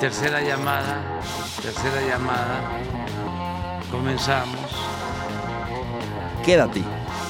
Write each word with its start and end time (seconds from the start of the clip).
Tercera 0.00 0.40
llamada, 0.40 1.02
tercera 1.60 2.00
llamada. 2.00 2.62
Comenzamos. 3.90 4.56
Quédate. 6.42 6.82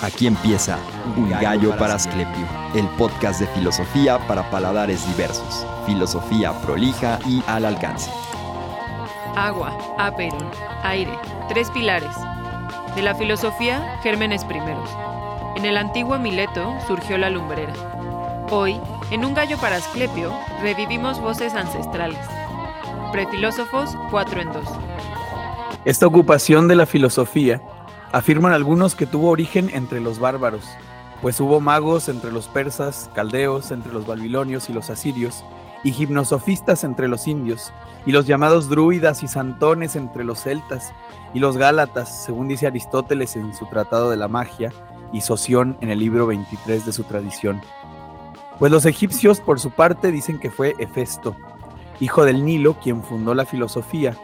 Aquí 0.03 0.29
empieza 0.29 0.79
Un 1.17 1.31
gallo 1.31 1.77
para 1.77 1.95
Asclepio, 1.95 2.47
el 2.77 2.87
podcast 2.91 3.41
de 3.41 3.49
filosofía 3.49 4.21
para 4.29 4.49
paladares 4.51 5.05
diversos. 5.09 5.67
Filosofía 5.85 6.53
prolija 6.63 7.19
y 7.27 7.43
al 7.49 7.65
alcance. 7.65 8.09
Agua, 9.35 9.77
aperón, 9.99 10.49
aire, 10.85 11.19
tres 11.49 11.69
pilares. 11.73 12.15
De 12.95 13.03
la 13.03 13.17
filosofía, 13.17 13.99
gérmenes 14.05 14.45
primeros. 14.45 14.89
En 15.57 15.65
el 15.65 15.77
antiguo 15.77 16.21
Mileto 16.21 16.73
surgió 16.87 17.19
la 17.19 17.31
lumbrera. 17.31 17.75
Hoy, 18.49 18.81
en 19.11 19.25
Un 19.25 19.35
gallo 19.35 19.59
para 19.59 19.77
Asclepio, 19.77 20.33
revivimos 20.63 21.21
voces 21.21 21.55
ancestrales. 21.55 22.40
Prefilósofos 23.13 23.97
4 24.13 24.41
en 24.41 24.53
2. 24.53 24.65
Esta 25.85 26.07
ocupación 26.07 26.69
de 26.69 26.77
la 26.77 26.87
filosofía 26.87 27.61
afirman 28.13 28.53
algunos 28.53 28.95
que 28.95 29.05
tuvo 29.05 29.31
origen 29.31 29.69
entre 29.73 29.99
los 29.99 30.21
bárbaros, 30.21 30.65
pues 31.21 31.41
hubo 31.41 31.61
magos 31.61 32.09
entre 32.09 32.31
los 32.31 32.47
persas, 32.47 33.11
caldeos 33.13 33.73
entre 33.73 33.93
los 33.93 34.07
babilonios 34.07 34.71
y 34.71 34.73
los 34.73 34.91
asirios, 34.91 35.45
y 35.83 35.91
gimnosofistas 35.91 36.85
entre 36.85 37.09
los 37.09 37.27
indios, 37.27 37.73
y 38.07 38.13
los 38.13 38.29
llamados 38.29 38.69
druidas 38.69 39.25
y 39.25 39.29
santones 39.29 39.97
entre 39.97 40.23
los 40.23 40.43
celtas, 40.43 40.93
y 41.35 41.41
los 41.41 41.57
gálatas, 41.57 42.25
según 42.25 42.47
dice 42.47 42.69
Aristóteles 42.69 43.35
en 43.35 43.53
su 43.55 43.67
Tratado 43.67 44.11
de 44.11 44.19
la 44.19 44.29
Magia, 44.29 44.73
y 45.13 45.23
Soción 45.23 45.77
en 45.81 45.91
el 45.91 45.99
libro 45.99 46.29
23 46.29 46.87
de 46.87 46.93
su 46.93 47.03
tradición. 47.03 47.61
Pues 48.61 48.71
los 48.71 48.87
egipcios, 48.87 49.41
por 49.41 49.59
su 49.59 49.71
parte, 49.71 50.13
dicen 50.13 50.39
que 50.39 50.51
fue 50.51 50.77
Hefesto, 50.79 51.35
hijo 52.01 52.25
del 52.25 52.45
Nilo, 52.45 52.79
quien 52.81 53.03
fundó 53.03 53.35
la 53.35 53.47
filosofía, 53.47 54.17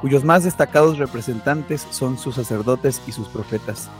cuyos 0.00 0.24
más 0.24 0.44
destacados 0.44 0.98
representantes 0.98 1.86
son 1.90 2.16
sus 2.18 2.36
sacerdotes 2.36 3.02
y 3.06 3.12
sus 3.12 3.28
profetas. 3.28 3.90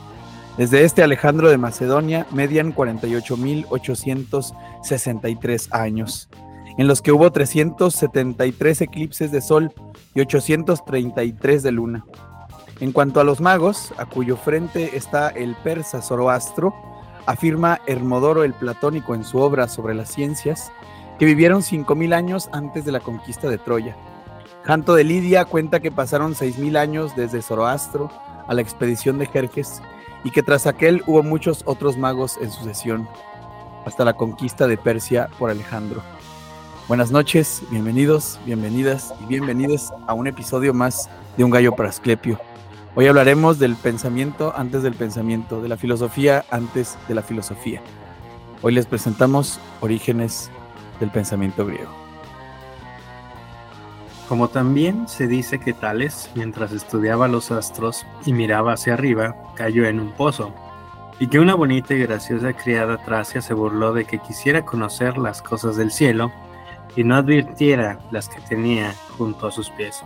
Desde 0.57 0.83
este 0.83 1.01
Alejandro 1.01 1.49
de 1.49 1.57
Macedonia 1.57 2.27
median 2.31 2.75
48.863 2.75 5.67
años, 5.71 6.29
en 6.77 6.87
los 6.87 7.01
que 7.01 7.11
hubo 7.11 7.31
373 7.31 8.81
eclipses 8.81 9.31
de 9.31 9.41
sol 9.41 9.73
y 10.13 10.21
833 10.21 11.63
de 11.63 11.71
luna. 11.71 12.05
En 12.79 12.91
cuanto 12.91 13.19
a 13.19 13.23
los 13.23 13.41
magos, 13.41 13.93
a 13.97 14.05
cuyo 14.05 14.37
frente 14.37 14.95
está 14.95 15.29
el 15.29 15.55
persa 15.55 16.01
Zoroastro, 16.01 16.75
afirma 17.25 17.81
Hermodoro 17.87 18.43
el 18.43 18.53
Platónico 18.53 19.15
en 19.15 19.23
su 19.23 19.39
obra 19.39 19.67
sobre 19.67 19.95
las 19.95 20.11
ciencias, 20.11 20.71
que 21.19 21.25
vivieron 21.25 21.61
5.000 21.61 22.13
años 22.13 22.49
antes 22.51 22.85
de 22.85 22.91
la 22.91 22.99
conquista 22.99 23.49
de 23.49 23.57
Troya. 23.57 23.95
Janto 24.63 24.95
de 24.95 25.03
Lidia 25.03 25.45
cuenta 25.45 25.79
que 25.79 25.91
pasaron 25.91 26.35
6.000 26.35 26.77
años 26.77 27.15
desde 27.15 27.41
Zoroastro 27.41 28.09
a 28.47 28.53
la 28.53 28.61
expedición 28.61 29.17
de 29.19 29.25
Jerjes 29.25 29.81
y 30.23 30.31
que 30.31 30.43
tras 30.43 30.67
aquel 30.67 31.03
hubo 31.05 31.21
muchos 31.21 31.63
otros 31.65 31.97
magos 31.97 32.37
en 32.41 32.49
sucesión, 32.49 33.07
hasta 33.85 34.05
la 34.05 34.13
conquista 34.13 34.67
de 34.67 34.77
Persia 34.77 35.29
por 35.37 35.49
Alejandro. 35.49 36.01
Buenas 36.87 37.11
noches, 37.11 37.61
bienvenidos, 37.69 38.39
bienvenidas 38.45 39.13
y 39.21 39.25
bienvenidas 39.25 39.93
a 40.07 40.13
un 40.13 40.27
episodio 40.27 40.73
más 40.73 41.09
de 41.37 41.43
Un 41.43 41.51
Gallo 41.51 41.75
para 41.75 41.89
Asclepio. 41.89 42.39
Hoy 42.95 43.07
hablaremos 43.07 43.57
del 43.57 43.75
pensamiento 43.75 44.53
antes 44.55 44.83
del 44.83 44.93
pensamiento, 44.93 45.61
de 45.61 45.69
la 45.69 45.77
filosofía 45.77 46.45
antes 46.51 46.97
de 47.07 47.15
la 47.15 47.21
filosofía. 47.21 47.81
Hoy 48.61 48.73
les 48.73 48.85
presentamos 48.85 49.59
Orígenes 49.81 50.51
del 51.03 51.11
pensamiento 51.11 51.65
griego. 51.65 51.91
Como 54.29 54.47
también 54.47 55.09
se 55.09 55.27
dice 55.27 55.59
que 55.59 55.73
Tales, 55.73 56.31
mientras 56.33 56.71
estudiaba 56.71 57.27
los 57.27 57.51
astros 57.51 58.05
y 58.25 58.31
miraba 58.31 58.73
hacia 58.73 58.93
arriba, 58.93 59.35
cayó 59.55 59.85
en 59.85 59.99
un 59.99 60.13
pozo, 60.13 60.53
y 61.19 61.27
que 61.27 61.39
una 61.39 61.55
bonita 61.55 61.93
y 61.93 61.99
graciosa 61.99 62.53
criada 62.53 63.03
tracia 63.03 63.41
se 63.41 63.53
burló 63.53 63.93
de 63.93 64.05
que 64.05 64.19
quisiera 64.19 64.63
conocer 64.63 65.17
las 65.17 65.41
cosas 65.41 65.75
del 65.75 65.91
cielo 65.91 66.31
y 66.95 67.03
no 67.03 67.17
advirtiera 67.17 67.99
las 68.11 68.29
que 68.29 68.39
tenía 68.39 68.95
junto 69.17 69.47
a 69.47 69.51
sus 69.51 69.69
pies. 69.71 70.01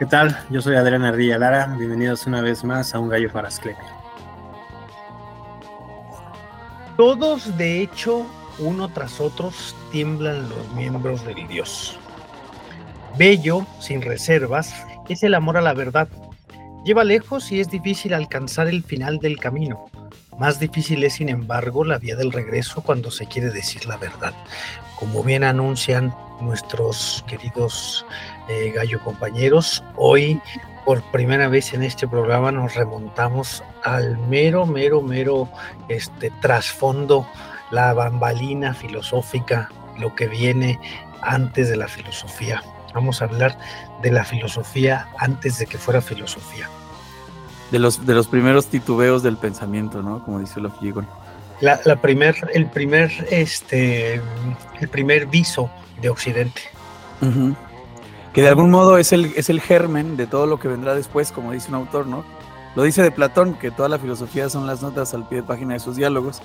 ¿Qué 0.00 0.04
tal? 0.04 0.36
Yo 0.50 0.60
soy 0.60 0.74
Adrián 0.74 1.04
Ardilla 1.04 1.38
Lara. 1.38 1.74
Bienvenidos 1.78 2.26
una 2.26 2.40
vez 2.40 2.64
más 2.64 2.92
a 2.92 2.98
Un 2.98 3.08
Gallo 3.08 3.30
para 3.32 3.48
Asclepio. 3.48 3.84
Todos, 6.96 7.56
de 7.56 7.82
hecho, 7.82 8.26
uno 8.58 8.88
tras 8.88 9.20
otros, 9.20 9.74
tiemblan 9.90 10.48
los 10.48 10.72
miembros 10.74 11.24
del 11.24 11.46
Dios. 11.48 11.98
Bello, 13.16 13.66
sin 13.80 14.02
reservas, 14.02 14.74
es 15.08 15.22
el 15.22 15.34
amor 15.34 15.56
a 15.56 15.60
la 15.62 15.74
verdad. 15.74 16.08
Lleva 16.84 17.04
lejos 17.04 17.50
y 17.52 17.60
es 17.60 17.70
difícil 17.70 18.12
alcanzar 18.12 18.66
el 18.66 18.82
final 18.82 19.18
del 19.18 19.38
camino. 19.38 19.86
Más 20.38 20.58
difícil 20.58 21.04
es, 21.04 21.14
sin 21.14 21.28
embargo, 21.28 21.84
la 21.84 21.98
vía 21.98 22.16
del 22.16 22.32
regreso 22.32 22.82
cuando 22.82 23.10
se 23.10 23.26
quiere 23.26 23.50
decir 23.50 23.86
la 23.86 23.96
verdad. 23.96 24.34
Como 24.96 25.22
bien 25.22 25.44
anuncian 25.44 26.14
nuestros 26.40 27.24
queridos 27.28 28.04
eh, 28.48 28.72
gallo 28.74 29.00
compañeros, 29.00 29.82
hoy 29.96 30.40
por 30.84 31.02
primera 31.12 31.48
vez 31.48 31.72
en 31.72 31.82
este 31.82 32.06
programa 32.06 32.52
nos 32.52 32.74
remontamos 32.74 33.62
al 33.84 34.18
mero, 34.28 34.66
mero, 34.66 35.00
mero 35.00 35.48
este 35.88 36.30
trasfondo, 36.42 37.26
la 37.74 37.92
bambalina 37.92 38.72
filosófica, 38.72 39.68
lo 39.98 40.14
que 40.14 40.28
viene 40.28 40.78
antes 41.20 41.68
de 41.68 41.76
la 41.76 41.88
filosofía. 41.88 42.62
Vamos 42.94 43.20
a 43.20 43.24
hablar 43.24 43.58
de 44.02 44.12
la 44.12 44.24
filosofía 44.24 45.08
antes 45.18 45.58
de 45.58 45.66
que 45.66 45.76
fuera 45.76 46.00
filosofía. 46.00 46.68
De 47.72 47.80
los, 47.80 48.06
de 48.06 48.14
los 48.14 48.28
primeros 48.28 48.66
titubeos 48.66 49.24
del 49.24 49.36
pensamiento, 49.36 50.02
¿no? 50.02 50.24
Como 50.24 50.38
dice 50.38 50.60
Locke 50.60 50.94
La, 51.60 51.80
la 51.84 51.96
primer, 51.96 52.36
el 52.54 52.66
primer, 52.66 53.10
este, 53.30 54.20
el 54.80 54.88
primer 54.88 55.26
viso 55.26 55.68
de 56.00 56.08
Occidente. 56.08 56.62
Que 58.32 58.42
de 58.42 58.48
algún 58.48 58.70
modo 58.70 58.98
es 58.98 59.12
el, 59.12 59.32
es 59.36 59.50
el 59.50 59.60
germen 59.60 60.16
de 60.16 60.26
todo 60.26 60.46
lo 60.46 60.60
que 60.60 60.68
vendrá 60.68 60.94
después, 60.94 61.32
como 61.32 61.50
dice 61.50 61.70
un 61.70 61.76
autor, 61.76 62.06
¿no? 62.06 62.24
Lo 62.76 62.82
dice 62.82 63.02
de 63.02 63.10
Platón, 63.10 63.54
que 63.54 63.70
toda 63.70 63.88
la 63.88 63.98
filosofía 63.98 64.48
son 64.48 64.66
las 64.66 64.82
notas 64.82 65.14
al 65.14 65.26
pie 65.28 65.38
de 65.38 65.44
página 65.44 65.74
de 65.74 65.80
sus 65.80 65.96
diálogos, 65.96 66.42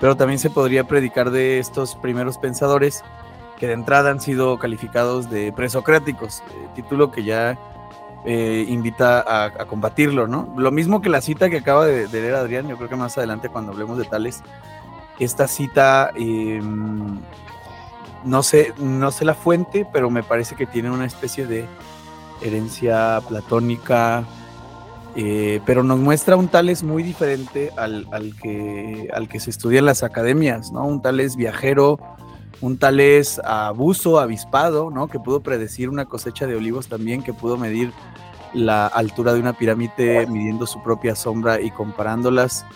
pero 0.00 0.16
también 0.16 0.38
se 0.38 0.50
podría 0.50 0.84
predicar 0.84 1.30
de 1.30 1.58
estos 1.58 1.94
primeros 1.94 2.38
pensadores 2.38 3.02
que 3.58 3.66
de 3.66 3.72
entrada 3.72 4.10
han 4.10 4.20
sido 4.20 4.58
calificados 4.58 5.30
de 5.30 5.52
presocráticos, 5.52 6.42
eh, 6.50 6.68
título 6.74 7.10
que 7.10 7.24
ya 7.24 7.58
eh, 8.24 8.66
invita 8.68 9.24
a, 9.46 9.66
combatirlo, 9.66 10.26
¿no? 10.26 10.52
Lo 10.56 10.70
mismo 10.70 11.00
que 11.00 11.08
la 11.08 11.20
cita 11.20 11.48
que 11.48 11.58
acaba 11.58 11.86
de, 11.86 12.08
leer 12.08 12.34
Adrián, 12.34 12.68
yo 12.68 12.76
creo 12.76 12.88
que 12.88 12.96
más 12.96 13.16
adelante 13.16 13.48
cuando 13.48 13.72
hablemos 13.72 13.98
de 13.98 14.04
tales, 14.04 14.42
esta 15.18 15.48
cita, 15.48 16.10
em, 16.16 17.20
no, 18.24 18.42
sé, 18.42 18.74
no 18.78 19.10
sé 19.10 19.24
la 19.24 19.34
fuente, 19.34 19.86
pero 19.92 20.10
me 20.10 20.22
parece 20.22 20.56
que 20.56 20.66
tiene 20.66 20.90
una 20.90 21.06
especie 21.06 21.46
de 21.46 21.66
herencia 22.42 23.22
platónica, 23.28 24.24
eh, 25.16 25.60
pero 25.64 25.82
nos 25.82 25.98
muestra 25.98 26.36
un 26.36 26.48
Tales 26.48 26.82
muy 26.82 27.02
diferente 27.02 27.70
al, 27.78 28.06
al, 28.12 28.36
que, 28.36 29.08
al 29.14 29.28
que 29.28 29.40
se 29.40 29.48
estudia 29.48 29.78
en 29.78 29.86
las 29.86 30.02
academias, 30.02 30.72
¿no? 30.72 30.84
Un 30.86 31.00
Tales 31.00 31.36
viajero, 31.36 31.98
un 32.60 32.76
Tales 32.76 33.40
abuso, 33.42 34.20
avispado, 34.20 34.90
¿no? 34.90 35.08
Que 35.08 35.18
pudo 35.18 35.40
predecir 35.40 35.88
una 35.88 36.04
cosecha 36.04 36.46
de 36.46 36.54
olivos 36.54 36.88
también, 36.88 37.22
que 37.22 37.32
pudo 37.32 37.56
medir 37.56 37.92
la 38.52 38.86
altura 38.86 39.32
de 39.32 39.40
una 39.40 39.54
pirámide 39.54 40.26
midiendo 40.26 40.66
su 40.66 40.82
propia 40.82 41.16
sombra 41.16 41.62
y 41.62 41.70
comparándolas. 41.70 42.66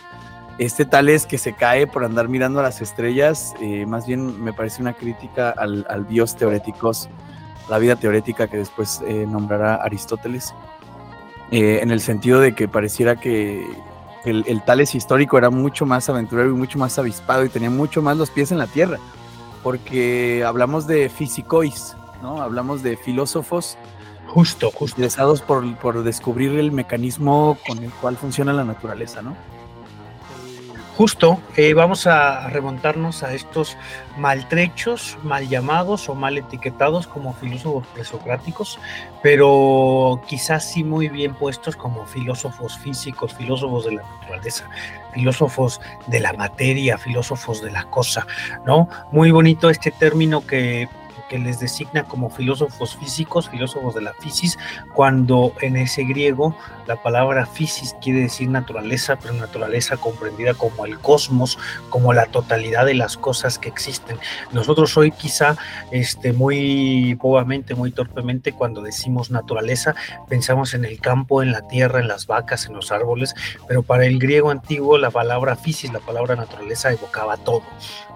Este 0.57 0.87
Tales 0.87 1.27
que 1.27 1.37
se 1.37 1.55
cae 1.55 1.87
por 1.87 2.05
andar 2.05 2.29
mirando 2.29 2.61
a 2.61 2.63
las 2.63 2.81
estrellas, 2.81 3.55
eh, 3.61 3.85
más 3.85 4.07
bien 4.07 4.43
me 4.43 4.55
parece 4.55 4.81
una 4.81 4.95
crítica 4.95 5.51
al, 5.51 5.87
al 5.91 6.05
bios 6.05 6.37
teoréticos, 6.37 7.11
la 7.69 7.79
vida 7.79 7.97
teorética 7.97 8.49
que 8.49 8.57
después 8.57 9.03
eh, 9.07 9.27
nombrará 9.29 9.75
Aristóteles. 9.77 10.55
Eh, 11.51 11.81
en 11.83 11.91
el 11.91 12.01
sentido 12.01 12.41
de 12.41 12.55
que 12.55 12.69
pareciera 12.69 13.17
que 13.17 13.67
el, 14.25 14.45
el, 14.47 14.63
Tales 14.63 14.95
histórico 14.95 15.37
era 15.37 15.51
mucho 15.51 15.85
más 15.85 16.09
aventurero 16.09 16.51
y 16.51 16.53
mucho 16.53 16.79
más 16.79 16.99
avispado 16.99 17.45
y 17.45 17.49
tenía 17.49 17.71
mucho 17.71 18.03
más 18.03 18.17
los 18.17 18.31
pies 18.31 18.53
en 18.53 18.59
la 18.59 18.69
tierra, 18.69 18.99
porque 19.63 20.45
hablamos 20.47 20.87
de 20.87 21.09
fisicois, 21.09 21.97
¿no? 22.23 22.41
Hablamos 22.41 22.83
de 22.85 22.97
filósofos 22.97 23.77
justo, 24.29 24.71
justo. 24.71 24.97
interesados 24.97 25.43
por, 25.43 25.77
por 25.79 26.05
descubrir 26.05 26.57
el 26.57 26.71
mecanismo 26.71 27.59
con 27.67 27.83
el 27.83 27.91
cual 27.91 28.17
funciona 28.17 28.53
la 28.53 28.65
naturaleza, 28.65 29.23
¿no? 29.23 29.35
Justo, 31.01 31.41
eh, 31.57 31.73
vamos 31.73 32.07
a 32.07 32.51
remontarnos 32.51 33.23
a 33.23 33.33
estos 33.33 33.79
maltrechos, 34.19 35.17
mal 35.23 35.49
llamados 35.49 36.11
o 36.11 36.15
mal 36.15 36.37
etiquetados 36.37 37.07
como 37.07 37.33
filósofos 37.33 37.87
presocráticos, 37.95 38.79
pero 39.23 40.21
quizás 40.29 40.71
sí 40.71 40.85
muy 40.85 41.09
bien 41.09 41.33
puestos 41.33 41.75
como 41.75 42.05
filósofos 42.05 42.77
físicos, 42.77 43.33
filósofos 43.33 43.87
de 43.87 43.93
la 43.93 44.03
naturaleza, 44.03 44.69
filósofos 45.15 45.81
de 46.07 46.21
la 46.21 46.35
materia, 46.35 46.99
filósofos 46.99 47.63
de 47.63 47.71
la 47.71 47.85
cosa, 47.85 48.27
¿no? 48.67 48.87
Muy 49.11 49.31
bonito 49.31 49.71
este 49.71 49.93
término 49.93 50.47
que 50.47 50.87
que 51.31 51.39
les 51.39 51.61
designa 51.61 52.03
como 52.03 52.29
filósofos 52.29 52.97
físicos, 52.97 53.49
filósofos 53.49 53.95
de 53.95 54.03
la 54.03 54.13
fisis, 54.15 54.59
cuando 54.95 55.55
en 55.61 55.77
ese 55.77 56.03
griego 56.03 56.57
la 56.87 56.97
palabra 56.97 57.47
fisis 57.47 57.95
quiere 58.03 58.23
decir 58.23 58.51
naturaleza, 58.51 59.17
pero 59.17 59.33
naturaleza 59.35 59.97
comprendida 59.97 60.55
como 60.55 60.85
el 60.85 60.99
cosmos, 60.99 61.57
como 61.89 62.13
la 62.13 62.27
totalidad 62.27 62.85
de 62.85 62.95
las 62.95 63.17
cosas 63.17 63.61
que 63.61 63.69
existen. 63.69 64.19
Nosotros 64.51 64.97
hoy 64.97 65.13
quizá 65.13 65.57
este, 65.93 66.33
muy 66.33 67.15
bobamente, 67.15 67.77
muy 67.77 67.93
torpemente, 67.93 68.53
cuando 68.53 68.83
decimos 68.83 69.31
naturaleza, 69.31 69.95
pensamos 70.29 70.75
en 70.75 70.85
el 70.85 71.01
campo, 71.01 71.45
en 71.45 71.53
la 71.53 71.69
tierra, 71.69 72.01
en 72.01 72.09
las 72.09 72.27
vacas, 72.27 72.67
en 72.67 72.75
los 72.75 72.91
árboles, 72.91 73.35
pero 73.69 73.85
para 73.85 74.05
el 74.05 74.19
griego 74.19 74.51
antiguo 74.51 74.99
la 74.99 75.11
palabra 75.11 75.55
fisis, 75.55 75.93
la 75.93 76.01
palabra 76.01 76.35
naturaleza 76.35 76.91
evocaba 76.91 77.37
todo, 77.37 77.63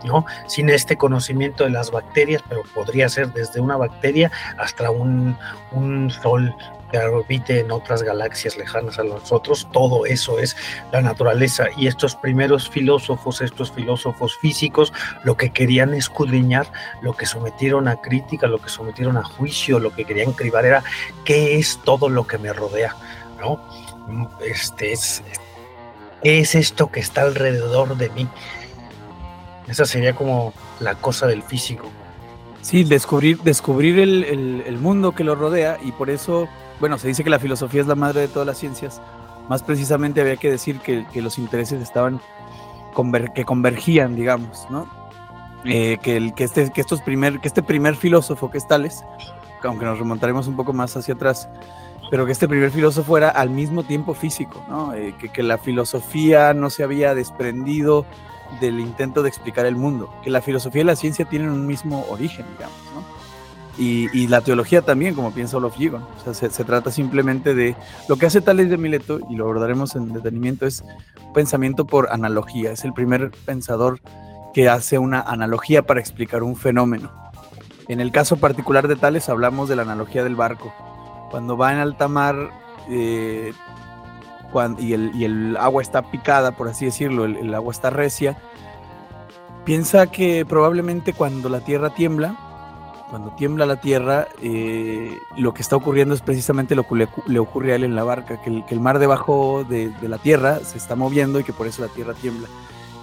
¿no? 0.02 0.26
Sin 0.49 0.69
este 0.69 0.96
conocimiento 0.96 1.62
de 1.62 1.70
las 1.70 1.93
bacterias, 1.93 2.43
pero 2.49 2.64
podría 2.75 3.04
ser 3.09 3.33
desde 3.33 3.61
una 3.61 3.77
bacteria 3.77 4.31
hasta 4.59 4.91
un, 4.91 5.37
un 5.73 6.11
sol 6.11 6.55
que 6.91 6.99
orbite 6.99 7.61
en 7.61 7.73
otras 7.73 8.03
galaxias 8.03 8.56
lejanas 8.56 8.99
a 8.99 9.05
nosotros, 9.05 9.69
todo 9.73 10.06
eso 10.06 10.39
es 10.39 10.56
la 10.93 11.01
naturaleza. 11.01 11.67
Y 11.77 11.87
estos 11.87 12.15
primeros 12.15 12.69
filósofos, 12.69 13.41
estos 13.41 13.73
filósofos 13.73 14.37
físicos, 14.39 14.93
lo 15.25 15.37
que 15.37 15.51
querían 15.51 15.95
escudriñar, 15.95 16.71
lo 17.03 17.17
que 17.17 17.27
sometieron 17.27 17.89
a 17.89 18.01
crítica, 18.01 18.47
lo 18.47 18.61
que 18.61 18.69
sometieron 18.69 19.17
a 19.17 19.25
juicio, 19.25 19.79
lo 19.79 19.93
que 19.93 20.05
querían 20.05 20.33
cribar 20.33 20.67
era 20.67 20.85
qué 21.25 21.59
es 21.59 21.81
todo 21.85 22.09
lo 22.09 22.27
que 22.27 22.39
me 22.39 22.53
rodea, 22.53 22.95
¿no? 23.41 23.61
Este 24.41 24.93
es, 24.93 25.23
¿qué 26.23 26.41
es 26.41 26.55
esto 26.55 26.93
que 26.93 27.01
está 27.01 27.23
alrededor 27.23 27.97
de 27.97 28.11
mí? 28.11 28.29
Esa 29.67 29.87
sería 29.87 30.15
como 30.15 30.53
la 30.79 30.95
cosa 30.95 31.27
del 31.27 31.43
físico. 31.43 31.91
Sí, 32.64 32.82
descubrir, 32.82 33.43
descubrir 33.43 33.99
el, 33.99 34.78
mundo 34.81 35.12
que 35.12 35.22
lo 35.22 35.34
rodea 35.34 35.76
y 35.84 35.93
por 35.93 36.08
eso, 36.08 36.49
bueno, 36.81 36.96
se 36.96 37.08
dice 37.08 37.22
que 37.22 37.28
la 37.28 37.38
filosofía 37.38 37.82
es 37.82 37.87
la 37.87 37.94
madre 37.94 38.22
de 38.22 38.28
todas 38.28 38.46
las 38.46 38.56
ciencias. 38.56 39.02
Más 39.50 39.62
precisamente 39.62 40.22
había 40.22 40.38
que 40.38 40.50
decir 40.50 40.81
que, 40.81 41.05
los 41.20 41.37
intereses 41.37 41.82
estaban, 41.82 42.22
que 43.34 43.44
convergían, 43.44 44.16
digamos, 44.16 44.66
¿no? 44.70 44.88
Eh, 45.66 45.99
que, 46.02 46.16
el, 46.16 46.32
que, 46.32 46.44
este, 46.44 46.72
que, 46.72 46.81
estos 46.81 47.02
primer, 47.02 47.38
que 47.40 47.49
este 47.49 47.62
primer 47.62 47.96
filósofo 47.96 48.50
que 48.50 48.56
es 48.56 48.67
Tales, 48.67 49.05
aunque 49.62 49.84
nos 49.84 49.99
remontaremos 49.99 50.46
un 50.46 50.56
poco 50.56 50.72
más 50.72 50.96
hacia 50.96 51.12
atrás, 51.12 51.50
pero 52.10 52.25
que 52.25 52.32
este 52.32 52.49
primer 52.49 52.70
filósofo 52.70 53.19
era 53.19 53.28
al 53.28 53.50
mismo 53.50 53.82
tiempo 53.82 54.14
físico, 54.14 54.64
¿no? 54.70 54.94
Eh, 54.94 55.14
que, 55.19 55.28
que 55.28 55.43
la 55.43 55.58
filosofía 55.58 56.55
no 56.55 56.70
se 56.70 56.82
había 56.82 57.14
desprendido 57.14 58.06
del 58.61 58.81
intento 58.81 59.23
de 59.23 59.29
explicar 59.29 59.67
el 59.67 59.77
mundo, 59.77 60.12
que 60.23 60.31
la 60.31 60.43
filosofía 60.43 60.83
y 60.83 60.85
la 60.85 60.97
ciencia 60.97 61.25
tienen 61.25 61.51
un 61.51 61.67
mismo 61.67 62.05
origen, 62.09 62.47
digamos, 62.56 62.77
¿no? 62.95 63.25
Y, 63.77 64.29
la 64.29 64.41
teología 64.41 64.83
también, 64.83 65.15
como 65.15 65.33
piensa 65.33 65.56
Olof 65.56 65.77
Gigon. 65.77 66.03
O 66.03 66.33
sea, 66.33 66.51
se, 66.51 66.65
trata 66.65 66.93
simplemente 66.93 67.55
de 67.55 67.75
lo 68.09 68.17
que 68.17 68.27
hace 68.27 68.41
Tales 68.41 68.71
de 68.71 68.77
Mileto, 68.77 69.19
y 69.29 69.35
lo 69.35 69.45
abordaremos 69.45 69.97
en 69.97 70.12
detenimiento, 70.12 70.65
es 70.65 70.85
pensamiento 71.35 71.85
por 71.85 72.12
analogía. 72.12 72.71
Es 72.71 72.85
el 72.85 72.93
primer 72.93 73.33
pensador 73.45 74.01
que 74.53 74.69
hace 74.69 74.99
una 74.99 75.21
analogía 75.21 75.83
para 75.83 75.99
explicar 75.99 76.45
un 76.45 76.55
fenómeno. 76.55 77.11
En 77.89 78.01
el 78.01 78.12
caso 78.12 78.37
particular 78.37 78.87
de 78.87 78.97
Tales 78.97 79.29
hablamos 79.29 79.69
de 79.69 79.77
la 79.77 79.83
analogía 79.83 80.23
del 80.23 80.37
barco. 80.37 80.73
Cuando 81.31 81.56
va 81.56 81.73
en 81.73 81.81
alta 81.81 82.06
mar, 82.06 82.51
eh, 82.89 83.53
y, 84.79 84.93
el, 84.93 85.56
agua 85.56 85.83
está 85.83 86.03
picada, 86.03 86.53
por 86.53 86.69
así 86.69 86.85
decirlo, 86.85 87.25
el, 87.25 87.55
agua 87.55 87.73
está 87.73 87.91
recia, 87.91 88.37
piensa 89.65 90.06
que 90.06 90.45
probablemente 90.47 91.12
cuando 91.12 91.49
la 91.49 91.61
tierra 91.61 91.91
tiembla, 91.91 92.37
cuando 93.11 93.31
tiembla 93.33 93.67
la 93.67 93.81
tierra, 93.81 94.29
eh, 94.43 95.17
lo 95.37 95.55
que 95.55 95.62
está 95.62 95.77
ocurriendo 95.77 96.15
es 96.15 96.21
precisamente 96.21 96.75
lo 96.75 96.87
que 96.87 97.09
le, 97.27 97.39
ocurre 97.39 97.73
a 97.73 97.77
él 97.77 97.85
en 97.85 97.95
la 97.95 98.05
barca, 98.05 98.41
que 98.43 98.65
el, 98.69 98.81
mar 98.81 98.99
debajo 98.99 99.65
de, 99.69 99.93
la 100.03 100.19
tierra 100.19 100.61
se 100.61 100.79
está 100.79 100.97
moviendo 100.97 101.39
y 101.39 101.45
que 101.45 101.53
por 101.53 101.67
eso 101.67 101.83
la 101.83 101.89
tierra 101.89 102.15
tiembla. 102.15 102.49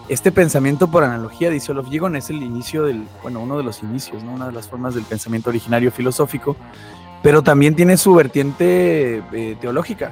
Este 0.09 0.31
pensamiento 0.31 0.89
por 0.89 1.03
analogía, 1.03 1.49
dice 1.49 1.71
Olof 1.71 1.87
Gigon, 1.87 2.15
es 2.15 2.29
el 2.29 2.43
inicio 2.43 2.83
del, 2.83 3.07
bueno, 3.21 3.39
uno 3.39 3.57
de 3.57 3.63
los 3.63 3.83
inicios, 3.83 4.23
¿no? 4.23 4.33
una 4.33 4.47
de 4.47 4.51
las 4.51 4.67
formas 4.67 4.95
del 4.95 5.05
pensamiento 5.05 5.49
originario 5.49 5.91
filosófico, 5.91 6.57
pero 7.23 7.41
también 7.43 7.75
tiene 7.75 7.95
su 7.97 8.13
vertiente 8.13 9.23
eh, 9.31 9.55
teológica. 9.61 10.11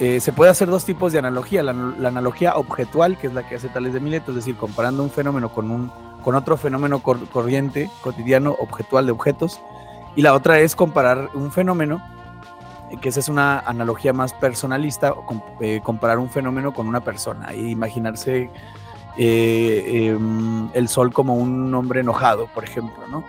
Eh, 0.00 0.20
se 0.20 0.32
puede 0.32 0.50
hacer 0.50 0.68
dos 0.68 0.84
tipos 0.84 1.12
de 1.12 1.18
analogía. 1.18 1.62
La, 1.62 1.72
analogía 2.08 2.56
objetual, 2.56 3.18
que 3.18 3.26
es 3.26 3.34
la 3.34 3.48
que 3.48 3.56
hace 3.56 3.68
Tales 3.68 3.92
de 3.92 4.00
Mileto, 4.00 4.30
es 4.30 4.36
decir, 4.36 4.56
comparando 4.56 5.02
un 5.02 5.10
fenómeno 5.10 5.50
con, 5.50 5.70
un, 5.70 5.90
con 6.22 6.36
otro 6.36 6.56
fenómeno 6.56 7.00
corriente, 7.00 7.90
cotidiano, 8.00 8.54
objetual 8.60 9.06
de 9.06 9.12
objetos. 9.12 9.60
Y 10.14 10.22
la 10.22 10.34
otra 10.34 10.60
es 10.60 10.76
comparar 10.76 11.30
un 11.34 11.50
fenómeno, 11.50 12.00
eh, 12.90 12.96
que 13.00 13.08
esa 13.08 13.18
es 13.18 13.28
una 13.28 13.58
analogía 13.58 14.12
más 14.12 14.34
personalista, 14.34 15.14
eh, 15.60 15.80
comparar 15.82 16.18
un 16.18 16.30
fenómeno 16.30 16.72
con 16.72 16.86
una 16.86 17.00
persona 17.00 17.48
e 17.50 17.68
imaginarse 17.68 18.50
em, 19.16 20.68
el 20.74 20.88
sol 20.88 21.12
como 21.12 21.34
un 21.34 21.74
hombre 21.74 22.00
enojado, 22.00 22.46
por 22.46 22.62
ejemplo, 22.62 23.08
¿no? 23.08 23.24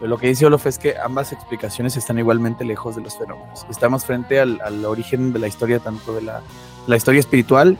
Lo 0.00 0.18
que 0.18 0.28
dice 0.28 0.46
Olof 0.46 0.66
es 0.66 0.78
que 0.78 0.96
ambas 0.98 1.32
explicaciones 1.32 1.96
están 1.96 2.18
igualmente 2.18 2.64
lejos 2.64 2.96
de 2.96 3.02
los 3.02 3.16
fenómenos. 3.16 3.66
Estamos 3.70 4.04
frente 4.04 4.40
al, 4.40 4.84
origen 4.84 5.32
de 5.32 5.38
la 5.38 5.48
historia, 5.48 5.78
tanto 5.78 6.14
de 6.14 6.22
la, 6.22 6.96
historia 6.96 7.20
espiritual, 7.20 7.76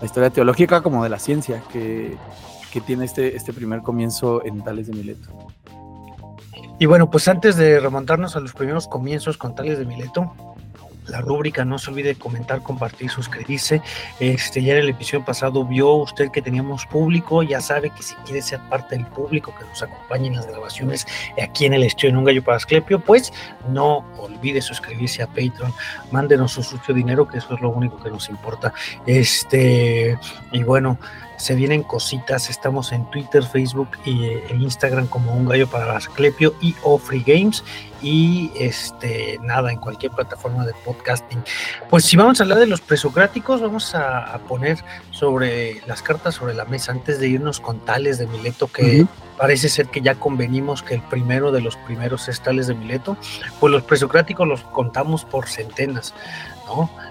la 0.00 0.06
historia 0.06 0.30
teológica, 0.30 0.82
como 0.82 1.04
de 1.04 1.10
la 1.10 1.18
ciencia, 1.18 1.62
que, 1.72 2.16
tiene 2.86 3.06
este, 3.06 3.34
este 3.34 3.52
primer 3.52 3.82
comienzo 3.82 4.44
en 4.44 4.62
Tales 4.62 4.86
de 4.86 4.92
Mileto. 4.92 5.28
Y 6.78 6.86
bueno, 6.86 7.10
pues 7.10 7.26
antes 7.26 7.56
de 7.56 7.80
remontarnos 7.80 8.36
a 8.36 8.40
los 8.40 8.52
primeros 8.52 8.86
comienzos 8.86 9.36
con 9.36 9.56
Tales 9.56 9.78
de 9.78 9.84
Mileto, 9.84 10.32
la 11.08 11.20
rúbrica, 11.20 11.64
no 11.64 11.78
se 11.78 11.90
olvide 11.90 12.14
comentar, 12.14 12.62
compartir, 12.62 13.10
suscribirse. 13.10 13.82
Este, 14.20 14.62
ya 14.62 14.74
en 14.74 14.80
el 14.80 14.88
episodio 14.90 15.24
pasado 15.24 15.64
vio 15.64 15.92
usted 15.94 16.30
que 16.30 16.42
teníamos 16.42 16.86
público, 16.86 17.42
ya 17.42 17.60
sabe 17.60 17.90
que 17.90 18.02
si 18.02 18.14
quiere 18.16 18.42
ser 18.42 18.60
parte 18.68 18.96
del 18.96 19.06
público, 19.06 19.54
que 19.58 19.64
nos 19.64 19.82
acompañe 19.82 20.28
en 20.28 20.36
las 20.36 20.46
grabaciones 20.46 21.06
aquí 21.42 21.66
en 21.66 21.74
el 21.74 21.84
estudio 21.84 22.10
en 22.10 22.16
un 22.18 22.24
gallo 22.24 22.42
para 22.42 22.56
Asclepio, 22.56 23.00
pues 23.00 23.32
no 23.68 24.04
olvide 24.18 24.60
suscribirse 24.60 25.22
a 25.22 25.26
Patreon, 25.26 25.72
mándenos 26.12 26.52
su 26.52 26.62
sucio 26.62 26.94
dinero, 26.94 27.26
que 27.26 27.38
eso 27.38 27.54
es 27.54 27.60
lo 27.60 27.70
único 27.70 28.02
que 28.02 28.10
nos 28.10 28.28
importa. 28.28 28.72
Este, 29.06 30.18
y 30.52 30.62
bueno, 30.62 30.98
se 31.38 31.54
vienen 31.54 31.82
cositas. 31.82 32.50
Estamos 32.50 32.92
en 32.92 33.08
Twitter, 33.10 33.42
Facebook 33.42 33.88
e 34.04 34.54
Instagram 34.58 35.06
como 35.06 35.32
un 35.32 35.46
gallo 35.46 35.68
para 35.68 35.96
Asclepio 35.96 36.54
y 36.60 36.74
o 36.82 36.98
Free 36.98 37.24
Games. 37.26 37.64
Y 38.02 38.52
este 38.54 39.38
nada, 39.42 39.72
en 39.72 39.78
cualquier 39.78 40.12
plataforma 40.12 40.64
de 40.64 40.72
podcasting. 40.84 41.42
Pues 41.90 42.04
si 42.04 42.16
vamos 42.16 42.38
a 42.38 42.44
hablar 42.44 42.58
de 42.58 42.66
los 42.66 42.80
presocráticos, 42.80 43.60
vamos 43.60 43.94
a, 43.94 44.38
poner 44.46 44.78
sobre 45.10 45.82
las 45.86 46.02
cartas 46.02 46.36
sobre 46.36 46.54
la 46.54 46.64
mesa 46.64 46.92
antes 46.92 47.18
de 47.18 47.28
irnos 47.28 47.58
con 47.58 47.80
Tales 47.80 48.18
de 48.18 48.26
Mileto, 48.28 48.68
que 48.68 49.04
parece 49.36 49.68
ser 49.68 49.88
que 49.88 50.00
ya 50.00 50.14
convenimos 50.14 50.82
que 50.82 50.94
el 50.94 51.02
primero 51.02 51.50
de 51.50 51.60
los 51.60 51.76
primeros 51.76 52.28
es 52.28 52.40
Tales 52.40 52.68
de 52.68 52.74
Mileto. 52.74 53.16
Pues 53.58 53.72
los 53.72 53.82
presocráticos 53.82 54.46
los 54.46 54.62
contamos 54.62 55.24
por 55.24 55.48
centenas 55.48 56.14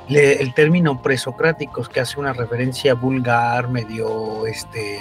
el 0.10 0.54
término 0.54 1.02
presocráticos 1.02 1.90
que 1.90 2.00
hace 2.00 2.20
una 2.20 2.34
referencia 2.34 2.94
vulgar, 2.94 3.70
medio 3.70 4.46
este 4.46 5.00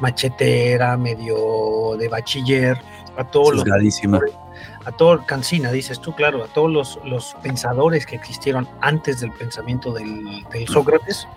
machetera, 0.00 0.96
medio 0.96 1.96
de 1.98 2.08
bachiller, 2.08 2.80
a 3.16 3.24
todos 3.24 3.54
los 3.54 3.64
a 4.84 4.92
todo 4.92 5.24
Cancina, 5.26 5.70
dices 5.70 6.00
tú, 6.00 6.14
claro, 6.14 6.44
a 6.44 6.46
todos 6.48 6.70
los, 6.70 7.00
los 7.04 7.36
pensadores 7.42 8.06
que 8.06 8.16
existieron 8.16 8.66
antes 8.80 9.20
del 9.20 9.32
pensamiento 9.32 9.92
del, 9.92 10.44
del 10.50 10.66
Sócrates, 10.66 11.28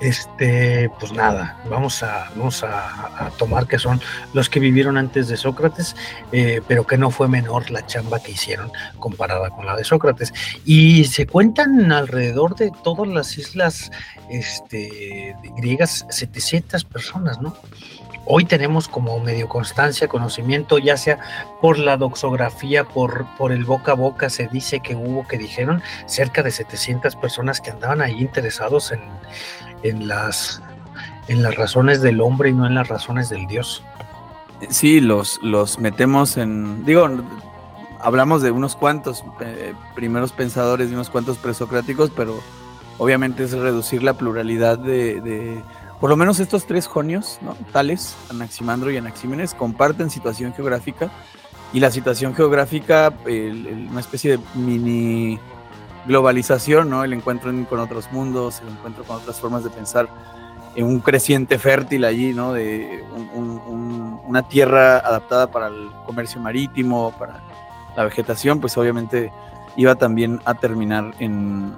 este, 0.00 0.90
pues 0.98 1.12
nada, 1.12 1.56
vamos 1.68 2.02
a, 2.02 2.30
vamos 2.36 2.62
a, 2.62 3.30
tomar 3.38 3.66
que 3.66 3.78
son 3.78 4.00
los 4.32 4.48
que 4.48 4.60
vivieron 4.60 4.96
antes 4.96 5.28
de 5.28 5.36
Sócrates, 5.36 5.96
eh, 6.32 6.60
pero 6.66 6.86
que 6.86 6.98
no 6.98 7.10
fue 7.10 7.28
menor 7.28 7.70
la 7.70 7.86
chamba 7.86 8.20
que 8.20 8.32
hicieron 8.32 8.70
comparada 8.98 9.50
con 9.50 9.66
la 9.66 9.76
de 9.76 9.84
Sócrates. 9.84 10.32
Y 10.64 11.04
se 11.04 11.26
cuentan 11.26 11.92
alrededor 11.92 12.54
de 12.56 12.72
todas 12.82 13.08
las 13.08 13.38
islas 13.38 13.90
este, 14.28 15.36
griegas 15.56 16.06
700 16.08 16.84
personas, 16.84 17.40
¿no? 17.40 17.54
Hoy 18.26 18.46
tenemos 18.46 18.88
como 18.88 19.20
medio 19.20 19.48
constancia, 19.48 20.08
conocimiento, 20.08 20.78
ya 20.78 20.96
sea 20.96 21.18
por 21.60 21.78
la 21.78 21.98
doxografía, 21.98 22.84
por, 22.84 23.26
por 23.36 23.52
el 23.52 23.66
boca 23.66 23.92
a 23.92 23.96
boca, 23.96 24.30
se 24.30 24.48
dice 24.48 24.80
que 24.80 24.94
hubo, 24.94 25.28
que 25.28 25.36
dijeron, 25.36 25.82
cerca 26.06 26.42
de 26.42 26.50
700 26.50 27.16
personas 27.16 27.60
que 27.60 27.70
andaban 27.70 28.00
ahí 28.00 28.18
interesados 28.18 28.92
en, 28.92 29.00
en 29.84 30.08
las, 30.08 30.60
en 31.28 31.42
las 31.44 31.54
razones 31.54 32.02
del 32.02 32.20
hombre 32.20 32.50
y 32.50 32.52
no 32.52 32.66
en 32.66 32.74
las 32.74 32.88
razones 32.88 33.28
del 33.28 33.46
Dios. 33.46 33.84
Sí, 34.70 35.00
los, 35.00 35.40
los 35.42 35.78
metemos 35.78 36.36
en, 36.36 36.84
digo, 36.84 37.08
hablamos 38.00 38.42
de 38.42 38.50
unos 38.50 38.76
cuantos 38.76 39.24
eh, 39.40 39.74
primeros 39.94 40.32
pensadores 40.32 40.90
y 40.90 40.94
unos 40.94 41.10
cuantos 41.10 41.38
presocráticos, 41.38 42.10
pero 42.10 42.40
obviamente 42.98 43.44
es 43.44 43.52
reducir 43.52 44.02
la 44.02 44.14
pluralidad 44.14 44.78
de, 44.78 45.62
por 46.00 46.10
lo 46.10 46.16
menos 46.16 46.40
estos 46.40 46.66
tres 46.66 46.86
jonios, 46.86 47.38
¿no? 47.42 47.56
Tales, 47.72 48.16
Anaximandro 48.30 48.90
y 48.90 48.96
Anaxímenes, 48.96 49.54
comparten 49.54 50.10
situación 50.10 50.54
geográfica 50.54 51.10
y 51.72 51.80
la 51.80 51.90
situación 51.90 52.34
geográfica, 52.34 53.12
una 53.26 54.00
especie 54.00 54.38
de 54.38 54.44
mini 54.54 55.38
globalización, 56.06 56.90
¿no? 56.90 57.04
El 57.04 57.12
encuentro 57.12 57.52
con 57.68 57.80
otros 57.80 58.10
mundos, 58.12 58.60
el 58.60 58.68
encuentro 58.68 59.04
con 59.04 59.16
otras 59.16 59.40
formas 59.40 59.64
de 59.64 59.70
pensar, 59.70 60.08
en 60.76 60.86
un 60.86 61.00
creciente 61.00 61.58
fértil 61.58 62.04
allí, 62.04 62.32
¿no? 62.32 62.52
De 62.52 63.04
una 64.26 64.42
tierra 64.42 64.98
adaptada 64.98 65.50
para 65.50 65.68
el 65.68 65.90
comercio 66.06 66.40
marítimo, 66.40 67.12
para 67.18 67.40
la 67.96 68.04
vegetación, 68.04 68.60
pues 68.60 68.76
obviamente 68.76 69.32
iba 69.76 69.94
también 69.94 70.40
a 70.44 70.54
terminar 70.54 71.14
en, 71.18 71.72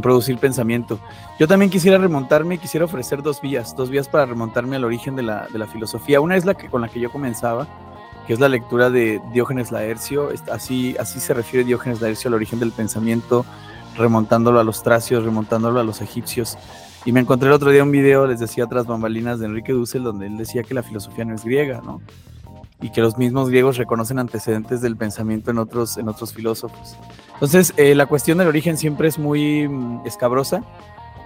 producir 0.00 0.38
pensamiento. 0.38 0.98
Yo 1.38 1.46
también 1.46 1.70
quisiera 1.70 1.98
remontarme, 1.98 2.58
quisiera 2.58 2.86
ofrecer 2.86 3.22
dos 3.22 3.40
vías, 3.40 3.76
dos 3.76 3.90
vías 3.90 4.08
para 4.08 4.24
remontarme 4.24 4.76
al 4.76 4.84
origen 4.84 5.16
de 5.16 5.22
la, 5.22 5.46
de 5.52 5.58
la 5.58 5.66
filosofía. 5.66 6.20
Una 6.20 6.36
es 6.36 6.44
la 6.44 6.54
que 6.54 6.68
con 6.68 6.80
la 6.80 6.88
que 6.88 6.98
yo 6.98 7.10
comenzaba, 7.10 7.66
que 8.26 8.32
es 8.32 8.40
la 8.40 8.48
lectura 8.48 8.88
de 8.88 9.20
Diógenes 9.32 9.70
Laercio. 9.70 10.30
Así, 10.50 10.96
así 10.98 11.20
se 11.20 11.34
refiere 11.34 11.64
Diógenes 11.64 12.00
Laercio 12.00 12.28
al 12.28 12.34
origen 12.34 12.58
del 12.58 12.72
pensamiento, 12.72 13.44
remontándolo 13.96 14.60
a 14.60 14.64
los 14.64 14.82
tracios, 14.82 15.24
remontándolo 15.24 15.80
a 15.80 15.84
los 15.84 16.00
egipcios. 16.00 16.56
Y 17.04 17.12
me 17.12 17.20
encontré 17.20 17.48
el 17.48 17.54
otro 17.54 17.70
día 17.70 17.82
un 17.82 17.90
video, 17.90 18.26
les 18.26 18.38
decía, 18.38 18.66
tras 18.66 18.86
bambalinas 18.86 19.40
de 19.40 19.46
Enrique 19.46 19.72
Dussel, 19.72 20.04
donde 20.04 20.26
él 20.26 20.36
decía 20.36 20.62
que 20.62 20.74
la 20.74 20.82
filosofía 20.82 21.24
no 21.24 21.34
es 21.34 21.44
griega, 21.44 21.80
¿no? 21.84 22.00
Y 22.80 22.90
que 22.90 23.00
los 23.00 23.16
mismos 23.18 23.48
griegos 23.48 23.76
reconocen 23.76 24.18
antecedentes 24.18 24.80
del 24.80 24.96
pensamiento 24.96 25.50
en 25.50 25.58
otros, 25.58 25.98
en 25.98 26.08
otros 26.08 26.32
filósofos. 26.32 26.96
Entonces, 27.34 27.74
eh, 27.76 27.94
la 27.94 28.06
cuestión 28.06 28.38
del 28.38 28.48
origen 28.48 28.76
siempre 28.76 29.08
es 29.08 29.18
muy 29.18 29.68
mm, 29.68 30.06
escabrosa, 30.06 30.62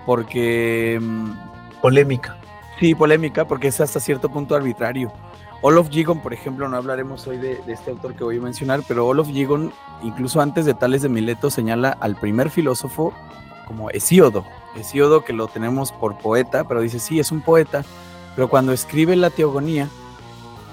porque... 0.07 0.99
Mm, 1.01 1.33
polémica. 1.81 2.39
Sí, 2.81 2.95
polémica, 2.95 3.47
porque 3.47 3.69
es 3.69 3.81
hasta 3.81 4.01
cierto 4.01 4.29
punto 4.31 4.55
arbitrario. 4.55 5.13
Olof 5.69 5.89
Gigon, 5.91 6.21
por 6.21 6.33
ejemplo, 6.33 6.69
no 6.69 6.77
hablaremos 6.77 7.27
hoy 7.27 7.39
de, 7.39 7.61
este 7.67 7.91
autor 7.91 8.15
que 8.15 8.23
voy 8.23 8.37
a 8.37 8.41
mencionar, 8.41 8.85
pero 8.87 9.05
Olof 9.05 9.27
Gigon, 9.27 9.73
incluso 10.01 10.41
antes 10.41 10.65
de 10.65 10.75
Tales 10.75 11.03
de 11.03 11.09
Mileto, 11.09 11.51
señala 11.51 11.91
al 11.99 12.15
primer 12.15 12.51
filósofo 12.51 13.13
como 13.67 13.91
Hesíodo. 13.91 14.45
Hesíodo 14.77 15.25
que 15.25 15.33
lo 15.33 15.49
tenemos 15.49 15.91
por 15.91 16.19
poeta, 16.19 16.69
pero 16.69 16.83
dice, 16.83 17.01
sí, 17.01 17.19
es 17.19 17.33
un 17.33 17.41
poeta, 17.41 17.85
pero 18.37 18.49
cuando 18.49 18.73
escribe 18.73 19.17
la 19.17 19.29
teogonía, 19.31 19.89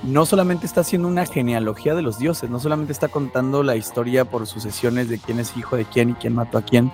no 0.03 0.27
solamente 0.27 0.67
está 0.67 0.81
haciendo 0.81 1.07
una 1.07 1.25
genealogía 1.25 1.95
de 1.95 2.03
los 2.03 2.19
dioses, 2.19 2.51
no 2.51 2.59
solamente 2.59 2.91
está 2.91 3.07
contando 3.07 3.63
la 3.63 3.75
historia 3.75 4.25
por 4.25 4.45
sucesiones 4.45 5.09
de 5.09 5.17
quién 5.17 5.39
es 5.39 5.57
hijo 5.57 5.75
de 5.75 5.85
quién 5.85 6.11
y 6.11 6.13
quién 6.13 6.35
mató 6.35 6.59
a 6.59 6.61
quién, 6.61 6.91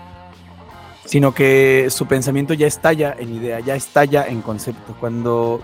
sino 1.03 1.33
que 1.33 1.89
su 1.89 2.05
pensamiento 2.05 2.53
ya 2.53 2.65
estalla 2.67 3.13
en 3.19 3.35
idea, 3.35 3.59
ya 3.59 3.75
estalla 3.75 4.25
en 4.25 4.41
concepto. 4.41 4.95
Cuando 5.01 5.59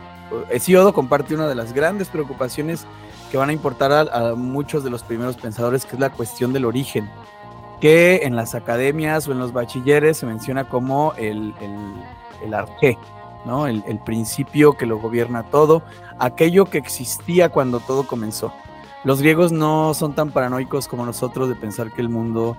Hesiodo 0.49 0.93
comparte 0.93 1.35
una 1.35 1.47
de 1.47 1.55
las 1.55 1.73
grandes 1.73 2.09
preocupaciones 2.09 2.85
que 3.31 3.37
van 3.37 3.49
a 3.49 3.53
importar 3.53 3.91
a, 3.91 4.35
muchos 4.35 4.83
de 4.83 4.89
los 4.89 5.03
primeros 5.03 5.35
pensadores, 5.35 5.85
que 5.85 5.95
es 5.95 5.99
la 5.99 6.09
cuestión 6.09 6.53
del 6.53 6.65
origen, 6.65 7.09
que 7.81 8.21
en 8.23 8.35
las 8.35 8.55
academias 8.55 9.27
o 9.27 9.31
en 9.31 9.39
los 9.39 9.53
bachilleres 9.53 10.17
se 10.17 10.25
menciona 10.25 10.69
como 10.69 11.13
el, 11.17 11.53
el, 12.43 12.53
arqué, 12.53 12.97
¿no? 13.45 13.67
El, 13.67 13.83
el, 13.87 13.99
principio 13.99 14.73
que 14.73 14.85
lo 14.85 14.99
gobierna 14.99 15.43
todo, 15.43 15.83
aquello 16.19 16.65
que 16.65 16.77
existía 16.77 17.49
cuando 17.49 17.79
todo 17.79 18.07
comenzó. 18.07 18.53
Los 19.03 19.21
griegos 19.21 19.51
no 19.51 19.93
son 19.93 20.13
tan 20.13 20.31
paranoicos 20.31 20.87
como 20.87 21.05
nosotros 21.05 21.49
de 21.49 21.55
pensar 21.55 21.91
que 21.91 22.01
el 22.01 22.09
mundo 22.09 22.57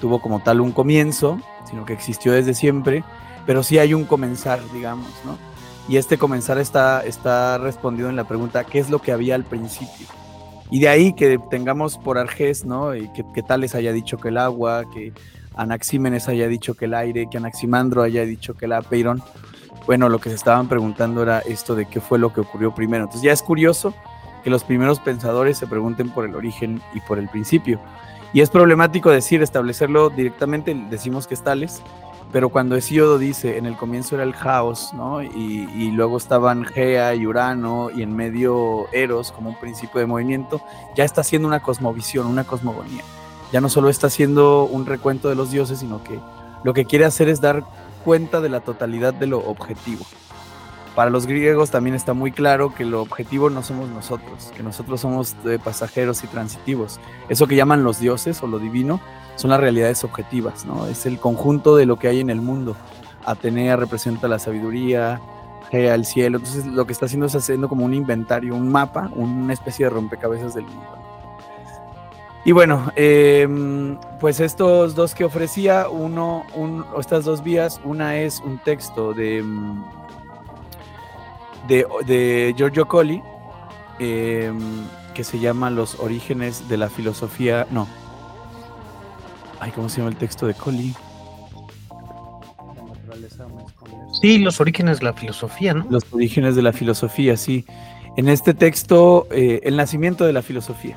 tuvo 0.00 0.20
como 0.20 0.40
tal 0.40 0.60
un 0.60 0.72
comienzo, 0.72 1.38
sino 1.68 1.84
que 1.84 1.92
existió 1.92 2.32
desde 2.32 2.54
siempre, 2.54 3.04
pero 3.46 3.62
sí 3.62 3.78
hay 3.78 3.94
un 3.94 4.04
comenzar, 4.04 4.60
digamos, 4.72 5.10
¿no? 5.24 5.36
Y 5.88 5.96
este 5.98 6.18
comenzar 6.18 6.58
está, 6.58 7.02
está 7.04 7.58
respondido 7.58 8.08
en 8.08 8.16
la 8.16 8.24
pregunta, 8.24 8.64
¿qué 8.64 8.78
es 8.78 8.90
lo 8.90 9.00
que 9.00 9.12
había 9.12 9.34
al 9.34 9.44
principio? 9.44 10.06
Y 10.70 10.80
de 10.80 10.88
ahí 10.88 11.12
que 11.12 11.38
tengamos 11.50 11.98
por 11.98 12.18
Arges, 12.18 12.64
¿no? 12.64 12.94
Y 12.94 13.08
que, 13.12 13.24
que 13.34 13.42
Tales 13.42 13.74
haya 13.74 13.92
dicho 13.92 14.16
que 14.16 14.28
el 14.28 14.38
agua, 14.38 14.84
que 14.92 15.12
Anaxímenes 15.54 16.28
haya 16.28 16.48
dicho 16.48 16.74
que 16.74 16.86
el 16.86 16.94
aire, 16.94 17.28
que 17.30 17.36
Anaximandro 17.36 18.02
haya 18.02 18.24
dicho 18.24 18.54
que 18.54 18.64
el 18.64 18.72
apeiron. 18.72 19.22
Bueno, 19.86 20.08
lo 20.08 20.18
que 20.18 20.30
se 20.30 20.36
estaban 20.36 20.68
preguntando 20.68 21.22
era 21.22 21.40
esto 21.40 21.74
de 21.74 21.86
qué 21.86 22.00
fue 22.00 22.18
lo 22.18 22.32
que 22.32 22.40
ocurrió 22.40 22.74
primero. 22.74 23.04
Entonces 23.04 23.22
ya 23.22 23.32
es 23.32 23.42
curioso 23.42 23.94
que 24.42 24.50
los 24.50 24.64
primeros 24.64 25.00
pensadores 25.00 25.58
se 25.58 25.66
pregunten 25.66 26.10
por 26.10 26.24
el 26.24 26.34
origen 26.34 26.80
y 26.94 27.00
por 27.00 27.18
el 27.18 27.28
principio. 27.28 27.78
Y 28.32 28.40
es 28.40 28.50
problemático 28.50 29.10
decir, 29.10 29.42
establecerlo 29.42 30.10
directamente, 30.10 30.74
decimos 30.90 31.26
que 31.26 31.34
es 31.34 31.44
Tales, 31.44 31.82
pero 32.34 32.48
cuando 32.48 32.74
Hesíodo 32.74 33.16
dice, 33.16 33.58
en 33.58 33.64
el 33.64 33.76
comienzo 33.76 34.16
era 34.16 34.24
el 34.24 34.34
caos, 34.34 34.92
¿no? 34.92 35.22
Y, 35.22 35.92
luego 35.92 36.16
estaban 36.16 36.64
Gea 36.64 37.14
y 37.14 37.28
Urano 37.28 37.90
y 37.94 38.02
en 38.02 38.12
medio 38.12 38.88
Eros 38.92 39.30
como 39.30 39.50
un 39.50 39.60
principio 39.60 40.00
de 40.00 40.06
movimiento, 40.06 40.60
ya 40.96 41.04
está 41.04 41.20
haciendo 41.20 41.46
una 41.46 41.60
cosmovisión, 41.60 42.26
una 42.26 42.42
cosmogonía. 42.42 43.04
Ya 43.52 43.60
no 43.60 43.68
solo 43.68 43.88
está 43.88 44.08
haciendo 44.08 44.64
un 44.64 44.84
recuento 44.84 45.28
de 45.28 45.36
los 45.36 45.52
dioses, 45.52 45.78
sino 45.78 46.02
que 46.02 46.18
lo 46.64 46.74
que 46.74 46.86
quiere 46.86 47.04
hacer 47.04 47.28
es 47.28 47.40
dar 47.40 47.62
cuenta 48.04 48.40
de 48.40 48.48
la 48.48 48.58
totalidad 48.58 49.14
de 49.14 49.28
lo 49.28 49.38
objetivo. 49.38 50.04
Para 50.96 51.10
los 51.10 51.28
griegos 51.28 51.70
también 51.70 51.94
está 51.94 52.14
muy 52.14 52.32
claro 52.32 52.74
que 52.74 52.84
lo 52.84 53.00
objetivo 53.00 53.48
no 53.48 53.62
somos 53.62 53.88
nosotros, 53.90 54.50
que 54.56 54.64
nosotros 54.64 55.00
somos 55.00 55.36
pasajeros 55.62 56.24
y 56.24 56.26
transitivos. 56.26 56.98
Eso 57.28 57.46
que 57.46 57.54
llaman 57.54 57.84
los 57.84 58.00
dioses 58.00 58.42
o 58.42 58.48
lo 58.48 58.58
divino 58.58 58.98
son 59.36 59.50
las 59.50 59.60
realidades 59.60 60.04
objetivas, 60.04 60.64
¿no? 60.64 60.86
Es 60.86 61.06
el 61.06 61.18
conjunto 61.18 61.76
de 61.76 61.86
lo 61.86 61.98
que 61.98 62.08
hay 62.08 62.20
en 62.20 62.30
el 62.30 62.40
mundo. 62.40 62.76
Atenea 63.24 63.76
representa 63.76 64.28
la 64.28 64.38
sabiduría, 64.38 65.20
Gea 65.70 65.94
el 65.94 66.04
cielo. 66.04 66.38
Entonces 66.38 66.66
lo 66.66 66.86
que 66.86 66.92
está 66.92 67.06
haciendo 67.06 67.26
es 67.26 67.34
haciendo 67.34 67.68
como 67.68 67.84
un 67.84 67.94
inventario, 67.94 68.54
un 68.54 68.70
mapa, 68.70 69.10
una 69.14 69.52
especie 69.52 69.86
de 69.86 69.90
rompecabezas 69.90 70.54
del 70.54 70.64
mundo. 70.64 71.04
Y 72.44 72.52
bueno, 72.52 72.92
em, 72.94 73.96
pues 74.20 74.38
estos 74.38 74.94
dos 74.94 75.14
que 75.14 75.24
ofrecía, 75.24 75.88
uno, 75.88 76.44
un, 76.54 76.84
estas 76.98 77.24
dos 77.24 77.42
vías, 77.42 77.80
una 77.84 78.18
es 78.18 78.40
un 78.40 78.58
texto 78.58 79.14
de, 79.14 79.38
em, 79.38 79.82
de, 81.66 82.54
Giorgio 82.54 82.86
Colli, 82.86 83.22
em, 83.98 84.58
que 85.14 85.24
se 85.24 85.38
llama 85.38 85.70
Los 85.70 85.98
orígenes 86.00 86.68
de 86.68 86.76
la 86.76 86.90
filosofía, 86.90 87.66
no, 87.70 87.88
Ay, 89.60 89.70
¿cómo 89.72 89.88
se 89.88 89.98
llama 89.98 90.10
el 90.10 90.16
texto 90.16 90.46
de 90.46 90.54
Colli? 90.54 90.94
Sí, 94.20 94.38
los 94.38 94.60
orígenes 94.60 94.98
de 94.98 95.04
la 95.04 95.12
filosofía, 95.12 95.74
¿no? 95.74 95.86
Los 95.90 96.04
orígenes 96.12 96.56
de 96.56 96.62
la 96.62 96.72
filosofía, 96.72 97.36
sí. 97.36 97.64
En 98.16 98.28
este 98.28 98.54
texto, 98.54 99.26
eh, 99.30 99.60
el 99.64 99.76
nacimiento 99.76 100.24
de 100.24 100.32
la 100.32 100.42
filosofía. 100.42 100.96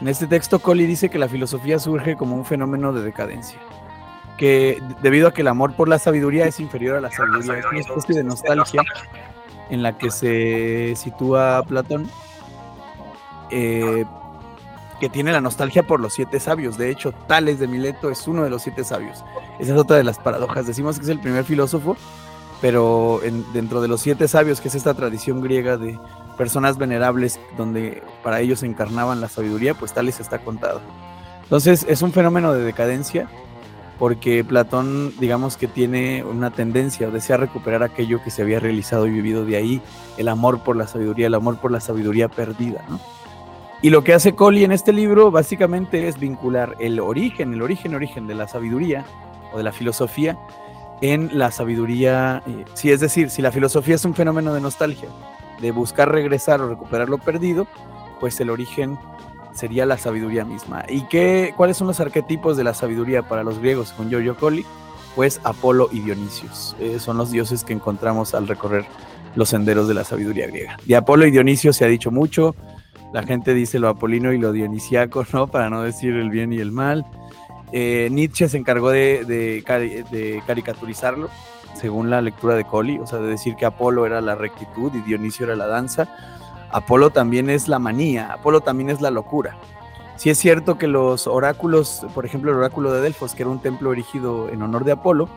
En 0.00 0.08
este 0.08 0.26
texto, 0.26 0.60
Colli 0.60 0.86
dice 0.86 1.08
que 1.08 1.18
la 1.18 1.28
filosofía 1.28 1.78
surge 1.78 2.16
como 2.16 2.36
un 2.36 2.44
fenómeno 2.44 2.92
de 2.92 3.02
decadencia. 3.02 3.58
Que 4.36 4.80
debido 5.02 5.28
a 5.28 5.34
que 5.34 5.40
el 5.40 5.48
amor 5.48 5.74
por 5.74 5.88
la 5.88 5.98
sabiduría 5.98 6.46
es 6.46 6.60
inferior 6.60 6.96
a 6.96 7.00
la 7.00 7.10
sabiduría, 7.10 7.58
es 7.58 7.64
una 7.66 7.80
especie 7.80 8.14
de 8.14 8.24
nostalgia 8.24 8.82
en 9.70 9.82
la 9.82 9.98
que 9.98 10.10
se 10.10 10.94
sitúa 10.94 11.64
Platón. 11.66 12.08
Eh, 13.50 14.04
que 15.00 15.08
tiene 15.08 15.32
la 15.32 15.40
nostalgia 15.40 15.86
por 15.86 16.00
los 16.00 16.14
siete 16.14 16.40
sabios. 16.40 16.76
De 16.76 16.90
hecho, 16.90 17.12
Tales 17.12 17.58
de 17.58 17.68
Mileto 17.68 18.10
es 18.10 18.26
uno 18.26 18.44
de 18.44 18.50
los 18.50 18.62
siete 18.62 18.84
sabios. 18.84 19.24
Esa 19.58 19.72
es 19.72 19.78
otra 19.78 19.96
de 19.96 20.04
las 20.04 20.18
paradojas. 20.18 20.66
Decimos 20.66 20.98
que 20.98 21.04
es 21.04 21.08
el 21.08 21.20
primer 21.20 21.44
filósofo, 21.44 21.96
pero 22.60 23.20
dentro 23.52 23.80
de 23.80 23.88
los 23.88 24.00
siete 24.00 24.28
sabios, 24.28 24.60
que 24.60 24.68
es 24.68 24.74
esta 24.74 24.94
tradición 24.94 25.40
griega 25.40 25.76
de 25.76 25.98
personas 26.36 26.78
venerables 26.78 27.40
donde 27.56 28.02
para 28.22 28.40
ellos 28.40 28.62
encarnaban 28.62 29.20
la 29.20 29.28
sabiduría, 29.28 29.74
pues 29.74 29.92
Tales 29.92 30.20
está 30.20 30.38
contado. 30.38 30.80
Entonces 31.44 31.86
es 31.88 32.02
un 32.02 32.12
fenómeno 32.12 32.52
de 32.52 32.62
decadencia 32.62 33.28
porque 33.98 34.44
Platón, 34.44 35.12
digamos 35.18 35.56
que 35.56 35.66
tiene 35.66 36.22
una 36.22 36.50
tendencia 36.50 37.08
o 37.08 37.10
desea 37.10 37.36
recuperar 37.36 37.82
aquello 37.82 38.22
que 38.22 38.30
se 38.30 38.42
había 38.42 38.60
realizado 38.60 39.06
y 39.06 39.10
vivido 39.10 39.44
de 39.44 39.56
ahí, 39.56 39.82
el 40.16 40.28
amor 40.28 40.62
por 40.62 40.76
la 40.76 40.86
sabiduría, 40.86 41.26
el 41.26 41.34
amor 41.34 41.58
por 41.58 41.72
la 41.72 41.80
sabiduría 41.80 42.28
perdida, 42.28 42.84
¿no? 42.88 43.00
Y 43.80 43.90
lo 43.90 44.02
que 44.02 44.12
hace 44.12 44.34
Colli 44.34 44.64
en 44.64 44.72
este 44.72 44.92
libro 44.92 45.30
básicamente 45.30 46.08
es 46.08 46.18
vincular 46.18 46.74
el 46.80 46.98
origen, 46.98 47.52
el 47.52 47.62
origen, 47.62 47.94
origen 47.94 48.26
de 48.26 48.34
la 48.34 48.48
sabiduría 48.48 49.04
o 49.52 49.58
de 49.58 49.62
la 49.62 49.72
filosofía 49.72 50.36
en 51.00 51.30
la 51.38 51.50
sabiduría, 51.50 52.42
eh, 52.46 52.64
sí, 52.74 52.90
es 52.90 53.00
decir, 53.00 53.30
si 53.30 53.42
la 53.42 53.52
filosofía 53.52 53.94
es 53.94 54.04
un 54.04 54.14
fenómeno 54.14 54.52
de 54.52 54.60
nostalgia, 54.60 55.08
de 55.60 55.70
buscar 55.70 56.10
regresar 56.10 56.60
o 56.60 56.68
recuperar 56.68 57.08
lo 57.08 57.18
perdido, 57.18 57.66
pues 58.20 58.40
el 58.40 58.50
origen 58.50 58.98
sería 59.54 59.86
la 59.86 59.98
sabiduría 59.98 60.44
misma. 60.44 60.84
¿Y 60.88 61.02
qué, 61.02 61.54
cuáles 61.56 61.76
son 61.76 61.86
los 61.86 62.00
arquetipos 62.00 62.56
de 62.56 62.64
la 62.64 62.74
sabiduría 62.74 63.22
para 63.22 63.42
los 63.42 63.58
griegos 63.58 63.92
con 63.92 64.08
Giorgio 64.08 64.36
Colli? 64.36 64.64
Pues 65.14 65.40
Apolo 65.44 65.88
y 65.90 66.00
Dionisios. 66.00 66.76
Eh, 66.78 66.98
son 67.00 67.16
los 67.16 67.30
dioses 67.30 67.64
que 67.64 67.72
encontramos 67.72 68.34
al 68.34 68.46
recorrer 68.46 68.84
los 69.34 69.48
senderos 69.48 69.88
de 69.88 69.94
la 69.94 70.04
sabiduría 70.04 70.46
griega. 70.46 70.76
De 70.84 70.96
Apolo 70.96 71.26
y 71.26 71.30
Dionisio 71.30 71.72
se 71.72 71.84
ha 71.84 71.88
dicho 71.88 72.10
mucho, 72.10 72.54
la 73.12 73.22
gente 73.22 73.54
dice 73.54 73.78
lo 73.78 73.88
apolino 73.88 74.32
y 74.32 74.38
lo 74.38 74.52
dionisiaco, 74.52 75.24
¿no? 75.32 75.46
Para 75.46 75.70
no 75.70 75.82
decir 75.82 76.14
el 76.14 76.30
bien 76.30 76.52
y 76.52 76.58
el 76.58 76.72
mal. 76.72 77.06
Eh, 77.72 78.08
Nietzsche 78.10 78.48
se 78.48 78.56
encargó 78.56 78.90
de, 78.90 79.62
caricaturizarlo, 80.46 81.28
según 81.74 82.10
la 82.10 82.20
lectura 82.20 82.54
de 82.54 82.64
Colli, 82.64 82.98
o 82.98 83.06
sea, 83.06 83.18
de 83.18 83.28
decir 83.28 83.56
que 83.56 83.66
Apolo 83.66 84.06
era 84.06 84.20
la 84.20 84.34
rectitud 84.34 84.92
y 84.94 85.00
Dionisio 85.00 85.46
era 85.46 85.56
la 85.56 85.66
danza. 85.66 86.08
Apolo 86.70 87.10
también 87.10 87.50
es 87.50 87.68
la 87.68 87.78
manía, 87.78 88.32
Apolo 88.32 88.60
también 88.60 88.90
es 88.90 89.00
la 89.00 89.10
locura. 89.10 89.56
Si 90.16 90.30
es 90.30 90.38
cierto 90.38 90.78
que 90.78 90.88
los 90.88 91.26
oráculos, 91.26 92.04
por 92.14 92.26
ejemplo, 92.26 92.50
el 92.50 92.58
oráculo 92.58 92.92
de 92.92 93.00
Delfos, 93.00 93.34
que 93.34 93.42
era 93.42 93.50
un 93.50 93.60
templo 93.60 93.92
erigido 93.92 94.48
en 94.48 94.62
honor 94.62 94.84
de 94.84 94.92
Apolo, 94.92 95.28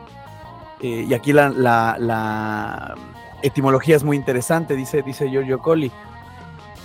eh, 0.80 1.06
y 1.08 1.14
aquí 1.14 1.32
la, 1.32 1.50
la, 1.50 2.94
etimología 3.42 3.96
es 3.96 4.04
muy 4.04 4.16
interesante, 4.16 4.74
dice, 4.74 5.02
dice 5.02 5.28
Giorgio 5.28 5.60
Colli. 5.60 5.92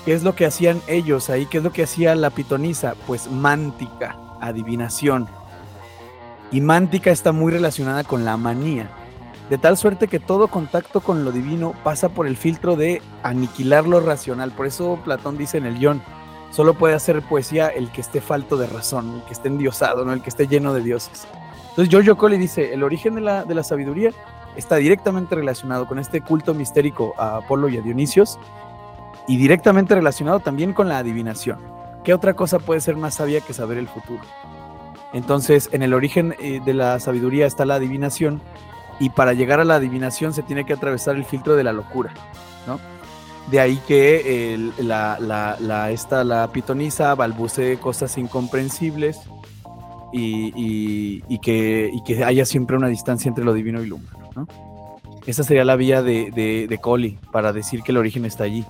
¿Qué 0.08 0.14
es 0.14 0.24
lo 0.24 0.36
que 0.36 0.46
hacían 0.46 0.82
ellos 0.88 1.30
ahí? 1.30 1.48
¿Qué 1.48 1.58
es 1.58 1.64
lo 1.66 1.74
que 1.74 1.84
hacía 1.84 2.16
la 2.16 2.30
pitonisa? 2.30 2.96
Pues 3.06 3.30
mántica, 3.30 4.18
adivinación. 4.40 5.28
Y 6.50 6.62
mántica 6.62 7.12
está 7.12 7.34
muy 7.34 7.52
relacionada 7.52 8.06
con 8.06 8.24
la 8.24 8.38
manía. 8.38 8.90
De 9.50 9.58
tal 9.58 9.76
suerte 9.76 10.08
que 10.08 10.22
todo 10.22 10.48
contacto 10.48 11.02
con 11.02 11.26
lo 11.26 11.34
divino 11.34 11.74
pasa 11.84 12.08
por 12.08 12.26
el 12.26 12.38
filtro 12.38 12.78
de 12.78 13.02
aniquilar 13.22 13.86
lo 13.86 14.00
racional. 14.00 14.52
Por 14.54 14.68
eso 14.68 14.98
Platón 15.04 15.38
dice 15.38 15.58
en 15.58 15.66
el 15.66 15.78
guion, 15.78 16.02
Solo 16.52 16.76
puede 16.76 16.96
hacer 16.96 17.22
poesía 17.22 17.68
el 17.68 17.92
que 17.92 18.00
esté 18.00 18.22
falto 18.22 18.56
de 18.56 18.68
razón, 18.68 19.16
el 19.16 19.24
que 19.24 19.34
esté 19.34 19.50
endiosado, 19.50 20.06
¿no? 20.06 20.14
el 20.14 20.22
que 20.22 20.30
esté 20.30 20.48
lleno 20.48 20.74
de 20.74 20.84
dioses. 20.84 21.28
Entonces 21.72 21.90
Giorgio 21.90 22.16
Colli 22.16 22.38
dice, 22.38 22.74
el 22.74 22.84
origen 22.84 23.16
de 23.16 23.20
la, 23.20 23.44
de 23.44 23.56
la 23.56 23.64
sabiduría 23.66 24.12
está 24.56 24.78
directamente 24.78 25.36
relacionado 25.36 25.86
con 25.86 26.00
este 26.00 26.22
culto 26.22 26.54
mistérico 26.54 27.14
a 27.18 27.36
Apolo 27.40 27.68
y 27.68 27.78
a 27.78 27.82
Dionisios 27.82 28.40
y 29.27 29.38
directamente 29.38 29.96
relacionado 29.96 30.39
también 30.39 30.74
con 30.74 30.89
la 30.89 31.00
adivinación. 31.00 31.60
¿Qué 32.03 32.13
otra 32.13 32.36
cosa 32.36 32.60
puede 32.60 32.79
ser 32.79 32.96
más 32.96 33.15
sabia 33.15 33.41
que 33.41 33.53
saber 33.53 33.77
el 33.77 33.88
futuro? 33.88 34.22
Entonces, 35.13 35.69
en 35.72 35.84
el 35.84 35.93
origen 35.93 36.36
eh, 36.39 36.62
de 36.63 36.74
la 36.74 37.00
sabiduría 37.00 37.46
está 37.46 37.65
la 37.65 37.75
adivinación 37.75 38.41
y 39.00 39.10
para 39.10 39.34
llegar 39.34 39.60
a 39.60 39.65
la 39.65 39.75
adivinación 39.75 40.34
se 40.34 40.43
tiene 40.43 40.65
que 40.65 40.74
atravesar 40.74 41.15
el 41.15 41.25
filtro 41.25 41.55
de 41.55 41.63
la 41.63 41.74
locura, 41.74 42.13
¿no? 42.65 42.79
De 43.51 43.62
ahí 43.62 43.79
que 43.88 44.72
la, 44.79 45.17
la, 45.19 45.91
esta, 45.91 46.25
la 46.25 46.51
pitonisa 46.51 47.15
balbucee 47.15 47.77
cosas 47.77 48.17
incomprensibles 48.17 49.22
y, 50.12 51.39
que, 51.39 52.24
haya 52.25 52.46
siempre 52.46 52.75
una 52.75 52.88
distancia 52.89 53.29
entre 53.29 53.46
lo 53.46 53.53
divino 53.53 53.81
y 53.81 53.88
lo 53.88 53.96
humano. 53.96 54.48
Esa 55.25 55.43
sería 55.43 55.63
la 55.63 55.75
vía 55.75 56.01
de, 56.01 56.31
de, 56.31 57.17
para 57.31 57.53
decir 57.53 57.84
que 57.84 57.91
el 57.91 57.98
origen 57.98 58.25
está 58.25 58.43
allí. 58.43 58.65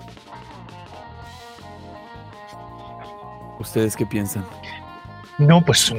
¿Ustedes 3.60 3.96
qué 3.96 4.06
piensan? 4.06 4.46
No, 5.38 5.64
pues 5.64 5.94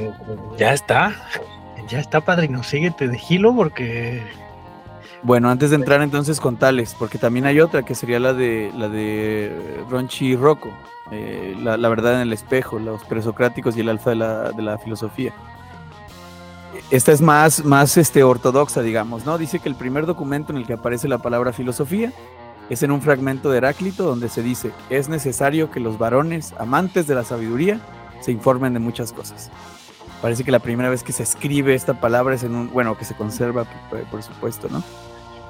ya 0.57 0.73
está. 0.73 1.13
Ya 1.87 1.99
está, 1.99 2.21
padrino. 2.21 2.63
Síguete 2.63 3.07
de 3.07 3.17
gilo 3.17 3.55
porque 3.55 4.21
bueno, 5.21 5.49
antes 5.49 5.71
de 5.71 5.75
entrar 5.75 6.01
entonces 6.01 6.39
con 6.39 6.55
tales, 6.57 6.95
porque 6.97 7.17
también 7.17 7.45
hay 7.45 7.59
otra 7.59 7.83
que 7.83 7.93
sería 7.93 8.19
la 8.19 8.33
de 8.33 8.71
la 8.75 8.87
de 8.87 9.83
Ronchi 9.89 10.35
Rocco, 10.35 10.69
eh, 11.11 11.57
la, 11.61 11.89
verdad 11.89 12.15
en 12.15 12.21
el 12.21 12.33
espejo, 12.33 12.79
los 12.79 13.03
presocráticos 13.03 13.75
y 13.75 13.81
el 13.81 13.89
alfa 13.89 14.11
de 14.11 14.15
la, 14.15 14.51
de 14.51 14.61
la 14.61 14.77
filosofía. 14.77 15.33
Esta 16.89 17.11
es 17.11 17.21
más, 17.21 17.65
más 17.65 17.97
este, 17.97 18.23
ortodoxa, 18.23 18.81
digamos, 18.81 19.25
¿no? 19.25 19.37
Dice 19.37 19.59
que 19.59 19.67
el 19.67 19.75
primer 19.75 20.05
documento 20.05 20.53
en 20.53 20.59
el 20.59 20.65
que 20.65 20.73
aparece 20.73 21.07
la 21.07 21.17
palabra 21.17 21.51
filosofía 21.51 22.13
es 22.69 22.83
en 22.83 22.91
un 22.91 23.01
fragmento 23.01 23.49
de 23.49 23.57
Heráclito 23.57 24.03
donde 24.03 24.29
se 24.29 24.43
dice, 24.43 24.71
es 24.89 25.09
necesario 25.09 25.71
que 25.71 25.79
los 25.79 25.97
varones 25.97 26.53
amantes 26.57 27.07
de 27.07 27.15
la 27.15 27.23
sabiduría 27.23 27.79
se 28.21 28.31
informen 28.31 28.73
de 28.73 28.79
muchas 28.79 29.11
cosas. 29.11 29.49
Parece 30.21 30.43
que 30.43 30.51
la 30.51 30.59
primera 30.59 30.89
vez 30.89 31.03
que 31.03 31.13
se 31.13 31.23
escribe 31.23 31.73
esta 31.73 31.99
palabra 31.99 32.35
es 32.35 32.43
en 32.43 32.55
un, 32.55 32.71
bueno, 32.71 32.97
que 32.97 33.05
se 33.05 33.15
conserva, 33.15 33.65
por 34.11 34.21
supuesto, 34.21 34.67
¿no? 34.69 34.83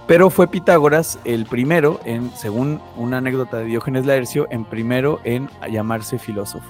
Pero 0.09 0.29
fue 0.29 0.47
Pitágoras 0.47 1.19
el 1.23 1.45
primero 1.45 1.99
en, 2.03 2.31
según 2.35 2.81
una 2.95 3.17
anécdota 3.17 3.57
de 3.57 3.65
Diógenes 3.65 4.07
Laercio, 4.07 4.47
en 4.49 4.65
primero 4.65 5.19
en 5.23 5.49
llamarse 5.69 6.17
filósofo. 6.17 6.67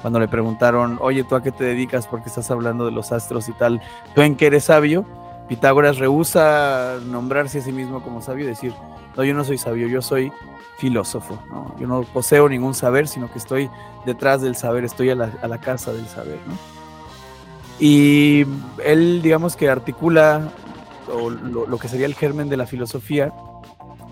Cuando 0.00 0.20
le 0.20 0.28
preguntaron, 0.28 0.98
oye, 1.02 1.24
¿tú 1.24 1.34
a 1.34 1.42
qué 1.42 1.52
te 1.52 1.64
dedicas? 1.64 2.06
Porque 2.06 2.28
estás 2.28 2.50
hablando 2.50 2.86
de 2.86 2.92
los 2.92 3.12
astros 3.12 3.48
y 3.48 3.52
tal. 3.52 3.82
¿Tú 4.14 4.22
en 4.22 4.36
qué 4.36 4.46
eres 4.46 4.64
sabio? 4.64 5.04
Pitágoras 5.48 5.98
rehúsa 5.98 6.98
nombrarse 7.04 7.58
a 7.58 7.62
sí 7.62 7.72
mismo 7.72 8.02
como 8.02 8.22
sabio 8.22 8.44
y 8.44 8.48
decir, 8.48 8.72
no, 9.18 9.24
yo 9.24 9.34
no 9.34 9.44
soy 9.44 9.58
sabio, 9.58 9.88
yo 9.88 10.00
soy 10.00 10.32
filósofo. 10.78 11.42
Yo 11.80 11.88
no 11.88 12.02
poseo 12.02 12.48
ningún 12.48 12.72
saber, 12.72 13.08
sino 13.08 13.30
que 13.30 13.38
estoy 13.38 13.68
detrás 14.06 14.40
del 14.40 14.54
saber, 14.54 14.84
estoy 14.84 15.10
a 15.10 15.16
la, 15.16 15.32
a 15.42 15.58
casa 15.58 15.92
del 15.92 16.06
saber. 16.06 16.38
Y 17.80 18.44
él, 18.84 19.20
digamos 19.20 19.56
que 19.56 19.68
articula 19.68 20.52
lo, 21.08 21.78
que 21.78 21.88
sería 21.88 22.06
el 22.06 22.14
germen 22.14 22.48
de 22.48 22.56
la 22.56 22.66
filosofía 22.66 23.32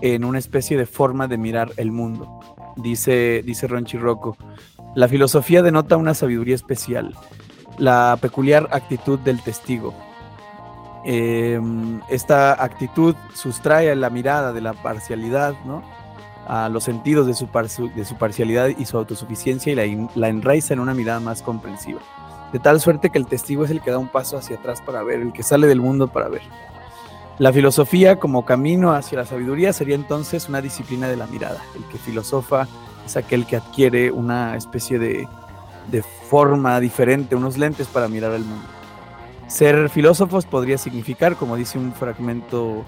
en 0.01 0.25
una 0.25 0.39
especie 0.39 0.77
de 0.77 0.85
forma 0.85 1.29
de 1.29 1.37
mirar 1.37 1.71
el 1.77 1.91
mundo. 1.91 2.41
Dice, 2.75 3.41
dice 3.45 3.65
Ronchi 3.67 3.97
Rocco, 3.97 4.35
la 4.93 5.07
filosofía 5.07 5.61
denota 5.61 5.95
una 5.95 6.13
sabiduría 6.13 6.55
especial, 6.55 7.15
la 7.77 8.17
peculiar 8.21 8.67
actitud 8.71 9.19
del 9.19 9.41
testigo. 9.41 9.93
Em, 11.09 12.01
esta 12.09 12.61
actitud 12.61 13.15
sustrae 13.33 13.95
la 13.95 14.09
mirada 14.09 14.51
de 14.51 14.59
la 14.59 14.73
parcialidad, 14.73 15.55
¿no? 15.63 15.81
a 16.45 16.67
los 16.67 16.83
sentidos 16.83 17.25
de 17.27 17.33
su, 17.33 17.47
de 17.47 18.03
su 18.03 18.15
parcialidad 18.15 18.67
y 18.77 18.85
su 18.85 18.97
autosuficiencia 18.97 19.71
y 19.71 20.09
la, 20.15 20.27
enraiza 20.27 20.73
en 20.73 20.81
una 20.81 20.93
mirada 20.93 21.21
más 21.21 21.41
comprensiva. 21.41 22.01
De 22.51 22.59
tal 22.59 22.81
suerte 22.81 23.09
que 23.09 23.17
el 23.17 23.25
testigo 23.25 23.63
es 23.63 23.71
el 23.71 23.81
que 23.81 23.91
da 23.91 23.97
un 23.97 24.09
paso 24.09 24.37
hacia 24.37 24.57
atrás 24.57 24.81
para 24.81 25.01
ver, 25.01 25.21
el 25.21 25.31
que 25.31 25.43
sale 25.43 25.67
del 25.67 25.79
mundo 25.79 26.09
para 26.09 26.27
ver. 26.27 26.41
La 27.37 27.53
filosofía 27.53 28.19
como 28.19 28.43
camino 28.45 28.91
hacia 28.91 29.19
la 29.19 29.25
sabiduría 29.25 29.71
sería 29.71 29.95
entonces 29.95 30.49
una 30.49 30.59
disciplina 30.59 31.07
de 31.07 31.15
la 31.15 31.27
mirada. 31.27 31.61
El 31.73 31.85
que 31.85 31.97
filosofa 31.97 32.67
es 33.05 33.15
aquel 33.15 33.45
que 33.45 33.55
adquiere 33.55 34.11
una 34.11 34.57
especie 34.57 34.99
de, 34.99 35.27
forma 36.29 36.81
diferente, 36.81 37.33
unos 37.33 37.57
lentes 37.57 37.87
para 37.87 38.09
mirar 38.09 38.33
el 38.33 38.43
mundo. 38.43 38.76
Ser 39.47 39.89
filósofos 39.89 40.45
podría 40.45 40.77
significar, 40.77 41.35
como 41.35 41.55
dice 41.55 41.77
un 41.77 41.93
fragmento 41.93 42.83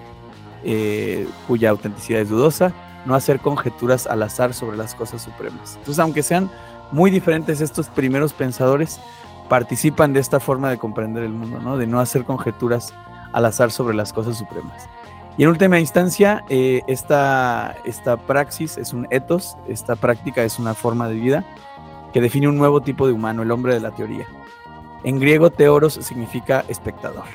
eh, 0.63 1.27
cuya 1.47 1.69
autenticidad 1.69 2.21
es 2.21 2.29
dudosa, 2.29 2.73
no 3.05 3.15
hacer 3.15 3.39
conjeturas 3.39 4.07
al 4.07 4.21
azar 4.23 4.53
sobre 4.53 4.77
las 4.77 4.93
cosas 4.93 5.21
supremas. 5.21 5.75
Entonces, 5.77 5.99
aunque 5.99 6.21
sean 6.21 6.49
muy 6.91 7.11
diferentes 7.11 7.61
estos 7.61 7.87
primeros 7.87 8.33
pensadores, 8.33 8.99
participan 9.47 10.13
de 10.13 10.19
esta 10.19 10.39
forma 10.39 10.69
de 10.69 10.77
comprender 10.77 11.23
el 11.23 11.31
mundo, 11.31 11.59
¿no? 11.59 11.77
de 11.77 11.87
no 11.87 11.99
hacer 11.99 12.25
conjeturas 12.25 12.93
al 13.31 13.45
azar 13.45 13.71
sobre 13.71 13.95
las 13.95 14.11
cosas 14.11 14.37
supremas. 14.37 14.89
Y 15.37 15.43
en 15.43 15.49
última 15.49 15.79
instancia, 15.79 16.43
eh, 16.49 16.81
esta, 16.87 17.75
esta 17.85 18.17
praxis 18.17 18.77
es 18.77 18.91
un 18.91 19.07
ethos, 19.09 19.57
esta 19.67 19.95
práctica 19.95 20.43
es 20.43 20.59
una 20.59 20.73
forma 20.73 21.07
de 21.07 21.15
vida 21.15 21.45
que 22.11 22.19
define 22.19 22.47
un 22.47 22.57
nuevo 22.57 22.81
tipo 22.81 23.07
de 23.07 23.13
humano, 23.13 23.43
el 23.43 23.51
hombre 23.51 23.73
de 23.73 23.79
la 23.79 23.91
teoría. 23.91 24.27
En 25.03 25.19
griego, 25.19 25.49
teoros 25.49 25.93
significa 26.01 26.65
espectador. 26.67 27.25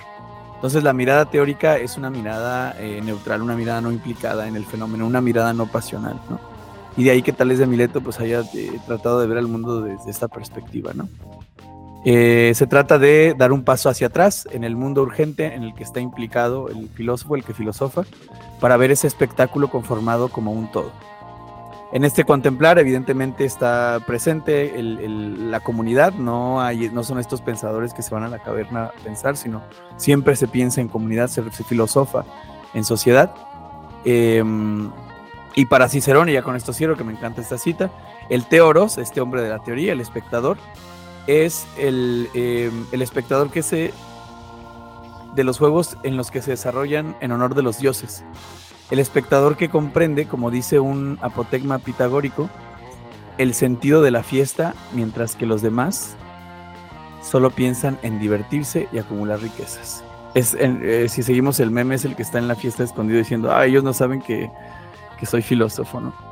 Entonces 0.55 0.83
la 0.83 0.92
mirada 0.92 1.27
teórica 1.27 1.77
es 1.77 1.98
una 1.98 2.11
mirada 2.11 2.74
eh, 2.79 3.00
neutral, 3.05 3.42
una 3.42 3.55
mirada 3.55 3.81
no 3.81 3.92
implicada 3.92 4.48
en 4.48 4.57
el 4.57 4.64
fenómeno, 4.64 5.07
una 5.07 5.20
mirada 5.20 5.53
no 5.53 5.66
pasional, 5.66 6.18
¿no? 6.31 6.40
Y 6.96 7.05
de 7.05 7.11
ahí 7.11 7.22
que 7.22 7.33
Tales 7.33 7.59
de 7.59 7.66
Mileto 7.66 8.00
pues 8.00 8.18
haya 8.20 8.42
eh, 8.55 8.79
tratado 8.87 9.20
de 9.20 9.27
ver 9.27 9.38
al 9.38 9.48
mundo 9.48 9.83
desde 9.83 10.11
esta 10.11 10.29
perspectiva, 10.29 10.92
¿no? 10.94 11.09
Eh, 12.07 12.53
se 12.55 12.66
trata 12.66 12.98
de 12.98 13.35
dar 13.37 13.53
un 13.53 13.64
paso 13.64 13.88
hacia 13.88 14.09
atrás 14.09 14.46
en 14.53 14.62
el 14.62 14.77
mundo 14.77 15.03
urgente 15.03 15.55
en 15.55 15.62
el 15.62 15.74
que 15.74 15.83
está 15.83 16.00
implicado 16.00 16.68
el 16.68 16.88
filósofo, 16.90 17.35
el 17.35 17.44
que 17.44 17.55
filosofa, 17.55 18.05
para 18.61 18.77
ver 18.77 18.90
ese 18.90 19.07
espectáculo 19.07 19.68
conformado 19.68 20.29
como 20.29 20.53
un 20.53 20.70
todo. 20.70 20.92
En 21.94 22.02
este 22.02 22.24
contemplar, 22.24 22.80
evidentemente, 22.80 23.44
está 23.44 24.00
presente 24.04 24.74
la 24.83 25.61
comunidad, 25.61 26.12
no, 26.12 26.61
hay, 26.61 26.90
no 26.90 27.04
son 27.04 27.20
estos 27.20 27.40
pensadores 27.40 27.94
que 27.94 28.02
se 28.02 28.12
van 28.12 28.24
a 28.24 28.28
la 28.28 28.40
caverna 28.40 28.87
a 28.87 28.92
pensar, 29.04 29.37
sino 29.37 29.62
siempre 29.96 30.35
se 30.35 30.48
piensa 30.48 30.80
en 30.80 30.88
comunidad, 30.88 31.28
se, 31.28 31.40
filosofa 31.44 32.24
en 32.74 32.85
sociedad. 32.85 33.33
Em, 34.04 34.90
y 35.54 35.66
para 35.66 35.88
Cicerón, 35.88 36.28
y 36.28 36.33
ya 36.33 36.42
con 36.42 36.57
esto 36.57 36.72
cierro, 36.72 36.96
que 36.96 37.04
me 37.04 37.12
encanta 37.12 37.40
esta 37.40 37.59
cita, 37.59 37.92
el 38.28 38.44
teoros, 38.46 38.98
este 38.98 39.20
hombre 39.20 39.42
de 39.42 39.50
la 39.50 39.61
teoría, 39.61 39.92
el 39.92 40.00
espectador, 40.00 40.59
es 41.28 41.64
el, 41.78 42.28
em, 42.35 42.87
el 42.90 43.02
espectador 43.02 43.52
que 43.52 43.62
se 43.62 43.92
de 45.37 45.44
los 45.44 45.59
juegos 45.59 45.96
en 46.02 46.16
los 46.16 46.33
que 46.33 46.42
se 46.42 46.50
desarrollan 46.50 47.16
en 47.20 47.30
honor 47.30 47.54
de 47.54 47.62
los 47.62 47.78
dioses. 47.78 48.24
El 48.90 48.99
espectador 48.99 49.57
que 49.57 49.68
comprende, 49.68 50.27
como 50.27 50.51
dice 50.51 50.79
un 50.81 51.18
apotegma 51.23 51.79
pitagórico, 51.79 52.51
el 53.38 53.55
sentido 53.55 54.03
de 54.03 54.11
la 54.11 54.23
fiesta, 54.23 54.75
mientras 54.92 55.37
que 55.37 55.47
los 55.47 55.62
demás 55.62 56.16
solo 57.23 57.51
piensan 57.51 57.99
en 58.03 58.18
divertirse 58.20 58.88
y 58.92 58.99
acumular 58.99 59.40
riquezas. 59.40 60.05
Es, 60.35 60.57
eh, 60.59 61.07
si 61.09 61.23
seguimos 61.23 61.61
el 61.61 61.70
meme, 61.70 61.94
es 61.94 62.05
el 62.05 62.16
que 62.16 62.23
está 62.23 62.38
en 62.38 62.49
la 62.49 62.55
fiesta 62.55 62.85
escondido 62.85 63.18
diciendo, 63.18 63.53
ah, 63.53 63.64
ellos 63.66 63.83
no 63.83 63.92
saben 63.92 64.20
que, 64.20 64.51
que 65.18 65.27
soy 65.27 65.42
filósofo, 65.42 66.01
¿no? 66.01 66.23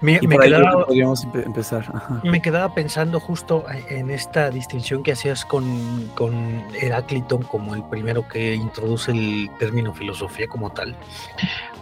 Me, 0.00 0.18
Y 0.20 0.26
me 0.26 0.34
por 0.34 0.44
ahí 0.44 0.50
creo 0.50 0.62
quedaba- 0.62 0.84
podríamos 0.86 1.24
empezar. 1.34 1.84
Ajá. 1.94 2.20
Me 2.24 2.42
quedaba 2.42 2.74
pensando 2.74 3.18
justo 3.20 3.64
en 3.88 4.10
esta 4.10 4.50
distinción 4.50 5.02
que 5.02 5.12
hacías 5.12 5.44
con, 5.44 6.08
con 6.14 6.62
Heráclito 6.80 7.40
como 7.40 7.74
el 7.74 7.82
primero 7.84 8.28
que 8.28 8.54
introduce 8.54 9.10
el 9.12 9.50
término 9.58 9.94
filosofía 9.94 10.46
como 10.48 10.70
tal, 10.70 10.94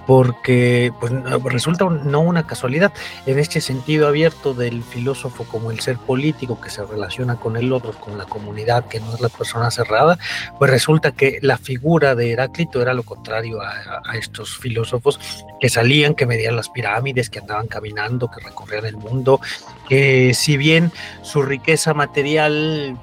porque 0.07 0.93
pues, 1.01 1.13
no- 1.13 1.39
resulta 1.49 1.85
no 1.87 2.21
una 2.21 2.47
casualidad 2.47 2.93
en 3.27 3.39
este 3.39 3.61
sentido 3.61 4.07
abierto 4.07 4.53
del 4.55 4.83
filósofo 4.83 5.45
como 5.45 5.71
el 5.71 5.81
ser 5.81 5.97
político 5.97 6.61
que 6.61 6.71
se 6.71 6.85
relaciona 6.85 7.37
con 7.37 7.57
el 7.57 7.73
otro, 7.73 7.93
con 7.93 8.19
la 8.19 8.25
comunidad, 8.27 8.85
que 8.87 9.01
no 9.01 9.15
es 9.15 9.21
la 9.21 9.29
persona 9.31 9.71
cerrada, 9.71 10.19
pues 10.59 10.71
resulta 10.71 11.13
que 11.13 11.39
la 11.43 11.57
figura 11.57 12.15
de 12.15 12.33
Heráclito 12.33 12.83
era 12.83 12.93
lo 12.95 13.03
contrario 13.03 13.61
a- 13.63 14.03
a 14.05 14.17
estos 14.17 14.57
filósofos 14.59 15.19
que 15.61 15.69
salían, 15.69 16.15
que 16.15 16.27
medían 16.27 16.57
las 16.57 16.69
pirámides, 16.69 17.31
que 17.31 17.39
andaban 17.39 17.67
caminando, 17.67 18.05
que 18.19 18.41
recorrían 18.41 18.87
el 18.87 18.97
mundo, 18.97 19.41
que 19.89 20.33
si 20.35 20.57
bien 20.57 20.93
su 21.23 21.43
riqueza 21.43 21.95
material 21.95 22.99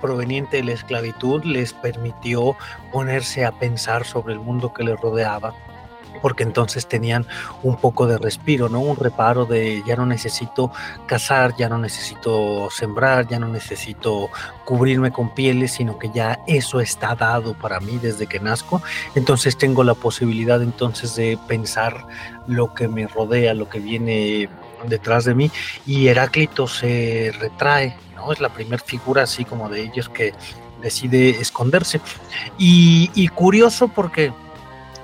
proveniente 0.00 0.58
de 0.58 0.64
la 0.64 0.72
esclavitud 0.72 1.42
les 1.44 1.72
permitió 1.72 2.56
ponerse 2.92 3.44
a 3.44 3.52
pensar 3.52 4.04
sobre 4.04 4.34
el 4.34 4.40
mundo 4.40 4.72
que 4.72 4.84
les 4.84 5.00
rodeaba 5.00 5.54
porque 6.22 6.42
entonces 6.42 6.86
tenían 6.86 7.26
un 7.62 7.76
poco 7.76 8.06
de 8.06 8.18
respiro, 8.18 8.68
¿no? 8.68 8.80
Un 8.80 8.96
reparo 8.96 9.44
de 9.44 9.82
ya 9.86 9.96
no 9.96 10.06
necesito 10.06 10.70
cazar, 11.06 11.54
ya 11.56 11.68
no 11.68 11.78
necesito 11.78 12.68
sembrar, 12.70 13.28
ya 13.28 13.38
no 13.38 13.48
necesito 13.48 14.30
cubrirme 14.64 15.12
con 15.12 15.34
pieles, 15.34 15.72
sino 15.72 15.98
que 15.98 16.10
ya 16.14 16.40
eso 16.46 16.80
está 16.80 17.14
dado 17.14 17.54
para 17.54 17.80
mí 17.80 17.98
desde 18.00 18.26
que 18.26 18.40
nazco. 18.40 18.82
Entonces 19.14 19.56
tengo 19.56 19.84
la 19.84 19.94
posibilidad 19.94 20.62
entonces 20.62 21.14
de 21.14 21.38
pensar 21.46 22.06
lo 22.46 22.74
que 22.74 22.88
me 22.88 23.06
rodea, 23.06 23.54
lo 23.54 23.68
que 23.68 23.80
viene 23.80 24.48
detrás 24.88 25.24
de 25.24 25.34
mí 25.34 25.50
y 25.86 26.08
Heráclito 26.08 26.66
se 26.66 27.32
retrae, 27.38 27.96
¿no? 28.14 28.32
Es 28.32 28.40
la 28.40 28.50
primera 28.50 28.82
figura 28.82 29.22
así 29.22 29.44
como 29.44 29.68
de 29.68 29.82
ellos 29.82 30.08
que 30.08 30.34
decide 30.82 31.30
esconderse. 31.30 32.00
Y, 32.58 33.10
y 33.14 33.28
curioso 33.28 33.88
porque 33.88 34.32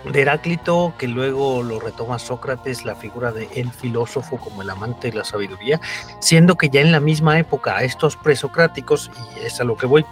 de 0.05 0.23
Heráclito, 0.23 0.95
que 0.99 1.09
luego 1.09 1.63
lo 1.63 1.79
retoma 1.79 2.19
Sócrates, 2.19 2.85
la 2.85 2.95
figura 2.95 3.33
de 3.33 3.49
el 3.55 3.71
filósofo 3.71 4.39
como 4.39 4.63
el 4.63 4.71
amante 4.71 5.11
de 5.11 5.19
la 5.19 5.25
sabiduría, 5.25 5.81
siendo 6.21 6.57
que 6.57 6.71
ya 6.71 6.81
en 6.81 6.93
la 6.93 7.01
misma 7.01 7.39
época 7.39 7.77
a 7.77 7.85
estos 7.85 8.17
presocráticos, 8.17 9.11
y 9.37 9.47
es 9.47 9.61
a 9.61 9.65
lo 9.65 9.77
que 9.77 9.87
voy, 9.87 10.05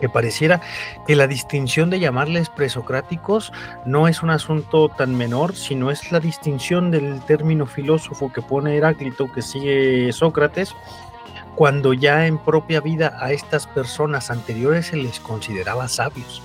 que 0.00 0.08
pareciera 0.08 0.60
que 1.06 1.14
la 1.14 1.28
distinción 1.28 1.88
de 1.88 2.00
llamarles 2.00 2.48
presocráticos 2.48 3.52
no 3.86 4.08
es 4.08 4.22
un 4.22 4.30
asunto 4.30 4.88
tan 4.88 5.16
menor, 5.16 5.54
sino 5.54 5.92
es 5.92 6.10
la 6.10 6.18
distinción 6.18 6.90
del 6.90 7.20
término 7.22 7.66
filósofo 7.66 8.32
que 8.32 8.42
pone 8.42 8.76
Heráclito, 8.76 9.30
que 9.30 9.42
sigue 9.42 10.12
Sócrates, 10.12 10.74
cuando 11.54 11.92
ya 11.92 12.26
en 12.26 12.38
propia 12.38 12.80
vida 12.80 13.16
a 13.20 13.30
estas 13.30 13.66
personas 13.68 14.30
anteriores 14.30 14.86
se 14.86 14.96
les 14.96 15.20
consideraba 15.20 15.86
sabios. 15.86 16.42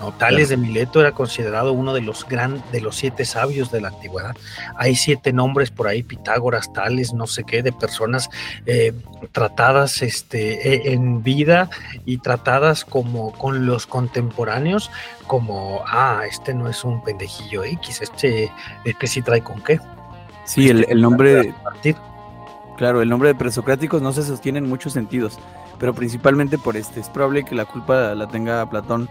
¿No? 0.00 0.12
Tales 0.12 0.48
de 0.48 0.56
Mileto 0.56 1.00
era 1.00 1.12
considerado 1.12 1.72
uno 1.72 1.94
de 1.94 2.00
los 2.00 2.26
gran, 2.26 2.62
de 2.72 2.80
los 2.80 2.96
siete 2.96 3.24
sabios 3.24 3.70
de 3.70 3.80
la 3.80 3.88
antigüedad. 3.88 4.36
Hay 4.76 4.94
siete 4.94 5.32
nombres 5.32 5.70
por 5.70 5.88
ahí, 5.88 6.02
Pitágoras, 6.02 6.72
Tales, 6.72 7.12
no 7.12 7.26
sé 7.26 7.44
qué, 7.44 7.62
de 7.62 7.72
personas 7.72 8.28
eh, 8.66 8.92
tratadas 9.32 10.02
este, 10.02 10.90
e- 10.90 10.92
en 10.92 11.22
vida 11.22 11.70
y 12.04 12.18
tratadas 12.18 12.84
como 12.84 13.32
con 13.32 13.66
los 13.66 13.86
contemporáneos, 13.86 14.90
como, 15.26 15.82
ah, 15.86 16.22
este 16.28 16.54
no 16.54 16.68
es 16.68 16.84
un 16.84 17.02
pendejillo 17.02 17.64
X, 17.64 18.02
este, 18.02 18.50
este 18.84 19.06
sí 19.06 19.22
trae 19.22 19.42
con 19.42 19.62
qué. 19.62 19.80
Sí, 20.44 20.68
el, 20.68 20.86
el 20.88 21.00
nombre, 21.02 21.52
claro, 22.76 23.02
el 23.02 23.08
nombre 23.08 23.30
de 23.30 23.34
presocráticos 23.34 24.00
no 24.00 24.12
se 24.12 24.22
sostiene 24.22 24.58
en 24.58 24.68
muchos 24.68 24.92
sentidos, 24.92 25.38
pero 25.78 25.92
principalmente 25.92 26.56
por 26.56 26.76
este. 26.76 27.00
Es 27.00 27.08
probable 27.08 27.44
que 27.44 27.54
la 27.54 27.64
culpa 27.64 28.14
la 28.14 28.28
tenga 28.28 28.68
Platón 28.70 29.08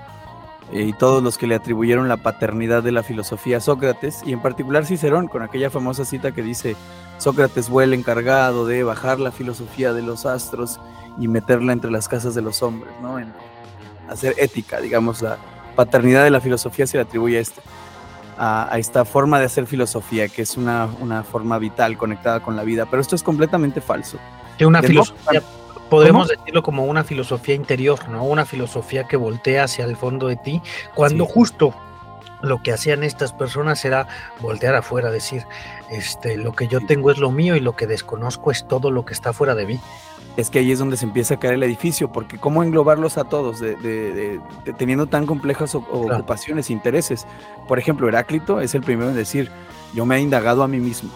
y 0.72 0.94
todos 0.94 1.22
los 1.22 1.38
que 1.38 1.48
le 1.48 1.56
atribuyeron 1.56 2.08
la 2.08 2.18
paternidad 2.18 2.84
de 2.84 2.92
la 2.92 3.04
filosofía 3.04 3.58
a 3.58 3.62
Sócrates, 3.62 4.22
y 4.26 4.34
en 4.34 4.42
particular 4.42 4.86
Cicerón, 4.86 5.28
con 5.28 5.44
aquella 5.44 5.70
famosa 5.70 6.06
cita 6.06 6.32
que 6.32 6.42
dice, 6.42 6.76
Sócrates 7.18 7.70
fue 7.70 7.84
el 7.84 7.94
encargado 7.94 8.66
de 8.66 8.84
bajar 8.84 9.20
la 9.20 9.32
filosofía 9.32 9.94
de 9.94 10.02
los 10.02 10.26
astros 10.26 10.80
y 11.20 11.28
meterla 11.28 11.72
entre 11.74 11.92
las 11.92 12.08
casas 12.08 12.36
de 12.36 12.42
los 12.42 12.62
hombres, 12.64 12.94
¿no? 13.02 13.20
En 13.20 13.32
hacer 14.10 14.36
ética, 14.38 14.80
digamos, 14.82 15.22
la 15.22 15.38
paternidad 15.76 16.24
de 16.24 16.32
la 16.32 16.42
filosofía 16.42 16.88
se 16.88 16.98
le 16.98 17.04
atribuye 17.04 17.38
a 17.38 17.42
este. 17.42 17.62
A, 18.38 18.68
a 18.70 18.80
esta 18.80 19.06
forma 19.06 19.40
de 19.40 19.46
hacer 19.46 19.66
filosofía, 19.66 20.28
que 20.28 20.42
es 20.42 20.58
una, 20.58 20.90
una 21.00 21.24
forma 21.24 21.58
vital 21.58 21.98
conectada 21.98 22.42
con 22.42 22.58
la 22.58 22.64
vida, 22.64 22.86
pero 22.86 23.02
esto 23.02 23.16
es 23.16 23.24
completamente 23.24 23.80
falso. 23.80 24.18
Que 24.58 24.66
una 24.66 24.82
De 24.82 24.90
filosofía, 24.90 25.42
podemos 25.90 26.28
decirlo 26.28 26.64
como 26.64 26.86
una 26.86 27.04
filosofía 27.04 27.56
interior, 27.56 28.08
¿no? 28.10 28.24
Una 28.24 28.46
filosofía 28.46 29.06
que 29.08 29.18
voltea 29.18 29.64
hacia 29.66 29.86
el 29.86 29.96
fondo 29.96 30.28
de 30.28 30.36
ti, 30.38 30.62
cuando 30.94 31.26
Sí. 31.26 31.32
justo 31.34 31.74
lo 32.42 32.62
que 32.62 32.72
hacían 32.72 33.04
estas 33.04 33.34
personas 33.34 33.84
era 33.86 34.08
voltear 34.40 34.76
afuera, 34.76 35.10
decir, 35.10 35.46
este, 35.90 36.38
lo 36.38 36.54
que 36.54 36.68
yo 36.68 36.80
tengo 36.86 37.10
es 37.10 37.18
lo 37.18 37.32
mío 37.32 37.56
y 37.56 37.60
lo 37.60 37.76
que 37.76 37.88
desconozco 37.88 38.52
es 38.52 38.68
todo 38.68 38.92
lo 38.92 39.06
que 39.06 39.14
está 39.14 39.34
fuera 39.34 39.56
de 39.56 39.66
mí. 39.66 39.80
es 40.38 40.50
que 40.50 40.60
ahí 40.60 40.70
es 40.70 40.80
donde 40.80 40.98
se 40.98 41.06
empieza 41.06 41.36
a 41.36 41.40
caer 41.40 41.54
el 41.54 41.64
edificio, 41.64 42.12
porque 42.12 42.38
cómo 42.38 42.62
englobarlos 42.62 43.18
a 43.18 43.24
todos, 43.24 43.62
de, 43.62 43.78
de- 43.78 44.12
de- 44.14 44.40
de- 44.66 44.74
teniendo 44.74 45.08
tan 45.08 45.26
complejas 45.26 45.74
o- 45.76 45.86
o 45.90 46.02
Claro. 46.08 46.18
ocupaciones, 46.18 46.70
intereses. 46.70 47.26
Por 47.70 47.80
ejemplo, 47.80 48.06
Heráclito 48.10 48.60
es 48.60 48.76
el 48.76 48.82
primero 48.82 49.10
en 49.12 49.16
decir, 49.16 49.50
yo 49.94 50.06
me 50.06 50.18
he 50.18 50.20
indagado 50.20 50.62
a 50.62 50.68
mí 50.68 50.78
mismo. 50.78 51.10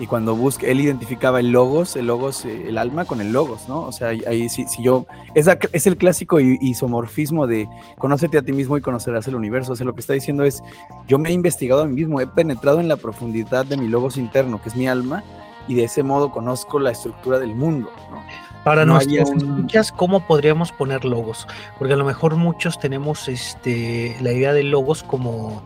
Y 0.00 0.06
cuando 0.08 0.34
busca, 0.34 0.66
él 0.66 0.80
identificaba 0.80 1.38
el 1.38 1.52
logos, 1.52 1.94
el 1.94 2.08
logos, 2.08 2.44
eh, 2.44 2.64
el 2.68 2.78
alma 2.78 3.04
con 3.04 3.20
el 3.20 3.32
logos, 3.32 3.68
¿no? 3.68 3.82
O 3.82 3.92
sea, 3.92 4.08
ahí- 4.08 4.24
ahí 4.26 4.48
si, 4.48 4.66
si 4.66 4.82
yo, 4.82 5.06
es, 5.36 5.46
la- 5.46 5.56
es 5.72 5.86
el 5.86 5.96
clásico 5.96 6.40
isomorfismo 6.40 7.46
de 7.46 7.68
conócete 7.98 8.38
a 8.38 8.42
ti 8.42 8.52
mismo 8.52 8.76
y 8.76 8.80
conocerás 8.80 9.28
el 9.28 9.36
universo. 9.36 9.72
O 9.72 9.76
sea, 9.76 9.86
lo 9.86 9.94
que 9.94 10.00
está 10.00 10.12
diciendo 10.12 10.42
es, 10.42 10.62
yo 11.06 11.18
me 11.18 11.28
he 11.28 11.32
investigado 11.32 11.82
a 11.82 11.86
mí 11.86 11.94
mismo, 11.94 12.20
he 12.20 12.26
penetrado 12.26 12.80
en 12.80 12.88
la 12.88 12.96
profundidad 12.96 13.64
de 13.66 13.76
mi 13.76 13.86
logos 13.86 14.16
interno, 14.16 14.60
que 14.60 14.68
es 14.68 14.74
mi 14.76 14.88
alma, 14.88 15.22
y 15.68 15.74
de 15.74 15.84
ese 15.84 16.02
modo 16.02 16.30
conozco 16.32 16.80
la 16.80 16.90
estructura 16.90 17.38
del 17.38 17.54
mundo, 17.54 17.88
¿no? 18.10 18.20
Para 18.64 18.84
No 18.86 18.94
nuestras 18.94 19.30
escuchas, 19.30 19.92
¿cómo 19.92 20.26
podríamos 20.26 20.72
poner 20.72 21.04
logos? 21.04 21.46
Porque 21.78 21.94
a 21.94 21.96
lo 21.98 22.04
mejor 22.04 22.34
muchos 22.36 22.78
tenemos 22.80 23.28
este, 23.28 24.16
la 24.22 24.32
idea 24.32 24.52
de 24.54 24.62
logos 24.64 25.02
como, 25.02 25.62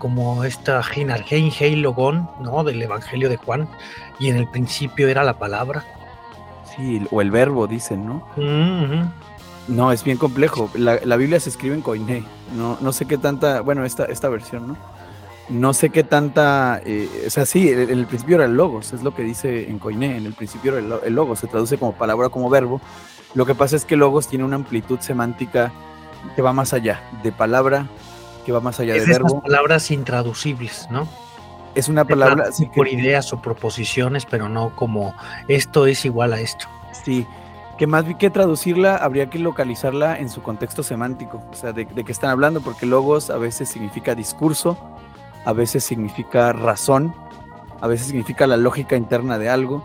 como 0.00 0.42
esta 0.42 0.80
Hei 0.82 1.52
Hei 1.60 1.76
Logón, 1.76 2.28
¿no? 2.40 2.64
Del 2.64 2.82
Evangelio 2.82 3.28
de 3.28 3.36
Juan, 3.36 3.68
y 4.18 4.30
en 4.30 4.36
el 4.36 4.48
principio 4.48 5.06
era 5.06 5.22
la 5.22 5.38
palabra. 5.38 5.84
Sí, 6.74 7.06
o 7.10 7.20
el 7.20 7.30
verbo, 7.30 7.68
dicen, 7.68 8.06
¿no? 8.06 8.26
Ujú. 8.36 9.08
No, 9.68 9.92
es 9.92 10.02
bien 10.02 10.16
complejo. 10.16 10.70
La, 10.74 10.98
la 11.04 11.16
Biblia 11.16 11.38
se 11.38 11.50
escribe 11.50 11.74
en 11.76 11.82
Koiné. 11.82 12.24
No, 12.56 12.78
no 12.80 12.92
sé 12.92 13.06
qué 13.06 13.18
tanta, 13.18 13.60
bueno, 13.60 13.84
esta, 13.84 14.06
esta 14.06 14.28
versión, 14.28 14.66
¿no? 14.68 14.76
No 15.50 15.74
sé 15.74 15.90
qué 15.90 16.02
tanta, 16.02 16.80
eh, 16.84 17.08
o 17.26 17.30
sea, 17.30 17.44
sí, 17.44 17.68
en 17.68 17.90
el 17.90 18.06
principio 18.06 18.36
era 18.36 18.46
el 18.46 18.54
logos, 18.54 18.92
es 18.92 19.02
lo 19.02 19.14
que 19.14 19.22
dice 19.22 19.68
en 19.68 19.78
Koiné, 19.78 20.16
en 20.16 20.26
el 20.26 20.32
principio 20.32 20.72
era 20.72 20.80
el, 20.80 20.94
el 21.04 21.14
logos, 21.14 21.40
se 21.40 21.46
traduce 21.46 21.76
como 21.76 21.92
palabra, 21.92 22.28
como 22.30 22.48
verbo. 22.48 22.80
Lo 23.34 23.44
que 23.44 23.54
pasa 23.54 23.76
es 23.76 23.84
que 23.84 23.96
logos 23.96 24.28
tiene 24.28 24.44
una 24.44 24.56
amplitud 24.56 25.00
semántica 25.00 25.72
que 26.34 26.42
va 26.42 26.52
más 26.52 26.72
allá, 26.72 27.02
de 27.22 27.32
palabra, 27.32 27.86
que 28.44 28.52
va 28.52 28.60
más 28.60 28.80
allá 28.80 28.94
Es 28.96 29.06
de 29.06 29.12
esas 29.12 29.32
palabras 29.34 29.90
intraducibles, 29.90 30.88
¿no? 30.90 31.06
Es 31.74 31.88
una 31.88 32.04
palabra, 32.04 32.46
por 32.74 32.86
que- 32.88 32.94
ideas 32.94 33.32
o 33.32 33.40
proposiciones, 33.40 34.26
pero 34.26 34.48
no 34.48 34.74
como 34.74 35.14
esto 35.48 35.86
es 35.86 36.04
igual 36.04 36.32
a 36.32 36.40
esto. 36.40 36.66
Sí, 37.04 37.26
que 37.78 37.86
más 37.86 38.04
que 38.18 38.28
traducirla, 38.30 38.96
habría 38.96 39.30
que 39.30 39.38
localizarla 39.38 40.18
en 40.18 40.28
su 40.28 40.42
contexto 40.42 40.82
semántico, 40.82 41.42
o 41.50 41.54
sea, 41.54 41.72
de, 41.72 41.84
de 41.84 42.04
qué 42.04 42.12
están 42.12 42.30
hablando, 42.30 42.60
porque 42.60 42.86
logos 42.86 43.30
a 43.30 43.36
veces 43.38 43.68
significa 43.68 44.14
discurso, 44.14 44.76
a 45.44 45.52
veces 45.52 45.84
significa 45.84 46.52
razón, 46.52 47.14
a 47.80 47.86
veces 47.86 48.08
significa 48.08 48.46
la 48.46 48.56
lógica 48.56 48.96
interna 48.96 49.38
de 49.38 49.48
algo, 49.48 49.82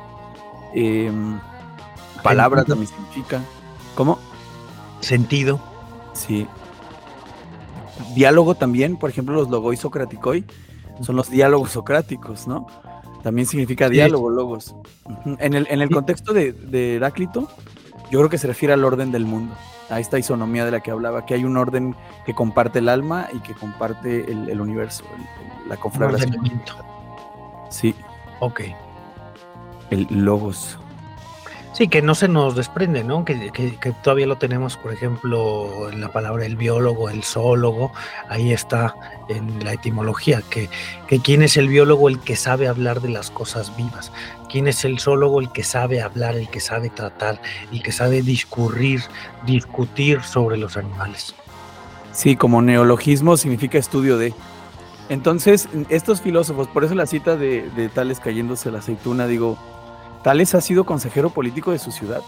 em, 0.74 1.40
palabra 2.24 2.62
Sentido. 2.64 2.76
también 2.76 2.94
significa. 2.94 3.42
¿Cómo? 3.94 4.20
Sentido. 5.02 5.60
Sí. 6.14 6.48
Diálogo 8.14 8.56
también, 8.56 8.98
por 8.98 9.10
ejemplo, 9.10 9.36
los 9.36 9.50
logoi 9.50 9.78
socraticoi 9.78 10.44
son 11.02 11.16
los 11.16 11.30
diálogos 11.30 11.72
socráticos, 11.72 12.48
¿no? 12.48 12.68
También 13.24 13.48
significa 13.48 13.90
diálogo, 13.90 14.30
logos. 14.30 14.76
En 15.40 15.54
el, 15.56 15.68
en 15.70 15.82
el 15.82 15.90
contexto 15.90 16.32
de, 16.34 16.52
de 16.54 16.96
Heráclito, 16.96 17.50
yo 18.12 18.20
creo 18.20 18.30
que 18.30 18.38
se 18.38 18.48
refiere 18.48 18.74
al 18.74 18.84
orden 18.86 19.12
del 19.12 19.26
mundo, 19.26 19.56
a 19.90 20.00
esta 20.00 20.20
isonomía 20.20 20.64
de 20.64 20.72
la 20.72 20.82
que 20.82 20.92
hablaba, 20.92 21.26
que 21.26 21.34
hay 21.34 21.44
un 21.44 21.58
orden 21.58 21.96
que 22.26 22.34
comparte 22.36 22.80
el 22.80 22.88
alma 22.90 23.28
y 23.34 23.40
que 23.40 23.54
comparte 23.54 24.32
el, 24.32 24.48
el 24.50 24.62
universo, 24.62 25.04
el- 25.16 25.22
el- 25.64 25.70
la 25.70 25.78
conflagración. 25.78 26.36
Sí, 27.72 27.96
Ok. 28.40 28.62
el 29.90 30.08
logos. 30.12 30.78
Sí, 31.76 31.90
que 31.90 32.02
no 32.02 32.16
se 32.16 32.30
nos 32.30 32.56
desprende, 32.56 33.04
¿no? 33.04 33.26
Que, 33.26 33.52
que, 33.52 33.92
todavía 34.02 34.28
lo 34.28 34.38
tenemos, 34.38 34.78
por 34.78 34.94
ejemplo, 34.94 35.90
en 35.92 36.00
la 36.00 36.08
palabra 36.08 36.46
el 36.46 36.56
biólogo, 36.56 37.10
el 37.10 37.22
zoólogo, 37.22 37.92
ahí 38.30 38.54
está 38.54 38.96
en 39.28 39.62
la 39.62 39.74
etimología, 39.74 40.42
que, 40.50 40.70
que 41.10 41.20
quién 41.20 41.42
es 41.42 41.58
el 41.58 41.68
biólogo, 41.68 42.08
el 42.08 42.22
que 42.22 42.38
sabe 42.38 42.70
hablar 42.70 43.02
de 43.02 43.10
las 43.10 43.30
cosas 43.30 43.76
vivas, 43.76 44.14
quién 44.50 44.70
es 44.70 44.86
el 44.86 45.00
zoólogo, 45.02 45.42
el 45.42 45.52
que 45.52 45.66
sabe 45.66 46.02
hablar, 46.02 46.36
el 46.36 46.48
que 46.48 46.62
sabe 46.62 46.90
tratar, 46.90 47.42
el 47.74 47.84
que 47.84 47.92
sabe 47.92 48.22
discurrir, 48.22 49.02
discutir 49.46 50.22
sobre 50.22 50.56
los 50.56 50.78
animales. 50.78 51.36
Sí, 52.14 52.38
como 52.38 52.62
neologismo 52.62 53.36
significa 53.36 53.78
estudio 53.78 54.18
de. 54.18 54.34
Entonces, 55.10 55.68
estos 55.90 56.22
filósofos, 56.22 56.70
por 56.70 56.86
eso 56.86 56.96
la 56.96 57.06
cita 57.06 57.36
de, 57.36 57.70
de 57.76 57.90
Tales 57.90 58.22
cayéndose 58.22 58.72
la 58.72 58.80
aceituna, 58.80 59.28
digo, 59.28 59.58
Tales 60.26 60.56
ha 60.56 60.62
sido 60.62 60.86
consejero 60.86 61.30
político 61.30 61.70
de 61.70 61.78
su 61.78 61.92
ciudad. 61.92 62.24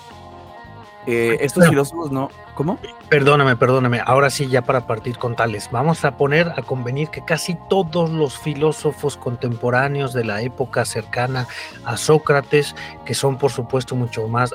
Eh, 1.08 1.38
estos 1.40 1.68
filósofos 1.68 2.12
no. 2.12 2.30
¿Cómo? 2.54 2.78
Perdóname, 3.10 3.56
perdóname. 3.56 4.02
Ahora 4.06 4.30
sí, 4.30 4.48
ya 4.48 4.62
para 4.62 4.86
partir 4.86 5.18
con 5.18 5.36
Tales. 5.36 5.70
Vamos 5.72 6.06
a 6.06 6.16
poner 6.18 6.50
a 6.58 6.62
convenir 6.62 7.10
que 7.10 7.26
casi 7.26 7.58
todos 7.70 8.12
los 8.12 8.38
filósofos 8.38 9.18
contemporáneos 9.18 10.14
de 10.14 10.26
la 10.26 10.42
época 10.44 10.86
cercana 10.86 11.48
a 11.86 11.98
Sócrates, 11.98 12.76
que 13.06 13.16
son 13.16 13.38
por 13.38 13.52
supuesto 13.52 13.96
mucho 13.96 14.28
más, 14.28 14.54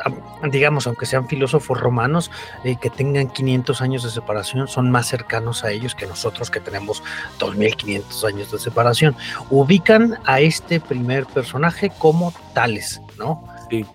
digamos, 0.50 0.86
aunque 0.86 1.06
sean 1.06 1.26
filósofos 1.26 1.80
romanos, 1.80 2.30
eh, 2.62 2.76
que 2.80 2.90
tengan 2.90 3.28
500 3.28 3.82
años 3.82 4.04
de 4.04 4.10
separación, 4.10 4.68
son 4.68 4.88
más 4.90 5.08
cercanos 5.08 5.64
a 5.64 5.72
ellos 5.72 5.96
que 5.96 6.06
nosotros 6.06 6.48
que 6.48 6.60
tenemos 6.60 7.02
2500 7.40 8.24
años 8.24 8.52
de 8.52 8.58
separación. 8.60 9.16
Ubican 9.50 10.18
a 10.26 10.40
este 10.40 10.78
primer 10.78 11.26
personaje 11.26 11.90
como 11.98 12.32
Tales, 12.52 13.00
¿no? 13.22 13.44
Sí 13.70 13.86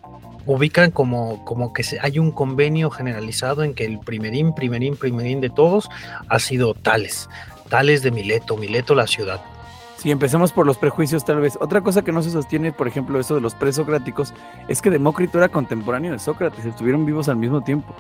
ubican 0.48 0.92
como, 0.92 1.44
como 1.46 1.74
que 1.74 1.84
hay 2.02 2.20
un 2.20 2.32
convenio 2.32 2.90
generalizado 2.90 3.64
en 3.64 3.76
que 3.76 3.86
el 3.86 4.00
primerín, 4.00 4.54
primerín, 4.56 4.96
primerín 4.96 5.42
de 5.42 5.50
todos 5.50 5.90
ha 6.30 6.40
sido 6.40 6.74
Tales, 6.74 7.30
Tales 7.70 8.02
de 8.02 8.12
Mileto, 8.12 8.58
Mileto 8.58 8.96
la 8.96 9.08
ciudad. 9.08 9.42
Sí, 9.98 10.10
empecemos 10.10 10.54
por 10.54 10.66
los 10.66 10.78
prejuicios 10.78 11.26
tal 11.26 11.42
vez. 11.42 11.58
Otra 11.60 11.82
cosa 11.82 12.02
que 12.04 12.12
no 12.12 12.22
se 12.22 12.32
sostiene, 12.32 12.72
por 12.72 12.88
ejemplo, 12.88 13.20
eso 13.20 13.36
de 13.36 13.42
los 13.42 13.56
presocráticos, 13.56 14.34
es 14.68 14.82
que 14.82 14.90
Demócrito 14.90 15.38
era 15.38 15.50
contemporáneo 15.50 16.14
de 16.14 16.20
Sócrates, 16.20 16.66
estuvieron 16.66 17.06
vivos 17.06 17.28
al 17.30 17.36
mismo 17.36 17.62
tiempo. 17.62 17.94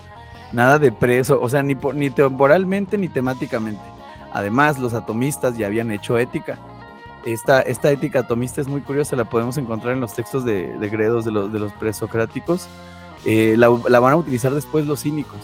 Nada 0.53 0.79
de 0.79 0.91
preso, 0.91 1.41
o 1.41 1.49
sea, 1.49 1.63
ni, 1.63 1.75
ni 1.95 2.09
temporalmente 2.09 2.97
ni 2.97 3.09
temáticamente. 3.09 3.81
Además, 4.31 4.79
los 4.79 4.93
atomistas 4.93 5.57
ya 5.57 5.65
habían 5.65 5.91
hecho 5.91 6.17
ética 6.17 6.59
esta, 7.33 7.61
esta 7.61 7.91
ética 7.91 8.19
atomista 8.19 8.61
es 8.61 8.67
muy 8.67 8.81
curiosa, 8.81 9.15
la 9.15 9.25
podemos 9.25 9.57
encontrar 9.57 9.93
en 9.93 9.99
los 9.99 10.13
textos 10.13 10.45
de, 10.45 10.77
de 10.77 10.89
Gredos 10.89 11.25
de 11.25 11.31
los, 11.31 11.51
de 11.51 11.59
los 11.59 11.73
presocráticos. 11.73 12.67
Eh, 13.25 13.55
la, 13.57 13.69
la, 13.89 13.99
van 13.99 14.13
a 14.13 14.15
utilizar 14.15 14.53
después 14.53 14.85
los 14.85 15.01
cínicos, 15.01 15.39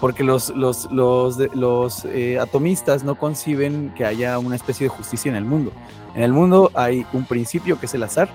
porque 0.00 0.22
los, 0.22 0.50
los, 0.50 0.90
los, 0.92 1.38
los 1.54 2.04
eh, 2.04 2.38
atomistas 2.38 3.02
no 3.02 3.16
conciben 3.16 3.92
que 3.96 4.04
haya 4.04 4.38
una 4.38 4.54
especie 4.54 4.84
de 4.84 4.88
justicia 4.88 5.28
en 5.28 5.36
el 5.36 5.44
mundo. 5.44 5.72
En 6.14 6.22
el 6.22 6.32
mundo 6.32 6.70
hay 6.74 7.06
un 7.12 7.24
principio 7.24 7.80
que 7.80 7.86
es 7.86 7.94
el 7.94 8.02
azar 8.02 8.28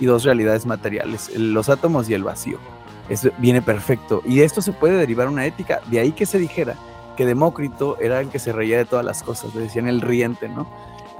y 0.00 0.06
dos 0.06 0.24
realidades 0.24 0.64
materiales, 0.64 1.30
los 1.36 1.68
átomos 1.68 2.08
y 2.08 2.14
el 2.14 2.24
vacío. 2.24 2.58
Eso 3.10 3.30
viene 3.38 3.60
perfecto. 3.60 4.22
Y 4.24 4.38
de 4.38 4.44
esto 4.44 4.62
se 4.62 4.72
puede 4.72 4.96
derivar 4.96 5.28
una 5.28 5.44
ética. 5.44 5.80
De 5.90 5.98
ahí 5.98 6.12
que 6.12 6.26
se 6.26 6.38
dijera 6.38 6.76
que 7.16 7.26
Demócrito 7.26 7.98
era 8.00 8.20
el 8.20 8.28
que 8.28 8.38
se 8.38 8.52
reía 8.52 8.78
de 8.78 8.84
todas 8.84 9.04
las 9.04 9.22
cosas, 9.22 9.54
le 9.54 9.62
decían 9.62 9.88
el 9.88 10.00
riente, 10.00 10.48
¿no? 10.48 10.66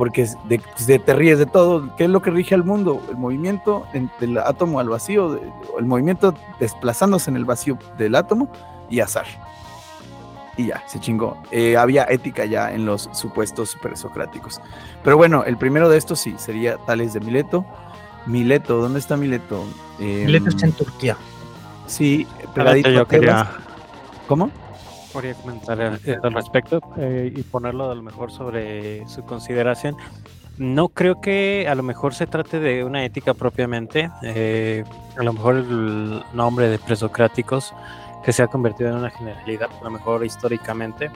Porque 0.01 0.27
de, 0.49 0.63
de, 0.87 0.99
te 0.99 1.13
ríes 1.13 1.39
de 1.39 1.45
todo. 1.45 1.95
¿Qué 1.97 2.05
es 2.05 2.11
lo 2.11 2.23
que 2.23 2.31
rige 2.31 2.55
al 2.55 2.65
mundo? 2.65 3.03
El 3.11 3.19
movimiento 3.19 3.87
del 4.19 4.39
átomo 4.39 4.81
al 4.81 4.89
vacío, 4.89 5.39
el 5.79 5.85
movimiento 5.85 6.35
desplazándose 6.59 7.29
en 7.29 7.37
el 7.37 7.45
vacío 7.45 7.79
del 7.99 8.15
átomo 8.15 8.49
y 8.89 9.01
azar. 9.01 9.27
Y 10.57 10.69
ya, 10.69 10.83
se 10.87 11.01
chingó. 11.01 11.37
Eh, 11.51 11.77
había 11.77 12.05
ética 12.05 12.47
ya 12.47 12.73
en 12.73 12.87
los 12.87 13.11
supuestos 13.13 13.77
presocráticos. 13.83 14.63
Pero 15.05 15.19
bueno, 15.19 15.45
el 15.45 15.59
primero 15.59 15.91
de 15.91 15.99
estos 15.99 16.19
sí, 16.19 16.35
sería 16.39 16.79
Tales 16.79 17.13
de 17.13 17.21
Mileto. 17.21 17.67
Mileto, 18.25 18.81
¿dónde 18.81 19.01
está 19.01 19.19
Mileto? 19.19 19.67
Eh, 19.99 20.23
Mileto 20.25 20.49
está 20.49 20.65
en 20.65 20.73
Turquía. 20.73 21.19
Sí, 21.87 22.27
pegadito. 22.55 22.89
Yo 22.89 23.07
quería... 23.07 23.51
¿Cómo? 24.27 24.51
Podría 25.13 25.35
comentar 25.35 25.81
al, 25.81 26.01
al 26.23 26.33
respecto 26.33 26.81
eh, 26.97 27.33
y 27.35 27.43
ponerlo 27.43 27.91
a 27.91 27.95
lo 27.95 28.03
mejor 28.03 28.31
sobre 28.31 29.07
su 29.09 29.23
consideración. 29.25 29.97
No 30.59 30.91
creo 30.91 31.21
que 31.23 31.67
a 31.69 31.75
lo 31.75 31.83
mejor 31.83 32.15
se 32.15 32.27
trate 32.27 32.61
de 32.61 32.85
una 32.85 33.03
ética 33.05 33.33
propiamente, 33.33 34.11
eh, 34.23 34.85
a 35.17 35.23
lo 35.23 35.33
mejor 35.33 35.57
el 35.57 36.23
nombre 36.35 36.69
de 36.69 36.79
presocráticos 36.79 37.73
que 38.23 38.33
se 38.33 38.43
ha 38.43 38.47
convertido 38.47 38.91
en 38.91 38.97
una 38.97 39.11
generalidad, 39.11 39.71
a 39.81 39.85
lo 39.85 39.91
mejor 39.91 40.23
históricamente, 40.25 41.11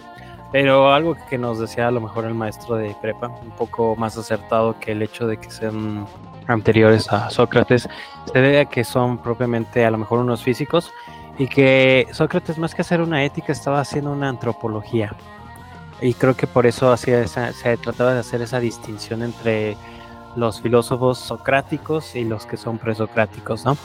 pero 0.50 0.94
algo 0.94 1.16
que 1.28 1.36
nos 1.36 1.58
decía 1.58 1.88
a 1.88 1.90
lo 1.90 2.00
mejor 2.00 2.24
el 2.24 2.32
maestro 2.32 2.76
de 2.76 2.96
prepa, 3.02 3.28
un 3.28 3.50
poco 3.50 3.94
más 3.96 4.16
acertado 4.16 4.78
que 4.80 4.92
el 4.92 5.02
hecho 5.02 5.26
de 5.26 5.36
que 5.36 5.50
sean 5.50 6.06
anteriores 6.46 7.12
a 7.12 7.28
Sócrates, 7.28 7.88
se 8.32 8.40
debe 8.40 8.60
a 8.60 8.64
que 8.64 8.82
son 8.82 9.18
propiamente 9.18 9.84
a 9.84 9.90
lo 9.90 9.98
mejor 9.98 10.20
unos 10.20 10.42
físicos 10.42 10.90
y 11.38 11.48
que 11.48 12.06
Sócrates 12.12 12.58
más 12.58 12.74
que 12.74 12.82
hacer 12.82 13.00
una 13.00 13.24
ética 13.24 13.52
estaba 13.52 13.80
haciendo 13.80 14.12
una 14.12 14.28
antropología 14.28 15.14
y 16.00 16.14
creo 16.14 16.36
que 16.36 16.46
por 16.46 16.66
eso 16.66 16.92
hacía 16.92 17.20
esa, 17.20 17.52
se 17.52 17.76
trataba 17.76 18.12
de 18.12 18.20
hacer 18.20 18.42
esa 18.42 18.60
distinción 18.60 19.22
entre 19.22 19.76
los 20.36 20.60
filósofos 20.60 21.18
socráticos 21.18 22.16
y 22.16 22.24
los 22.24 22.46
que 22.46 22.56
son 22.56 22.78
presocráticos, 22.78 23.64
¿no? 23.64 23.76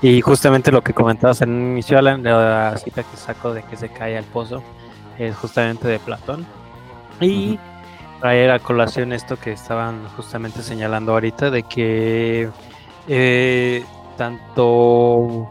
Y 0.00 0.20
justamente 0.20 0.72
lo 0.72 0.82
que 0.82 0.94
comentabas 0.94 1.42
en 1.42 1.50
el 1.50 1.72
inicio, 1.72 1.98
Alan, 1.98 2.22
la 2.22 2.76
cita 2.78 3.02
que 3.02 3.16
saco 3.16 3.52
de 3.52 3.62
que 3.62 3.76
se 3.76 3.90
cae 3.90 4.16
al 4.16 4.24
pozo, 4.24 4.62
es 5.18 5.36
justamente 5.36 5.86
de 5.88 5.98
Platón. 5.98 6.46
Y 7.20 7.50
uh 7.50 7.54
-huh. 7.54 8.20
traer 8.20 8.50
a 8.50 8.58
colación 8.60 9.12
esto 9.12 9.36
que 9.36 9.52
estaban 9.52 10.08
justamente 10.16 10.62
señalando 10.62 11.12
ahorita, 11.12 11.50
de 11.50 11.64
que 11.64 12.48
eh, 13.08 13.84
tanto 14.16 15.48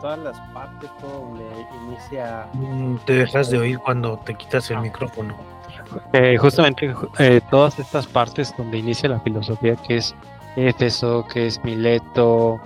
todas 0.00 0.18
las 0.18 0.38
partes, 0.52 0.90
todo 1.00 1.20
donde 1.20 1.44
inicia. 1.86 2.46
Mm, 2.54 2.96
te 3.04 3.12
dejas 3.14 3.50
de 3.50 3.58
oír 3.58 3.78
cuando 3.78 4.18
te 4.18 4.34
quitas 4.34 4.70
el 4.70 4.78
micrófono. 4.78 5.36
Eh, 6.12 6.36
justamente 6.36 6.94
eh, 7.18 7.40
todas 7.50 7.78
estas 7.78 8.06
partes 8.06 8.54
donde 8.56 8.78
inicia 8.78 9.08
la 9.08 9.20
filosofía, 9.20 9.76
que 9.76 9.96
es 9.96 10.14
Éfeso, 10.56 11.26
que 11.32 11.46
es 11.46 11.62
Mileto, 11.64 12.60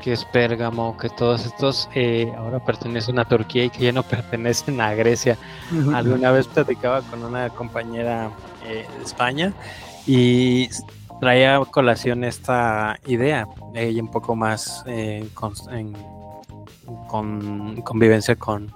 que 0.00 0.12
es 0.12 0.24
Pérgamo, 0.24 0.96
que 0.96 1.08
todos 1.10 1.46
estos 1.46 1.88
eh, 1.94 2.32
ahora 2.36 2.58
pertenecen 2.58 3.18
a 3.18 3.24
Turquía 3.24 3.64
y 3.64 3.70
que 3.70 3.84
ya 3.84 3.92
no 3.92 4.02
pertenecen 4.14 4.80
a 4.80 4.94
Grecia. 4.94 5.36
Alguna 5.94 6.32
vez 6.32 6.48
platicaba 6.48 7.02
con 7.02 7.22
una 7.22 7.50
compañera 7.50 8.30
eh, 8.66 8.86
de 8.96 9.04
España 9.04 9.52
y 10.06 10.68
traía 11.20 11.56
a 11.56 11.64
colación 11.64 12.24
esta 12.24 12.98
idea, 13.06 13.46
ella 13.74 14.02
un 14.02 14.10
poco 14.10 14.34
más 14.34 14.82
eh, 14.86 15.28
en 15.70 15.94
con 17.08 17.80
convivencia 17.82 18.36
con, 18.36 18.72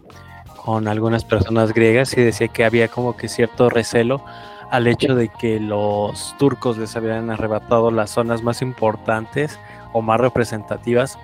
con 0.65 0.89
algunas 0.89 1.25
personas 1.25 1.73
griegas 1.73 2.17
y 2.17 2.23
decía 2.23 2.49
que 2.49 2.65
había 2.65 2.89
como 2.89 3.17
que 3.17 3.29
cierto 3.29 3.69
recelo 3.69 4.25
al 4.71 4.87
hecho 4.87 5.15
de 5.15 5.29
que 5.29 5.61
los 5.61 6.35
turcos 6.39 6.79
les 6.79 6.97
habían 6.97 7.31
arrebatado 7.31 7.91
las 7.91 8.11
zonas 8.11 8.43
más 8.43 8.63
importantes 8.63 9.59
o 9.93 10.03
más 10.03 10.21
representativas 10.21 11.19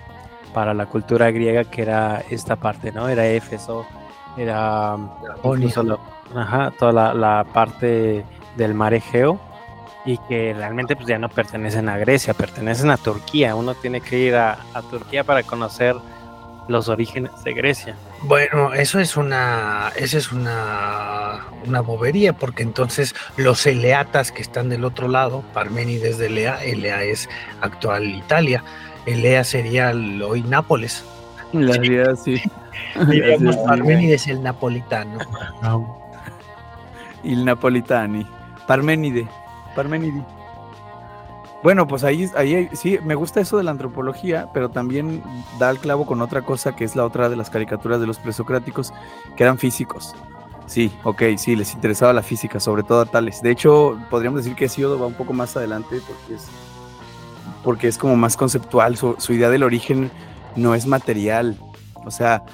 para 0.55 0.75
la 0.75 0.87
cultura 0.87 1.31
griega 1.31 1.65
que 1.65 1.83
era 1.83 2.23
esta 2.31 2.57
parte, 2.57 2.93
¿no? 2.93 3.09
Era 3.09 3.27
Éfeso, 3.27 3.87
era 4.37 4.97
lo, 4.97 6.01
ajá, 6.35 6.73
toda 6.79 6.93
la, 6.93 7.15
la, 7.15 7.45
parte 7.53 8.25
del 8.57 8.75
mar 8.75 8.95
Egeo 8.95 9.41
y 10.05 10.19
que 10.29 10.55
realmente 10.55 10.97
pues 10.97 11.09
ya 11.09 11.19
no 11.19 11.29
pertenecen 11.29 11.89
a 11.89 11.99
Grecia, 11.99 12.35
pertenecen 12.35 12.91
a 12.91 12.97
Turquía. 12.97 13.55
Uno 13.55 13.75
tiene 13.75 14.01
que 14.01 14.19
ir 14.19 14.35
a, 14.37 14.59
a 14.75 14.83
Turquía 14.83 15.25
para 15.25 15.43
conocer 15.43 15.97
los 16.71 16.89
orígenes 16.89 17.31
de 17.45 17.53
Grecia. 17.53 17.97
Bueno, 18.23 18.73
eso 18.73 18.99
es 19.01 19.17
una, 19.17 19.93
esa 19.97 20.19
es 20.19 20.33
una, 20.33 21.47
una 21.67 21.81
bobería, 21.81 22.33
porque 22.33 22.63
entonces 22.63 23.15
los 23.37 23.67
eleatas 23.67 24.33
que 24.33 24.43
están 24.43 24.69
del 24.69 24.85
otro 24.85 25.09
lado, 25.09 25.45
Parménides 25.53 26.19
de 26.19 26.27
Elea, 26.27 26.65
Elea 26.65 27.03
es 27.03 27.29
actual 27.61 28.07
Italia, 28.07 28.65
Elea 29.07 29.45
sería 29.45 29.91
el, 29.91 30.23
hoy 30.23 30.43
Nápoles. 30.43 31.05
La 31.53 31.85
idea, 31.85 32.15
sí. 32.17 32.41
Diríamos 33.09 33.57
Parménides 33.59 34.29
el 34.29 34.43
napolitano. 34.43 35.19
No. 35.63 36.01
Il 37.25 37.45
napolitani. 37.45 38.27
Parménide. 38.67 39.29
Parménide. 39.75 40.25
Bueno, 41.63 41.87
pues 41.87 42.05
ahí, 42.05 42.31
ahí 42.37 42.71
sí, 42.73 42.99
me 43.05 43.15
gusta 43.15 43.41
eso 43.41 43.59
de 43.59 43.65
la 43.65 43.71
antropología, 43.71 44.49
pero 44.55 44.71
también 44.71 45.23
da 45.59 45.71
el 45.71 45.79
clavo 45.79 46.07
con 46.07 46.23
otra 46.23 46.43
cosa 46.43 46.75
que 46.75 46.85
es 46.85 46.97
la 46.97 47.05
otra 47.05 47.29
de 47.29 47.37
las 47.37 47.51
caricaturas 47.51 48.01
de 48.01 48.07
los 48.07 48.19
presocráticos, 48.19 48.95
que 49.37 49.43
eran 49.43 49.59
físicos. 49.59 50.15
Sí, 50.67 50.91
ok, 51.03 51.23
sí, 51.37 51.57
les 51.57 51.75
interesaba 51.75 52.13
la 52.13 52.23
física, 52.23 52.61
sobre 52.61 52.83
todo 52.83 53.01
a 53.01 53.07
Tales. 53.07 53.43
De 53.43 53.51
hecho, 53.51 53.99
podríamos 54.09 54.45
decir 54.45 54.57
que 54.57 54.69
Siodo 54.69 54.99
va 54.99 55.07
un 55.07 55.15
poco 55.15 55.33
más 55.33 55.57
adelante 55.57 56.01
porque 56.07 56.35
es, 56.35 56.47
porque 57.65 57.89
es 57.89 57.99
como 57.99 58.17
más 58.17 58.37
conceptual. 58.37 58.97
Su, 58.97 59.17
su 59.19 59.33
idea 59.33 59.51
del 59.51 59.65
origen 59.65 60.11
no 60.57 60.75
es 60.75 60.87
material. 60.87 61.59
O 62.07 62.11
sea, 62.11 62.45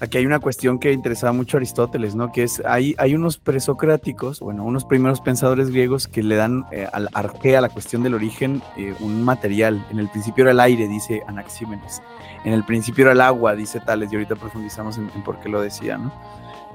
aquí 0.00 0.18
hay 0.18 0.26
una 0.26 0.38
cuestión 0.38 0.78
que 0.78 0.92
interesaba 0.92 1.32
mucho 1.32 1.56
a 1.56 1.58
Aristóteles, 1.58 2.14
¿no? 2.14 2.32
Que 2.32 2.44
es, 2.44 2.62
hay, 2.64 2.94
hay 2.98 3.14
unos 3.14 3.38
presocráticos, 3.38 4.40
bueno, 4.40 4.64
unos 4.64 4.84
primeros 4.84 5.20
pensadores 5.20 5.70
griegos 5.70 6.08
que 6.08 6.22
le 6.22 6.36
dan 6.36 6.66
eh, 6.70 6.86
al 6.92 7.08
arqué 7.14 7.56
a 7.56 7.60
la 7.60 7.68
cuestión 7.68 8.02
del 8.02 8.14
origen 8.14 8.62
eh, 8.76 8.94
un 9.00 9.22
material. 9.22 9.84
En 9.90 9.98
el 9.98 10.08
principio 10.08 10.42
era 10.42 10.52
el 10.52 10.60
aire, 10.60 10.88
dice 10.88 11.22
Anaxímenes. 11.26 12.02
En 12.44 12.52
el 12.52 12.64
principio 12.64 13.02
era 13.04 13.12
el 13.12 13.20
agua, 13.20 13.54
dice 13.54 13.80
Tales, 13.80 14.12
y 14.12 14.16
ahorita 14.16 14.36
profundizamos 14.36 14.98
en, 14.98 15.08
por 15.24 15.40
qué 15.40 15.48
lo 15.48 15.60
decía, 15.60 15.98
¿no? 15.98 16.12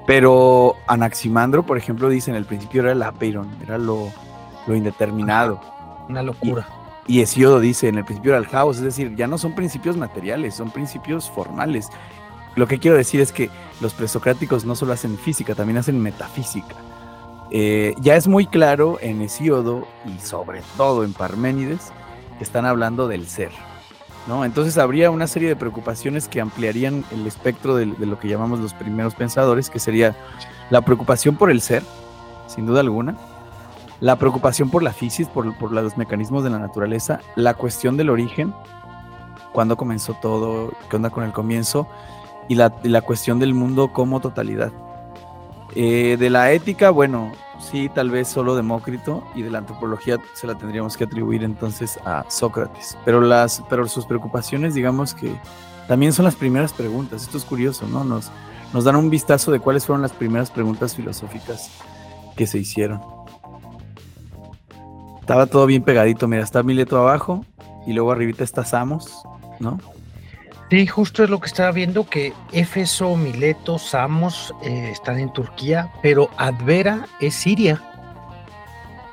Pero 0.06 0.76
Anaximandro, 0.86 1.64
por 1.64 1.78
ejemplo, 1.78 2.10
dice 2.10 2.30
en 2.30 2.36
el 2.36 2.44
principio 2.44 2.82
era 2.82 2.92
el 2.92 3.02
apeiron, 3.02 3.48
era 3.62 3.78
lo, 3.78 4.10
lo 4.66 4.76
indeterminado. 4.76 5.60
Una 6.08 6.22
locura. 6.22 6.66
Y, 7.06 7.20
y 7.20 7.22
Hesiodo 7.22 7.58
dice 7.60 7.88
en 7.88 7.96
el 7.96 8.04
principio 8.04 8.32
era 8.32 8.38
el 8.38 8.48
caos, 8.48 8.76
es 8.76 8.82
decir, 8.82 9.14
ya 9.16 9.26
no 9.26 9.38
son 9.38 9.54
principios 9.54 9.96
materiales, 9.96 10.54
son 10.54 10.70
principios 10.70 11.30
formales. 11.30 11.88
Lo 12.56 12.66
que 12.66 12.78
quiero 12.78 12.96
decir 12.96 13.20
es 13.20 13.32
que 13.32 13.50
los 13.80 13.94
presocráticos 13.94 14.64
no 14.64 14.76
solo 14.76 14.92
hacen 14.92 15.18
física, 15.18 15.54
también 15.54 15.78
hacen 15.78 16.00
metafísica. 16.00 16.76
Eh, 17.50 17.94
ya 18.00 18.16
es 18.16 18.26
muy 18.26 18.46
claro 18.46 18.98
en 19.00 19.20
Hesíodo 19.22 19.86
y 20.06 20.18
sobre 20.24 20.62
todo 20.76 21.04
en 21.04 21.12
Parménides 21.12 21.92
que 22.38 22.44
están 22.44 22.66
hablando 22.66 23.08
del 23.08 23.26
ser. 23.26 23.50
¿no? 24.26 24.44
Entonces 24.44 24.78
habría 24.78 25.10
una 25.10 25.26
serie 25.26 25.48
de 25.48 25.56
preocupaciones 25.56 26.28
que 26.28 26.40
ampliarían 26.40 27.04
el 27.12 27.26
espectro 27.26 27.76
de, 27.76 27.86
lo 27.86 28.18
que 28.18 28.28
llamamos 28.28 28.60
los 28.60 28.72
primeros 28.74 29.14
pensadores, 29.14 29.68
que 29.68 29.78
sería 29.78 30.16
la 30.70 30.80
preocupación 30.80 31.36
por 31.36 31.50
el 31.50 31.60
ser, 31.60 31.82
sin 32.46 32.66
duda 32.66 32.80
alguna, 32.80 33.16
la 34.00 34.16
preocupación 34.16 34.70
por 34.70 34.82
la 34.82 34.92
física, 34.92 35.30
por, 35.32 35.56
por 35.58 35.72
los 35.72 35.96
mecanismos 35.96 36.42
de 36.44 36.50
la 36.50 36.58
naturaleza, 36.58 37.20
la 37.36 37.54
cuestión 37.54 37.96
del 37.96 38.10
origen, 38.10 38.54
cuándo 39.52 39.76
comenzó 39.76 40.14
todo, 40.14 40.72
qué 40.88 40.96
onda 40.96 41.10
con 41.10 41.24
el 41.24 41.32
comienzo, 41.32 41.86
y 42.48 42.54
la, 42.54 42.74
la 42.82 43.02
cuestión 43.02 43.38
del 43.38 43.54
mundo 43.54 43.92
como 43.92 44.20
totalidad. 44.20 44.72
Eh, 45.76 46.16
de 46.18 46.30
la 46.30 46.52
ética, 46.52 46.90
bueno, 46.90 47.32
sí, 47.58 47.90
tal 47.92 48.10
vez 48.10 48.28
solo 48.28 48.54
Demócrito, 48.54 49.24
y 49.34 49.42
de 49.42 49.50
la 49.50 49.58
antropología 49.58 50.18
se 50.34 50.46
la 50.46 50.56
tendríamos 50.56 50.96
que 50.96 51.04
atribuir 51.04 51.42
entonces 51.42 51.98
a 52.04 52.24
Sócrates. 52.28 52.96
Pero, 53.04 53.20
las, 53.20 53.62
pero 53.68 53.88
sus 53.88 54.06
preocupaciones, 54.06 54.74
digamos 54.74 55.14
que 55.14 55.34
también 55.88 56.12
son 56.12 56.26
las 56.26 56.36
primeras 56.36 56.72
preguntas. 56.72 57.22
Esto 57.22 57.38
es 57.38 57.44
curioso, 57.44 57.88
¿no? 57.88 58.04
Nos, 58.04 58.30
nos 58.72 58.84
dan 58.84 58.96
un 58.96 59.10
vistazo 59.10 59.50
de 59.50 59.58
cuáles 59.58 59.84
fueron 59.84 60.02
las 60.02 60.12
primeras 60.12 60.50
preguntas 60.50 60.94
filosóficas 60.94 61.70
que 62.36 62.46
se 62.46 62.58
hicieron. 62.58 63.00
Estaba 65.20 65.46
todo 65.46 65.66
bien 65.66 65.82
pegadito, 65.82 66.28
mira, 66.28 66.42
está 66.42 66.62
Mileto 66.62 66.98
abajo 66.98 67.44
y 67.86 67.94
luego 67.94 68.12
arribita 68.12 68.44
está 68.44 68.64
Samos, 68.64 69.24
¿no? 69.58 69.78
Sí, 70.70 70.86
justo 70.86 71.22
es 71.24 71.30
lo 71.30 71.40
que 71.40 71.46
estaba 71.46 71.70
viendo, 71.72 72.06
que 72.06 72.32
Éfeso, 72.52 73.16
Mileto, 73.16 73.78
Samos 73.78 74.54
eh, 74.62 74.88
están 74.90 75.18
en 75.18 75.32
Turquía, 75.32 75.92
pero 76.02 76.30
Advera 76.36 77.06
es 77.20 77.34
Siria. 77.34 77.80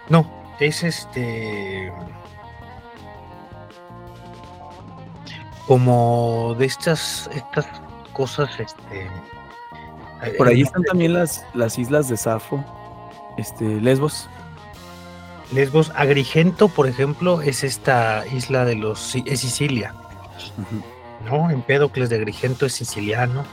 No, 0.09 0.25
es 0.59 0.83
este... 0.83 1.91
Como 5.67 6.55
de 6.57 6.65
estas, 6.65 7.29
estas 7.33 7.67
cosas, 8.13 8.49
este... 8.59 9.09
Por 10.37 10.47
ahí 10.47 10.61
están 10.61 10.83
también 10.83 11.13
las, 11.13 11.45
las 11.53 11.77
islas 11.77 12.07
de 12.07 12.15
Safo, 12.15 12.63
este, 13.37 13.65
Lesbos. 13.65 14.29
Lesbos, 15.51 15.91
Agrigento, 15.95 16.69
por 16.69 16.87
ejemplo, 16.87 17.41
es 17.41 17.63
esta 17.63 18.25
isla 18.27 18.63
de 18.65 18.75
los... 18.75 19.15
es 19.15 19.41
Sicilia. 19.41 19.93
Uh 20.57 20.61
-huh. 20.61 21.00
¿No? 21.25 21.49
Empédocles 21.49 22.10
de 22.10 22.17
Agrigento 22.17 22.65
es 22.65 22.73
siciliano 22.73 23.43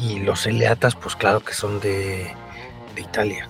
y 0.00 0.20
los 0.20 0.46
Eleatas, 0.46 0.94
pues 0.94 1.16
claro 1.16 1.40
que 1.40 1.52
son 1.54 1.80
de, 1.80 2.30
de, 2.94 3.00
Italia. 3.00 3.48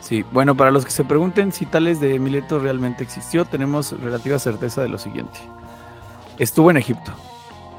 Sí, 0.00 0.24
bueno, 0.32 0.56
para 0.56 0.70
los 0.70 0.84
que 0.84 0.90
se 0.90 1.04
pregunten 1.04 1.52
si 1.52 1.66
Tales 1.66 2.00
de 2.00 2.18
Mileto 2.18 2.58
realmente 2.58 3.04
existió, 3.04 3.44
tenemos 3.44 3.92
relativa 4.00 4.38
certeza 4.38 4.82
de 4.82 4.88
lo 4.88 4.98
siguiente. 4.98 5.38
Estuvo 6.38 6.70
en 6.70 6.78
Egipto 6.78 7.12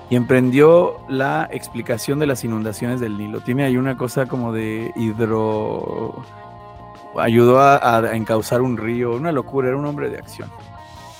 y 0.09 0.15
emprendió 0.15 0.99
la 1.07 1.47
explicación 1.51 2.19
de 2.19 2.27
las 2.27 2.43
inundaciones 2.43 2.99
del 2.99 3.17
Nilo. 3.17 3.41
Tiene 3.41 3.65
ahí 3.65 3.77
una 3.77 3.97
cosa 3.97 4.27
como 4.27 4.53
de 4.53 4.91
hidro... 4.95 6.23
ayudó 7.17 7.59
a, 7.59 7.97
a 7.97 8.15
encauzar 8.15 8.61
un 8.61 8.77
río, 8.77 9.13
una 9.13 9.31
locura, 9.31 9.69
era 9.69 9.77
un 9.77 9.85
hombre 9.85 10.09
de 10.09 10.17
acción. 10.17 10.49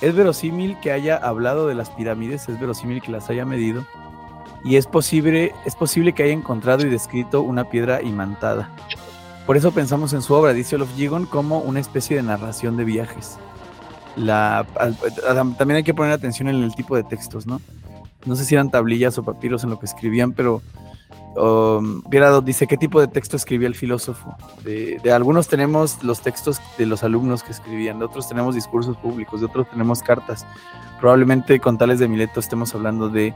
Es 0.00 0.14
verosímil 0.14 0.78
que 0.80 0.92
haya 0.92 1.16
hablado 1.16 1.66
de 1.66 1.74
las 1.74 1.90
pirámides, 1.90 2.48
es 2.48 2.58
verosímil 2.58 3.02
que 3.02 3.12
las 3.12 3.28
haya 3.28 3.44
medido, 3.44 3.84
y 4.64 4.76
es 4.76 4.86
posible, 4.86 5.52
es 5.64 5.74
posible 5.74 6.12
que 6.12 6.22
haya 6.22 6.32
encontrado 6.32 6.86
y 6.86 6.90
descrito 6.90 7.42
una 7.42 7.64
piedra 7.64 8.02
imantada. 8.02 8.70
Por 9.46 9.56
eso 9.56 9.72
pensamos 9.72 10.12
en 10.12 10.22
su 10.22 10.32
obra, 10.34 10.52
dice 10.52 10.76
Olof 10.76 10.94
Gigon, 10.96 11.26
como 11.26 11.58
una 11.58 11.80
especie 11.80 12.16
de 12.16 12.22
narración 12.22 12.76
de 12.76 12.84
viajes. 12.84 13.38
También 14.16 15.76
hay 15.76 15.82
que 15.82 15.94
poner 15.94 16.12
atención 16.12 16.48
en 16.48 16.62
el 16.62 16.74
tipo 16.74 16.96
de 16.96 17.04
textos, 17.04 17.46
¿no? 17.46 17.60
No 18.26 18.36
sé 18.36 18.44
si 18.44 18.54
eran 18.54 18.70
tablillas 18.70 19.16
o 19.18 19.22
papiros 19.22 19.64
en 19.64 19.70
lo 19.70 19.78
que 19.78 19.86
escribían, 19.86 20.32
pero 20.32 20.62
Um, 21.36 22.02
dice, 22.44 22.66
¿qué 22.66 22.76
tipo 22.76 23.00
de 23.00 23.06
texto 23.06 23.36
escribía 23.36 23.68
el 23.68 23.74
filósofo? 23.74 24.36
De, 24.64 25.00
algunos 25.12 25.48
tenemos 25.48 26.02
los 26.02 26.20
textos 26.20 26.60
de 26.76 26.86
los 26.86 27.04
alumnos 27.04 27.42
que 27.42 27.52
escribían, 27.52 27.98
de 27.98 28.06
otros 28.06 28.28
tenemos 28.28 28.54
discursos 28.54 28.96
públicos, 28.96 29.40
de 29.40 29.46
otros 29.46 29.68
tenemos 29.70 30.02
cartas. 30.02 30.44
Probablemente 30.98 31.60
con 31.60 31.78
Tales 31.78 31.98
de 31.98 32.08
Mileto 32.08 32.40
estemos 32.40 32.74
hablando 32.74 33.08
de 33.08 33.32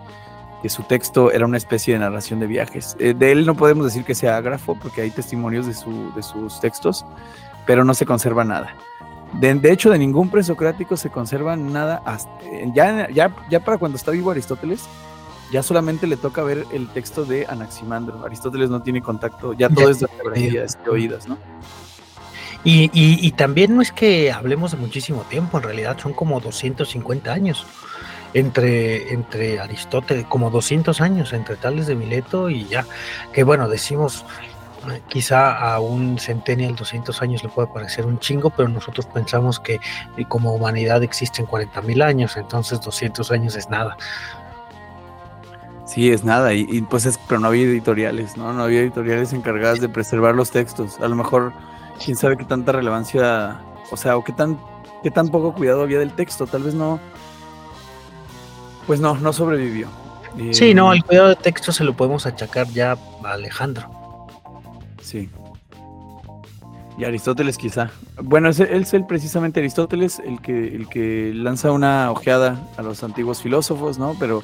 que 0.62 0.68
su 0.68 0.82
texto 0.82 1.30
era 1.30 1.46
una 1.46 1.56
especie 1.56 1.94
de 1.94 2.00
narración 2.00 2.40
de 2.40 2.46
viajes. 2.46 2.96
Eh, 2.98 3.14
de 3.16 3.32
él 3.32 3.46
no 3.46 3.54
podemos 3.54 3.84
decir 3.84 4.04
que 4.04 4.14
sea 4.14 4.36
ágrafo, 4.36 4.76
porque 4.80 5.02
hay 5.02 5.10
testimonios 5.10 5.66
de, 5.66 5.74
su, 5.74 6.12
de 6.14 6.22
sus 6.22 6.58
textos, 6.60 7.04
pero 7.66 7.84
no 7.84 7.94
se 7.94 8.06
conserva 8.06 8.44
nada. 8.44 8.74
De, 9.34 9.54
de, 9.54 9.72
hecho, 9.72 9.90
de 9.90 9.98
ningún 9.98 10.30
presocrático 10.30 10.96
se 10.96 11.10
conserva 11.10 11.56
nada 11.56 12.02
hasta, 12.04 12.30
ya, 12.74 13.08
ya, 13.10 13.34
ya 13.50 13.60
para 13.60 13.78
cuando 13.78 13.96
está 13.96 14.10
vivo 14.10 14.30
Aristóteles, 14.30 14.88
ya 15.54 15.62
solamente 15.62 16.08
le 16.08 16.16
toca 16.16 16.42
ver 16.42 16.66
el 16.72 16.88
texto 16.88 17.24
de 17.24 17.46
Anaximandro. 17.48 18.24
Aristóteles 18.24 18.70
no 18.70 18.82
tiene 18.82 19.00
contacto, 19.00 19.52
ya 19.52 19.68
todo 19.68 19.88
ya, 19.92 20.64
es 20.64 20.82
de 20.82 20.90
oídas, 20.90 21.28
¿no? 21.28 21.38
Y, 22.64 22.90
y, 22.92 23.24
y, 23.24 23.30
también 23.32 23.76
no 23.76 23.80
es 23.80 23.92
que 23.92 24.32
hablemos 24.32 24.72
de 24.72 24.78
muchísimo 24.78 25.22
tiempo, 25.22 25.58
en 25.58 25.62
realidad 25.62 25.96
son 25.96 26.12
como 26.12 26.40
250 26.40 27.32
años 27.32 27.66
entre, 28.32 29.12
entre 29.12 29.60
Aristóteles, 29.60 30.26
como 30.26 30.50
200 30.50 31.00
años 31.00 31.32
entre 31.32 31.54
Tales 31.54 31.86
de 31.86 31.94
Mileto 31.94 32.50
y 32.50 32.64
ya, 32.64 32.84
que 33.32 33.44
bueno, 33.44 33.68
decimos, 33.68 34.24
quizá 35.06 35.72
a 35.72 35.78
un 35.78 36.18
centennial 36.18 36.74
200 36.74 37.22
años 37.22 37.44
le 37.44 37.48
puede 37.48 37.68
parecer 37.68 38.06
un 38.06 38.18
chingo, 38.18 38.50
pero 38.50 38.68
nosotros 38.68 39.06
pensamos 39.06 39.60
que 39.60 39.78
como 40.26 40.52
humanidad 40.52 41.04
existen 41.04 41.46
40 41.46 41.80
mil 41.82 42.02
años, 42.02 42.36
entonces 42.36 42.80
200 42.80 43.30
años 43.30 43.54
es 43.54 43.68
nada. 43.68 43.96
Sí, 45.86 46.10
es 46.10 46.24
nada, 46.24 46.54
y, 46.54 46.66
y, 46.70 46.80
pues 46.82 47.04
es, 47.04 47.18
pero 47.28 47.40
no 47.40 47.48
había 47.48 47.64
editoriales, 47.64 48.36
¿no? 48.36 48.52
No 48.52 48.62
había 48.62 48.80
editoriales 48.80 49.32
encargadas 49.32 49.80
de 49.80 49.88
preservar 49.88 50.34
los 50.34 50.50
textos. 50.50 50.98
A 51.00 51.08
lo 51.08 51.14
mejor, 51.14 51.52
quién 52.02 52.16
sabe 52.16 52.36
qué 52.36 52.44
tanta 52.44 52.72
relevancia, 52.72 53.60
o 53.90 53.96
sea, 53.96 54.16
o 54.16 54.24
qué 54.24 54.32
tan, 54.32 54.58
qué 55.02 55.10
tan 55.10 55.28
poco 55.28 55.52
cuidado 55.54 55.82
había 55.82 55.98
del 55.98 56.12
texto, 56.12 56.46
tal 56.46 56.62
vez 56.62 56.74
no, 56.74 57.00
pues 58.86 59.00
no, 59.00 59.14
no 59.16 59.32
sobrevivió. 59.32 59.88
Sí, 60.52 60.70
eh, 60.70 60.74
no, 60.74 60.92
el 60.92 61.04
cuidado 61.04 61.28
del 61.28 61.36
texto 61.36 61.70
se 61.70 61.84
lo 61.84 61.94
podemos 61.94 62.26
achacar 62.26 62.66
ya 62.68 62.96
a 63.22 63.32
Alejandro. 63.32 64.26
Sí. 65.00 65.30
Y 66.98 67.04
Aristóteles 67.04 67.56
quizá. 67.56 67.90
Bueno, 68.22 68.48
es, 68.48 68.60
es 68.60 68.94
el 68.94 69.04
precisamente 69.04 69.60
Aristóteles 69.60 70.20
el 70.24 70.40
que, 70.40 70.68
el 70.74 70.88
que 70.88 71.32
lanza 71.34 71.72
una 71.72 72.10
ojeada 72.10 72.60
a 72.76 72.82
los 72.82 73.02
antiguos 73.02 73.42
filósofos, 73.42 73.98
¿no? 73.98 74.16
Pero 74.18 74.42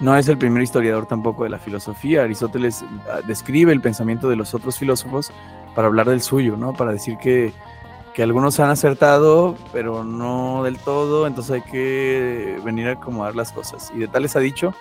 no 0.00 0.16
es 0.16 0.28
el 0.28 0.38
primer 0.38 0.62
historiador 0.62 1.06
tampoco 1.06 1.44
de 1.44 1.50
la 1.50 1.58
filosofía. 1.58 2.22
Aristóteles 2.22 2.84
describe 3.26 3.72
el 3.72 3.80
pensamiento 3.80 4.28
de 4.28 4.36
los 4.36 4.54
otros 4.54 4.78
filósofos 4.78 5.30
para 5.74 5.88
hablar 5.88 6.08
del 6.08 6.22
suyo, 6.22 6.56
¿no? 6.56 6.72
Para 6.72 6.92
decir 6.92 7.18
que, 7.18 7.52
que 8.14 8.22
algunos 8.22 8.58
han 8.60 8.70
acertado, 8.70 9.56
pero 9.72 10.04
no 10.04 10.64
del 10.64 10.78
todo, 10.78 11.26
entonces 11.26 11.52
hay 11.52 11.62
que 11.62 12.58
venir 12.64 12.88
a 12.88 12.92
acomodar 12.92 13.36
las 13.36 13.52
cosas. 13.52 13.92
Y 13.94 13.98
de 13.98 14.08
Tales 14.08 14.36
ha 14.36 14.40
dicho 14.40 14.74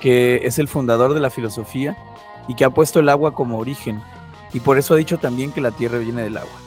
que 0.00 0.40
es 0.44 0.58
el 0.58 0.68
fundador 0.68 1.14
de 1.14 1.20
la 1.20 1.30
filosofía 1.30 1.96
y 2.48 2.54
que 2.54 2.64
ha 2.64 2.70
puesto 2.70 3.00
el 3.00 3.08
agua 3.08 3.32
como 3.34 3.58
origen. 3.58 4.02
Y 4.52 4.60
por 4.60 4.78
eso 4.78 4.94
ha 4.94 4.96
dicho 4.96 5.18
también 5.18 5.52
que 5.52 5.60
la 5.60 5.70
tierra 5.70 5.98
viene 5.98 6.22
del 6.22 6.36
agua. 6.36 6.58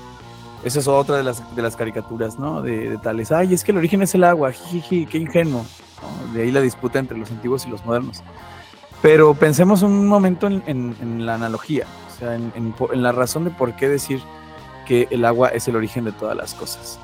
Esa 0.63 0.79
es 0.79 0.87
otra 0.87 1.17
de 1.17 1.23
las, 1.23 1.55
de 1.55 1.61
las 1.61 1.75
caricaturas, 1.75 2.37
¿no? 2.37 2.61
De, 2.61 2.89
de 2.89 2.97
Tales. 2.97 3.31
Ay, 3.31 3.53
es 3.53 3.63
que 3.63 3.71
el 3.71 3.77
origen 3.77 4.01
es 4.01 4.13
el 4.13 4.25
agua, 4.25 4.51
qué 4.51 5.17
ingenuo. 5.17 5.65
De 6.33 6.43
ahí 6.43 6.51
la 6.51 6.61
disputa 6.61 6.99
entre 6.99 7.17
los 7.17 7.31
antiguos 7.31 7.65
y 7.65 7.69
los 7.69 7.85
modernos. 7.85 8.23
Pero 9.01 9.33
pensemos 9.33 9.81
un 9.81 10.07
momento 10.07 10.47
en, 10.47 11.25
la 11.25 11.35
analogía, 11.35 11.85
o 12.07 12.19
sea, 12.19 12.35
en, 12.35 12.73
la 12.93 13.11
razón 13.11 13.45
de 13.45 13.51
por 13.51 13.75
qué 13.75 13.87
decir 13.87 14.21
que 14.85 15.07
el 15.09 15.23
agua 15.23 15.49
es 15.49 15.67
el 15.67 15.75
origen 15.75 16.03
de 16.03 16.11
todas 16.11 16.35
las 16.35 16.53
cosas. 16.53 16.99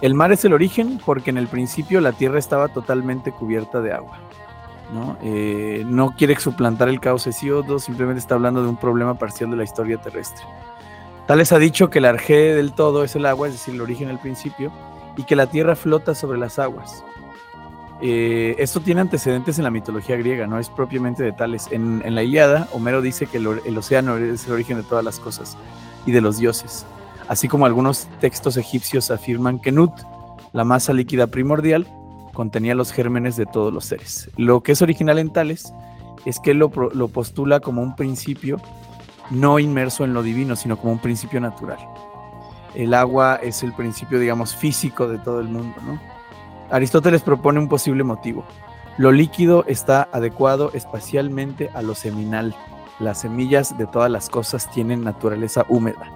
El 0.00 0.14
mar 0.14 0.32
es 0.32 0.44
el 0.44 0.52
origen 0.52 1.00
porque 1.04 1.30
en 1.30 1.38
el 1.38 1.48
principio 1.48 2.00
la 2.00 2.12
tierra 2.12 2.38
estaba 2.38 2.68
totalmente 2.68 3.32
cubierta 3.32 3.80
de 3.80 3.92
agua. 3.92 4.18
¿no? 4.92 5.18
Eh, 5.22 5.84
quiere 6.16 6.38
suplantar 6.40 6.88
el 6.88 7.00
caos 7.00 7.26
Hesíodo, 7.26 7.78
simplemente 7.78 8.20
está 8.20 8.34
hablando 8.34 8.62
de 8.62 8.68
un 8.68 8.76
problema 8.76 9.14
parcial 9.14 9.50
de 9.50 9.56
la 9.56 9.64
historia 9.64 9.98
terrestre. 9.98 10.46
Tales 11.26 11.52
ha 11.52 11.58
dicho 11.58 11.90
que 11.90 11.98
el 11.98 12.06
arjé 12.06 12.54
del 12.54 12.72
todo 12.72 13.04
es 13.04 13.14
el 13.14 13.26
agua, 13.26 13.48
es 13.48 13.52
decir, 13.52 13.74
el 13.74 13.82
origen 13.82 14.08
al 14.08 14.18
principio, 14.18 14.72
y 15.16 15.24
que 15.24 15.36
la 15.36 15.46
tierra 15.46 15.76
flota 15.76 16.14
sobre 16.14 16.38
las 16.38 16.58
aguas. 16.58 17.04
Eh, 18.00 18.54
esto 18.58 18.80
tiene 18.80 19.00
antecedentes 19.00 19.58
en 19.58 19.64
la 19.64 19.70
mitología 19.70 20.16
griega, 20.16 20.46
no 20.46 20.58
es 20.58 20.68
propiamente 20.68 21.22
de 21.22 21.32
Tales. 21.32 21.68
En, 21.70 22.02
la 22.14 22.22
Ilíada, 22.22 22.68
Homero 22.72 23.02
dice 23.02 23.26
que 23.26 23.38
el, 23.38 23.78
océano 23.78 24.16
es 24.16 24.46
el 24.46 24.52
origen 24.52 24.76
de 24.76 24.82
todas 24.84 25.04
las 25.04 25.18
cosas 25.18 25.56
y 26.06 26.12
de 26.12 26.20
los 26.20 26.38
dioses, 26.38 26.86
así 27.26 27.48
como 27.48 27.66
algunos 27.66 28.08
textos 28.20 28.56
egipcios 28.56 29.10
afirman 29.10 29.58
que 29.58 29.72
Nut, 29.72 29.92
la 30.52 30.64
masa 30.64 30.92
líquida 30.92 31.26
primordial, 31.26 31.88
contenía 32.34 32.76
los 32.76 32.92
gérmenes 32.92 33.36
de 33.36 33.46
todos 33.46 33.72
los 33.72 33.84
seres. 33.84 34.30
Lo 34.36 34.62
que 34.62 34.72
es 34.72 34.82
original 34.82 35.18
en 35.18 35.30
Tales 35.30 35.72
es 36.24 36.38
que 36.38 36.54
lo, 36.54 36.70
lo 36.94 37.08
postula 37.08 37.58
como 37.58 37.82
un 37.82 37.96
principio 37.96 38.58
no 39.30 39.58
inmerso 39.58 40.04
en 40.04 40.14
lo 40.14 40.22
divino, 40.22 40.54
sino 40.54 40.78
como 40.78 40.92
un 40.92 41.00
principio 41.00 41.40
natural. 41.40 41.78
El 42.74 42.94
agua 42.94 43.40
es 43.42 43.62
el 43.64 43.72
principio, 43.72 44.20
digamos, 44.20 44.54
físico 44.54 45.08
de 45.08 45.18
todo 45.18 45.40
el 45.40 45.48
mundo, 45.48 45.74
¿no? 45.84 46.17
Aristóteles 46.70 47.22
propone 47.22 47.58
un 47.58 47.68
posible 47.68 48.04
motivo. 48.04 48.44
Lo 48.98 49.10
líquido 49.10 49.64
está 49.66 50.08
adecuado 50.12 50.70
espacialmente 50.74 51.70
a 51.72 51.82
lo 51.82 51.94
seminal. 51.94 52.54
Las 52.98 53.20
semillas 53.20 53.78
de 53.78 53.86
todas 53.86 54.10
las 54.10 54.28
cosas 54.28 54.70
tienen 54.70 55.02
naturaleza 55.02 55.64
húmeda. 55.68 56.12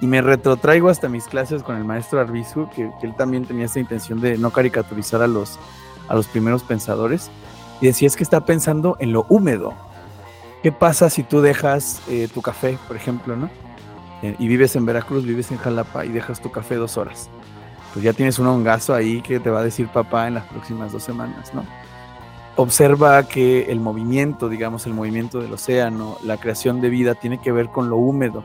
Y 0.00 0.06
me 0.06 0.20
retrotraigo 0.20 0.90
hasta 0.90 1.08
mis 1.08 1.26
clases 1.26 1.62
con 1.62 1.76
el 1.76 1.84
maestro 1.84 2.20
Arbizu, 2.20 2.68
que, 2.68 2.90
él 3.02 3.14
también 3.16 3.46
tenía 3.46 3.64
esa 3.64 3.80
intención 3.80 4.20
de 4.20 4.36
no 4.36 4.50
caricaturizar 4.50 5.22
a 5.22 5.26
los, 5.26 5.58
a 6.08 6.14
los 6.14 6.26
primeros 6.26 6.64
pensadores. 6.64 7.30
Y 7.80 7.86
decía, 7.86 8.08
es 8.08 8.16
que 8.16 8.24
está 8.24 8.44
pensando 8.44 8.96
en 8.98 9.12
lo 9.12 9.24
húmedo. 9.28 9.72
¿Qué 10.62 10.72
pasa 10.72 11.08
si 11.08 11.22
tú 11.22 11.40
dejas 11.40 12.02
eh, 12.08 12.28
tu 12.32 12.42
café, 12.42 12.78
por 12.88 12.96
ejemplo, 12.96 13.36
¿no? 13.36 13.48
Eh, 14.22 14.36
y 14.38 14.48
vives 14.48 14.76
en 14.76 14.84
Veracruz, 14.84 15.24
vives 15.24 15.50
en 15.50 15.58
Jalapa 15.58 16.04
y 16.04 16.08
dejas 16.10 16.42
tu 16.42 16.50
café 16.50 16.74
dos 16.74 16.98
horas 16.98 17.30
pues 17.94 18.04
ya 18.04 18.12
tienes 18.12 18.40
un 18.40 18.48
hongazo 18.48 18.92
ahí 18.92 19.22
que 19.22 19.38
te 19.38 19.50
va 19.50 19.60
a 19.60 19.62
decir 19.62 19.86
papá 19.86 20.26
en 20.26 20.34
las 20.34 20.44
próximas 20.46 20.90
dos 20.90 21.04
semanas, 21.04 21.54
¿no? 21.54 21.64
Observa 22.56 23.22
que 23.22 23.70
el 23.70 23.78
movimiento, 23.78 24.48
digamos, 24.48 24.84
el 24.86 24.94
movimiento 24.94 25.40
del 25.40 25.52
océano, 25.52 26.18
la 26.24 26.36
creación 26.36 26.80
de 26.80 26.88
vida 26.88 27.14
tiene 27.14 27.38
que 27.38 27.52
ver 27.52 27.68
con 27.68 27.88
lo 27.88 27.96
húmedo. 27.96 28.42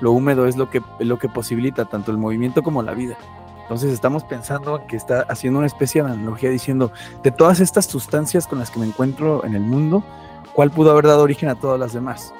Lo 0.00 0.12
húmedo 0.12 0.46
es 0.46 0.56
lo 0.56 0.68
que, 0.68 0.82
lo 0.98 1.18
que 1.18 1.30
posibilita 1.30 1.86
tanto 1.86 2.10
el 2.10 2.18
movimiento 2.18 2.62
como 2.62 2.82
la 2.82 2.92
vida. 2.92 3.16
Entonces 3.62 3.90
estamos 3.90 4.22
pensando 4.24 4.86
que 4.86 4.96
está 4.96 5.22
haciendo 5.22 5.60
una 5.60 5.66
especie 5.66 6.02
de 6.02 6.10
analogía 6.10 6.50
diciendo, 6.50 6.92
de 7.22 7.30
todas 7.30 7.60
estas 7.60 7.86
sustancias 7.86 8.46
con 8.46 8.58
las 8.58 8.70
que 8.70 8.80
me 8.80 8.86
encuentro 8.86 9.44
en 9.46 9.54
el 9.54 9.62
mundo, 9.62 10.04
¿cuál 10.52 10.70
pudo 10.70 10.90
haber 10.90 11.06
dado 11.06 11.22
origen 11.22 11.48
a 11.48 11.54
todas 11.54 11.80
las 11.80 11.94
demás? 11.94 12.34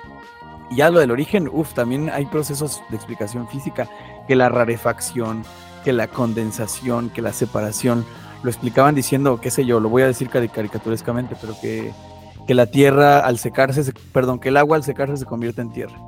Y 0.71 0.77
ya 0.77 0.91
lo 0.91 1.01
del 1.01 1.11
origen, 1.11 1.49
uff, 1.51 1.73
también 1.73 2.11
hay 2.11 2.27
procesos 2.27 2.83
de 2.91 2.97
explicación 2.97 3.49
física, 3.49 3.89
que 4.29 4.37
la 4.37 4.51
rarefacción, 4.51 5.43
que 5.85 5.93
la 5.93 6.09
condensación, 6.09 7.11
que 7.11 7.23
la 7.23 7.33
separación, 7.33 8.05
lo 8.43 8.51
explicaban 8.51 8.95
diciendo, 8.95 9.41
qué 9.41 9.51
sé 9.51 9.65
yo, 9.65 9.81
lo 9.81 9.89
voy 9.89 10.03
a 10.03 10.07
decir 10.07 10.29
caricaturescamente, 10.31 11.37
pero 11.41 11.55
que, 11.61 11.93
que 12.47 12.55
la 12.55 12.67
tierra 12.67 13.21
al 13.21 13.39
secarse, 13.39 13.93
perdón, 14.13 14.39
que 14.39 14.49
el 14.49 14.57
agua 14.57 14.77
al 14.77 14.85
secarse 14.85 15.17
se 15.17 15.27
convierte 15.27 15.61
en 15.61 15.73
tierra, 15.73 15.99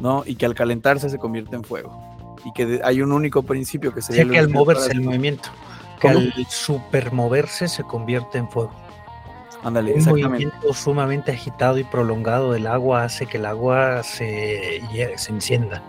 ¿no? 0.00 0.22
Y 0.26 0.36
que 0.36 0.46
al 0.46 0.54
calentarse 0.54 1.08
se 1.08 1.18
convierte 1.18 1.56
en 1.56 1.64
fuego. 1.64 1.98
Y 2.44 2.52
que 2.52 2.80
hay 2.84 3.02
un 3.02 3.12
único 3.12 3.42
principio 3.42 3.94
que 3.94 4.02
sería... 4.02 4.28
que 4.28 4.38
al 4.38 4.48
moverse 4.48 4.92
el 4.92 5.00
movimiento, 5.02 5.48
que 6.00 6.08
al 6.08 6.32
supermoverse 6.48 7.68
se 7.68 7.84
convierte 7.84 8.38
en 8.38 8.48
fuego. 8.50 8.72
Ándale, 9.64 9.94
un 9.94 10.04
movimiento 10.04 10.74
sumamente 10.74 11.30
agitado 11.30 11.78
y 11.78 11.84
prolongado 11.84 12.52
del 12.52 12.66
agua 12.66 13.04
hace 13.04 13.26
que 13.26 13.38
el 13.38 13.46
agua 13.46 14.02
se, 14.02 14.82
se 15.14 15.30
encienda. 15.30 15.80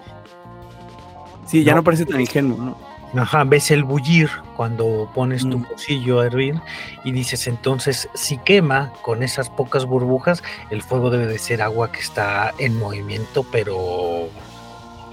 Sí, 1.48 1.64
ya 1.64 1.74
no 1.74 1.84
parece 1.84 2.06
tan 2.06 2.22
ingenuo, 2.22 2.58
¿no? 2.58 2.93
Ajá, 3.16 3.44
ves 3.44 3.70
el 3.70 3.84
bullir 3.84 4.30
cuando 4.56 5.10
pones 5.14 5.48
tu 5.48 5.62
pocillo 5.62 6.20
a 6.20 6.26
hervir 6.26 6.60
y 7.04 7.12
dices 7.12 7.46
entonces 7.48 8.10
si 8.16 8.38
quema 8.40 8.92
con 9.04 9.22
esas 9.22 9.50
pocas 9.50 9.86
burbujas, 9.86 10.42
el 10.72 10.82
fuego 10.82 11.12
debe 11.12 11.28
de 11.28 11.38
ser 11.38 11.62
agua 11.62 11.92
que 11.92 12.00
está 12.00 12.54
en 12.58 12.78
movimiento 12.78 13.46
pero 13.52 14.30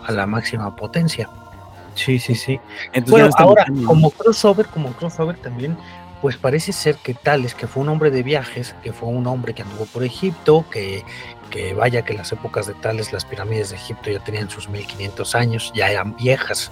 a 0.06 0.12
la 0.12 0.26
máxima 0.26 0.74
potencia. 0.74 1.28
Sí, 1.94 2.18
sí, 2.18 2.34
sí. 2.34 2.58
Entonces, 2.92 3.34
ahora 3.36 3.66
como 3.84 4.10
crossover, 4.10 4.66
como 4.66 4.92
crossover 4.92 5.36
también 5.36 5.76
pues 6.22 6.36
parece 6.36 6.72
ser 6.72 6.96
que 6.96 7.14
Tales, 7.14 7.54
que 7.54 7.66
fue 7.66 7.82
un 7.82 7.88
hombre 7.88 8.10
de 8.10 8.22
viajes, 8.22 8.74
que 8.82 8.92
fue 8.92 9.08
un 9.08 9.26
hombre 9.26 9.54
que 9.54 9.62
anduvo 9.62 9.86
por 9.86 10.04
Egipto, 10.04 10.66
que, 10.70 11.02
que 11.50 11.72
vaya 11.72 12.02
que 12.02 12.12
las 12.12 12.30
épocas 12.30 12.66
de 12.66 12.74
Tales, 12.74 13.12
las 13.12 13.24
pirámides 13.24 13.70
de 13.70 13.76
Egipto 13.76 14.10
ya 14.10 14.20
tenían 14.20 14.50
sus 14.50 14.68
1500 14.68 15.34
años, 15.34 15.72
ya 15.74 15.90
eran 15.90 16.16
viejas 16.16 16.70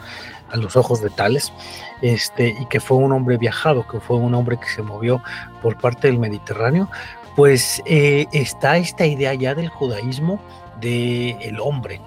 a 0.51 0.57
los 0.57 0.77
ojos 0.77 1.01
de 1.01 1.11
Tales, 1.11 1.53
este, 2.03 2.57
y 2.61 2.67
que 2.67 2.81
fue 2.81 2.97
un 2.97 3.13
hombre 3.13 3.37
viajado, 3.37 3.87
que 3.87 4.01
fue 4.01 4.17
un 4.17 4.35
hombre 4.35 4.59
que 4.59 4.69
se 4.69 4.83
movió 4.83 5.23
por 5.63 5.77
parte 5.77 6.09
del 6.09 6.19
Mediterráneo, 6.19 6.89
pues 7.37 7.83
eh, 7.87 8.27
está 8.33 8.79
esta 8.79 9.07
idea 9.07 9.35
ya 9.35 9.55
del 9.55 9.69
judaísmo 9.69 10.41
del 10.81 11.37
el 11.41 11.61
hombre, 11.61 12.01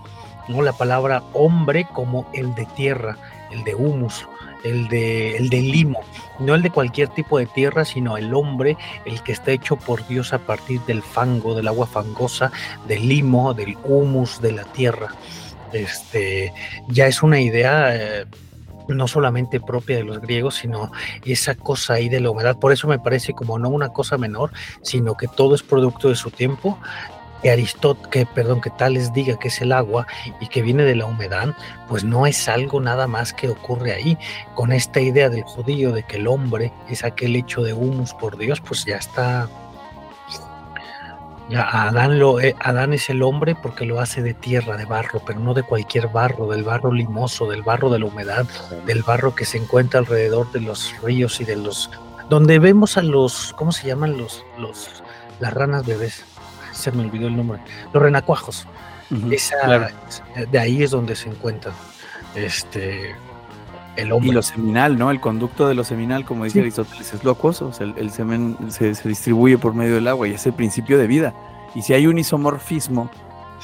¿no? 0.48 0.62
la 0.62 0.74
palabra 0.74 1.24
hombre 1.34 1.88
como 1.94 2.26
el 2.34 2.54
de 2.56 2.66
tierra, 2.66 3.18
el 3.52 3.64
de 3.64 3.76
humus, 3.76 4.28
el 4.64 4.88
de, 4.88 5.38
el 5.38 5.50
de 5.50 5.62
limo, 5.62 6.02
no 6.39 6.56
el 6.56 6.62
de 6.62 6.70
cualquier 6.70 7.10
tipo 7.10 7.38
de 7.38 7.46
tierra, 7.46 7.86
sino 7.86 8.18
el 8.18 8.34
hombre, 8.34 8.78
el 9.06 9.22
que 9.24 9.32
está 9.32 9.52
hecho 9.52 9.76
por 9.76 10.06
Dios 10.08 10.34
a 10.34 10.39
partir 10.39 10.82
del 10.82 11.02
fango, 11.02 11.56
del 11.56 11.68
agua 11.68 11.88
fangosa, 11.88 12.52
del 12.88 13.08
limo, 13.08 13.54
del 13.54 13.78
humus 13.84 14.42
de 14.42 14.52
la 14.52 14.64
tierra. 14.66 15.10
Este, 15.74 16.53
ya 16.89 17.07
es 17.07 17.24
una 17.24 17.39
idea 17.39 17.95
eh, 17.95 18.26
no 18.88 19.07
solamente 19.07 19.59
propia 19.59 19.97
de 19.97 20.03
los 20.03 20.19
griegos, 20.19 20.55
sino 20.55 20.91
esa 21.26 21.55
cosa 21.55 21.93
ahí 21.93 22.09
de 22.09 22.19
la 22.19 22.30
humedad. 22.32 22.57
Por 22.57 22.72
eso 22.72 22.88
me 22.88 22.99
parece 22.99 23.34
como 23.34 23.57
no 23.59 23.69
una 23.69 23.89
cosa 23.89 24.17
menor, 24.17 24.51
sino 24.82 25.15
que 25.15 25.28
todo 25.28 25.55
es 25.55 25.63
producto 25.63 26.09
de 26.09 26.15
su 26.15 26.32
tiempo 26.32 26.78
que 27.41 27.49
Aristóteles, 27.49 28.28
que 28.61 28.69
Tales 28.69 29.13
diga 29.13 29.38
que 29.38 29.47
es 29.47 29.61
el 29.61 29.72
agua 29.72 30.07
y 30.39 30.47
que 30.47 30.61
viene 30.61 30.84
de 30.84 30.95
la 30.95 31.05
humedad, 31.05 31.55
pues 31.89 32.03
no 32.03 32.28
es 32.28 32.47
algo 32.47 32.80
nada 32.80 33.07
más 33.07 33.34
que 33.34 33.49
ocurre 33.49 33.93
ahí. 33.93 34.17
Con 34.55 34.72
esta 34.72 34.99
idea 34.99 35.30
del 35.30 35.43
judío 35.43 35.91
de 35.91 36.03
que 36.03 36.17
el 36.17 36.28
hombre 36.28 36.72
es 36.89 37.03
aquel 37.03 37.36
hecho 37.36 37.63
de 37.63 37.74
humus 37.74 38.13
por 38.13 38.38
Dios, 38.38 38.61
pues 38.61 38.86
ya 38.86 38.97
está. 38.97 39.49
Ya 41.50 41.64
Adán, 41.64 42.18
lo, 42.18 42.39
eh, 42.39 42.56
Adán 42.60 42.94
es 42.94 43.10
el 43.10 43.24
hombre 43.24 43.56
porque 43.56 43.86
lo 43.86 44.00
hace 44.00 44.22
de 44.22 44.34
tierra, 44.34 44.78
de 44.78 44.86
barro, 44.86 45.22
pero 45.26 45.39
no 45.39 45.54
de 45.54 45.64
cualquier 45.64 46.08
barro, 46.08 46.48
del 46.48 46.64
barro 46.64 46.94
limoso, 46.94 47.50
del 47.50 47.62
barro 47.62 47.89
de 47.89 48.00
la 48.00 48.06
humedad, 48.06 48.46
del 48.86 49.04
barro 49.04 49.36
que 49.36 49.46
se 49.46 49.58
encuentra 49.58 50.00
alrededor 50.00 50.52
de 50.52 50.62
los 50.62 50.94
ríos 51.02 51.42
y 51.42 51.46
de 51.46 51.58
los. 51.58 51.89
donde 52.30 52.60
vemos 52.60 52.98
a 52.98 53.02
los. 53.02 53.54
¿Cómo 53.58 53.72
se 53.72 53.88
llaman 53.88 54.18
los. 54.18 54.46
los 54.58 55.04
las 55.39 55.54
ranas 55.54 55.86
bebés? 55.86 56.24
se 56.72 56.92
me 56.92 57.04
olvidó 57.04 57.28
el 57.28 57.38
nombre, 57.38 57.60
los 57.94 58.02
renacuajos. 58.02 58.68
De 59.10 60.60
ahí 60.60 60.84
es 60.84 60.92
donde 60.92 61.16
se 61.16 61.30
encuentra 61.30 61.74
este, 62.36 63.14
el 63.96 64.12
hombre. 64.12 64.30
Y 64.30 64.34
lo 64.34 64.42
seminal, 64.42 64.98
¿no? 64.98 65.12
El 65.12 65.20
conducto 65.20 65.68
de 65.68 65.76
lo 65.76 65.84
seminal, 65.84 66.26
como 66.26 66.46
dice 66.46 66.62
Aristóteles, 66.62 67.14
es 67.14 67.24
lo 67.24 67.32
acuoso. 67.32 67.72
el, 67.80 68.12
semen 68.12 68.58
se, 68.70 68.94
distribuye 69.04 69.58
por 69.58 69.74
medio 69.74 69.96
del 69.96 70.08
agua 70.08 70.28
y 70.28 70.34
es 70.34 70.46
el 70.46 70.54
principio 70.54 70.98
de 70.98 71.08
vida. 71.08 71.34
Y 71.76 71.82
si 71.82 71.94
hay 71.94 72.08
un 72.08 72.18
isomorfismo, 72.18 73.10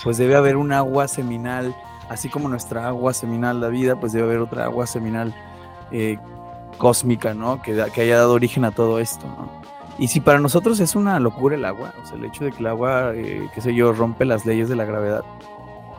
pues 0.04 0.18
debe 0.18 0.36
haber 0.36 0.58
un 0.58 0.72
agua 0.72 1.08
seminal, 1.08 1.76
así 2.10 2.30
como 2.30 2.50
nuestra 2.50 2.88
agua 2.88 3.14
seminal 3.14 3.60
da 3.60 3.70
vida, 3.70 4.00
pues 4.00 4.14
debe 4.14 4.26
haber 4.28 4.40
otra 4.40 4.66
agua 4.66 4.88
seminal 4.88 5.34
eh, 5.92 6.18
cósmica, 6.78 7.34
¿no? 7.34 7.62
Que, 7.62 7.86
que 7.94 8.02
haya 8.02 8.18
dado 8.18 8.34
origen 8.34 8.66
a 8.66 8.72
todo 8.72 9.00
esto, 9.00 9.26
¿no? 9.28 9.68
Y 10.00 10.10
si 10.10 10.20
para 10.20 10.40
nosotros 10.40 10.80
es 10.80 10.96
una 10.96 11.20
locura 11.20 11.56
el 11.56 11.66
agua, 11.66 11.92
o 12.02 12.06
sea, 12.06 12.18
el 12.18 12.26
hecho 12.26 12.46
de 12.46 12.52
que 12.52 12.60
el 12.60 12.68
agua, 12.68 13.14
eh, 13.16 13.50
qué 13.56 13.62
sé 13.62 13.74
yo, 13.74 13.94
rompe 13.94 14.26
las 14.26 14.46
leyes 14.46 14.70
de 14.70 14.76
la 14.76 14.86
gravedad. 14.86 15.24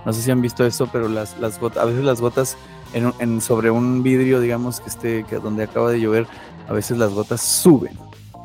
No 0.04 0.12
sé 0.12 0.22
si 0.22 0.30
han 0.30 0.40
visto 0.40 0.64
esto, 0.64 0.88
pero 0.92 1.08
las, 1.08 1.36
las 1.38 1.58
gotas, 1.58 1.82
a 1.82 1.86
veces 1.86 2.04
las 2.04 2.20
gotas 2.20 2.56
en, 2.92 3.40
sobre 3.40 3.70
un 3.70 4.02
vidrio, 4.02 4.40
digamos, 4.40 4.80
que 4.80 4.88
esté, 4.88 5.24
que 5.24 5.36
donde 5.36 5.64
acaba 5.64 5.90
de 5.90 6.00
llover, 6.00 6.26
a 6.68 6.72
veces 6.72 6.98
las 6.98 7.12
gotas 7.12 7.40
suben. 7.40 7.96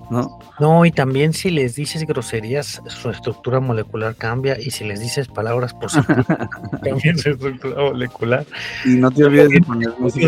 ¿no? 0.09 0.39
No, 0.59 0.85
y 0.85 0.91
también 0.91 1.33
si 1.33 1.49
les 1.49 1.75
dices 1.75 2.05
groserías, 2.05 2.81
su 2.87 3.09
estructura 3.09 3.59
molecular 3.59 4.15
cambia, 4.15 4.59
y 4.59 4.69
si 4.69 4.83
les 4.83 4.99
dices 4.99 5.27
palabras 5.27 5.73
positivas, 5.73 6.25
también 6.83 7.17
su 7.17 7.31
estructura 7.31 7.81
molecular. 7.81 8.45
Y 8.85 8.89
no 8.95 9.09
te 9.11 9.23
olvides 9.23 9.49
de 9.49 9.61
poner 9.61 9.89
música 9.99 10.27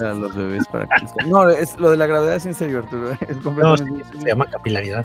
a 0.00 0.14
los 0.14 0.34
bebés 0.34 0.66
para 0.68 0.86
que... 0.86 1.26
No, 1.26 1.48
es, 1.48 1.78
lo 1.78 1.90
de 1.90 1.96
la 1.96 2.06
gravedad 2.06 2.36
es 2.36 2.46
en 2.46 2.54
serio, 2.54 2.78
Arturo. 2.78 3.12
Es 3.28 3.44
no, 3.44 3.76
se 3.76 3.84
llama 4.24 4.46
capilaridad. 4.46 5.04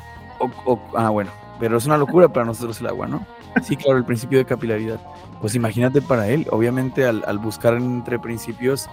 ah, 0.95 1.09
bueno, 1.09 1.32
pero 1.62 1.78
es 1.78 1.86
una 1.86 1.95
locura 1.95 2.28
para 2.28 2.43
nosotros 2.43 2.82
el 2.82 2.88
agua, 2.88 3.07
¿no? 3.07 3.24
Sí, 3.64 3.78
claro, 3.78 3.99
el 3.99 4.03
principio 4.03 4.39
de 4.39 4.45
capilaridad. 4.45 4.99
Pues 5.41 5.53
imagínate 5.53 6.01
para 6.01 6.28
él, 6.28 6.47
obviamente 6.49 7.05
al, 7.05 7.38
buscar 7.38 7.76
entre 7.76 8.18
principios, 8.18 8.89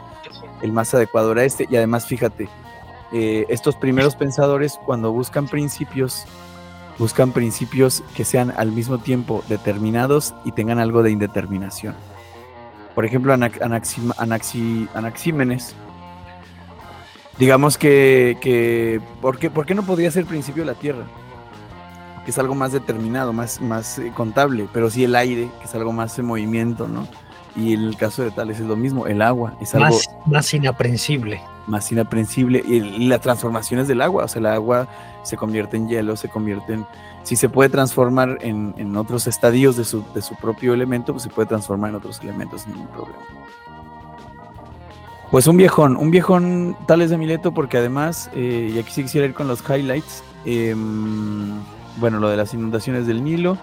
el 0.61 0.71
más 0.73 0.93
adecuado 0.93 1.33
era 1.33 1.45
este, 1.45 1.67
y 1.71 1.77
además 1.77 2.07
fíjate, 2.07 2.47
eh, 3.11 3.47
estos 3.49 3.75
primeros 3.75 4.17
pensadores 4.17 4.79
cuando 4.85 5.13
buscan 5.13 5.49
principios 5.49 6.27
buscan 6.99 7.33
principios 7.33 8.05
que 8.15 8.27
sean 8.27 8.53
al 8.57 8.71
mismo 8.71 8.99
tiempo 8.99 9.43
determinados 9.49 10.35
y 10.45 10.53
tengan 10.53 10.79
algo 10.79 11.03
de 11.03 11.11
indeterminación. 11.11 11.95
Por 12.95 13.07
ejemplo, 13.07 13.33
Anaxímenes, 14.95 15.75
digamos 17.39 17.79
que, 17.79 18.37
que 18.43 19.01
¿por, 19.23 19.39
qué, 19.39 19.49
¿por, 19.49 19.65
qué, 19.65 19.75
no 19.75 19.85
podría 19.85 20.11
ser 20.11 20.27
principio 20.27 20.67
la 20.67 20.75
Tierra? 20.75 21.05
Que 22.29 22.33
es 22.33 22.39
algo 22.39 22.55
más 22.55 22.73
determinado, 22.73 23.33
más, 23.33 23.59
más 23.59 23.99
eh, 23.99 24.13
contable, 24.15 24.69
pero 24.71 24.91
sí 24.91 25.03
el 25.03 25.17
aire, 25.17 25.49
que 25.61 25.65
es 25.65 25.75
algo 25.75 25.95
más 25.95 26.19
en 26.19 26.27
movimiento, 26.27 26.87
¿no? 26.87 27.09
Y 27.57 27.73
en 27.73 27.85
el 27.85 27.97
caso 27.97 28.23
de 28.23 28.31
Tales 28.31 28.61
es 28.61 28.67
lo 28.67 28.77
mismo, 28.77 29.07
el 29.07 29.23
agua 29.23 29.57
es 29.63 29.75
algo 29.75 29.87
más, 29.87 30.11
más 30.27 30.53
inaprensible. 30.53 31.41
Más 31.67 31.91
inaprensible. 31.91 32.63
Y, 32.69 33.07
las 33.09 33.23
transformaciones 33.23 33.89
del 33.89 34.03
agua, 34.03 34.25
o 34.25 34.29
sea, 34.29 34.41
el 34.41 34.47
agua 34.47 34.87
se 35.23 35.39
convierte 35.39 35.79
en 35.79 35.89
hielo, 35.89 36.17
se 36.17 36.29
convierte 36.29 36.75
en... 36.75 36.85
Si 37.23 37.35
se 37.35 37.49
puede 37.49 37.71
transformar 37.71 38.37
en, 38.43 38.75
en 38.77 38.95
otros 38.95 39.27
estadios 39.27 39.79
de 39.79 39.87
su, 39.87 40.05
de 40.15 40.21
su, 40.21 40.35
propio 40.35 40.75
elemento, 40.75 41.15
pues 41.15 41.23
se 41.23 41.31
puede 41.31 41.49
transformar 41.49 41.89
en 41.89 41.97
otros 41.97 42.21
elementos 42.21 42.61
sin 42.61 42.75
ningún 42.75 42.89
problema. 42.89 43.23
Pues 45.31 45.47
un 45.47 45.57
viejón, 45.57 45.97
un 45.97 46.11
viejón 46.11 46.77
Tales 46.85 47.09
de 47.09 47.17
Mileto, 47.17 47.53
porque 47.53 47.79
además, 47.79 48.29
eh, 48.35 48.71
y 48.75 48.79
aquí 48.79 48.93
sí 48.93 49.03
quisiera 49.05 49.27
ir 49.27 49.33
con 49.33 49.49
los 49.49 49.63
highlights, 49.67 50.23
eh, 50.45 50.77
bueno, 51.99 52.19
lo 52.19 52.29
de 52.29 52.37
las 52.37 52.55
inundaciones 52.55 53.07
del 53.07 53.23
Nilo, 53.23 53.59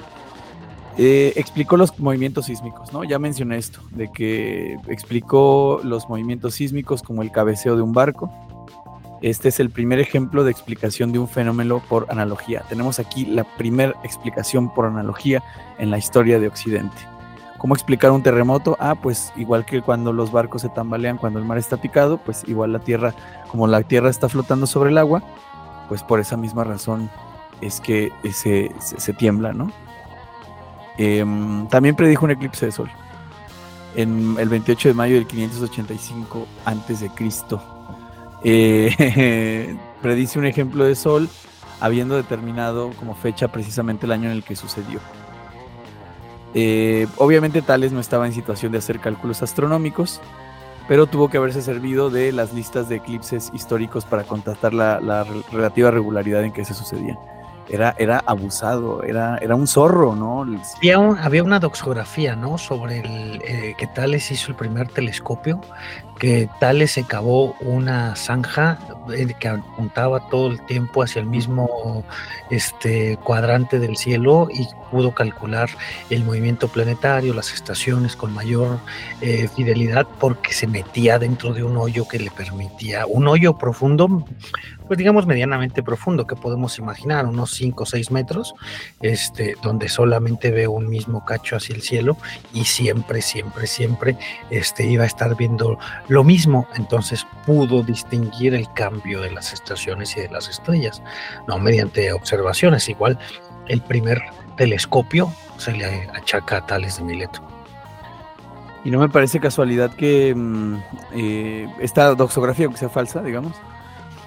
eh, 0.97 1.33
explicó 1.36 1.75
los 1.75 1.97
movimientos 1.99 2.45
sísmicos, 2.45 2.93
¿no? 2.93 3.03
Ya 3.03 3.19
mencioné 3.19 3.57
esto, 3.57 3.81
de 3.91 4.09
que 4.11 4.77
explicó 4.88 5.81
los 5.83 6.07
movimientos 6.07 6.53
sísmicos 6.53 7.03
como 7.03 7.21
el 7.21 7.31
cabeceo 7.31 7.75
de 7.75 7.81
un 7.81 7.91
barco. 7.91 8.31
Este 9.21 9.49
es 9.49 9.59
el 9.59 9.69
primer 9.71 9.99
ejemplo 9.99 10.43
de 10.43 10.51
explicación 10.51 11.11
de 11.11 11.19
un 11.19 11.27
fenómeno 11.27 11.81
por 11.89 12.05
analogía. 12.09 12.63
Tenemos 12.69 12.99
aquí 12.99 13.25
la 13.25 13.43
primera 13.43 13.93
explicación 14.03 14.73
por 14.73 14.86
analogía 14.86 15.43
en 15.79 15.91
la 15.91 15.97
historia 15.97 16.39
de 16.39 16.47
Occidente. 16.47 16.95
¿Cómo 17.57 17.73
explicar 17.73 18.11
un 18.11 18.23
terremoto? 18.23 18.77
Ah, 18.79 18.95
pues 18.95 19.33
igual 19.36 19.65
que 19.65 19.81
cuando 19.81 20.13
los 20.13 20.31
barcos 20.31 20.61
se 20.61 20.69
tambalean, 20.69 21.17
cuando 21.17 21.39
el 21.39 21.45
mar 21.45 21.57
está 21.57 21.77
picado, 21.77 22.19
pues 22.19 22.43
igual 22.47 22.71
la 22.71 22.79
tierra, 22.79 23.13
como 23.49 23.67
la 23.67 23.81
tierra 23.83 24.09
está 24.09 24.29
flotando 24.29 24.67
sobre 24.67 24.91
el 24.91 24.97
agua, 24.97 25.23
pues 25.89 26.03
por 26.03 26.19
esa 26.19 26.38
misma 26.38 26.63
razón 26.63 27.09
es 27.62 27.80
que 27.80 28.12
se, 28.32 29.14
tiembla, 29.14 29.53
¿no? 29.53 29.72
Em, 30.97 31.68
también 31.68 31.95
predijo 31.95 32.26
un 32.26 32.32
eclipse 32.32 32.66
de 32.66 32.72
sol 32.72 32.89
en 33.95 34.36
el 34.39 34.49
28 34.49 34.89
de 34.89 34.93
mayo 34.93 35.16
del 35.16 35.26
585 35.26 36.47
antes 36.66 36.99
de 36.99 37.10
Cristo. 37.10 37.62
Eh, 38.43 39.76
predice 40.01 40.38
un 40.38 40.45
ejemplo 40.45 40.84
de 40.84 40.95
sol 40.95 41.30
habiendo 41.80 42.16
determinado 42.16 42.91
como 42.99 43.16
fecha 43.16 43.47
precisamente 43.47 44.06
el 44.06 44.12
año 44.12 44.26
en 44.26 44.36
el 44.36 44.43
que 44.43 44.56
sucedió. 44.56 44.99
Eh, 46.53 47.08
obviamente 47.18 47.62
Tales 47.62 47.91
no 47.91 47.99
estaba 47.99 48.26
en 48.26 48.34
situación 48.34 48.72
de 48.72 48.78
hacer 48.78 48.99
cálculos 48.99 49.41
astronómicos, 49.41 50.22
pero 50.88 51.08
tuvo 51.08 51.30
que 51.30 51.38
haberse 51.38 51.62
servido 51.62 52.10
de 52.10 52.32
las 52.32 52.53
listas 52.53 52.88
de 52.88 52.97
eclipses 52.97 53.51
históricos 53.53 54.06
para 54.06 54.24
contrastar 54.24 54.74
la 54.74 55.26
relativa 55.51 55.91
regularidad 55.91 56.43
en 56.43 56.53
que 56.53 56.64
se 56.64 56.74
sucedían 56.74 57.18
era, 57.70 57.95
era 57.97 58.24
abusado, 58.26 59.03
era, 59.03 59.38
era 59.38 59.55
un 59.55 59.68
zorro, 59.68 60.16
¿no? 60.16 60.45
Había, 60.78 60.97
había 60.97 61.43
una 61.43 61.59
doxografía, 61.59 62.36
¿no? 62.36 62.57
Sobre 62.57 62.99
el 62.99 63.41
eh, 63.43 63.76
que 63.78 63.88
Tales 63.88 64.32
hizo 64.32 64.51
el 64.51 64.55
primer 64.55 64.88
telescopio, 64.89 65.61
que 66.20 66.49
Tales 66.59 66.91
se 66.91 67.03
cavó 67.03 67.53
una 67.59 68.16
zanja 68.16 68.80
eh, 69.13 69.34
que 69.39 69.47
apuntaba 69.47 70.30
todo 70.30 70.47
el 70.47 70.66
tiempo 70.66 71.03
hacia 71.03 71.20
el 71.22 71.28
mismo 71.28 72.03
este, 72.49 73.18
cuadrante 73.18 73.80
del 73.80 73.97
cielo 73.97 74.47
y 74.51 74.68
pudo 74.91 75.13
calcular 75.13 75.70
el 76.09 76.24
movimiento 76.24 76.68
planetario, 76.68 77.34
las 77.34 77.53
estaciones 77.53 78.16
con 78.16 78.34
mayor 78.34 78.80
eh, 79.22 79.49
fidelidad 79.55 80.07
porque 80.20 80.53
se 80.53 80.68
metía 80.68 81.20
dentro 81.20 81.53
de 81.53 81.63
un 81.63 81.78
hoyo 81.78 82.07
que 82.07 82.20
le 82.20 82.32
permitía, 82.32 83.05
un 83.05 83.28
hoyo 83.28 83.57
profundo, 83.57 84.26
pues 84.88 84.97
digamos 84.97 85.26
medianamente 85.26 85.84
profundo, 85.84 86.28
que 86.28 86.36
podemos 86.36 86.78
imaginar, 86.78 87.26
unos 87.26 87.51
5 87.51 87.84
o 87.84 87.86
6 87.86 88.11
metros, 88.11 88.53
este, 89.01 89.55
donde 89.61 89.89
solamente 89.89 90.51
ve 90.51 90.68
un 90.68 90.88
mismo 90.88 91.26
cacho 91.26 91.55
hacia 91.55 91.76
el 91.76 91.82
cielo 91.82 92.18
y 92.53 92.66
siempre, 92.66 93.22
siempre, 93.22 93.68
siempre 93.68 94.18
este, 94.49 94.86
iba 94.86 95.03
a 95.03 95.07
estar 95.07 95.36
viendo 95.36 95.78
lo 96.08 96.24
mismo, 96.24 96.68
entonces 96.76 97.26
pudo 97.45 97.82
distinguir 97.84 98.53
el 98.53 98.72
cambio 98.74 99.22
de 99.22 99.32
las 99.32 99.53
estaciones 99.53 100.16
y 100.18 100.22
de 100.22 100.30
las 100.30 100.47
estrellas, 100.49 101.01
no 101.47 101.58
mediante 101.58 102.12
observaciones, 102.14 102.88
igual 102.89 103.18
el 103.68 103.82
primer 103.82 104.22
telescopio 104.58 105.32
se 105.58 105.72
le 105.72 105.86
achaca 106.14 106.58
a 106.58 106.66
Tales 106.66 106.97
de 106.97 107.03
Mileto. 107.03 107.41
Y 108.84 108.91
no 108.91 108.99
me 108.99 109.10
parece 109.10 109.39
casualidad 109.39 109.91
que 109.91 110.34
mm, 110.36 110.76
eh, 111.14 111.68
esta 111.80 112.14
doxografía, 112.14 112.66
aunque 112.66 112.80
sea 112.80 112.89
falsa, 112.89 113.24
digamos, 113.24 113.53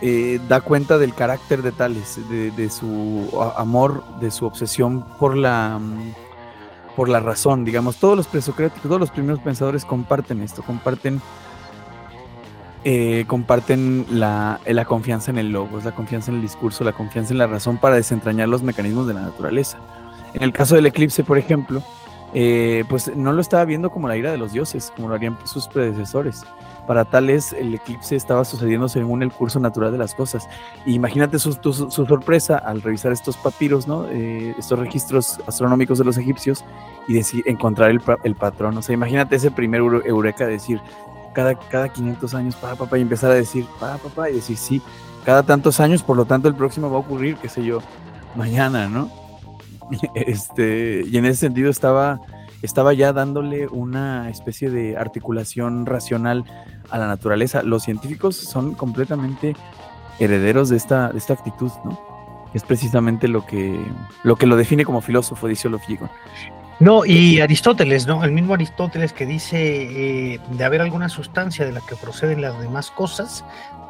eh, 0.01 0.41
da 0.49 0.61
cuenta 0.61 0.99
del 0.99 1.15
carácter 1.15 1.63
de 1.63 1.73
Tales, 1.73 2.21
de, 2.29 2.71
su 2.71 3.31
amor, 3.57 4.05
de 4.21 4.33
su 4.33 4.47
obsesión 4.47 5.05
por 5.19 5.37
la, 5.37 5.79
mm, 5.81 6.13
por 6.97 7.09
la 7.09 7.21
razón, 7.21 7.65
digamos. 7.65 7.97
Todos 7.97 8.17
los 8.17 8.27
presocráticos, 8.27 8.83
todos 8.83 9.01
los 9.01 9.11
primeros 9.11 9.41
pensadores 9.41 9.85
comparten 9.85 10.41
esto, 10.41 10.63
comparten, 10.63 11.21
eh, 12.85 13.25
comparten 13.27 14.07
la, 14.11 14.61
la 14.67 14.85
confianza 14.85 15.31
en 15.31 15.39
el 15.39 15.51
logos, 15.51 15.85
la 15.85 15.93
confianza 15.93 16.31
en 16.31 16.37
el 16.37 16.43
discurso, 16.43 16.85
la 16.85 16.93
confianza 16.93 17.33
en 17.33 17.39
la 17.39 17.47
razón 17.47 17.79
para 17.79 17.97
desentrañar 17.97 18.49
los 18.49 18.63
mecanismos 18.63 19.07
de 19.07 19.15
la 19.15 19.23
naturaleza. 19.23 19.79
En 20.35 20.43
el 20.43 20.53
caso 20.53 20.75
del 20.75 20.87
eclipse, 20.87 21.25
por 21.25 21.39
ejemplo, 21.39 21.83
eh, 22.35 22.85
pues 22.89 23.15
no 23.17 23.33
lo 23.33 23.41
estaba 23.41 23.65
viendo 23.65 23.91
como 23.91 24.07
la 24.07 24.17
ira 24.17 24.31
de 24.31 24.39
los 24.39 24.53
dioses, 24.53 24.93
como 24.95 25.09
lo 25.09 25.15
harían 25.15 25.37
sus 25.45 25.67
predecesores. 25.67 26.45
Para 26.87 27.05
tales, 27.05 27.53
el 27.53 27.75
eclipse 27.75 28.17
estaba 28.17 28.45
sucediendo 28.45 28.89
según 28.89 29.23
el 29.23 29.31
curso 29.31 29.61
natural 29.61 29.93
de 29.93 29.99
las 29.99 30.15
cosas. 30.15 30.49
imagínate 30.87 31.39
su, 31.39 31.53
sorpresa 31.53 32.57
al 32.59 32.81
revisar 32.81 33.13
estos 33.13 33.37
papiros, 33.37 33.87
¿no? 33.87 34.07
Eh, 34.09 34.55
estos 34.59 34.79
registros 34.79 35.39
astronómicos 35.47 35.99
de 35.99 36.05
los 36.05 36.17
egipcios 36.17 36.65
y 37.07 37.15
decir, 37.15 37.43
encontrar 37.47 37.91
el, 37.91 38.01
el 38.25 38.35
patrón. 38.35 38.77
O 38.79 38.83
sea, 38.83 38.95
imagínate 38.95 39.37
ese 39.37 39.51
primer 39.51 39.81
eureka 39.81 40.47
de 40.47 40.53
decir, 40.53 40.81
cada, 41.33 41.59
cada 41.59 41.89
500 41.89 42.35
años, 42.35 42.57
para 42.57 42.77
papá, 42.77 42.99
y 42.99 43.03
empezar 43.03 43.31
a 43.31 43.35
decir, 43.35 43.67
para 43.79 43.97
papá, 43.97 44.31
y 44.31 44.35
decir, 44.35 44.57
sí, 44.57 44.83
cada 45.25 45.43
tantos 45.43 45.81
años, 45.81 46.03
por 46.03 46.17
lo 46.17 46.25
tanto 46.25 46.49
el 46.49 46.55
próximo 46.55 46.91
va 46.91 46.97
a 46.97 47.01
ocurrir, 47.01 47.37
qué 47.37 47.49
sé 47.49 47.65
yo, 47.65 47.81
mañana, 48.35 48.89
¿no? 48.89 49.11
Este, 50.15 51.03
y 51.07 51.17
en 51.17 51.25
ese 51.25 51.41
sentido 51.41 51.71
estaba, 51.71 52.21
estaba 52.63 52.93
ya 52.93 53.13
dándole 53.13 53.69
una 53.69 54.29
especie 54.29 54.71
de 54.71 54.97
articulación 54.97 55.87
racional 55.87 56.45
a 56.91 56.99
la 56.99 57.07
naturaleza. 57.07 57.63
Los 57.63 57.85
científicos 57.85 58.37
son 58.37 58.75
completamente 58.75 59.57
herederos 60.19 60.69
de 60.69 60.77
esta, 60.77 61.11
de 61.11 61.19
esta 61.19 61.35
actitud, 61.35 61.71
¿no? 61.85 61.99
Es 62.55 62.63
precisamente 62.63 63.29
lo 63.29 63.45
que, 63.45 63.79
lo 64.23 64.37
que 64.37 64.47
lo 64.47 64.57
define 64.57 64.85
como 64.85 65.01
filósofo, 65.01 65.47
dice 65.47 65.69
Olof 65.69 65.83
No, 66.81 67.05
y 67.05 67.41
Aristóteles, 67.41 68.07
¿no? 68.07 68.23
El 68.23 68.31
mismo 68.31 68.55
Aristóteles 68.55 69.13
que 69.13 69.27
dice 69.27 70.35
eh, 70.35 70.41
de 70.51 70.65
haber 70.65 70.81
alguna 70.81 71.09
sustancia 71.09 71.65
de 71.65 71.73
la 71.73 71.81
que 71.81 71.97
proceden 71.97 72.41
las 72.41 72.59
demás 72.61 72.91
cosas, 72.91 73.45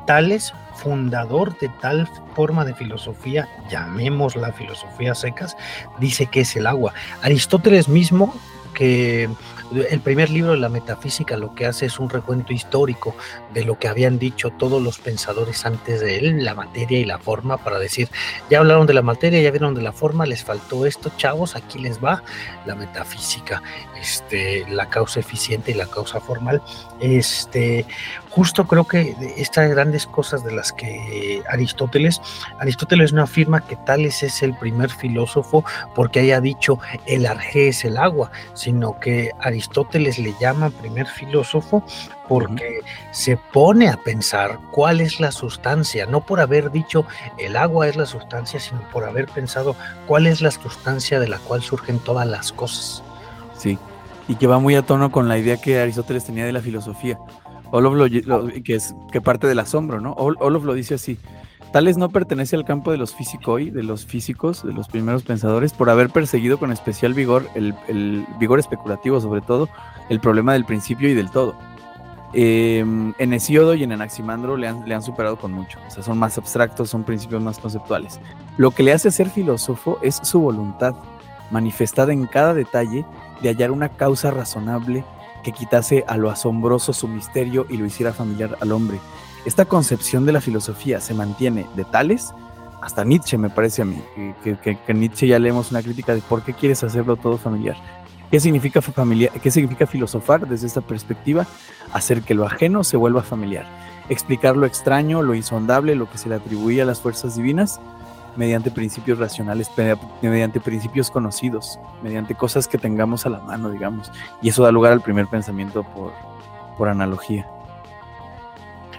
Tales, 0.06 0.54
fundador 0.74 1.58
de 1.58 1.68
tal 1.82 2.08
forma 2.34 2.64
de 2.64 2.74
filosofía, 2.74 3.46
llamémosla 3.70 4.52
filosofía 4.52 5.14
secas, 5.14 5.54
dice 6.00 6.26
que 6.26 6.40
es 6.40 6.56
el 6.56 6.66
agua. 6.66 6.94
Aristóteles 7.20 7.88
mismo, 7.88 8.34
que 8.72 9.28
el 9.72 10.00
primer 10.00 10.30
libro 10.30 10.52
de 10.52 10.58
la 10.58 10.68
metafísica 10.68 11.36
lo 11.36 11.54
que 11.54 11.66
hace 11.66 11.86
es 11.86 11.98
un 11.98 12.08
recuento 12.08 12.52
histórico 12.52 13.14
de 13.52 13.64
lo 13.64 13.78
que 13.78 13.88
habían 13.88 14.18
dicho 14.18 14.50
todos 14.50 14.82
los 14.82 14.98
pensadores 14.98 15.66
antes 15.66 16.00
de 16.00 16.18
él, 16.18 16.44
la 16.44 16.54
materia 16.54 16.98
y 16.98 17.04
la 17.04 17.18
forma, 17.18 17.58
para 17.58 17.78
decir, 17.78 18.08
ya 18.50 18.58
hablaron 18.58 18.86
de 18.86 18.94
la 18.94 19.02
materia, 19.02 19.40
ya 19.40 19.50
vieron 19.50 19.74
de 19.74 19.82
la 19.82 19.92
forma, 19.92 20.26
les 20.26 20.44
faltó 20.44 20.86
esto, 20.86 21.10
chavos, 21.16 21.56
aquí 21.56 21.78
les 21.78 22.02
va 22.02 22.22
la 22.66 22.74
metafísica, 22.74 23.62
este, 24.00 24.66
la 24.68 24.86
causa 24.86 25.20
eficiente 25.20 25.72
y 25.72 25.74
la 25.74 25.86
causa 25.86 26.20
formal. 26.20 26.62
Este, 27.00 27.86
justo 28.30 28.66
creo 28.66 28.84
que 28.84 29.14
estas 29.36 29.70
grandes 29.70 30.06
cosas 30.06 30.44
de 30.44 30.52
las 30.52 30.72
que 30.72 31.42
Aristóteles, 31.48 32.20
Aristóteles 32.58 33.12
no 33.12 33.22
afirma 33.22 33.66
que 33.66 33.76
Tales 33.76 34.22
es 34.22 34.42
el 34.42 34.54
primer 34.54 34.90
filósofo 34.90 35.64
porque 35.94 36.20
haya 36.20 36.40
dicho 36.40 36.78
el 37.06 37.26
arjé 37.26 37.68
es 37.68 37.84
el 37.84 37.96
agua, 37.96 38.30
sino 38.54 38.98
que 39.00 39.30
Aristóteles 39.40 40.18
le 40.18 40.34
llama 40.40 40.70
primer 40.70 41.06
filósofo 41.06 41.84
porque 42.28 42.80
se 43.10 43.36
pone 43.36 43.88
a 43.88 43.96
pensar 43.96 44.58
cuál 44.70 45.00
es 45.00 45.18
la 45.18 45.32
sustancia, 45.32 46.06
no 46.06 46.20
por 46.20 46.40
haber 46.40 46.70
dicho 46.70 47.06
el 47.38 47.56
agua 47.56 47.88
es 47.88 47.96
la 47.96 48.06
sustancia, 48.06 48.60
sino 48.60 48.80
por 48.90 49.04
haber 49.04 49.26
pensado 49.26 49.74
cuál 50.06 50.26
es 50.26 50.40
la 50.40 50.50
sustancia 50.50 51.18
de 51.18 51.28
la 51.28 51.38
cual 51.38 51.62
surgen 51.62 51.98
todas 51.98 52.26
las 52.26 52.52
cosas. 52.52 53.02
Sí, 53.56 53.78
y 54.28 54.36
que 54.36 54.46
va 54.46 54.58
muy 54.58 54.76
a 54.76 54.82
tono 54.82 55.10
con 55.10 55.26
la 55.28 55.38
idea 55.38 55.60
que 55.60 55.80
Aristóteles 55.80 56.24
tenía 56.24 56.44
de 56.44 56.52
la 56.52 56.60
filosofía. 56.60 57.18
Olof 57.70 57.94
lo, 57.94 58.46
que 58.62 58.74
es 58.74 58.94
que 59.10 59.20
parte 59.20 59.46
del 59.46 59.58
asombro, 59.58 60.00
¿no? 60.00 60.12
Olof 60.12 60.64
lo 60.64 60.74
dice 60.74 60.94
así. 60.94 61.18
Tales 61.72 61.98
no 61.98 62.08
pertenece 62.08 62.56
al 62.56 62.64
campo 62.64 62.90
de 62.90 62.96
los 62.96 63.14
físicos, 63.14 63.60
de 63.72 63.82
los 63.82 64.06
físicos, 64.06 64.64
de 64.64 64.72
los 64.72 64.88
primeros 64.88 65.22
pensadores, 65.22 65.74
por 65.74 65.90
haber 65.90 66.08
perseguido 66.08 66.58
con 66.58 66.72
especial 66.72 67.12
vigor, 67.12 67.46
el, 67.54 67.74
el 67.88 68.24
vigor 68.38 68.58
especulativo 68.58 69.20
sobre 69.20 69.42
todo, 69.42 69.68
el 70.08 70.18
problema 70.18 70.54
del 70.54 70.64
principio 70.64 71.10
y 71.10 71.14
del 71.14 71.30
todo. 71.30 71.54
Eh, 72.34 72.80
en 72.80 73.32
Hesíodo 73.32 73.74
y 73.74 73.82
en 73.82 73.92
Anaximandro 73.92 74.56
le 74.58 74.68
han, 74.68 74.86
le 74.86 74.94
han 74.94 75.02
superado 75.02 75.36
con 75.36 75.52
mucho, 75.52 75.78
o 75.86 75.90
sea, 75.90 76.02
son 76.02 76.18
más 76.18 76.36
abstractos, 76.36 76.90
son 76.90 77.02
principios 77.04 77.42
más 77.42 77.58
conceptuales. 77.58 78.20
Lo 78.58 78.70
que 78.70 78.82
le 78.82 78.92
hace 78.92 79.10
ser 79.10 79.30
filósofo 79.30 79.98
es 80.02 80.20
su 80.22 80.40
voluntad, 80.40 80.94
manifestada 81.50 82.12
en 82.12 82.26
cada 82.26 82.52
detalle, 82.52 83.06
de 83.42 83.48
hallar 83.48 83.70
una 83.70 83.90
causa 83.90 84.30
razonable 84.30 85.04
que 85.42 85.52
quitase 85.52 86.04
a 86.08 86.16
lo 86.16 86.30
asombroso 86.30 86.92
su 86.92 87.08
misterio 87.08 87.66
y 87.68 87.76
lo 87.76 87.86
hiciera 87.86 88.12
familiar 88.12 88.56
al 88.60 88.72
hombre. 88.72 88.98
Esta 89.44 89.64
concepción 89.64 90.26
de 90.26 90.32
la 90.32 90.40
filosofía 90.40 91.00
se 91.00 91.14
mantiene 91.14 91.66
de 91.74 91.84
tales 91.84 92.32
hasta 92.80 93.04
Nietzsche, 93.04 93.38
me 93.38 93.50
parece 93.50 93.82
a 93.82 93.84
mí, 93.84 94.00
que, 94.44 94.56
que, 94.56 94.94
Nietzsche 94.94 95.26
ya 95.26 95.38
leemos 95.38 95.70
una 95.70 95.82
crítica 95.82 96.14
de 96.14 96.20
por 96.20 96.42
qué 96.42 96.54
quieres 96.54 96.84
hacerlo 96.84 97.16
todo 97.16 97.36
familiar. 97.36 97.76
¿Qué 98.30 98.40
significa, 98.40 98.82
familia, 98.82 99.30
¿Qué 99.42 99.50
significa 99.50 99.86
filosofar 99.86 100.46
desde 100.46 100.66
esta 100.66 100.80
perspectiva? 100.80 101.46
Hacer 101.92 102.22
que 102.22 102.34
lo 102.34 102.46
ajeno 102.46 102.84
se 102.84 102.96
vuelva 102.96 103.22
familiar. 103.22 103.66
Explicar 104.08 104.56
lo 104.56 104.66
extraño, 104.66 105.22
lo 105.22 105.34
insondable, 105.34 105.94
lo 105.94 106.10
que 106.10 106.18
se 106.18 106.28
le 106.28 106.34
atribuye 106.36 106.82
a 106.82 106.84
las 106.84 107.00
fuerzas 107.00 107.36
divinas 107.36 107.80
mediante 108.38 108.70
principios 108.70 109.18
racionales, 109.18 109.68
mediante 110.22 110.60
principios 110.60 111.10
conocidos, 111.10 111.80
mediante 112.04 112.36
cosas 112.36 112.68
que 112.68 112.78
tengamos 112.78 113.26
a 113.26 113.30
la 113.30 113.40
mano, 113.40 113.68
digamos. 113.68 114.12
Y 114.40 114.50
eso 114.50 114.62
da 114.62 114.70
lugar 114.70 114.92
al 114.92 115.00
primer 115.00 115.26
pensamiento 115.26 115.82
por, 115.82 116.12
por 116.78 116.88
analogía. 116.88 117.48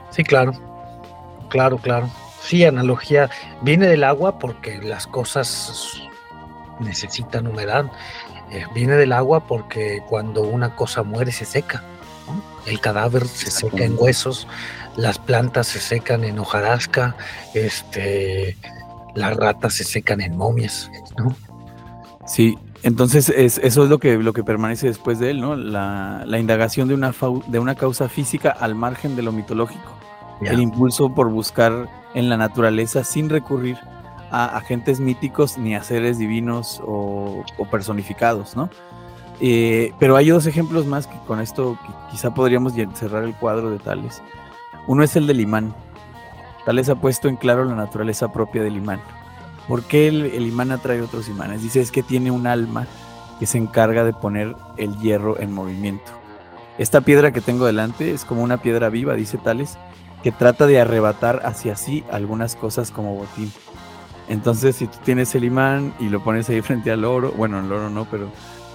Sí, 0.09 0.25
claro. 0.25 0.51
Claro, 1.47 1.77
claro. 1.77 2.09
Sí, 2.41 2.65
analogía. 2.65 3.29
Viene 3.61 3.87
del 3.87 4.03
agua 4.03 4.39
porque 4.39 4.77
las 4.79 5.07
cosas 5.07 6.01
necesitan 6.81 7.47
humedad. 7.47 7.85
Eh, 8.51 8.65
viene 8.73 8.95
del 8.95 9.13
agua 9.13 9.47
porque 9.47 10.03
cuando 10.09 10.41
una 10.41 10.75
cosa 10.75 11.03
muere 11.03 11.31
se 11.31 11.45
seca. 11.45 11.81
¿no? 12.27 12.43
El 12.65 12.81
cadáver 12.81 13.25
se 13.25 13.51
seca 13.51 13.85
en 13.85 13.95
huesos, 13.97 14.49
las 14.97 15.17
plantas 15.17 15.67
se 15.67 15.79
secan 15.79 16.25
en 16.25 16.39
hojarasca, 16.39 17.15
este, 17.53 18.57
las 19.15 19.35
ratas 19.35 19.73
se 19.73 19.83
secan 19.83 20.21
en 20.21 20.37
momias. 20.37 20.89
¿no? 21.17 21.35
Sí, 22.25 22.57
entonces 22.83 23.29
es, 23.29 23.57
eso 23.59 23.83
es 23.83 23.89
lo 23.89 23.99
que, 23.99 24.17
lo 24.17 24.33
que 24.33 24.43
permanece 24.43 24.87
después 24.87 25.19
de 25.19 25.31
él, 25.31 25.41
¿no? 25.41 25.55
La, 25.55 26.23
la 26.25 26.39
indagación 26.39 26.87
de 26.87 26.93
una, 26.93 27.13
de 27.47 27.59
una 27.59 27.75
causa 27.75 28.07
física 28.07 28.51
al 28.51 28.75
margen 28.75 29.15
de 29.15 29.21
lo 29.21 29.31
mitológico. 29.31 29.91
Yeah. 30.41 30.53
El 30.53 30.61
impulso 30.61 31.13
por 31.13 31.29
buscar 31.29 31.89
en 32.13 32.29
la 32.29 32.37
naturaleza 32.37 33.03
sin 33.03 33.29
recurrir 33.29 33.77
a 34.31 34.57
agentes 34.57 34.99
míticos 34.99 35.57
ni 35.57 35.75
a 35.75 35.83
seres 35.83 36.17
divinos 36.17 36.81
o, 36.85 37.43
o 37.57 37.65
personificados, 37.65 38.55
¿no? 38.55 38.69
Eh, 39.41 39.93
pero 39.99 40.15
hay 40.15 40.29
dos 40.29 40.45
ejemplos 40.45 40.85
más 40.85 41.07
que 41.07 41.17
con 41.25 41.39
esto 41.39 41.77
quizá 42.11 42.33
podríamos 42.33 42.73
cerrar 42.93 43.23
el 43.23 43.33
cuadro 43.33 43.71
de 43.71 43.79
Tales. 43.79 44.21
Uno 44.87 45.03
es 45.03 45.15
el 45.15 45.27
del 45.27 45.39
imán. 45.41 45.73
Tales 46.69 46.87
ha 46.89 46.93
puesto 46.93 47.27
en 47.27 47.35
claro 47.35 47.65
la 47.65 47.73
naturaleza 47.73 48.31
propia 48.31 48.61
del 48.61 48.77
imán. 48.77 49.01
¿Por 49.67 49.81
qué 49.81 50.07
el, 50.07 50.45
imán 50.45 50.71
atrae 50.71 51.01
otros 51.01 51.27
imanes? 51.27 51.63
Dice 51.63 51.81
es 51.81 51.91
que 51.91 52.03
tiene 52.03 52.29
un 52.29 52.45
alma 52.45 52.85
que 53.39 53.47
se 53.47 53.57
encarga 53.57 54.03
de 54.03 54.13
poner 54.13 54.55
el 54.77 54.95
hierro 54.99 55.39
en 55.39 55.51
movimiento. 55.51 56.11
Esta 56.77 57.01
piedra 57.01 57.31
que 57.31 57.41
tengo 57.41 57.65
delante 57.65 58.13
es 58.13 58.23
como 58.23 58.43
una 58.43 58.57
piedra 58.61 58.89
viva, 58.89 59.15
dice 59.15 59.39
Tales, 59.39 59.79
que 60.21 60.31
trata 60.31 60.67
de 60.67 60.79
arrebatar 60.79 61.41
hacia 61.43 61.75
sí 61.75 62.03
algunas 62.11 62.55
cosas 62.55 62.91
como 62.91 63.15
botín. 63.15 63.51
Entonces, 64.27 64.75
si 64.75 64.85
tú 64.85 64.99
tienes 65.03 65.33
el 65.33 65.45
imán 65.45 65.95
y 65.99 66.09
lo 66.09 66.23
pones 66.23 66.51
ahí 66.51 66.61
frente 66.61 66.91
al 66.91 67.03
oro, 67.03 67.33
bueno, 67.35 67.61
el 67.61 67.71
oro 67.71 67.89
no, 67.89 68.05
pero 68.05 68.29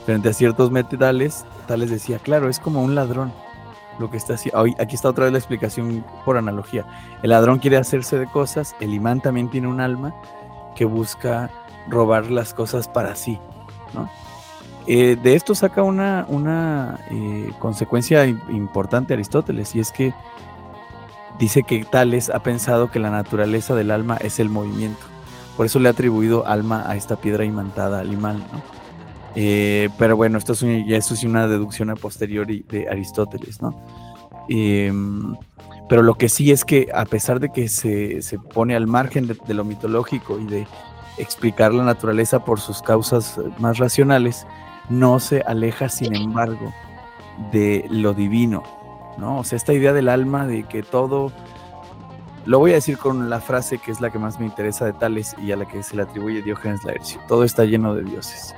frente 0.04 0.30
a 0.30 0.32
ciertos 0.32 0.72
metales, 0.72 1.44
Tales 1.68 1.90
decía, 1.90 2.18
claro, 2.18 2.48
es 2.48 2.58
como 2.58 2.82
un 2.82 2.96
ladrón 2.96 3.32
lo 3.98 4.10
que 4.10 4.16
está. 4.16 4.34
Aquí 4.34 4.94
está 4.94 5.08
otra 5.08 5.24
vez 5.24 5.32
la 5.32 5.38
explicación 5.38 6.04
por 6.24 6.36
analogía. 6.36 6.84
El 7.22 7.30
ladrón 7.30 7.58
quiere 7.58 7.76
hacerse 7.76 8.18
de 8.18 8.26
cosas, 8.26 8.74
el 8.80 8.94
imán 8.94 9.20
también 9.20 9.50
tiene 9.50 9.68
un 9.68 9.80
alma 9.80 10.14
que 10.74 10.84
busca 10.84 11.50
robar 11.88 12.30
las 12.30 12.54
cosas 12.54 12.88
para 12.88 13.14
sí. 13.14 13.38
Eh, 14.86 15.16
de 15.22 15.34
esto 15.34 15.54
saca 15.54 15.82
una, 15.82 16.26
una 16.28 17.00
eh, 17.10 17.50
consecuencia 17.58 18.26
importante 18.26 19.14
Aristóteles, 19.14 19.74
y 19.74 19.80
es 19.80 19.92
que 19.92 20.12
dice 21.38 21.62
que 21.62 21.84
Tales 21.84 22.30
ha 22.30 22.40
pensado 22.40 22.90
que 22.90 22.98
la 22.98 23.10
naturaleza 23.10 23.74
del 23.74 23.90
alma 23.90 24.16
es 24.16 24.40
el 24.40 24.50
movimiento. 24.50 25.06
Por 25.56 25.66
eso 25.66 25.78
le 25.78 25.88
ha 25.88 25.92
atribuido 25.92 26.46
alma 26.46 26.84
a 26.86 26.96
esta 26.96 27.16
piedra 27.16 27.44
imantada 27.44 28.00
al 28.00 28.12
imán, 28.12 28.38
¿no? 28.52 28.83
Eh, 29.34 29.88
pero 29.98 30.16
bueno, 30.16 30.38
esto 30.38 30.52
es, 30.52 30.60
ya 30.60 30.96
es 30.96 31.24
una 31.24 31.48
deducción 31.48 31.90
a 31.90 31.96
posteriori 31.96 32.64
de 32.68 32.88
Aristóteles, 32.88 33.60
¿no? 33.60 33.74
Eh, 34.48 34.92
pero 35.88 36.02
lo 36.02 36.14
que 36.14 36.28
sí 36.28 36.52
es 36.52 36.64
que 36.64 36.88
a 36.94 37.04
pesar 37.04 37.40
de 37.40 37.50
que 37.50 37.68
se, 37.68 38.22
se 38.22 38.38
pone 38.38 38.74
al 38.76 38.86
margen 38.86 39.26
de, 39.26 39.36
de, 39.46 39.54
lo 39.54 39.64
mitológico 39.64 40.38
y 40.38 40.46
de 40.46 40.66
explicar 41.18 41.72
la 41.72 41.84
naturaleza 41.84 42.44
por 42.44 42.60
sus 42.60 42.80
causas 42.82 43.38
más 43.58 43.78
racionales, 43.78 44.46
no 44.88 45.18
se 45.20 45.42
aleja, 45.42 45.88
sin 45.88 46.14
embargo, 46.14 46.72
de 47.52 47.86
lo 47.90 48.14
divino, 48.14 48.62
¿no? 49.18 49.38
O 49.38 49.44
sea, 49.44 49.56
esta 49.56 49.72
idea 49.72 49.92
del 49.92 50.08
alma 50.08 50.46
de 50.46 50.64
que 50.64 50.82
todo 50.82 51.32
lo 52.46 52.58
voy 52.58 52.72
a 52.72 52.74
decir 52.74 52.98
con 52.98 53.30
la 53.30 53.40
frase 53.40 53.78
que 53.78 53.90
es 53.90 54.00
la 54.00 54.10
que 54.10 54.18
más 54.18 54.38
me 54.38 54.46
interesa 54.46 54.84
de 54.84 54.92
Tales 54.92 55.34
y 55.42 55.52
a 55.52 55.56
la 55.56 55.64
que 55.64 55.82
se 55.82 55.96
le 55.96 56.02
atribuye 56.02 56.42
Diógenes 56.42 56.84
Laercio. 56.84 57.20
Todo 57.26 57.44
está 57.44 57.64
lleno 57.64 57.94
de 57.94 58.04
dioses. 58.04 58.54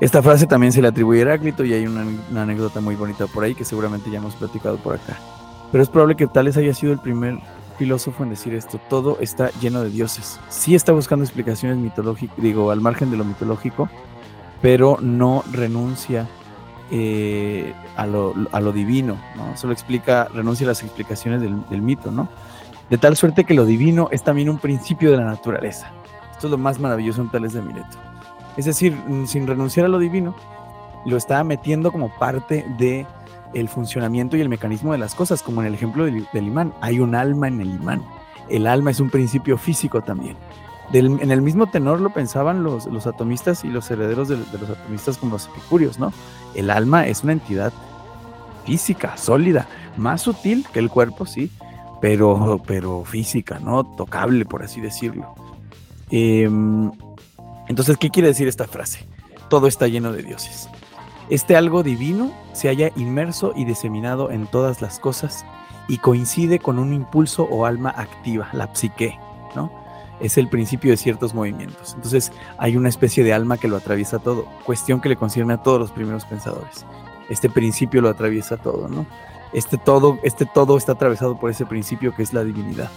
Esta 0.00 0.22
frase 0.22 0.46
también 0.46 0.72
se 0.72 0.82
le 0.82 0.88
atribuye 0.88 1.20
a 1.20 1.22
Heráclito 1.22 1.64
y 1.64 1.72
hay 1.72 1.86
una, 1.86 2.04
una, 2.30 2.42
anécdota 2.42 2.80
muy 2.80 2.96
bonita 2.96 3.26
por 3.26 3.44
ahí 3.44 3.54
que 3.54 3.64
seguramente 3.64 4.10
ya 4.10 4.18
hemos 4.18 4.34
platicado 4.34 4.76
por 4.78 4.94
acá. 4.94 5.16
Pero 5.70 5.82
es 5.82 5.88
probable 5.88 6.16
que 6.16 6.26
Tales 6.26 6.56
haya 6.56 6.74
sido 6.74 6.92
el 6.92 6.98
primer 6.98 7.38
filósofo 7.78 8.22
en 8.22 8.30
decir 8.30 8.54
esto. 8.54 8.80
Todo 8.88 9.18
está 9.20 9.50
lleno 9.60 9.82
de 9.82 9.90
dioses. 9.90 10.40
Sí 10.48 10.74
está 10.74 10.92
buscando 10.92 11.24
explicaciones 11.24 11.78
mitológicas, 11.78 12.36
digo, 12.38 12.70
al 12.70 12.80
margen 12.80 13.10
de 13.10 13.16
lo 13.16 13.24
mitológico, 13.24 13.88
pero 14.62 14.98
no 15.00 15.44
renuncia 15.52 16.28
eh, 16.90 17.74
a, 17.96 18.06
lo, 18.06 18.34
a, 18.52 18.60
lo, 18.60 18.72
divino, 18.72 19.16
¿no? 19.36 19.56
Solo 19.56 19.72
explica, 19.72 20.28
renuncia 20.32 20.66
a 20.66 20.68
las 20.68 20.82
explicaciones 20.82 21.40
del, 21.40 21.56
del, 21.68 21.82
mito, 21.82 22.10
¿no? 22.10 22.28
De 22.90 22.98
tal 22.98 23.16
suerte 23.16 23.44
que 23.44 23.54
lo 23.54 23.64
divino 23.64 24.08
es 24.10 24.22
también 24.22 24.48
un 24.48 24.58
principio 24.58 25.10
de 25.10 25.16
la 25.16 25.24
naturaleza. 25.24 25.90
Esto 26.32 26.48
es 26.48 26.50
lo 26.50 26.58
más 26.58 26.78
maravilloso 26.78 27.22
en 27.22 27.30
Tales 27.30 27.54
de 27.54 27.62
Mileto. 27.62 28.13
Es 28.56 28.64
decir, 28.64 28.96
sin 29.26 29.46
renunciar 29.46 29.86
a 29.86 29.88
lo 29.88 29.98
divino, 29.98 30.34
lo 31.04 31.16
está 31.16 31.42
metiendo 31.44 31.92
como 31.92 32.08
parte 32.08 32.64
de 32.78 33.06
el 33.52 33.68
funcionamiento 33.68 34.36
y 34.36 34.40
el 34.40 34.48
mecanismo 34.48 34.92
de 34.92 34.98
las 34.98 35.14
cosas, 35.14 35.42
como 35.42 35.60
en 35.60 35.68
el 35.68 35.74
ejemplo 35.74 36.04
del, 36.04 36.26
imán. 36.34 36.72
Hay 36.80 36.98
un 37.00 37.14
alma 37.14 37.48
en 37.48 37.60
el 37.60 37.70
imán. 37.70 38.02
El 38.48 38.66
alma 38.66 38.90
es 38.90 39.00
un 39.00 39.10
principio 39.10 39.56
físico 39.56 40.02
también. 40.02 40.36
En 40.92 41.30
el 41.30 41.40
mismo 41.40 41.66
tenor 41.68 42.00
lo 42.00 42.12
pensaban 42.12 42.62
los, 42.62 42.86
atomistas 43.06 43.64
y 43.64 43.68
los 43.68 43.90
herederos 43.90 44.28
de, 44.28 44.36
de, 44.36 44.58
los 44.58 44.70
atomistas 44.70 45.16
como 45.16 45.32
los 45.32 45.46
epicúreos, 45.46 45.98
¿no? 45.98 46.12
El 46.54 46.70
alma 46.70 47.06
es 47.06 47.24
una 47.24 47.32
entidad 47.32 47.72
física, 48.66 49.16
sólida, 49.16 49.66
más 49.96 50.22
sutil 50.22 50.66
que 50.72 50.80
el 50.80 50.90
cuerpo, 50.90 51.24
sí, 51.26 51.50
pero, 52.00 52.60
pero 52.66 53.02
física, 53.04 53.58
¿no? 53.60 53.84
Tocable, 53.84 54.44
por 54.44 54.62
así 54.62 54.80
decirlo. 54.80 55.34
Eh, 56.10 56.50
entonces, 57.68 57.96
¿qué 57.98 58.10
quiere 58.10 58.28
decir 58.28 58.48
esta 58.48 58.66
frase? 58.66 59.06
Todo 59.48 59.66
está 59.66 59.88
lleno 59.88 60.12
de 60.12 60.22
dioses. 60.22 60.68
Este 61.30 61.56
algo 61.56 61.82
divino 61.82 62.32
se 62.52 62.68
halla 62.68 62.90
inmerso 62.96 63.52
y 63.56 63.64
diseminado 63.64 64.30
en 64.30 64.46
todas 64.46 64.82
las 64.82 64.98
cosas 64.98 65.44
y 65.88 65.98
coincide 65.98 66.58
con 66.58 66.78
un 66.78 66.92
impulso 66.92 67.44
o 67.44 67.66
alma 67.66 67.90
activa, 67.96 68.48
la 68.52 68.74
psique, 68.74 69.18
¿no? 69.54 69.84
es 70.20 70.38
el 70.38 70.48
principio 70.48 70.90
de 70.90 70.96
ciertos 70.96 71.34
movimientos. 71.34 71.94
Entonces 71.94 72.32
hay 72.58 72.76
una 72.76 72.88
especie 72.88 73.24
de 73.24 73.32
alma 73.32 73.58
que 73.58 73.68
lo 73.68 73.76
atraviesa 73.76 74.18
todo, 74.18 74.46
cuestión 74.64 75.00
que 75.00 75.08
le 75.08 75.16
concierne 75.16 75.54
a 75.54 75.62
todos 75.62 75.78
los 75.78 75.90
primeros 75.90 76.24
pensadores. 76.24 76.86
Este 77.28 77.48
principio 77.48 78.00
lo 78.00 78.10
atraviesa 78.10 78.56
todo, 78.56 78.88
¿no? 78.88 79.06
Este 79.52 79.78
todo, 79.78 80.18
este 80.22 80.46
todo 80.46 80.76
está 80.76 80.92
atravesado 80.92 81.38
por 81.38 81.50
ese 81.50 81.64
principio 81.64 82.14
que 82.14 82.22
es 82.22 82.32
la 82.32 82.44
divinidad. 82.44 82.90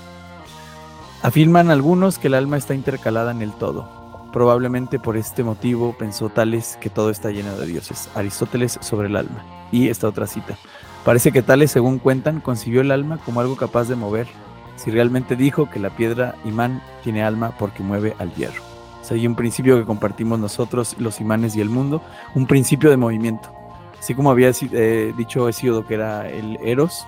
Afirman 1.21 1.71
algunos 1.71 2.19
que 2.19 2.27
el 2.27 2.33
alma 2.33 2.57
está 2.57 2.73
intercalada 2.73 3.31
en 3.31 3.41
el 3.41 3.51
todo. 3.51 3.89
Probablemente 4.37 4.99
por 4.99 5.17
este 5.17 5.43
motivo 5.43 5.95
pensó 5.97 6.29
Tales 6.29 6.77
que 6.79 6.91
todo 6.91 7.09
está 7.09 7.31
lleno 7.31 7.57
de 7.57 7.65
dioses. 7.65 8.07
Aristóteles 8.13 8.77
sobre 8.81 9.07
el 9.07 9.15
alma. 9.15 9.43
Y 9.71 9.87
esta 9.87 10.07
otra 10.07 10.27
cita. 10.27 10.55
Parece 11.03 11.31
que 11.31 11.41
Tales, 11.41 11.71
según 11.71 11.97
cuentan, 11.97 12.39
concibió 12.39 12.81
el 12.81 12.91
alma 12.91 13.17
como 13.25 13.39
algo 13.39 13.55
capaz 13.55 13.85
de 13.85 13.95
mover, 13.95 14.27
si 14.75 14.91
realmente 14.91 15.35
dijo 15.35 15.71
que 15.71 15.79
la 15.79 15.89
piedra 15.89 16.35
imán 16.45 16.83
tiene 17.03 17.23
alma 17.23 17.57
porque 17.57 17.81
mueve 17.81 18.13
al 18.19 18.31
hierro. 18.35 18.61
O 19.01 19.03
sea, 19.03 19.17
hay 19.17 19.25
un 19.25 19.33
principio 19.33 19.75
que 19.79 19.85
compartimos 19.85 20.37
nosotros, 20.37 20.95
los 20.99 21.19
imanes 21.19 21.55
y 21.55 21.61
el 21.61 21.71
mundo, 21.71 22.03
un 22.35 22.45
principio 22.45 22.91
de 22.91 22.97
movimiento. 22.97 23.51
Así 23.97 24.13
como 24.13 24.29
había 24.29 24.51
eh, 24.71 25.15
dicho 25.17 25.49
Hesíodo 25.49 25.87
que 25.87 25.95
era 25.95 26.29
el 26.29 26.59
Eros, 26.63 27.07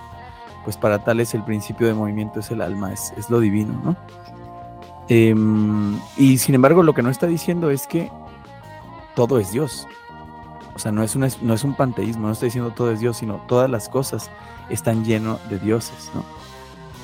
pues 0.64 0.76
para 0.76 1.04
Tales 1.04 1.32
el 1.34 1.44
principio 1.44 1.86
de 1.86 1.94
movimiento 1.94 2.40
es 2.40 2.50
el 2.50 2.60
alma, 2.60 2.92
es, 2.92 3.12
es 3.16 3.30
lo 3.30 3.38
divino, 3.38 3.80
¿no? 3.84 3.96
Em, 5.10 5.98
y 6.16 6.38
sin 6.38 6.54
embargo, 6.54 6.84
lo 6.84 6.94
que 6.94 7.02
no 7.02 7.10
está 7.10 7.26
diciendo 7.26 7.68
es 7.70 7.88
que 7.88 8.08
todo 9.16 9.40
es 9.40 9.50
Dios. 9.50 9.88
O 10.76 10.78
sea, 10.78 10.92
no 10.92 11.02
es, 11.02 11.16
un, 11.16 11.28
no 11.42 11.52
es 11.52 11.64
un 11.64 11.74
panteísmo, 11.74 12.28
no 12.28 12.32
está 12.32 12.46
diciendo 12.46 12.70
todo 12.70 12.92
es 12.92 13.00
Dios, 13.00 13.16
sino 13.16 13.42
todas 13.48 13.68
las 13.68 13.88
cosas 13.88 14.30
están 14.70 15.04
llenas 15.04 15.36
de 15.50 15.58
dioses. 15.58 16.12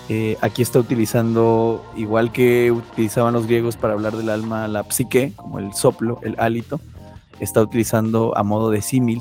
Eh, 0.09 0.39
aquí 0.41 0.63
está 0.63 0.79
utilizando, 0.79 1.85
igual 1.97 2.31
que 2.31 2.71
utilizaban 2.71 3.35
los 3.35 3.49
griegos 3.49 3.77
para 3.77 3.95
hablar 3.95 4.17
del 4.17 4.31
alma, 4.31 4.69
la 4.69 4.85
psique, 4.85 5.33
como 5.35 5.59
el 5.59 5.75
soplo, 5.75 6.21
el 6.23 6.37
hálito, 6.39 6.79
está 7.41 7.61
utilizando 7.61 8.39
a 8.39 8.45
modo 8.45 8.71
de 8.71 8.83
símil. 8.83 9.21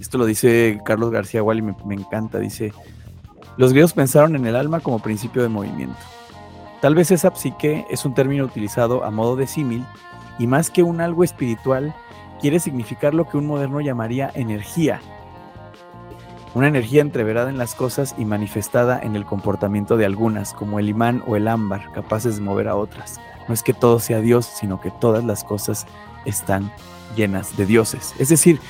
Esto 0.00 0.18
lo 0.18 0.26
dice 0.26 0.80
Carlos 0.84 1.12
García 1.12 1.40
Wall 1.40 1.58
y 1.58 1.62
me, 1.62 1.76
me 1.86 1.94
encanta. 1.94 2.40
Dice, 2.40 2.72
los 3.56 3.70
griegos 3.70 3.92
pensaron 3.92 4.34
en 4.34 4.44
el 4.44 4.56
alma 4.56 4.80
como 4.80 4.98
principio 4.98 5.40
de 5.40 5.48
movimiento. 5.48 5.94
Tal 6.84 6.94
vez 6.94 7.10
esa 7.10 7.34
psique 7.34 7.86
es 7.88 8.04
un 8.04 8.12
término 8.12 8.44
utilizado 8.44 9.04
a 9.04 9.10
modo 9.10 9.36
de 9.36 9.46
símil 9.46 9.86
y 10.38 10.46
más 10.46 10.68
que 10.68 10.82
un 10.82 11.00
algo 11.00 11.24
espiritual, 11.24 11.94
quiere 12.42 12.60
significar 12.60 13.14
lo 13.14 13.26
que 13.26 13.38
un 13.38 13.46
moderno 13.46 13.80
llamaría 13.80 14.30
energía. 14.34 15.00
Una 16.52 16.68
energía 16.68 17.00
entreverada 17.00 17.48
en 17.48 17.56
las 17.56 17.74
cosas 17.74 18.14
y 18.18 18.26
manifestada 18.26 19.00
en 19.00 19.16
el 19.16 19.24
comportamiento 19.24 19.96
de 19.96 20.04
algunas, 20.04 20.52
como 20.52 20.78
el 20.78 20.90
imán 20.90 21.22
o 21.26 21.36
el 21.36 21.48
ámbar, 21.48 21.90
capaces 21.92 22.36
de 22.36 22.42
mover 22.42 22.68
a 22.68 22.76
otras. 22.76 23.18
No 23.48 23.54
es 23.54 23.62
que 23.62 23.72
todo 23.72 23.98
sea 23.98 24.20
Dios, 24.20 24.44
sino 24.44 24.78
que 24.78 24.90
todas 24.90 25.24
las 25.24 25.42
cosas 25.42 25.86
están 26.26 26.70
llenas 27.16 27.56
de 27.56 27.64
dioses. 27.64 28.12
Es 28.18 28.28
decir, 28.28 28.60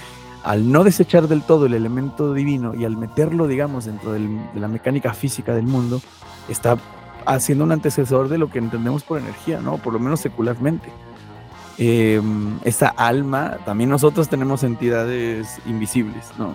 al 0.44 0.70
no 0.70 0.84
desechar 0.84 1.26
del 1.26 1.42
todo 1.42 1.66
el 1.66 1.74
elemento 1.74 2.32
divino 2.32 2.76
y 2.76 2.84
al 2.84 2.96
meterlo, 2.96 3.48
digamos, 3.48 3.86
dentro 3.86 4.12
de 4.12 4.20
la 4.54 4.68
mecánica 4.68 5.14
física 5.14 5.52
del 5.52 5.66
mundo, 5.66 6.00
está 6.48 6.76
haciendo 7.26 7.64
un 7.64 7.72
antecesor 7.72 8.28
de 8.28 8.38
lo 8.38 8.50
que 8.50 8.58
entendemos 8.58 9.02
por 9.02 9.18
energía, 9.18 9.60
¿no? 9.60 9.78
Por 9.78 9.92
lo 9.92 9.98
menos 9.98 10.20
secularmente. 10.20 10.88
Eh, 11.78 12.20
esa 12.64 12.88
alma, 12.88 13.58
también 13.64 13.90
nosotros 13.90 14.28
tenemos 14.28 14.62
entidades 14.62 15.60
invisibles, 15.66 16.32
¿no? 16.38 16.54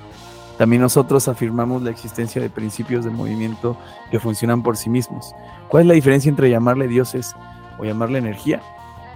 También 0.58 0.82
nosotros 0.82 1.28
afirmamos 1.30 1.82
la 1.84 1.90
existencia 1.90 2.42
de 2.42 2.50
principios 2.50 3.06
de 3.06 3.12
movimiento 3.12 3.78
que 4.12 4.20
funcionan 4.20 4.62
por 4.62 4.76
sí 4.76 4.90
mismos. 4.90 5.34
¿Cuál 5.70 5.84
es 5.84 5.88
la 5.88 5.94
diferencia 5.94 6.30
entre 6.30 6.50
llamarle 6.50 6.90
dioses 6.90 7.34
o 7.78 7.86
llamarle 7.86 8.20
energía? 8.20 8.62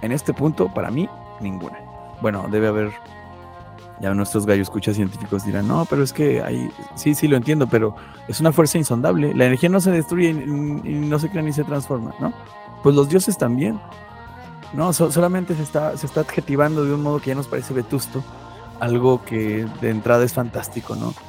En 0.00 0.10
este 0.12 0.32
punto, 0.32 0.72
para 0.72 0.90
mí, 0.90 1.06
ninguna. 1.40 1.78
Bueno, 2.22 2.46
debe 2.50 2.68
haber, 2.68 2.92
ya 4.00 4.12
nuestros 4.14 4.46
gallos 4.46 4.68
escuchas 4.68 4.96
científicos 4.96 5.44
dirán, 5.44 5.68
no, 5.68 5.86
pero 5.88 6.02
es 6.02 6.12
que 6.12 6.42
hay, 6.42 6.68
sí, 6.96 7.14
sí 7.14 7.28
lo 7.28 7.36
entiendo, 7.36 7.68
pero 7.68 7.94
es 8.28 8.40
una 8.40 8.52
fuerza 8.52 8.78
insondable. 8.78 9.34
La 9.34 9.46
energía 9.46 9.68
no 9.68 9.80
se 9.80 9.90
destruye 9.90 10.30
y, 10.30 10.34
no 10.34 11.18
se 11.18 11.30
crea 11.30 11.42
ni 11.42 11.52
se 11.52 11.64
transforma, 11.64 12.14
¿no? 12.20 12.32
Pues 12.82 12.94
los 12.94 13.08
dioses 13.08 13.38
también. 13.38 13.80
No, 14.72 14.92
so, 14.92 15.12
solamente 15.12 15.54
se 15.54 15.62
está, 15.62 15.96
se 15.96 16.06
está 16.06 16.20
adjetivando 16.20 16.84
de 16.84 16.92
un 16.92 17.02
modo 17.02 17.20
que 17.20 17.28
ya 17.28 17.34
nos 17.36 17.46
parece 17.46 17.72
vetusto, 17.72 18.24
algo 18.80 19.24
que 19.24 19.66
de 19.80 19.90
entrada 19.90 20.24
es 20.24 20.32
fantástico, 20.32 20.96
¿no? 20.96 21.14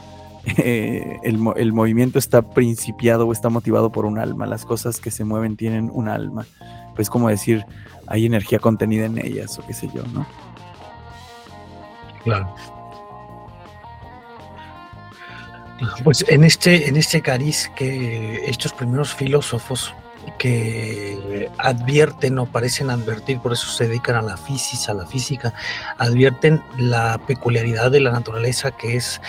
Eh, 0.58 1.18
el, 1.24 1.40
el, 1.56 1.74
movimiento 1.74 2.20
está 2.20 2.44
principiado 2.44 3.26
o 3.26 3.32
está 3.32 3.50
motivado 3.50 3.92
por 3.92 4.06
un 4.06 4.20
alma, 4.20 4.46
las 4.46 4.64
cosas 4.64 5.00
que 5.00 5.10
se 5.10 5.24
mueven 5.24 5.58
tienen 5.58 5.90
un 5.92 6.08
alma, 6.08 6.46
pues 6.96 7.10
como 7.10 7.30
decir, 7.30 7.66
hay 8.06 8.28
energía 8.28 8.60
contenida 8.60 9.06
en 9.06 9.18
ellas 9.18 9.58
o 9.58 9.66
qué 9.66 9.74
sé 9.74 9.90
yo, 9.92 10.04
¿no? 10.14 10.28
Claro. 12.26 12.54
Pues 16.04 16.26
en 16.28 16.44
este, 16.44 16.90
en 16.90 16.98
este 16.98 17.22
cariz 17.22 17.72
que 17.76 18.44
estos 18.46 18.74
primeros 18.74 19.14
filósofos 19.14 19.94
que 20.40 21.50
advierten 21.60 22.40
o 22.40 22.46
parecen 22.48 22.90
advertir, 22.90 23.40
por 23.40 23.54
eso 23.54 23.68
se 23.68 23.88
dedican 23.88 24.16
a 24.16 24.22
la 24.22 24.38
física, 24.38 24.92
a 24.92 24.96
la 24.96 25.06
física, 25.06 25.54
advierten 25.98 26.64
la 26.78 27.20
peculiaridad 27.28 27.92
de 27.92 28.00
la 28.00 28.12
naturaleza 28.12 28.72
que 28.72 28.98
es 28.98 29.22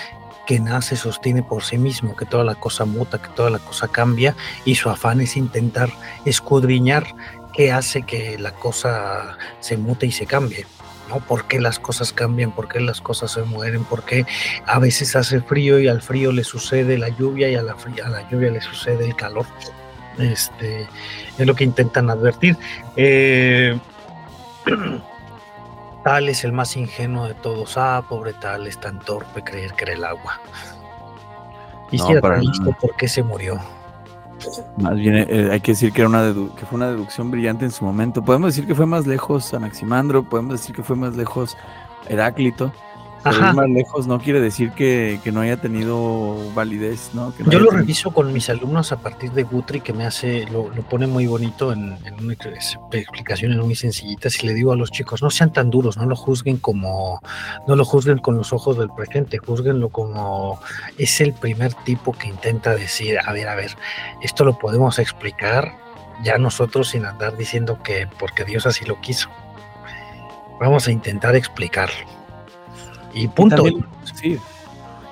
que 0.47 0.61
nace, 0.61 0.97
sostiene 0.97 1.43
por 1.43 1.65
sí 1.65 1.77
mismo, 1.77 2.17
que 2.17 2.25
toda 2.25 2.45
la 2.45 2.55
cosa 2.55 2.85
muta, 2.85 3.21
que 3.21 3.29
toda 3.31 3.51
la 3.51 3.59
cosa 3.59 3.89
cambia, 3.89 4.37
y 4.65 4.77
su 4.77 4.89
afán 4.89 5.21
es 5.21 5.37
intentar 5.37 5.91
escudriñar 6.25 7.05
qué 7.53 7.73
hace 7.73 8.03
que 8.03 8.39
la 8.39 8.53
cosa 8.53 9.37
se 9.59 9.77
mute 9.77 10.07
y 10.07 10.13
se 10.13 10.25
cambie. 10.25 10.65
¿No? 11.09 11.21
¿Por 11.21 11.45
qué 11.45 11.61
las 11.61 11.79
cosas 11.79 12.13
cambian? 12.13 12.53
¿Por 12.53 12.69
qué 12.69 12.81
las 12.81 13.01
cosas 13.01 13.33
se 13.33 13.43
mueren? 13.43 13.85
¿Por 13.85 14.05
qué 14.05 14.27
a 14.67 14.79
veces 14.79 15.17
hace 15.17 15.41
frío 15.41 15.79
y 15.79 15.89
al 15.89 16.03
frío 16.03 16.33
le 16.33 16.45
sucede 16.45 16.99
la 16.99 17.09
lluvia 17.09 17.49
y 17.49 17.55
a 17.55 17.63
la, 17.63 17.77
a 18.05 18.09
la 18.09 18.29
lluvia 18.29 18.51
le 18.51 18.61
sucede 18.61 19.05
el 19.05 19.17
calor? 19.17 19.47
Este, 20.19 20.89
es 21.39 21.47
lo 21.47 21.55
que 21.55 21.65
intentan 21.65 22.11
advertir. 22.11 22.57
Eh, 22.97 23.79
tal 26.05 26.29
es 26.29 26.45
el 26.45 26.53
más 26.53 26.77
ingenuo 26.77 27.27
de 27.29 27.35
todos. 27.35 27.77
Ah, 27.77 28.05
pobre 28.09 28.33
tal, 28.35 28.67
es 28.67 28.81
tan 28.81 28.99
torpe 29.01 29.43
creer 29.43 29.73
que 29.75 29.85
era 29.85 29.93
el 29.95 30.05
agua. 30.05 30.41
Y 31.91 31.99
no, 31.99 32.07
si 32.07 32.13
era 32.15 32.39
listo, 32.39 32.77
¿por 32.81 32.97
qué 32.97 33.09
se 33.09 33.23
murió? 33.23 33.61
Más 34.79 34.97
bien 34.97 35.17
eh, 35.17 35.49
hay 35.51 35.61
que 35.61 35.73
decir 35.73 35.93
que, 35.93 36.03
era 36.03 36.09
una 36.09 36.33
que 36.57 36.67
fue 36.67 36.77
una 36.77 36.89
deducción 36.89 37.31
brillante 37.31 37.65
en 37.65 37.71
su 37.71 37.85
momento. 37.85 38.25
Podemos 38.25 38.55
decir 38.55 38.67
que 38.67 38.75
fue 38.75 38.87
más 38.87 39.07
lejos 39.07 39.55
Anaximandro, 39.55 40.23
podemos 40.25 40.53
decir 40.53 40.75
que 40.75 40.83
fue 40.83 40.97
más 40.97 41.17
lejos 41.17 41.57
Heráclito, 42.09 42.73
pero 43.31 43.49
ir 43.49 43.55
más 43.55 43.69
lejos 43.69 44.07
no 44.07 44.19
quiere 44.19 44.41
decir 44.41 44.71
que, 44.73 45.21
que 45.23 45.33
no 45.33 45.41
haya 45.41 45.57
tenido 45.57 46.37
validez, 46.55 47.11
¿no? 47.15 47.35
Que 47.35 47.45
no 47.45 47.51
Yo 47.51 47.59
lo 47.59 47.67
tenido... 47.67 47.81
reviso 47.83 48.11
con 48.13 48.33
mis 48.33 48.49
alumnos 48.51 48.93
a 48.93 48.99
partir 48.99 49.33
de 49.33 49.43
Guthrie, 49.43 49.81
que 49.81 49.93
me 49.93 50.07
hace, 50.07 50.47
lo, 50.47 50.71
lo 50.71 50.83
pone 50.83 51.07
muy 51.07 51.27
bonito 51.27 51.73
en, 51.73 51.97
en 52.05 52.15
una 52.23 52.35
explicaciones 52.93 53.59
muy 53.59 53.75
sencillitas, 53.75 54.43
y 54.43 54.47
le 54.47 54.55
digo 54.55 54.73
a 54.73 54.77
los 54.77 54.91
chicos, 54.91 55.23
no 55.23 55.31
sean 55.31 55.53
tan 55.53 55.71
duros, 55.71 55.97
no 55.97 56.07
lo 56.07 56.17
juzguen 56.17 56.59
como, 56.59 57.21
no 57.67 57.77
lo 57.77 57.85
juzguen 57.85 58.19
con 58.19 58.37
los 58.37 58.53
ojos 58.53 58.79
del 58.79 58.91
presente, 58.91 59.39
juzguenlo 59.39 59.89
como 59.89 60.61
es 60.99 61.21
el 61.21 61.33
primer 61.33 61.75
tipo 61.85 62.13
que 62.13 62.29
intenta 62.29 62.75
decir, 62.75 63.19
a 63.25 63.33
ver, 63.33 63.49
a 63.49 63.55
ver, 63.55 63.71
esto 64.23 64.45
lo 64.45 64.59
podemos 64.59 64.99
explicar 64.99 65.77
ya 66.23 66.39
nosotros 66.39 66.89
sin 66.89 67.05
andar 67.05 67.37
diciendo 67.37 67.83
que 67.83 68.09
porque 68.19 68.45
Dios 68.45 68.67
así 68.67 68.85
lo 68.85 69.01
quiso. 69.01 69.29
Vamos 70.59 70.89
a 70.89 70.93
intentar 70.93 71.37
explicarlo. 71.37 72.16
Y 73.17 73.29
punto. 73.29 73.67
Y, 73.67 73.73
también, 73.73 73.87
sí. 74.15 74.39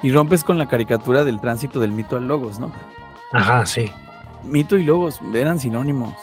y 0.03 0.13
rompes 0.13 0.45
con 0.45 0.59
la 0.59 0.67
caricatura 0.67 1.25
del 1.25 1.41
tránsito 1.41 1.81
del 1.81 1.93
mito 1.93 2.17
al 2.17 2.29
logos, 2.29 2.59
¿no? 2.59 2.71
Ajá, 3.33 3.67
sí. 3.67 3.91
Mito 4.45 4.77
y 4.77 4.85
logos 4.85 5.21
eran 5.35 5.59
sinónimos. 5.59 6.15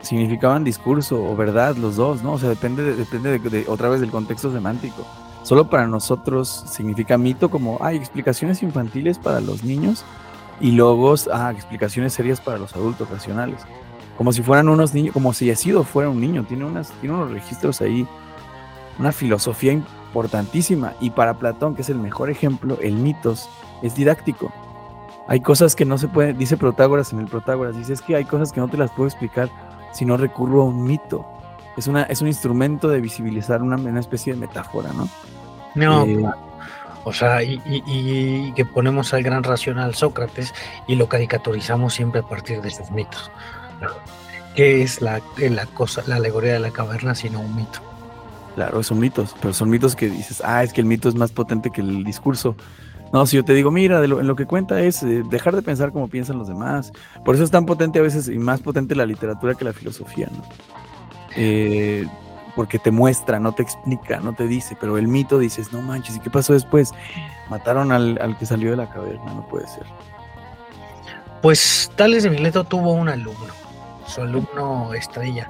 Significaban 0.00 0.64
discurso 0.64 1.22
o 1.22 1.36
verdad 1.36 1.76
los 1.76 1.96
dos, 1.96 2.22
¿no? 2.22 2.32
O 2.32 2.38
sea, 2.38 2.48
depende, 2.48 2.82
de, 2.82 2.96
depende 2.96 3.38
de, 3.38 3.50
de, 3.50 3.64
otra 3.68 3.88
vez 3.88 4.00
del 4.00 4.10
contexto 4.10 4.52
semántico. 4.52 5.04
Solo 5.42 5.68
para 5.68 5.86
nosotros 5.86 6.64
significa 6.70 7.16
mito 7.18 7.50
como, 7.50 7.78
hay 7.80 7.96
explicaciones 7.96 8.62
infantiles 8.62 9.18
para 9.18 9.40
los 9.40 9.64
niños 9.64 10.04
y 10.60 10.72
logos, 10.72 11.28
ah, 11.32 11.52
explicaciones 11.54 12.12
serias 12.12 12.40
para 12.40 12.58
los 12.58 12.74
adultos 12.74 13.08
racionales. 13.08 13.60
Como 14.16 14.32
si 14.32 14.42
fueran 14.42 14.68
unos 14.68 14.94
niños, 14.94 15.12
como 15.12 15.32
si 15.32 15.54
sido 15.54 15.84
fuera 15.84 16.10
un 16.10 16.20
niño. 16.20 16.44
Tiene, 16.44 16.64
unas, 16.64 16.90
tiene 17.00 17.14
unos 17.14 17.30
registros 17.30 17.80
ahí, 17.80 18.06
una 18.98 19.12
filosofía 19.12 19.80
importantísima. 20.08 20.94
Y 21.00 21.10
para 21.10 21.34
Platón, 21.34 21.74
que 21.74 21.82
es 21.82 21.90
el 21.90 21.98
mejor 21.98 22.30
ejemplo, 22.30 22.78
el 22.82 22.94
mitos 22.94 23.48
es 23.82 23.94
didáctico. 23.94 24.52
Hay 25.28 25.40
cosas 25.40 25.76
que 25.76 25.84
no 25.84 25.98
se 25.98 26.08
pueden, 26.08 26.38
dice 26.38 26.56
Protágoras 26.56 27.12
en 27.12 27.20
el 27.20 27.26
Protágoras, 27.26 27.76
dice 27.76 27.92
es 27.92 28.00
que 28.00 28.16
hay 28.16 28.24
cosas 28.24 28.50
que 28.50 28.60
no 28.60 28.68
te 28.68 28.78
las 28.78 28.90
puedo 28.90 29.08
explicar 29.08 29.50
si 29.92 30.04
no 30.04 30.16
recurro 30.16 30.62
a 30.62 30.64
un 30.64 30.84
mito. 30.84 31.26
Es, 31.76 31.86
una, 31.86 32.04
es 32.04 32.22
un 32.22 32.28
instrumento 32.28 32.88
de 32.88 33.00
visibilizar 33.00 33.62
una, 33.62 33.76
una 33.76 34.00
especie 34.00 34.32
de 34.32 34.40
metáfora, 34.40 34.92
¿no? 34.92 35.08
No, 35.74 36.04
eh, 36.06 36.24
o 37.04 37.12
sea, 37.12 37.42
y, 37.42 37.60
y, 37.66 37.82
y, 37.86 38.52
que 38.52 38.64
ponemos 38.64 39.14
al 39.14 39.22
gran 39.22 39.44
racional 39.44 39.94
Sócrates 39.94 40.52
y 40.86 40.96
lo 40.96 41.08
caricaturizamos 41.08 41.94
siempre 41.94 42.20
a 42.20 42.24
partir 42.24 42.60
de 42.62 42.68
esos 42.68 42.90
mitos. 42.90 43.30
¿Qué 44.56 44.82
es 44.82 45.00
la, 45.00 45.20
la 45.36 45.66
cosa, 45.66 46.02
la 46.06 46.16
alegoría 46.16 46.54
de 46.54 46.58
la 46.58 46.70
caverna 46.70 47.14
sino 47.14 47.40
un 47.40 47.54
mito? 47.54 47.80
Claro, 48.58 48.82
son 48.82 48.98
mitos, 48.98 49.36
pero 49.40 49.54
son 49.54 49.70
mitos 49.70 49.94
que 49.94 50.10
dices, 50.10 50.42
ah, 50.44 50.64
es 50.64 50.72
que 50.72 50.80
el 50.80 50.86
mito 50.88 51.08
es 51.08 51.14
más 51.14 51.30
potente 51.30 51.70
que 51.70 51.80
el 51.80 52.02
discurso. 52.02 52.56
No, 53.12 53.24
si 53.24 53.36
yo 53.36 53.44
te 53.44 53.54
digo, 53.54 53.70
mira, 53.70 54.04
lo, 54.04 54.18
en 54.18 54.26
lo 54.26 54.34
que 54.34 54.46
cuenta 54.46 54.80
es 54.80 55.00
eh, 55.04 55.22
dejar 55.30 55.54
de 55.54 55.62
pensar 55.62 55.92
como 55.92 56.08
piensan 56.08 56.38
los 56.38 56.48
demás. 56.48 56.92
Por 57.24 57.36
eso 57.36 57.44
es 57.44 57.52
tan 57.52 57.66
potente 57.66 58.00
a 58.00 58.02
veces 58.02 58.26
y 58.26 58.36
más 58.36 58.60
potente 58.60 58.96
la 58.96 59.06
literatura 59.06 59.54
que 59.54 59.64
la 59.64 59.72
filosofía, 59.72 60.28
¿no? 60.32 60.42
Eh, 61.36 62.04
porque 62.56 62.80
te 62.80 62.90
muestra, 62.90 63.38
no 63.38 63.52
te 63.52 63.62
explica, 63.62 64.18
no 64.18 64.32
te 64.32 64.48
dice, 64.48 64.76
pero 64.80 64.98
el 64.98 65.06
mito 65.06 65.38
dices, 65.38 65.72
no 65.72 65.80
manches, 65.80 66.16
¿y 66.16 66.18
qué 66.18 66.28
pasó 66.28 66.52
después? 66.52 66.90
Mataron 67.48 67.92
al, 67.92 68.18
al 68.20 68.36
que 68.38 68.44
salió 68.44 68.72
de 68.72 68.76
la 68.76 68.90
caverna, 68.90 69.34
no 69.34 69.46
puede 69.46 69.68
ser. 69.68 69.84
Pues 71.42 71.92
Tales 71.94 72.24
de 72.24 72.30
Mileto 72.30 72.64
tuvo 72.64 72.90
un 72.90 73.08
alumno, 73.08 73.54
su 74.08 74.20
alumno 74.20 74.94
estrella, 74.94 75.48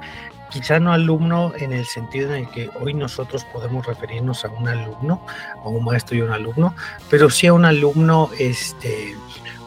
quizá 0.50 0.80
no 0.80 0.92
alumno 0.92 1.52
en 1.56 1.72
el 1.72 1.86
sentido 1.86 2.34
en 2.34 2.44
el 2.44 2.50
que 2.50 2.70
hoy 2.80 2.94
nosotros 2.94 3.44
podemos 3.44 3.86
referirnos 3.86 4.44
a 4.44 4.48
un 4.48 4.68
alumno, 4.68 5.20
a 5.64 5.68
un 5.68 5.84
maestro 5.84 6.16
y 6.16 6.22
un 6.22 6.32
alumno, 6.32 6.74
pero 7.10 7.30
sí 7.30 7.46
a 7.46 7.52
un 7.52 7.64
alumno, 7.64 8.30
este, 8.38 9.16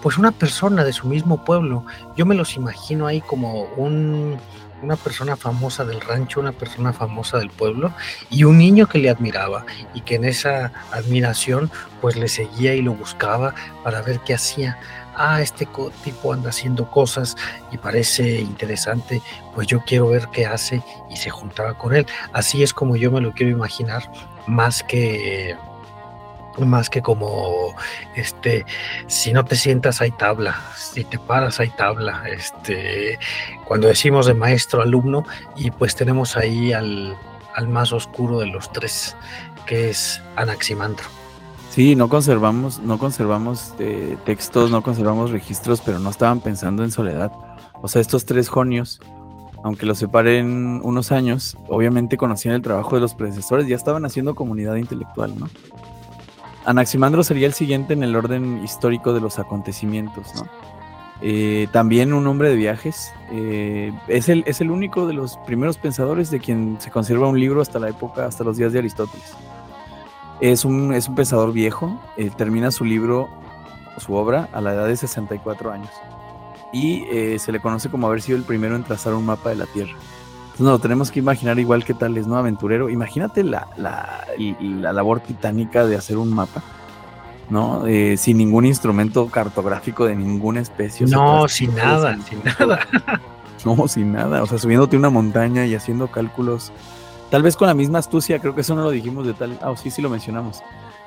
pues 0.01 0.17
una 0.17 0.31
persona 0.31 0.83
de 0.83 0.93
su 0.93 1.07
mismo 1.07 1.43
pueblo. 1.43 1.85
Yo 2.15 2.25
me 2.25 2.35
los 2.35 2.55
imagino 2.55 3.07
ahí 3.07 3.21
como 3.21 3.63
un, 3.75 4.37
una 4.81 4.95
persona 4.95 5.35
famosa 5.35 5.85
del 5.85 6.01
rancho, 6.01 6.39
una 6.39 6.51
persona 6.51 6.93
famosa 6.93 7.37
del 7.37 7.49
pueblo 7.49 7.93
y 8.29 8.43
un 8.43 8.57
niño 8.57 8.87
que 8.87 8.99
le 8.99 9.09
admiraba 9.09 9.65
y 9.93 10.01
que 10.01 10.15
en 10.15 10.25
esa 10.25 10.71
admiración 10.91 11.71
pues 12.01 12.15
le 12.15 12.27
seguía 12.27 12.73
y 12.73 12.81
lo 12.81 12.93
buscaba 12.93 13.53
para 13.83 14.01
ver 14.01 14.19
qué 14.21 14.33
hacía 14.33 14.79
ah, 15.15 15.41
este 15.41 15.67
tipo 16.03 16.33
anda 16.33 16.49
haciendo 16.49 16.89
cosas 16.89 17.35
y 17.71 17.77
parece 17.77 18.41
interesante, 18.41 19.21
pues 19.53 19.67
yo 19.67 19.81
quiero 19.81 20.09
ver 20.09 20.27
qué 20.31 20.45
hace 20.45 20.81
y 21.09 21.17
se 21.17 21.29
juntaba 21.29 21.77
con 21.77 21.95
él. 21.95 22.05
Así 22.33 22.63
es 22.63 22.73
como 22.73 22.95
yo 22.95 23.11
me 23.11 23.21
lo 23.21 23.31
quiero 23.31 23.51
imaginar, 23.51 24.09
más 24.47 24.83
que 24.83 25.55
más 26.59 26.89
que 26.89 27.01
como 27.01 27.73
este 28.15 28.65
si 29.07 29.31
no 29.31 29.45
te 29.45 29.55
sientas 29.55 30.01
hay 30.01 30.11
tabla 30.11 30.59
si 30.75 31.05
te 31.05 31.17
paras 31.17 31.61
hay 31.61 31.69
tabla 31.69 32.23
este 32.27 33.17
cuando 33.63 33.87
decimos 33.87 34.25
de 34.25 34.33
maestro 34.33 34.81
alumno 34.81 35.23
y 35.55 35.71
pues 35.71 35.95
tenemos 35.95 36.35
ahí 36.35 36.73
al, 36.73 37.17
al 37.55 37.67
más 37.69 37.93
oscuro 37.93 38.39
de 38.39 38.47
los 38.47 38.71
tres 38.73 39.15
que 39.65 39.91
es 39.91 40.21
Anaximandro 40.35 41.05
Sí, 41.71 41.95
no 41.95 42.09
conservamos, 42.09 42.81
no 42.81 42.99
conservamos 42.99 43.73
eh, 43.79 44.17
textos, 44.25 44.69
no 44.69 44.83
conservamos 44.83 45.31
registros, 45.31 45.79
pero 45.79 45.99
no 45.99 46.09
estaban 46.09 46.41
pensando 46.41 46.83
en 46.83 46.91
soledad. 46.91 47.31
O 47.81 47.87
sea, 47.87 48.01
estos 48.01 48.25
tres 48.25 48.49
jonios, 48.49 48.99
aunque 49.63 49.85
los 49.85 49.97
separen 49.97 50.81
unos 50.83 51.13
años, 51.13 51.57
obviamente 51.69 52.17
conocían 52.17 52.55
el 52.55 52.61
trabajo 52.61 52.95
de 52.95 53.01
los 53.01 53.15
predecesores, 53.15 53.67
ya 53.67 53.77
estaban 53.77 54.03
haciendo 54.03 54.35
comunidad 54.35 54.75
intelectual, 54.75 55.33
¿no? 55.39 55.47
Anaximandro 56.65 57.23
sería 57.23 57.47
el 57.47 57.53
siguiente 57.53 57.93
en 57.93 58.03
el 58.03 58.17
orden 58.17 58.61
histórico 58.65 59.13
de 59.13 59.21
los 59.21 59.39
acontecimientos, 59.39 60.35
¿no? 60.35 60.49
Eh, 61.21 61.67
también 61.71 62.11
un 62.11 62.27
hombre 62.27 62.49
de 62.49 62.57
viajes. 62.57 63.13
Eh, 63.31 63.93
es, 64.09 64.27
el, 64.27 64.43
es 64.45 64.59
el 64.59 64.71
único 64.71 65.07
de 65.07 65.13
los 65.13 65.37
primeros 65.45 65.77
pensadores 65.77 66.31
de 66.31 66.41
quien 66.41 66.81
se 66.81 66.91
conserva 66.91 67.29
un 67.29 67.39
libro 67.39 67.61
hasta 67.61 67.79
la 67.79 67.87
época, 67.87 68.25
hasta 68.25 68.43
los 68.43 68.57
días 68.57 68.73
de 68.73 68.79
Aristóteles. 68.79 69.37
Es 70.41 70.65
un, 70.65 70.93
es 70.93 71.07
un 71.07 71.15
pensador 71.15 71.53
viejo, 71.53 71.99
eh, 72.17 72.31
termina 72.35 72.71
su 72.71 72.83
libro, 72.83 73.29
su 73.97 74.15
obra, 74.15 74.49
a 74.53 74.59
la 74.59 74.73
edad 74.73 74.87
de 74.87 74.97
64 74.97 75.71
años. 75.71 75.91
Y 76.73 77.03
eh, 77.11 77.37
se 77.37 77.51
le 77.51 77.59
conoce 77.59 77.89
como 77.89 78.07
haber 78.07 78.21
sido 78.23 78.37
el 78.37 78.43
primero 78.43 78.75
en 78.75 78.83
trazar 78.83 79.13
un 79.13 79.25
mapa 79.25 79.49
de 79.49 79.55
la 79.55 79.65
Tierra. 79.67 79.91
Entonces 79.91 80.61
nos 80.61 80.71
lo 80.71 80.79
tenemos 80.79 81.11
que 81.11 81.19
imaginar 81.19 81.59
igual 81.59 81.85
que 81.85 81.93
tal 81.93 82.17
es, 82.17 82.25
¿no? 82.25 82.37
Aventurero. 82.37 82.89
Imagínate 82.89 83.43
la, 83.43 83.67
la, 83.77 84.25
la 84.37 84.93
labor 84.93 85.19
titánica 85.19 85.85
de 85.85 85.95
hacer 85.95 86.17
un 86.17 86.33
mapa. 86.33 86.63
¿no? 87.51 87.85
Eh, 87.85 88.15
sin 88.17 88.37
ningún 88.37 88.65
instrumento 88.65 89.27
cartográfico 89.27 90.05
de 90.05 90.15
ninguna 90.15 90.61
especie. 90.61 91.05
No, 91.05 91.47
sin 91.49 91.75
nada, 91.75 92.17
sin 92.27 92.41
nada. 92.59 92.79
No, 93.65 93.87
sin 93.87 94.13
nada. 94.13 94.41
O 94.41 94.47
sea, 94.47 94.57
subiéndote 94.57 94.95
una 94.97 95.09
montaña 95.09 95.65
y 95.65 95.75
haciendo 95.75 96.07
cálculos 96.07 96.71
Tal 97.31 97.43
vez 97.43 97.55
con 97.55 97.67
la 97.67 97.73
misma 97.73 97.99
astucia, 97.99 98.39
creo 98.39 98.53
que 98.53 98.61
eso 98.61 98.75
no 98.75 98.83
lo 98.83 98.91
dijimos 98.91 99.25
de 99.25 99.33
tal. 99.33 99.57
Ah, 99.61 99.73
sí, 99.75 99.89
sí 99.89 100.01
lo 100.01 100.09
mencionamos. 100.09 100.61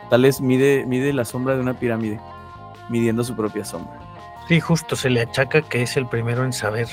Tal 0.09 0.23
vez 0.23 0.41
mide, 0.41 0.87
mide 0.87 1.13
la 1.13 1.27
sombra 1.27 1.55
de 1.55 1.61
una 1.61 1.75
pirámide, 1.75 2.19
midiendo 2.89 3.23
su 3.23 3.37
propia 3.37 3.65
sombra. 3.65 4.01
Sí, 4.49 4.59
justo 4.59 4.97
se 4.97 5.11
le 5.11 5.21
achaca 5.21 5.61
que 5.61 5.83
es 5.83 5.97
el 5.99 6.07
primero 6.07 6.43
en 6.45 6.55
saber. 6.55 6.89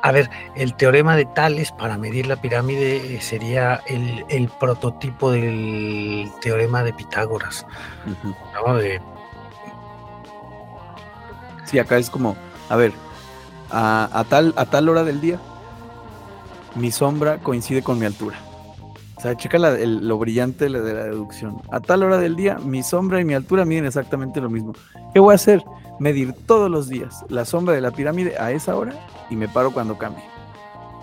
A 0.00 0.10
ver, 0.10 0.30
el 0.54 0.74
teorema 0.74 1.16
de 1.16 1.26
Tales 1.26 1.70
para 1.70 1.98
medir 1.98 2.26
la 2.26 2.36
pirámide 2.36 3.16
eh, 3.16 3.20
sería 3.20 3.82
el, 3.86 4.48
prototipo 4.58 5.30
del 5.30 6.30
teorema 6.40 6.82
de 6.82 6.94
Pitágoras. 6.94 7.66
¿no? 8.64 8.78
Sí, 11.66 11.78
acá 11.78 11.98
es 11.98 12.08
como, 12.08 12.36
a 12.68 12.76
ver, 12.76 12.92
a, 13.70 14.24
tal, 14.28 14.54
a 14.56 14.64
tal 14.64 14.88
hora 14.88 15.02
del 15.02 15.20
día, 15.20 15.40
mi 16.74 16.90
sombra 16.90 17.38
coincide 17.38 17.82
con 17.82 17.98
mi 17.98 18.06
altura. 18.06 18.38
Sea, 19.26 19.36
checa 19.36 19.58
lo 19.58 20.18
brillante 20.18 20.66
de 20.66 20.70
la 20.70 20.78
deducción. 20.78 21.60
A 21.72 21.80
tal 21.80 22.04
hora 22.04 22.18
del 22.18 22.36
día, 22.36 22.58
mi 22.64 22.84
sombra 22.84 23.20
y 23.20 23.24
mi 23.24 23.34
altura 23.34 23.64
miden 23.64 23.84
exactamente 23.84 24.40
lo 24.40 24.48
mismo. 24.48 24.72
¿Qué 25.12 25.18
voy 25.18 25.32
a 25.32 25.34
hacer? 25.34 25.64
Medir 25.98 26.32
todos 26.46 26.70
los 26.70 26.88
días 26.88 27.24
la 27.28 27.44
sombra 27.44 27.74
de 27.74 27.80
la 27.80 27.90
pirámide 27.90 28.38
a 28.38 28.52
esa 28.52 28.76
hora 28.76 28.92
y 29.28 29.34
me 29.34 29.48
paro 29.48 29.72
cuando 29.72 29.98
cambie. 29.98 30.22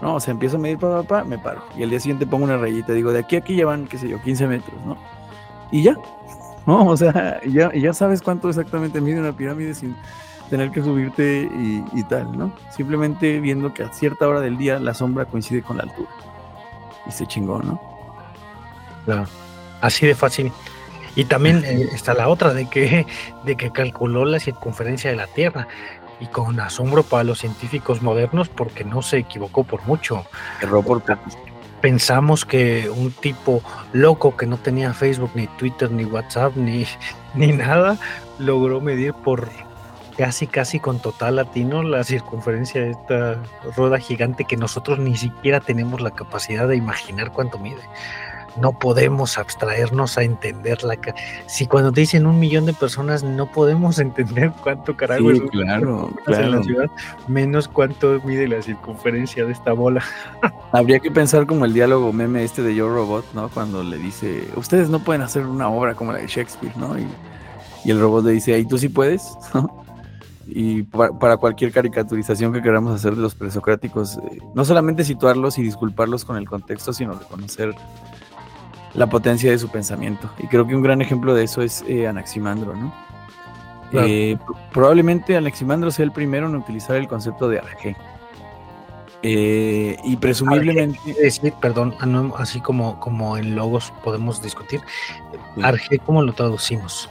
No, 0.02 0.16
o 0.16 0.20
sea, 0.22 0.32
empiezo 0.32 0.56
a 0.56 0.60
medir 0.62 0.78
para 0.78 1.02
papá, 1.02 1.26
me 1.26 1.38
paro. 1.38 1.66
Y 1.78 1.84
al 1.84 1.90
día 1.90 2.00
siguiente 2.00 2.26
pongo 2.26 2.46
una 2.46 2.56
rayita. 2.56 2.94
Digo, 2.94 3.12
de 3.12 3.20
aquí 3.20 3.36
a 3.36 3.40
aquí 3.40 3.56
llevan, 3.56 3.88
qué 3.88 3.98
sé 3.98 4.08
yo, 4.08 4.22
15 4.22 4.48
metros, 4.48 4.86
¿no? 4.86 4.96
Y 5.74 5.84
ya. 5.84 5.98
No, 6.66 6.88
o 6.88 6.96
sea, 6.96 7.42
ya, 7.46 7.74
ya 7.74 7.94
sabes 7.94 8.22
cuánto 8.22 8.48
exactamente 8.48 9.02
mide 9.02 9.20
una 9.20 9.36
pirámide 9.36 9.74
sin 9.74 9.98
tener 10.50 10.72
que 10.72 10.82
subirte 10.82 11.50
y, 11.54 11.84
y 11.92 12.04
tal, 12.04 12.38
¿no? 12.38 12.54
Simplemente 12.72 13.42
viendo 13.42 13.74
que 13.74 13.84
a 13.84 13.92
cierta 13.92 14.30
hora 14.30 14.40
del 14.40 14.58
día 14.58 14.80
la 14.80 14.94
sombra 14.94 15.26
coincide 15.26 15.62
con 15.62 15.76
la 15.76 15.84
altura. 15.84 16.10
Y 17.06 17.12
se 17.12 17.28
chingó, 17.28 17.62
¿no? 17.62 17.93
Así 19.82 20.08
de 20.08 20.16
fácil. 20.16 20.52
Y 21.16 21.26
también 21.26 21.64
eh, 21.66 21.90
está 21.94 22.14
la 22.14 22.28
otra 22.28 22.54
de 22.54 22.70
que, 22.70 23.06
de 23.46 23.56
que 23.56 23.72
calculó 23.72 24.26
la 24.26 24.40
circunferencia 24.40 25.10
de 25.10 25.16
la 25.16 25.28
Tierra 25.28 25.68
y 26.20 26.28
con 26.28 26.60
asombro 26.60 27.04
para 27.04 27.24
los 27.24 27.40
científicos 27.40 28.02
modernos 28.02 28.50
porque 28.50 28.84
no 28.84 29.02
se 29.02 29.18
equivocó 29.18 29.64
por 29.64 29.84
mucho. 29.84 30.26
Erró 30.62 30.82
por 30.82 31.04
Pensamos 31.82 32.46
que 32.46 32.90
un 32.90 33.12
tipo 33.12 33.62
loco 33.92 34.38
que 34.38 34.46
no 34.46 34.58
tenía 34.58 34.94
Facebook, 34.94 35.32
ni 35.36 35.48
Twitter, 35.48 35.92
ni 35.92 36.06
WhatsApp, 36.06 36.56
ni, 36.56 36.86
ni 37.36 37.48
nada, 37.48 37.98
logró 38.40 38.80
medir 38.80 39.14
por 39.14 39.50
casi, 40.18 40.48
casi 40.48 40.80
con 40.80 41.00
total 41.00 41.36
latino 41.36 41.84
la 41.84 42.06
circunferencia 42.06 42.80
de 42.80 42.92
esta 42.92 43.44
rueda 43.76 44.00
gigante 44.00 44.46
que 44.46 44.56
nosotros 44.56 44.98
ni 45.00 45.18
siquiera 45.18 45.60
tenemos 45.60 46.00
la 46.00 46.12
capacidad 46.12 46.70
de 46.70 46.78
imaginar 46.78 47.34
cuánto 47.34 47.60
mide 47.60 47.82
no 48.60 48.78
podemos 48.78 49.38
abstraernos 49.38 50.18
a 50.18 50.24
entenderla. 50.24 50.98
Si 51.48 51.66
cuando 51.68 51.92
te 51.92 52.02
dicen 52.02 52.26
un 52.26 52.40
millón 52.40 52.66
de 52.66 52.74
personas 52.74 53.24
no 53.24 53.52
podemos 53.52 54.00
entender 54.00 54.52
cuánto 54.62 54.96
carajo 54.96 55.32
es 55.32 55.42
claro, 55.52 56.12
en 56.28 56.52
la 56.52 56.64
ciudad, 56.64 56.92
menos 57.28 57.68
cuánto 57.68 58.20
mide 58.24 58.48
la 58.48 58.62
circunferencia 58.62 59.46
de 59.46 59.54
esta 59.54 59.74
bola. 59.74 60.04
Habría 60.72 61.00
que 61.00 61.12
pensar 61.12 61.46
como 61.46 61.66
el 61.66 61.74
diálogo 61.74 62.14
meme 62.14 62.44
este 62.44 62.62
de 62.62 62.76
Yo 62.76 62.90
Robot, 62.90 63.26
¿no? 63.34 63.50
Cuando 63.50 63.84
le 63.84 63.98
dice, 63.98 64.48
ustedes 64.56 64.90
no 64.90 65.00
pueden 65.00 65.22
hacer 65.22 65.46
una 65.46 65.70
obra 65.70 65.96
como 65.96 66.12
la 66.12 66.20
de 66.20 66.28
Shakespeare, 66.28 66.76
¿no? 66.78 66.98
Y, 66.98 67.08
el 67.86 68.00
robot 68.00 68.24
le 68.24 68.32
dice, 68.32 68.58
¿y 68.58 68.66
tú 68.66 68.78
sí 68.78 68.88
puedes? 68.88 69.38
y 70.48 70.84
para, 70.84 71.38
cualquier 71.38 71.72
caricaturización 71.72 72.54
que 72.54 72.62
queramos 72.62 72.96
hacer 72.96 73.16
de 73.16 73.22
los 73.22 73.36
presocráticos, 73.36 74.18
eh, 74.18 74.40
no 74.54 74.66
solamente 74.66 75.04
situarlos 75.04 75.58
y 75.58 75.64
disculparlos 75.64 76.26
con 76.26 76.38
el 76.38 76.48
contexto, 76.48 76.94
sino 76.94 77.14
reconocer 77.14 77.76
la 78.94 79.08
potencia 79.08 79.52
de 79.52 79.58
su 79.58 79.70
pensamiento. 79.70 80.30
Y 80.38 80.48
creo 80.48 80.68
que 80.68 80.76
un 80.76 80.84
gran 80.84 81.02
ejemplo 81.02 81.34
de 81.34 81.44
eso 81.44 81.62
es 81.62 81.84
eh, 81.88 82.08
Anaximandro, 82.08 82.76
¿no? 82.76 82.94
Eh, 83.96 84.38
probablemente 84.72 85.38
Anaximandro 85.38 85.92
sea 85.92 86.06
el 86.06 86.12
primero 86.12 86.48
en 86.48 86.56
utilizar 86.56 86.96
el 86.96 87.08
concepto 87.08 87.48
de 87.48 87.60
arjé. 87.60 87.96
Eh, 89.22 89.98
y 90.04 90.18
presumiblemente. 90.18 91.00
decir, 91.22 91.54
perdón, 91.62 91.96
ah, 92.00 92.32
así 92.38 92.60
como, 92.60 93.00
como 93.00 93.38
en 93.38 93.56
logos 93.56 93.94
podemos 94.04 94.42
discutir. 94.42 94.82
Arjé, 95.62 96.00
¿cómo 96.00 96.24
lo 96.24 96.34
traducimos? 96.34 97.10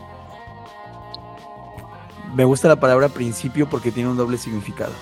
Me 2.35 2.45
gusta 2.45 2.67
la 2.67 2.77
palabra 2.77 3.09
principio 3.09 3.69
porque 3.69 3.93
tiene 3.93 4.11
un 4.11 4.17
doble 4.17 4.37
significado. 4.37 4.93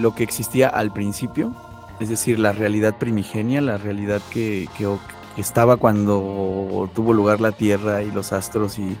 lo 0.00 0.14
que 0.14 0.24
existía 0.24 0.68
al 0.68 0.92
principio, 0.92 1.54
es 2.00 2.08
decir, 2.08 2.40
la 2.40 2.52
realidad 2.52 2.98
primigenia, 2.98 3.60
la 3.60 3.78
realidad 3.78 4.20
que, 4.30 4.68
que, 4.76 4.86
estaba 5.40 5.76
cuando 5.76 6.88
tuvo 6.94 7.12
lugar 7.12 7.40
la 7.40 7.52
Tierra 7.52 8.02
y 8.02 8.10
los 8.10 8.32
astros 8.32 8.78
y 8.78 8.96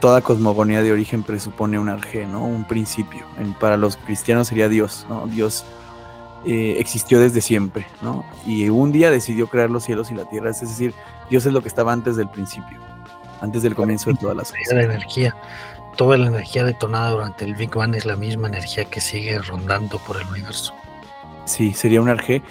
toda 0.00 0.20
cosmogonía 0.20 0.82
de 0.82 0.92
origen 0.92 1.22
presupone 1.22 1.78
un 1.78 1.88
arjé, 1.88 2.26
¿no? 2.26 2.44
Un 2.44 2.64
principio. 2.64 3.26
para 3.60 3.76
los 3.76 3.96
cristianos 3.96 4.48
sería 4.48 4.68
Dios, 4.68 5.06
¿no? 5.08 5.26
Dios 5.26 5.64
eh, 6.44 6.76
existió 6.78 7.20
desde 7.20 7.40
siempre, 7.40 7.86
¿no? 8.00 8.24
Y 8.46 8.68
un 8.68 8.92
día 8.92 9.10
decidió 9.10 9.46
crear 9.48 9.70
los 9.70 9.84
cielos 9.84 10.10
y 10.10 10.14
la 10.14 10.24
tierra, 10.24 10.50
es 10.50 10.60
decir, 10.60 10.94
Dios 11.30 11.46
es 11.46 11.52
lo 11.52 11.62
que 11.62 11.68
estaba 11.68 11.92
antes 11.92 12.16
del 12.16 12.28
principio, 12.28 12.78
antes 13.40 13.62
del 13.62 13.74
comienzo 13.74 14.10
de 14.10 14.16
todas 14.16 14.36
las 14.36 14.50
cosas. 14.50 14.72
La 14.72 14.82
energía, 14.82 15.36
toda 15.96 16.16
la 16.16 16.26
energía 16.26 16.64
detonada 16.64 17.10
durante 17.10 17.44
el 17.44 17.54
Big 17.54 17.74
Bang 17.74 17.94
es 17.94 18.04
la 18.04 18.16
misma 18.16 18.48
energía 18.48 18.84
que 18.84 19.00
sigue 19.00 19.38
rondando 19.38 19.98
por 19.98 20.20
el 20.20 20.26
universo. 20.28 20.74
Sí, 21.44 21.72
sería 21.72 22.00
un 22.00 22.08
arjé 22.08 22.42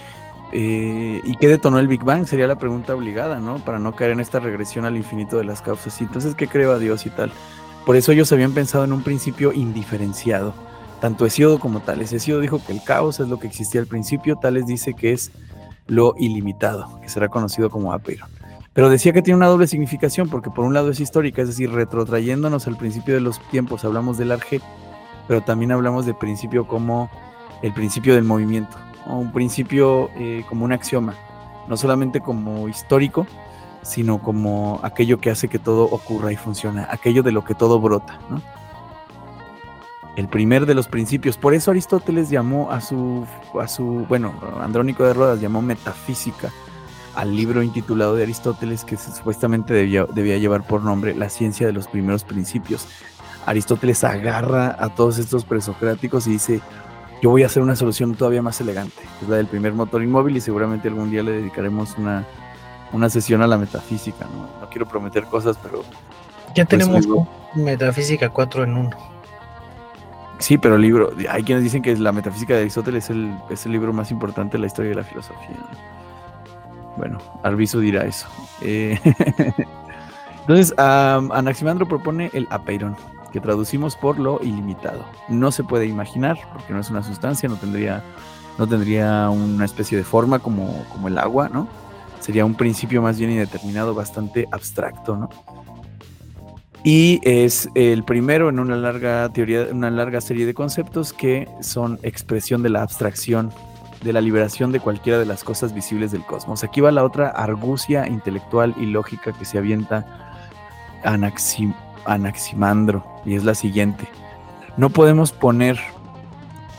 eh, 0.52 1.22
¿Y 1.24 1.38
qué 1.38 1.48
detonó 1.48 1.80
el 1.80 1.88
Big 1.88 2.04
Bang? 2.04 2.26
Sería 2.26 2.48
la 2.48 2.58
pregunta 2.58 2.94
obligada, 2.94 3.40
¿no? 3.40 3.60
Para 3.60 3.80
no 3.80 3.96
caer 3.96 4.12
en 4.12 4.20
esta 4.20 4.40
regresión 4.40 4.86
al 4.86 4.98
infinito 4.98 5.38
de 5.38 5.46
las 5.46 5.62
causas. 5.62 6.00
Y 6.02 6.04
entonces, 6.04 6.36
¿qué 6.36 6.48
creó 6.48 6.74
a 6.74 6.80
Dios 6.80 7.06
y 7.06 7.10
tal? 7.10 7.32
Por 7.86 7.96
eso 7.96 8.12
ellos 8.12 8.32
habían 8.32 8.54
pensado 8.54 8.84
en 8.84 8.94
un 8.94 9.04
principio 9.04 9.54
indiferenciado. 9.54 10.54
tanto 11.00 11.26
Hesíodo 11.26 11.60
como 11.60 11.80
Tales. 11.80 12.14
Hesíodo 12.14 12.42
dijo 12.42 12.64
que 12.64 12.74
el 12.74 12.84
caos 12.84 13.20
es 13.20 13.28
lo 13.28 13.40
que 13.40 13.48
existía 13.48 13.82
al 13.82 13.88
principio, 13.88 14.36
Tales 14.36 14.68
dice 14.68 14.94
que 14.94 15.14
es 15.14 15.32
lo 15.88 16.14
ilimitado, 16.18 17.02
que 17.02 17.10
será 17.10 17.28
conocido 17.28 17.70
como 17.70 17.92
Apeiron. 17.92 18.30
Pero 18.74 18.90
decía 18.90 19.12
que 19.12 19.22
tiene 19.22 19.38
una 19.38 19.48
doble 19.48 19.68
significación, 19.68 20.30
porque 20.30 20.50
por 20.50 20.64
un 20.64 20.74
lado 20.74 20.92
es 20.92 21.00
histórica, 21.00 21.42
es 21.42 21.50
decir, 21.50 21.72
retrotrayéndonos 21.72 22.68
al 22.68 22.78
principio 22.78 23.16
de 23.16 23.20
los 23.20 23.40
tiempos, 23.50 23.84
hablamos 23.84 24.18
del 24.18 24.32
arge, 24.32 24.62
pero 25.28 25.42
también 25.42 25.72
hablamos 25.72 26.06
de 26.06 26.14
principio 26.14 26.68
como 26.68 27.10
el 27.62 27.74
principio 27.74 28.16
del 28.16 28.24
movimiento, 28.24 28.78
un 29.06 29.32
principio 29.32 30.10
eh, 30.16 30.44
como 30.48 30.66
un 30.66 30.72
axioma, 30.72 31.16
no 31.68 31.78
solamente 31.78 32.22
como 32.22 32.68
histórico, 32.68 33.26
sino 33.82 34.20
como 34.20 34.80
aquello 34.84 35.20
que 35.20 35.32
hace 35.32 35.48
que 35.48 35.60
todo 35.60 35.86
ocurra 35.86 36.32
y 36.32 36.36
funcione, 36.36 36.86
aquello 36.90 37.24
de 37.24 37.32
lo 37.32 37.44
que 37.44 37.56
todo 37.56 37.80
brota. 37.80 38.20
El 40.16 40.28
primer 40.28 40.66
de 40.66 40.76
los 40.76 40.88
principios. 40.88 41.38
Por 41.38 41.54
eso 41.54 41.72
Aristóteles 41.72 42.30
llamó 42.30 42.70
a 42.70 42.82
su, 42.82 43.26
a 43.60 43.68
su, 43.68 44.06
bueno, 44.10 44.34
Andrónico 44.62 45.04
de 45.04 45.14
Rodas 45.14 45.40
llamó 45.40 45.62
metafísica 45.62 46.52
al 47.16 47.36
libro 47.36 47.64
intitulado 47.64 48.16
de 48.16 48.24
Aristóteles 48.24 48.86
que 48.86 48.98
supuestamente 48.98 49.74
debía, 49.74 50.06
debía 50.06 50.38
llevar 50.38 50.66
por 50.66 50.84
nombre 50.84 51.16
La 51.16 51.30
ciencia 51.30 51.66
de 51.66 51.74
los 51.74 51.88
primeros 51.88 52.24
principios. 52.24 52.88
Aristóteles 53.46 54.04
agarra 54.04 54.76
a 54.80 54.90
todos 54.90 55.18
estos 55.18 55.46
presocráticos 55.46 56.28
y 56.28 56.32
dice, 56.32 56.62
yo 57.22 57.30
voy 57.30 57.44
a 57.44 57.46
hacer 57.46 57.62
una 57.62 57.76
solución 57.76 58.16
todavía 58.16 58.42
más 58.42 58.60
elegante, 58.62 59.02
es 59.22 59.30
la 59.30 59.38
del 59.38 59.48
primer 59.48 59.74
motor 59.74 60.02
inmóvil 60.02 60.38
y 60.38 60.42
seguramente 60.42 60.88
algún 60.88 61.12
día 61.12 61.22
le 61.24 61.34
dedicaremos 61.34 61.98
una, 61.98 62.26
una 62.92 63.10
sesión 63.10 63.42
a 63.42 63.48
la 63.48 63.58
metafísica, 63.58 64.26
¿no? 64.26 64.70
quiero 64.70 64.88
prometer 64.88 65.26
cosas, 65.26 65.58
pero... 65.62 65.84
Ya 66.56 66.66
pues, 66.66 66.68
tenemos 66.68 67.08
metafísica 67.54 68.30
4 68.30 68.64
en 68.64 68.78
1. 68.78 68.90
Sí, 70.40 70.58
pero 70.58 70.76
el 70.76 70.82
libro, 70.82 71.14
hay 71.30 71.44
quienes 71.44 71.64
dicen 71.64 71.84
que 71.84 71.96
la 71.96 72.12
metafísica 72.12 72.56
de 72.56 72.62
Aristóteles 72.62 73.06
es 73.06 73.10
el, 73.12 73.32
es 73.50 73.66
el 73.68 73.74
libro 73.74 73.94
más 73.94 74.10
importante 74.10 74.54
de 74.54 74.62
la 74.62 74.68
historia 74.68 74.90
de 74.90 74.96
la 74.96 75.04
filosofía. 75.04 75.56
Bueno, 76.98 77.20
Arbizu 77.44 77.80
dirá 77.80 78.06
eso. 78.06 78.28
Eh, 78.62 79.00
entonces, 80.42 80.74
Anaximandro 80.78 81.88
propone 81.88 82.32
el 82.34 82.48
apeiron, 82.50 82.96
que 83.32 83.40
traducimos 83.40 83.96
por 83.96 84.20
lo 84.20 84.40
ilimitado. 84.42 85.06
No 85.30 85.52
se 85.52 85.64
puede 85.64 85.86
imaginar, 85.86 86.38
porque 86.54 86.74
no 86.74 86.80
es 86.80 86.90
una 86.90 87.04
sustancia, 87.04 87.48
no 87.50 87.56
tendría, 87.56 88.04
no 88.58 88.68
tendría 88.68 89.30
una 89.30 89.66
especie 89.66 89.98
de 89.98 90.04
forma 90.04 90.40
como, 90.40 90.86
como 90.92 91.08
el 91.08 91.18
agua, 91.18 91.50
¿no? 91.50 91.68
Sería 92.20 92.46
un 92.46 92.56
principio 92.56 93.02
más 93.02 93.18
bien 93.18 93.32
indeterminado, 93.32 93.96
bastante 93.96 94.48
abstracto, 94.52 95.18
¿no? 95.18 95.30
Y 96.84 97.20
es 97.24 97.70
el 97.76 98.04
primero 98.04 98.50
en 98.50 98.60
una 98.60 98.76
larga 98.76 99.30
teoría, 99.30 99.68
una 99.72 99.92
larga 99.92 100.20
serie 100.20 100.46
de 100.46 100.54
conceptos 100.54 101.14
que 101.14 101.48
son 101.62 102.00
expresión 102.02 102.64
de 102.64 102.70
la 102.70 102.82
abstracción 102.82 103.52
de 104.04 104.14
la 104.14 104.22
liberación 104.22 104.72
de 104.72 104.80
cualquiera 104.80 105.20
de 105.20 105.26
las 105.26 105.44
cosas 105.44 105.74
visibles 105.74 106.12
del 106.12 106.26
cosmos. 106.26 106.64
Aquí 106.64 106.82
va 106.82 106.92
la 106.92 107.04
otra 107.04 107.30
argucia 107.30 108.08
intelectual 108.08 108.74
y 108.80 108.88
lógica 108.88 109.32
que 109.32 109.46
se 109.46 109.58
avienta 109.58 110.34
Anaximandro, 112.06 113.06
y 113.26 113.36
es 113.36 113.44
la 113.44 113.56
siguiente. 113.56 114.08
No 114.78 114.90
podemos 114.90 115.32
poner 115.32 115.80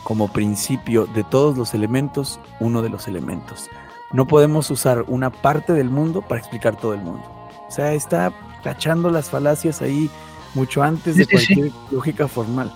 como 0.03 0.27
principio 0.27 1.05
de 1.05 1.23
todos 1.23 1.57
los 1.57 1.73
elementos 1.73 2.39
uno 2.59 2.81
de 2.81 2.89
los 2.89 3.07
elementos. 3.07 3.69
No 4.11 4.27
podemos 4.27 4.69
usar 4.69 5.05
una 5.07 5.29
parte 5.29 5.73
del 5.73 5.89
mundo 5.89 6.21
para 6.21 6.39
explicar 6.39 6.75
todo 6.75 6.93
el 6.93 7.01
mundo. 7.01 7.23
O 7.67 7.71
sea, 7.71 7.93
está 7.93 8.31
cachando 8.63 9.09
las 9.09 9.29
falacias 9.29 9.81
ahí 9.81 10.09
mucho 10.53 10.83
antes 10.83 11.15
de 11.15 11.25
cualquier 11.25 11.71
lógica 11.91 12.27
formal. 12.27 12.71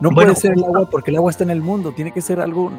No 0.00 0.10
puede 0.10 0.34
ser 0.34 0.52
el 0.52 0.64
agua 0.64 0.88
porque 0.90 1.10
el 1.10 1.16
agua 1.16 1.30
está 1.30 1.44
en 1.44 1.50
el 1.50 1.60
mundo, 1.60 1.92
tiene 1.92 2.12
que 2.12 2.20
ser 2.20 2.40
algo 2.40 2.72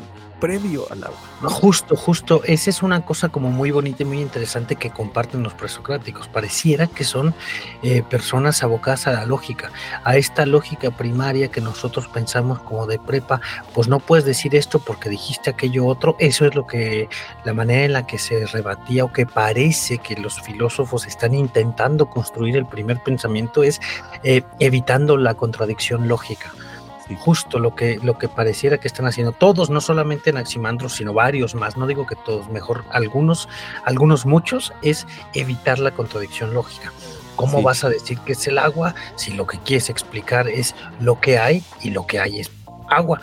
previo 0.44 0.86
al 0.92 1.02
agua. 1.06 1.18
Justo, 1.44 1.96
justo. 1.96 2.42
Esa 2.44 2.70
es 2.70 2.84
una 2.84 3.06
cosa 3.06 3.30
como 3.30 3.50
muy 3.50 3.72
bonita 3.72 4.04
y 4.04 4.06
muy 4.06 4.20
interesante 4.20 4.76
que 4.76 4.90
comparten 4.90 5.42
los 5.42 5.54
presocráticos. 5.54 6.28
Pareciera 6.28 6.88
que 6.88 7.06
son 7.06 7.34
eh, 7.82 8.04
personas 8.04 8.62
abocadas 8.62 9.08
a 9.08 9.14
la 9.14 9.26
lógica, 9.26 9.72
a 10.04 10.18
esta 10.18 10.46
lógica 10.46 10.92
primaria 10.92 11.48
que 11.48 11.62
nosotros 11.62 12.10
pensamos 12.10 12.60
como 12.60 12.88
de 12.88 13.00
prepa. 13.00 13.40
Pues 13.74 13.88
no 13.88 14.00
puedes 14.00 14.26
decir 14.26 14.54
esto 14.54 14.80
porque 14.80 15.08
dijiste 15.08 15.50
aquello 15.50 15.86
otro. 15.86 16.18
Eso 16.20 16.46
es 16.46 16.56
lo 16.56 16.68
que, 16.68 17.08
la 17.46 17.54
manera 17.54 17.86
en 17.86 17.94
la 17.94 18.06
que 18.06 18.18
se 18.18 18.46
rebatía 18.46 19.06
o 19.06 19.14
que 19.14 19.26
parece 19.26 20.00
que 20.00 20.18
los 20.18 20.42
filósofos 20.42 21.08
están 21.08 21.36
intentando 21.36 22.10
construir 22.10 22.58
el 22.58 22.66
primer 22.66 23.02
pensamiento 23.02 23.64
es 23.64 23.80
eh, 24.24 24.44
evitando 24.60 25.16
la 25.16 25.36
contradicción 25.36 26.10
lógica 26.10 26.52
justo 27.18 27.60
lo 27.60 27.76
que, 27.76 28.00
lo 28.02 28.18
que 28.18 28.30
pareciera 28.30 28.78
que 28.78 28.88
están 28.88 29.06
haciendo 29.06 29.32
todos, 29.32 29.70
no 29.70 29.82
solamente 29.82 30.30
Anaximandro, 30.30 30.90
sino 30.90 31.14
varios 31.14 31.56
más, 31.56 31.78
no 31.78 31.88
digo 31.88 32.06
que 32.06 32.16
todos, 32.16 32.50
mejor 32.50 32.86
algunos, 32.92 33.50
algunos 33.86 34.26
muchos, 34.26 34.74
es 34.82 35.06
evitar 35.34 35.80
la 35.80 35.92
contradicción 35.92 36.54
lógica. 36.54 36.92
¿Cómo 37.36 37.62
vas 37.62 37.84
a 37.84 37.90
decir 37.90 38.20
que 38.20 38.34
es 38.34 38.48
el 38.48 38.58
agua 38.58 38.94
si 39.16 39.34
lo 39.34 39.48
que 39.48 39.58
quieres 39.60 39.90
explicar 39.90 40.48
es 40.48 40.76
lo 41.00 41.20
que 41.20 41.40
hay 41.40 41.64
y 41.82 41.90
lo 41.90 42.06
que 42.06 42.20
hay 42.20 42.40
es 42.40 42.52
agua? 42.90 43.20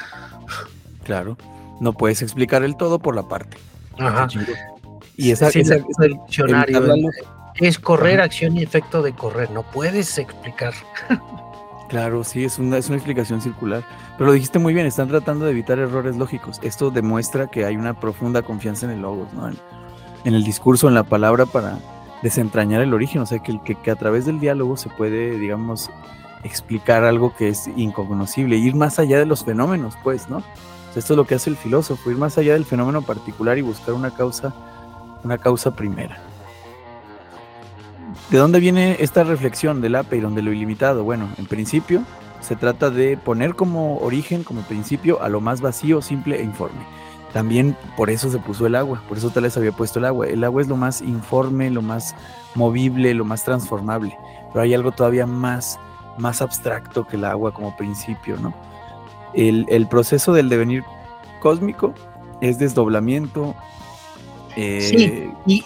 Claro, 1.04 1.36
no 1.80 1.92
puedes 1.92 2.20
explicar 2.22 2.62
el 2.62 2.76
todo 2.76 2.98
por 2.98 3.14
la 3.14 3.28
parte. 3.28 3.56
Ajá. 3.98 4.28
Y 5.16 5.30
esa, 5.30 5.48
esa, 5.48 5.76
el 5.76 5.84
diccionario 6.26 6.82
es 7.56 7.78
correr, 7.78 8.20
acción 8.20 8.56
y 8.56 8.62
efecto 8.62 9.02
de 9.02 9.12
correr, 9.12 9.50
no 9.50 9.62
puedes 9.62 10.18
explicar. 10.18 10.74
Claro, 11.90 12.22
sí, 12.22 12.44
es 12.44 12.60
una, 12.60 12.78
es 12.78 12.86
una 12.86 12.98
explicación 12.98 13.42
circular. 13.42 13.82
Pero 14.16 14.28
lo 14.28 14.32
dijiste 14.32 14.60
muy 14.60 14.72
bien, 14.72 14.86
están 14.86 15.08
tratando 15.08 15.44
de 15.44 15.50
evitar 15.50 15.80
errores 15.80 16.16
lógicos. 16.16 16.60
Esto 16.62 16.92
demuestra 16.92 17.48
que 17.48 17.64
hay 17.64 17.76
una 17.76 17.98
profunda 17.98 18.42
confianza 18.42 18.86
en 18.86 18.92
el 18.92 19.02
logos, 19.02 19.32
¿no? 19.34 19.48
En, 19.48 20.34
el 20.34 20.44
discurso, 20.44 20.86
en 20.86 20.94
la 20.94 21.02
palabra 21.02 21.46
para 21.46 21.80
desentrañar 22.22 22.80
el 22.80 22.94
origen. 22.94 23.22
O 23.22 23.26
sea, 23.26 23.40
que, 23.40 23.90
a 23.90 23.96
través 23.96 24.24
del 24.24 24.38
diálogo 24.38 24.76
se 24.76 24.88
puede, 24.88 25.36
digamos, 25.36 25.90
explicar 26.44 27.02
algo 27.02 27.34
que 27.34 27.48
es 27.48 27.68
incognoscible, 27.74 28.56
ir 28.56 28.76
más 28.76 29.00
allá 29.00 29.18
de 29.18 29.26
los 29.26 29.44
fenómenos, 29.44 29.94
pues, 30.04 30.30
¿no? 30.30 30.44
esto 30.94 31.12
es 31.12 31.16
lo 31.16 31.26
que 31.26 31.34
hace 31.34 31.50
el 31.50 31.56
filósofo, 31.56 32.10
ir 32.10 32.16
más 32.16 32.38
allá 32.38 32.54
del 32.54 32.64
fenómeno 32.64 33.02
particular 33.02 33.58
y 33.58 33.62
buscar 33.62 33.94
una 33.94 34.12
causa, 34.12 34.54
una 35.22 35.38
causa 35.38 35.74
primera. 35.74 36.18
¿De 38.30 38.38
dónde 38.38 38.60
viene 38.60 38.96
esta 39.00 39.24
reflexión 39.24 39.80
del 39.80 39.96
Apeiron, 39.96 40.36
de 40.36 40.42
lo 40.42 40.52
ilimitado? 40.52 41.02
Bueno, 41.02 41.28
en 41.36 41.46
principio 41.46 42.04
se 42.40 42.54
trata 42.54 42.88
de 42.88 43.16
poner 43.16 43.56
como 43.56 43.98
origen, 43.98 44.44
como 44.44 44.62
principio, 44.62 45.20
a 45.20 45.28
lo 45.28 45.40
más 45.40 45.60
vacío, 45.60 46.00
simple 46.00 46.38
e 46.38 46.44
informe. 46.44 46.80
También 47.32 47.76
por 47.96 48.08
eso 48.08 48.30
se 48.30 48.38
puso 48.38 48.66
el 48.66 48.76
agua, 48.76 49.02
por 49.08 49.18
eso 49.18 49.30
tal 49.30 49.42
vez 49.42 49.56
había 49.56 49.72
puesto 49.72 49.98
el 49.98 50.04
agua. 50.04 50.28
El 50.28 50.44
agua 50.44 50.62
es 50.62 50.68
lo 50.68 50.76
más 50.76 51.02
informe, 51.02 51.70
lo 51.70 51.82
más 51.82 52.14
movible, 52.54 53.14
lo 53.14 53.24
más 53.24 53.44
transformable. 53.44 54.16
Pero 54.52 54.62
hay 54.62 54.74
algo 54.74 54.92
todavía 54.92 55.26
más, 55.26 55.80
más 56.16 56.40
abstracto 56.40 57.08
que 57.08 57.16
el 57.16 57.24
agua 57.24 57.52
como 57.52 57.76
principio, 57.76 58.36
¿no? 58.36 58.54
El, 59.34 59.86
proceso 59.88 60.32
del 60.32 60.48
devenir 60.48 60.84
cósmico 61.40 61.94
es 62.40 62.58
desdoblamiento. 62.60 63.56
Eh, 64.56 64.80
sí, 64.80 65.32
y 65.46 65.64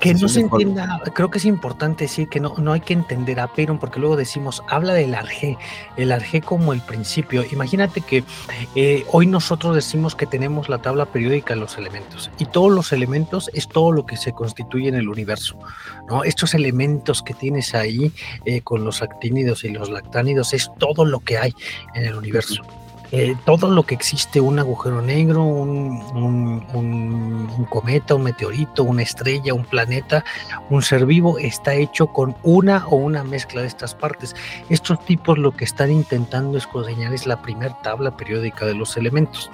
que 0.00 0.14
no 0.14 0.28
se 0.28 0.40
entienda, 0.40 1.00
creo 1.14 1.30
que 1.30 1.38
es 1.38 1.44
importante 1.44 2.04
decir 2.04 2.28
que 2.28 2.40
no, 2.40 2.54
no 2.58 2.72
hay 2.72 2.80
que 2.80 2.92
entender 2.92 3.40
a 3.40 3.52
Perón 3.52 3.78
porque 3.78 4.00
luego 4.00 4.16
decimos, 4.16 4.62
habla 4.68 4.94
del 4.94 5.14
arjé, 5.14 5.58
el 5.96 6.12
arjé 6.12 6.40
como 6.40 6.72
el 6.72 6.80
principio. 6.80 7.44
Imagínate 7.50 8.00
que 8.00 8.24
eh, 8.74 9.04
hoy 9.10 9.26
nosotros 9.26 9.74
decimos 9.74 10.14
que 10.14 10.26
tenemos 10.26 10.68
la 10.68 10.78
tabla 10.78 11.06
periódica 11.06 11.54
de 11.54 11.60
los 11.60 11.78
elementos 11.78 12.30
y 12.38 12.46
todos 12.46 12.72
los 12.72 12.92
elementos 12.92 13.50
es 13.54 13.68
todo 13.68 13.92
lo 13.92 14.06
que 14.06 14.16
se 14.16 14.32
constituye 14.32 14.88
en 14.88 14.94
el 14.94 15.08
universo. 15.08 15.58
¿no? 16.08 16.24
Estos 16.24 16.54
elementos 16.54 17.22
que 17.22 17.34
tienes 17.34 17.74
ahí 17.74 18.12
eh, 18.44 18.60
con 18.62 18.84
los 18.84 19.02
actínidos 19.02 19.64
y 19.64 19.68
los 19.68 19.90
lactánidos 19.90 20.52
es 20.52 20.70
todo 20.78 21.04
lo 21.04 21.20
que 21.20 21.38
hay 21.38 21.54
en 21.94 22.04
el 22.04 22.14
universo. 22.14 22.62
Eh, 23.14 23.36
todo 23.44 23.68
lo 23.68 23.82
que 23.82 23.94
existe, 23.94 24.40
un 24.40 24.58
agujero 24.58 25.02
negro, 25.02 25.42
un, 25.44 26.00
cometa, 27.68 28.14
un 28.14 28.22
meteorito, 28.22 28.84
una 28.84 29.02
estrella, 29.02 29.52
un 29.52 29.66
planeta, 29.66 30.24
un 30.70 30.80
ser 30.82 31.04
vivo, 31.04 31.36
está 31.36 31.74
hecho 31.74 32.06
con 32.06 32.34
una 32.42 32.86
o 32.88 32.96
una 32.96 33.22
mezcla 33.22 33.60
de 33.60 33.66
estas 33.66 33.94
partes. 33.94 34.34
Estos 34.70 35.04
tipos 35.04 35.36
lo 35.36 35.54
que 35.54 35.66
están 35.66 35.92
intentando 35.92 36.56
escudriñar 36.56 37.12
es 37.12 37.26
la 37.26 37.42
primera 37.42 37.76
tabla 37.82 38.16
periódica 38.16 38.64
de 38.64 38.74
los 38.74 38.96
elementos. 38.96 39.50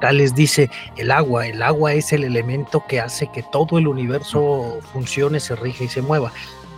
Tales 0.00 0.36
dice 0.36 0.70
el 0.96 1.10
agua, 1.10 1.48
el 1.48 1.62
agua 1.62 1.94
es 1.94 2.12
el 2.12 2.22
elemento 2.22 2.84
que 2.86 3.00
hace 3.00 3.26
que 3.26 3.42
todo 3.42 3.76
el 3.78 3.88
universo 3.88 4.78
funcione, 4.92 5.40
se 5.40 5.56
rige 5.56 5.84
y 5.84 5.88
se 5.88 6.00
mueva 6.00 6.32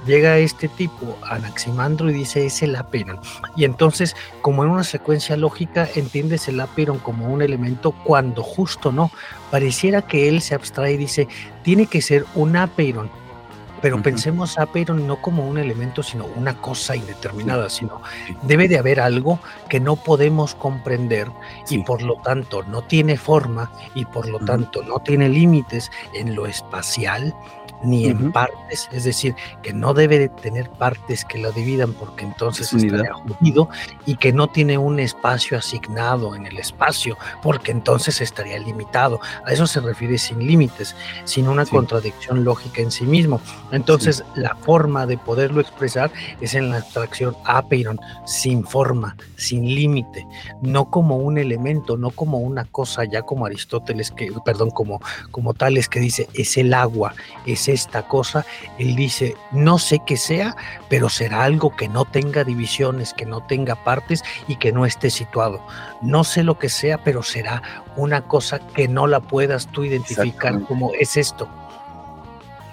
llega 0.07 0.39
este 0.39 0.69
tipo, 0.69 1.17
Anaximandro, 1.23 2.11
y 2.11 2.13
dice 2.13 2.47
es 2.47 2.63
el 2.63 2.77
aperon. 2.77 3.21
Y 3.57 3.65
entonces, 3.65 4.17
como 4.41 4.65
en 4.65 4.71
una 4.71 4.85
secuencia 4.85 5.37
lógica, 5.37 5.89
entiendes 5.95 6.49
el 6.49 6.61
aperon 6.61 6.99
como 6.99 7.33
un 7.33 7.43
elemento 7.43 7.93
cuando 7.93 8.43
justo 8.43 8.93
no. 8.93 9.11
Pareciera 9.51 10.03
que 10.03 10.29
él 10.29 10.41
se 10.41 10.55
abstrae 10.55 10.93
y 10.93 10.97
dice, 10.97 11.29
tiene 11.63 11.87
que 11.87 12.03
ser 12.03 12.25
un 12.35 12.57
aperon 12.57 13.11
pero 13.83 14.01
pensemos 14.01 14.57
a 14.57 14.63
Apeiron 14.63 15.07
no 15.07 15.21
como 15.21 15.47
un 15.47 15.59
elemento, 15.59 16.03
sino 16.05 16.25
una 16.37 16.57
cosa 16.57 16.95
indeterminada, 16.95 17.69
sino 17.69 18.01
debe 18.43 18.69
de 18.69 18.79
haber 18.79 19.01
algo 19.01 19.41
que 19.69 19.81
no 19.81 19.97
podemos 19.97 20.55
comprender 20.55 21.29
y 21.69 21.79
por 21.79 22.01
lo 22.01 22.15
tanto 22.23 22.63
no 22.63 22.83
tiene 22.83 23.17
forma 23.19 23.73
y 23.95 24.05
por 24.05 24.29
lo 24.29 24.39
tanto 24.39 24.83
no 24.85 25.01
tiene 25.01 25.29
límites 25.29 25.91
en 26.15 26.37
lo 26.37 26.47
espacial 26.47 27.35
ni 27.83 28.07
en 28.07 28.33
partes, 28.33 28.89
es 28.93 29.05
decir, 29.05 29.35
que 29.63 29.73
no 29.73 29.95
debe 29.95 30.19
de 30.19 30.29
tener 30.29 30.71
partes 30.71 31.25
que 31.25 31.39
lo 31.39 31.53
dividan 31.53 31.93
porque 31.93 32.25
entonces 32.25 32.73
estaría 32.73 33.13
jodido 33.13 33.69
y 34.07 34.17
que 34.17 34.33
no 34.33 34.49
tiene 34.49 34.79
un 34.79 35.01
espacio 35.01 35.59
asignado 35.59 36.35
en 36.35 36.47
el 36.47 36.59
espacio 36.59 37.17
porque 37.43 37.73
entonces 37.73 38.21
estaría 38.21 38.59
limitado. 38.59 39.21
A 39.45 39.53
eso 39.53 39.67
se 39.67 39.81
refiere 39.81 40.19
sin 40.19 40.47
límites, 40.47 40.95
sin 41.25 41.49
una 41.49 41.67
contradicción 41.67 42.45
lógica 42.45 42.83
en 42.83 42.91
sí 42.91 43.05
mismo. 43.05 43.41
Entonces, 43.71 44.25
la 44.35 44.55
forma 44.57 45.07
de 45.07 45.19
poderlo 45.19 45.61
expresar 45.61 46.11
es 46.41 46.55
en 46.55 46.71
la 46.71 46.79
abstracción 46.79 47.37
apeiron, 47.45 47.99
sin 48.25 48.65
forma, 48.65 49.17
sin 49.37 49.65
límite, 49.75 50.27
no 50.61 50.91
como 50.91 51.17
un 51.17 51.39
elemento, 51.39 51.97
no 51.97 52.11
como 52.11 52.39
una 52.39 52.65
cosa, 52.65 53.05
ya 53.05 53.23
como 53.23 53.47
Aristóteles, 53.47 54.11
que, 54.11 54.33
perdón, 54.45 54.71
como, 54.71 55.01
como 55.31 55.55
tales 55.55 55.89
que 55.89 56.01
dice, 56.01 56.29
es 56.35 56.57
el 56.57 56.75
agua, 56.75 57.15
es 57.47 57.69
esta 57.73 58.07
cosa, 58.07 58.45
él 58.79 58.95
dice, 58.95 59.37
no 59.51 59.79
sé 59.79 60.01
qué 60.07 60.17
sea, 60.17 60.57
pero 60.89 61.09
será 61.09 61.45
algo 61.45 61.75
que 61.75 61.89
no 61.89 62.05
tenga 62.05 62.45
divisiones, 62.45 63.15
que 63.15 63.27
no 63.27 63.41
tenga 63.41 63.75
partes 63.75 64.23
y 64.49 64.57
que 64.57 64.73
no 64.73 64.87
esté 64.87 65.11
situado. 65.11 65.61
No 66.01 66.25
sé 66.25 66.43
lo 66.43 66.59
que 66.59 66.69
sea, 66.69 66.99
pero 66.99 67.23
será 67.23 67.63
una 67.97 68.23
cosa 68.23 68.59
que 68.59 68.89
no 68.89 69.07
la 69.07 69.21
puedas 69.21 69.67
tú 69.69 69.85
identificar 69.85 70.63
como 70.63 70.93
es 70.99 71.17
esto. 71.17 71.49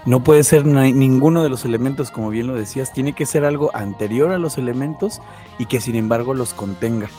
No 0.05 0.23
puede 0.23 0.43
ser 0.43 0.65
ninguno 0.65 1.43
de 1.43 1.49
los 1.49 1.65
elementos, 1.65 2.09
como 2.09 2.29
bien 2.29 2.47
lo 2.47 2.55
decías, 2.55 2.93
tiene 2.93 3.13
que 3.13 3.25
ser 3.25 3.45
algo 3.45 3.69
anterior 3.75 4.31
a 4.31 4.39
los 4.39 4.57
elementos 4.57 5.21
y 5.57 5.65
que 5.65 5.81
sin 5.81 5.95
embargo 5.95 6.33
los 6.33 6.53
contenga. 6.53 7.09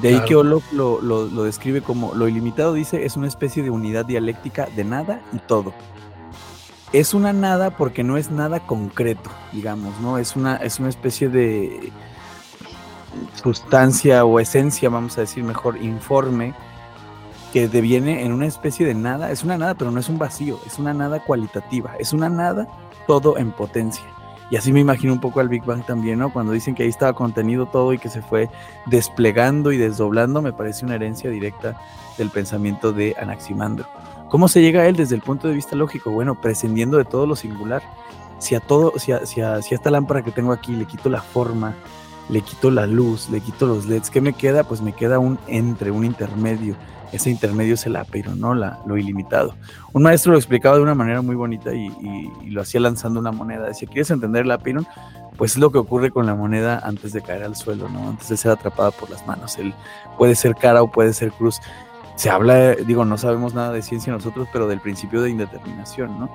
De 0.00 0.08
ahí 0.08 0.20
que 0.26 0.36
Olof 0.36 0.70
lo, 0.72 1.00
lo, 1.00 1.42
describe 1.42 1.80
como 1.80 2.14
lo 2.14 2.28
ilimitado, 2.28 2.74
dice, 2.74 3.06
es 3.06 3.16
una 3.16 3.28
especie 3.28 3.62
de 3.62 3.70
unidad 3.70 4.04
dialéctica 4.04 4.68
de 4.76 4.84
nada 4.84 5.22
y 5.32 5.38
todo 5.38 5.72
es 6.92 7.14
una 7.14 7.32
nada 7.32 7.70
porque 7.70 8.04
no 8.04 8.16
es 8.16 8.30
nada 8.30 8.60
concreto, 8.60 9.30
digamos, 9.52 9.98
¿no? 10.00 10.18
Es 10.18 10.36
una, 10.36 10.56
es 10.56 10.78
una 10.78 10.88
especie 10.88 11.28
de 11.28 11.92
sustancia 13.42 14.24
o 14.24 14.40
esencia, 14.40 14.88
vamos 14.88 15.16
a 15.18 15.22
decir 15.22 15.42
mejor, 15.42 15.82
informe, 15.82 16.54
que 17.52 17.68
deviene 17.68 18.24
en 18.24 18.32
una 18.32 18.46
especie 18.46 18.86
de 18.86 18.94
nada. 18.94 19.30
Es 19.30 19.42
una 19.42 19.58
nada, 19.58 19.74
pero 19.74 19.90
no 19.90 20.00
es 20.00 20.08
un 20.08 20.18
vacío, 20.18 20.58
es 20.66 20.78
una 20.78 20.94
nada 20.94 21.20
cualitativa, 21.20 21.94
es 21.98 22.12
una 22.12 22.28
nada 22.28 22.68
todo 23.06 23.38
en 23.38 23.52
potencia. 23.52 24.04
Y 24.48 24.56
así 24.56 24.72
me 24.72 24.80
imagino 24.80 25.12
un 25.12 25.20
poco 25.20 25.40
al 25.40 25.48
Big 25.48 25.64
Bang 25.64 25.84
también, 25.84 26.20
¿no? 26.20 26.32
Cuando 26.32 26.52
dicen 26.52 26.76
que 26.76 26.84
ahí 26.84 26.88
estaba 26.88 27.14
contenido 27.14 27.66
todo 27.66 27.92
y 27.92 27.98
que 27.98 28.08
se 28.08 28.22
fue 28.22 28.48
desplegando 28.86 29.72
y 29.72 29.76
desdoblando, 29.76 30.40
me 30.40 30.52
parece 30.52 30.84
una 30.84 30.94
herencia 30.94 31.30
directa 31.30 31.80
del 32.16 32.30
pensamiento 32.30 32.92
de 32.92 33.16
Anaximandro. 33.18 33.86
¿Cómo 34.28 34.48
se 34.48 34.60
llega 34.60 34.82
a 34.82 34.86
él 34.86 34.96
desde 34.96 35.14
el 35.14 35.22
punto 35.22 35.46
de 35.48 35.54
vista 35.54 35.76
lógico? 35.76 36.10
Bueno, 36.10 36.40
prescindiendo 36.40 36.98
de 36.98 37.04
todo 37.04 37.26
lo 37.26 37.36
singular. 37.36 37.82
Si 38.38 38.54
a 38.54 38.60
todo, 38.60 38.92
si 38.98 39.12
a, 39.12 39.24
si 39.24 39.40
a, 39.40 39.58
esta 39.58 39.90
lámpara 39.90 40.22
que 40.22 40.30
tengo 40.30 40.52
aquí 40.52 40.72
le 40.72 40.84
quito 40.84 41.08
la 41.08 41.22
forma, 41.22 41.74
le 42.28 42.40
quito 42.40 42.70
la 42.70 42.86
luz, 42.86 43.30
le 43.30 43.40
quito 43.40 43.66
los 43.66 43.86
LEDs, 43.86 44.10
¿qué 44.10 44.20
me 44.20 44.32
queda? 44.32 44.64
Pues 44.64 44.82
me 44.82 44.92
queda 44.92 45.18
un 45.18 45.38
entre, 45.46 45.90
un 45.90 46.04
intermedio. 46.04 46.76
Ese 47.12 47.30
intermedio 47.30 47.74
es 47.74 47.86
el 47.86 47.94
apero, 47.94 48.34
¿no? 48.34 48.54
La, 48.54 48.80
lo 48.84 48.98
ilimitado. 48.98 49.54
Un 49.92 50.02
maestro 50.02 50.32
lo 50.32 50.38
explicaba 50.38 50.76
de 50.76 50.82
una 50.82 50.94
manera 50.94 51.22
muy 51.22 51.36
bonita 51.36 51.72
y, 51.72 51.88
lo 52.50 52.62
hacía 52.62 52.80
lanzando 52.80 53.20
una 53.20 53.32
moneda. 53.32 53.68
Decía, 53.68 53.88
¿quieres 53.88 54.10
entender 54.10 54.44
el 54.44 54.50
apero? 54.50 54.82
Pues 55.36 55.52
es 55.52 55.58
lo 55.58 55.70
que 55.70 55.78
ocurre 55.78 56.10
con 56.10 56.26
la 56.26 56.34
moneda 56.34 56.80
antes 56.82 57.12
de 57.12 57.22
caer 57.22 57.44
al 57.44 57.54
suelo, 57.54 57.88
¿no? 57.88 58.08
Antes 58.08 58.28
de 58.28 58.36
ser 58.36 58.50
atrapada 58.50 58.90
por 58.90 59.08
las 59.08 59.24
manos. 59.26 59.56
Él 59.58 59.72
puede 60.18 60.34
ser 60.34 60.56
cara 60.56 60.82
o 60.82 60.90
puede 60.90 61.12
ser 61.12 61.30
cruz 61.30 61.60
se 62.16 62.30
habla, 62.30 62.74
digo, 62.74 63.04
no 63.04 63.18
sabemos 63.18 63.54
nada 63.54 63.72
de 63.72 63.82
ciencia 63.82 64.12
nosotros, 64.12 64.48
pero 64.52 64.66
del 64.66 64.80
principio 64.80 65.22
de 65.22 65.30
indeterminación, 65.30 66.18
¿no? 66.18 66.30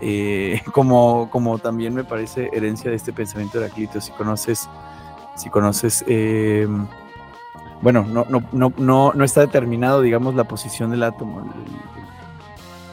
Eh, 0.00 0.60
como, 0.72 1.30
como 1.30 1.58
también 1.58 1.94
me 1.94 2.04
parece 2.04 2.50
herencia 2.52 2.90
de 2.90 2.96
este 2.96 3.12
pensamiento 3.12 3.58
de 3.58 3.66
Heraclito, 3.66 4.00
si 4.00 4.12
conoces, 4.12 4.68
si 5.36 5.50
conoces, 5.50 6.04
eh, 6.08 6.66
bueno, 7.80 8.04
no, 8.08 8.26
no, 8.28 8.72
no, 8.76 9.12
no, 9.14 9.24
está 9.24 9.40
determinado, 9.40 10.02
digamos, 10.02 10.34
la 10.34 10.44
posición 10.44 10.90
del 10.90 11.04
átomo, 11.04 11.46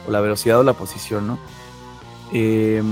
o 0.06 0.10
la 0.10 0.20
velocidad 0.20 0.60
o 0.60 0.62
la 0.62 0.74
posición, 0.74 1.26
¿no? 1.26 1.38
Eh, 2.32 2.82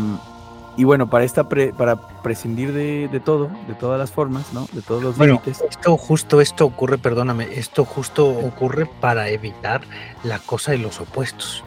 y 0.81 0.85
bueno, 0.85 1.11
para 1.11 1.27
esta 1.27 1.47
para 1.47 1.97
prescindir 2.23 2.73
de, 2.73 3.21
todo, 3.23 3.51
de 3.69 3.75
todas 3.75 3.99
las 3.99 4.11
formas, 4.11 4.51
¿no? 4.55 4.67
De 4.73 4.81
todos 4.81 5.03
los 5.03 5.19
límites. 5.19 5.61
Esto 5.69 5.99
justo, 5.99 6.41
esto 6.41 6.65
ocurre, 6.65 6.97
perdóname, 6.97 7.49
esto 7.53 7.85
justo 7.85 8.27
ocurre 8.27 8.87
para 8.87 9.29
evitar 9.29 9.83
la 10.25 10.39
cosa 10.39 10.73
de 10.73 10.79
los 10.79 10.99
opuestos. 10.99 11.63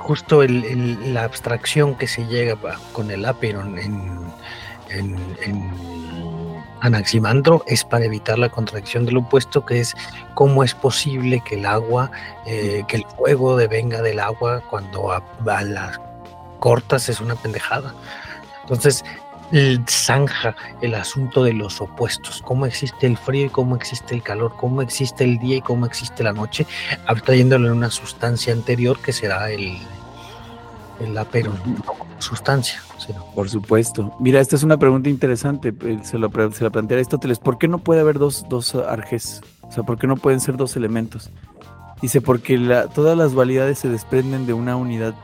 Justo 0.00 0.42
la 0.42 1.22
abstracción 1.22 1.94
que 1.94 2.08
se 2.08 2.26
llega 2.26 2.56
con 2.92 3.12
el 3.12 3.24
Aperon 3.24 3.78
en, 3.78 4.18
en, 4.90 5.70
Anaximandro 6.80 7.62
es 7.68 7.84
para 7.84 8.04
evitar 8.04 8.36
la 8.36 8.48
contracción 8.48 9.06
del 9.06 9.18
opuesto, 9.18 9.64
que 9.64 9.78
es 9.78 9.94
cómo 10.34 10.64
es 10.64 10.74
posible 10.74 11.40
que 11.46 11.54
el 11.54 11.66
agua, 11.66 12.10
eh, 12.46 12.82
que 12.88 12.96
el 12.96 13.04
fuego 13.16 13.56
devenga 13.56 14.02
del 14.02 14.18
agua 14.18 14.60
cuando 14.68 15.12
a, 15.12 15.22
a 15.46 15.62
la 15.62 16.07
cortas 16.58 17.08
es 17.08 17.20
una 17.20 17.34
pendejada. 17.34 17.94
Entonces, 18.62 19.04
zanja 19.88 20.54
el 20.82 20.94
asunto 20.94 21.44
de 21.44 21.54
los 21.54 21.80
opuestos, 21.80 22.42
cómo 22.42 22.66
existe 22.66 23.06
el 23.06 23.16
frío 23.16 23.46
y 23.46 23.48
cómo 23.48 23.76
existe 23.76 24.14
el 24.14 24.22
calor, 24.22 24.52
cómo 24.56 24.82
existe 24.82 25.24
el 25.24 25.38
día 25.38 25.56
y 25.56 25.60
cómo 25.62 25.86
existe 25.86 26.22
la 26.22 26.32
noche, 26.32 26.66
trayéndolo 27.24 27.68
en 27.68 27.74
una 27.74 27.90
sustancia 27.90 28.52
anterior 28.52 28.98
que 29.00 29.12
será 29.12 29.50
el, 29.50 29.78
el 31.00 31.16
apero, 31.16 31.52
sustancia. 32.18 32.82
Por 33.34 33.48
supuesto. 33.48 34.14
Mira, 34.20 34.40
esta 34.40 34.56
es 34.56 34.62
una 34.62 34.76
pregunta 34.76 35.08
interesante, 35.08 35.72
eh, 35.82 35.98
se, 36.02 36.18
lo, 36.18 36.30
se 36.52 36.64
la 36.64 36.70
plantea 36.70 36.96
Aristóteles, 36.96 37.38
¿por 37.38 37.56
qué 37.56 37.68
no 37.68 37.78
puede 37.78 38.00
haber 38.00 38.18
dos, 38.18 38.44
dos 38.50 38.74
arjes? 38.74 39.40
O 39.62 39.72
sea, 39.72 39.82
¿por 39.82 39.98
qué 39.98 40.06
no 40.06 40.16
pueden 40.16 40.40
ser 40.40 40.56
dos 40.56 40.76
elementos? 40.76 41.30
Dice, 42.00 42.20
porque 42.20 42.56
todas 42.94 43.18
las 43.18 43.34
validades 43.34 43.80
se 43.80 43.88
desprenden 43.88 44.46
de 44.46 44.52
una 44.52 44.76
unidad 44.76 45.14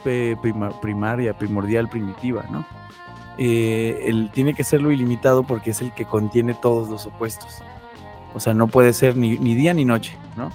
primaria, 0.80 1.38
primordial, 1.38 1.88
primitiva, 1.88 2.44
¿no? 2.50 2.66
Eh, 3.38 4.28
tiene 4.32 4.54
que 4.54 4.64
ser 4.64 4.80
lo 4.80 4.90
ilimitado 4.90 5.42
porque 5.44 5.70
es 5.70 5.80
el 5.80 5.92
que 5.92 6.04
contiene 6.04 6.54
todos 6.54 6.88
los 6.88 7.06
opuestos. 7.06 7.62
O 8.34 8.40
sea, 8.40 8.54
no 8.54 8.66
puede 8.66 8.92
ser 8.92 9.16
ni, 9.16 9.36
día 9.36 9.72
ni 9.72 9.84
noche, 9.84 10.16
¿no? 10.36 10.50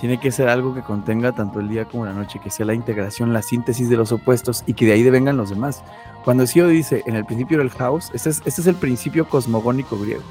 Tiene 0.00 0.18
que 0.18 0.32
ser 0.32 0.48
algo 0.48 0.74
que 0.74 0.80
contenga 0.80 1.32
tanto 1.32 1.60
el 1.60 1.68
día 1.68 1.84
como 1.84 2.06
la 2.06 2.14
noche, 2.14 2.40
que 2.42 2.48
sea 2.48 2.64
la 2.64 2.72
integración, 2.72 3.34
la 3.34 3.42
síntesis 3.42 3.90
de 3.90 3.98
los 3.98 4.12
opuestos 4.12 4.64
y 4.66 4.72
que 4.72 4.86
de 4.86 4.92
ahí 4.92 5.02
devengan 5.02 5.36
los 5.36 5.50
demás. 5.50 5.84
Cuando 6.24 6.46
Sio 6.46 6.68
dice, 6.68 7.02
en 7.04 7.16
el 7.16 7.26
principio 7.26 7.58
del 7.58 7.70
caos, 7.70 8.10
este 8.14 8.30
es, 8.30 8.42
este 8.46 8.62
es 8.62 8.66
el 8.66 8.76
principio 8.76 9.28
cosmogónico 9.28 9.98
griego. 9.98 10.22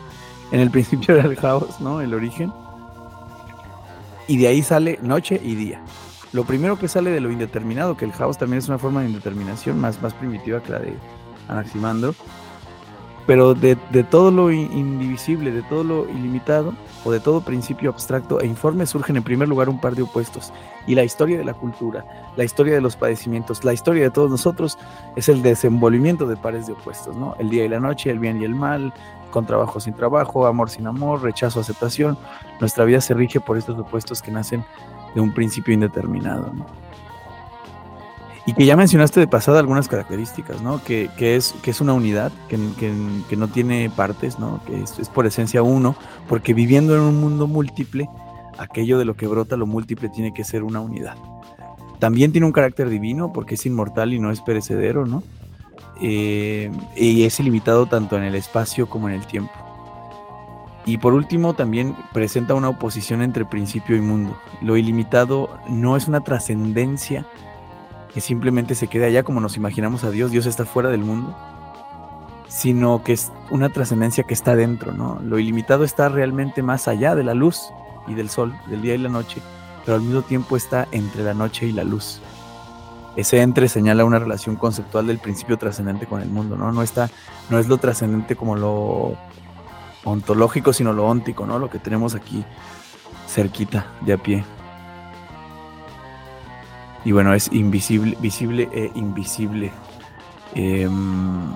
En 0.51 0.59
el 0.59 0.71
principio 0.71 1.15
del 1.15 1.37
caos, 1.37 1.79
¿no? 1.79 2.01
El 2.01 2.15
origen 2.15 2.51
y 4.29 4.37
de 4.37 4.47
ahí 4.47 4.61
sale 4.61 4.99
noche 5.01 5.41
y 5.43 5.55
día. 5.55 5.81
Lo 6.33 6.43
primero 6.43 6.77
que 6.77 6.87
sale 6.87 7.09
de 7.09 7.19
lo 7.19 7.31
indeterminado, 7.31 7.97
que 7.97 8.05
el 8.05 8.11
caos 8.11 8.37
también 8.37 8.59
es 8.59 8.67
una 8.67 8.77
forma 8.77 9.01
de 9.01 9.07
indeterminación 9.07 9.79
más, 9.79 9.99
más 10.03 10.13
primitiva 10.13 10.61
que 10.61 10.71
la 10.71 10.79
de 10.79 10.93
Anaximandro, 11.47 12.13
pero 13.25 13.55
de, 13.55 13.75
todo 14.09 14.29
lo 14.29 14.51
indivisible, 14.51 15.51
de 15.51 15.63
todo 15.63 15.83
lo 15.83 16.09
ilimitado, 16.09 16.73
o 17.05 17.11
de 17.11 17.19
todo 17.19 17.41
principio 17.41 17.89
abstracto 17.89 18.39
e 18.39 18.45
informe, 18.45 18.85
surgen 18.85 19.17
en 19.17 19.23
primer 19.23 19.47
lugar 19.47 19.67
un 19.67 19.79
par 19.79 19.95
de 19.95 20.03
opuestos. 20.03 20.53
Y 20.85 20.95
la 20.95 21.03
historia 21.03 21.37
de 21.37 21.45
la 21.45 21.53
cultura, 21.53 22.05
la 22.35 22.43
historia 22.43 22.73
de 22.73 22.81
los 22.81 22.95
padecimientos, 22.95 23.63
la 23.63 23.73
historia 23.73 24.03
de 24.03 24.09
todos 24.11 24.29
nosotros 24.29 24.77
es 25.15 25.29
el 25.29 25.41
desenvolvimiento 25.41 26.27
de 26.27 26.37
pares 26.37 26.67
de 26.67 26.73
opuestos, 26.73 27.15
¿no? 27.15 27.35
El 27.39 27.49
día 27.49 27.65
y 27.65 27.69
la 27.69 27.79
noche, 27.79 28.11
el 28.11 28.19
bien 28.19 28.41
y 28.41 28.45
el 28.45 28.53
mal, 28.53 28.93
con 29.29 29.45
trabajo 29.45 29.79
sin 29.79 29.93
trabajo, 29.93 30.45
amor 30.45 30.69
sin 30.69 30.87
amor, 30.87 31.21
rechazo, 31.21 31.59
aceptación. 31.59 32.17
Nuestra 32.59 32.85
vida 32.85 33.01
se 33.01 33.13
rige 33.13 33.39
por 33.39 33.57
estos 33.57 33.77
opuestos 33.79 34.21
que 34.21 34.31
nacen 34.31 34.63
de 35.15 35.21
un 35.21 35.33
principio 35.33 35.73
indeterminado. 35.73 36.51
Y 38.45 38.53
que 38.53 38.65
ya 38.65 38.75
mencionaste 38.75 39.19
de 39.19 39.27
pasada 39.27 39.59
algunas 39.59 39.87
características, 39.87 40.61
¿no? 40.61 40.83
Que, 40.83 41.09
es, 41.19 41.53
que 41.61 41.69
es 41.69 41.81
una 41.81 41.93
unidad, 41.93 42.31
que, 42.47 42.57
no 43.37 43.47
tiene 43.47 43.91
partes, 43.95 44.39
¿no? 44.39 44.59
que 44.65 44.81
es, 44.81 44.97
es, 44.97 45.07
por 45.07 45.27
esencia 45.27 45.61
uno, 45.61 45.95
porque 46.27 46.55
viviendo 46.55 46.95
en 46.95 47.01
un 47.01 47.21
mundo 47.21 47.45
múltiple, 47.45 48.09
aquello 48.57 48.97
de 48.97 49.05
lo 49.05 49.15
que 49.15 49.27
brota 49.27 49.55
lo 49.55 49.67
múltiple 49.67 50.09
tiene 50.09 50.33
que 50.33 50.43
ser 50.43 50.63
una 50.63 50.79
unidad. 50.79 51.15
También 51.99 52.31
tiene 52.31 52.47
un 52.47 52.53
carácter 52.53 52.89
divino 52.89 53.31
porque 53.33 53.55
es 53.55 53.65
inmortal 53.65 54.13
y 54.13 54.19
no 54.19 54.31
es 54.31 54.41
perecedero, 54.41 55.05
¿no? 55.05 55.21
Eh, 56.01 56.71
y 56.95 57.23
es 57.23 57.39
ilimitado 57.39 57.85
tanto 57.85 58.17
en 58.17 58.23
el 58.23 58.35
espacio 58.35 58.87
como 58.87 59.09
en 59.09 59.15
el 59.15 59.25
tiempo. 59.25 59.51
Y 60.85 60.97
por 60.97 61.13
último, 61.13 61.53
también 61.53 61.95
presenta 62.13 62.55
una 62.55 62.69
oposición 62.69 63.21
entre 63.21 63.45
principio 63.45 63.95
y 63.95 64.01
mundo. 64.01 64.37
Lo 64.61 64.77
ilimitado 64.77 65.59
no 65.67 65.97
es 65.97 66.07
una 66.07 66.21
trascendencia 66.21 67.25
que 68.13 68.21
simplemente 68.21 68.75
se 68.75 68.87
quede 68.87 69.05
allá 69.05 69.23
como 69.23 69.39
nos 69.39 69.55
imaginamos 69.55 70.03
a 70.03 70.11
Dios, 70.11 70.31
Dios 70.31 70.45
está 70.45 70.65
fuera 70.65 70.89
del 70.89 71.01
mundo, 71.01 71.35
sino 72.47 73.03
que 73.03 73.13
es 73.13 73.31
una 73.51 73.69
trascendencia 73.69 74.23
que 74.23 74.33
está 74.33 74.55
dentro, 74.55 74.93
¿no? 74.93 75.19
Lo 75.23 75.37
ilimitado 75.37 75.83
está 75.83 76.09
realmente 76.09 76.63
más 76.63 76.87
allá 76.87 77.13
de 77.13 77.23
la 77.23 77.35
luz 77.35 77.61
y 78.07 78.15
del 78.15 78.29
sol, 78.29 78.53
del 78.67 78.81
día 78.81 78.95
y 78.95 78.97
la 78.97 79.09
noche, 79.09 79.41
pero 79.85 79.97
al 79.97 80.01
mismo 80.01 80.23
tiempo 80.23 80.57
está 80.57 80.87
entre 80.91 81.23
la 81.23 81.35
noche 81.35 81.67
y 81.67 81.71
la 81.71 81.83
luz. 81.83 82.19
Ese 83.15 83.41
entre 83.41 83.67
señala 83.67 84.05
una 84.05 84.19
relación 84.19 84.55
conceptual 84.55 85.07
del 85.07 85.19
principio 85.19 85.57
trascendente 85.57 86.05
con 86.05 86.21
el 86.21 86.29
mundo, 86.29 86.55
¿no? 86.55 86.71
No 86.71 86.83
está, 86.83 87.09
no 87.49 87.59
es 87.59 87.67
lo 87.67 87.77
trascendente 87.77 88.35
como 88.35 88.55
lo 88.55 89.15
ontológico, 90.05 90.73
sino 90.73 90.93
lo 90.93 91.05
óntico, 91.07 91.45
¿no? 91.45 91.59
Lo 91.59 91.69
que 91.69 91.79
tenemos 91.79 92.15
aquí 92.15 92.45
cerquita, 93.27 93.87
de 94.01 94.13
a 94.13 94.17
pie. 94.17 94.43
Y 97.05 97.11
bueno, 97.11 97.33
es 97.33 97.51
invisible, 97.51 98.17
visible 98.19 98.69
e 98.73 98.91
invisible. 98.95 99.71
Em, 100.55 101.53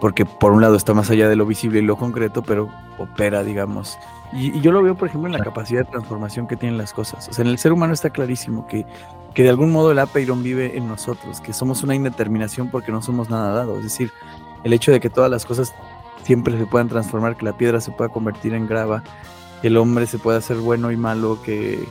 porque 0.00 0.24
por 0.24 0.52
un 0.52 0.60
lado 0.60 0.76
está 0.76 0.94
más 0.94 1.10
allá 1.10 1.28
de 1.28 1.36
lo 1.36 1.46
visible 1.46 1.78
y 1.78 1.82
lo 1.82 1.96
concreto, 1.96 2.42
pero 2.42 2.68
opera, 2.98 3.42
digamos. 3.42 3.98
Y, 4.32 4.60
yo 4.60 4.72
lo 4.72 4.82
veo, 4.82 4.96
por 4.96 5.08
ejemplo, 5.08 5.28
en 5.28 5.32
la 5.32 5.44
capacidad 5.44 5.84
de 5.84 5.90
transformación 5.90 6.46
que 6.46 6.56
tienen 6.56 6.78
las 6.78 6.92
cosas. 6.92 7.28
O 7.28 7.32
sea, 7.32 7.44
en 7.44 7.50
el 7.50 7.58
ser 7.58 7.72
humano 7.72 7.94
está 7.94 8.10
clarísimo 8.10 8.66
que, 8.66 8.84
que 9.36 9.42
de 9.42 9.50
algún 9.50 9.70
modo 9.70 9.92
el 9.92 9.98
Apeiron 9.98 10.42
vive 10.42 10.78
en 10.78 10.88
nosotros, 10.88 11.42
que 11.42 11.52
somos 11.52 11.82
una 11.82 11.94
indeterminación 11.94 12.70
porque 12.70 12.90
no 12.90 13.02
somos 13.02 13.28
nada 13.28 13.52
dado. 13.52 13.76
Es 13.76 13.84
decir, 13.84 14.10
el 14.64 14.72
hecho 14.72 14.92
de 14.92 14.98
que 14.98 15.10
todas 15.10 15.30
las 15.30 15.44
cosas 15.44 15.74
siempre 16.24 16.56
se 16.56 16.64
puedan 16.64 16.88
transformar, 16.88 17.36
que 17.36 17.44
la 17.44 17.54
piedra 17.54 17.82
se 17.82 17.90
pueda 17.90 18.08
convertir 18.08 18.54
en 18.54 18.66
grava, 18.66 19.04
que 19.60 19.68
el 19.68 19.76
hombre 19.76 20.06
se 20.06 20.18
pueda 20.18 20.38
hacer 20.38 20.56
bueno 20.56 20.90
y 20.90 20.96
malo, 20.96 21.38
que, 21.42 21.86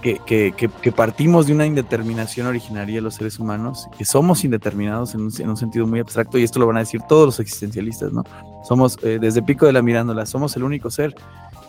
que, 0.00 0.92
partimos 0.94 1.48
de 1.48 1.54
una 1.54 1.66
indeterminación 1.66 2.46
originaria 2.46 2.94
de 2.94 3.00
los 3.00 3.16
seres 3.16 3.40
humanos, 3.40 3.88
que 3.98 4.04
somos 4.04 4.44
indeterminados 4.44 5.16
en 5.16 5.22
un, 5.22 5.56
sentido 5.56 5.88
muy 5.88 5.98
abstracto, 5.98 6.38
y 6.38 6.44
esto 6.44 6.60
lo 6.60 6.68
van 6.68 6.76
a 6.76 6.80
decir 6.80 7.02
todos 7.08 7.26
los 7.26 7.40
existencialistas, 7.40 8.12
¿no? 8.12 8.22
Somos, 8.62 8.96
eh, 9.02 9.18
desde 9.20 9.42
Pico 9.42 9.66
de 9.66 9.72
la 9.72 9.82
Mirándola, 9.82 10.24
somos 10.24 10.54
el 10.56 10.62
único 10.62 10.88
ser 10.88 11.16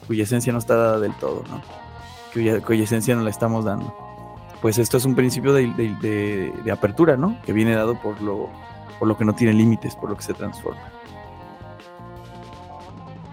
cuya 0.06 0.26
esencia 0.26 0.54
no 0.54 0.60
está 0.60 0.76
dada 0.76 1.00
del 1.00 1.14
todo, 1.16 1.44
¿no? 1.50 1.60
Cuya, 2.34 2.62
cuya 2.62 2.84
esencia 2.84 3.16
no 3.16 3.24
la 3.24 3.32
estamos 3.32 3.66
dando. 3.66 4.13
Pues 4.64 4.78
esto 4.78 4.96
es 4.96 5.04
un 5.04 5.14
principio 5.14 5.52
de, 5.52 6.54
apertura, 6.72 7.18
¿no? 7.18 7.38
Que 7.46 7.52
viene 7.52 7.76
dado 7.76 7.96
por 7.96 8.22
lo, 8.22 8.50
por 8.98 9.10
lo 9.10 9.18
que 9.18 9.26
no 9.26 9.36
tiene 9.36 9.52
límites, 9.52 9.94
por 9.98 10.10
lo 10.10 10.16
que 10.16 10.24
se 10.24 10.34
transforma. 10.34 10.90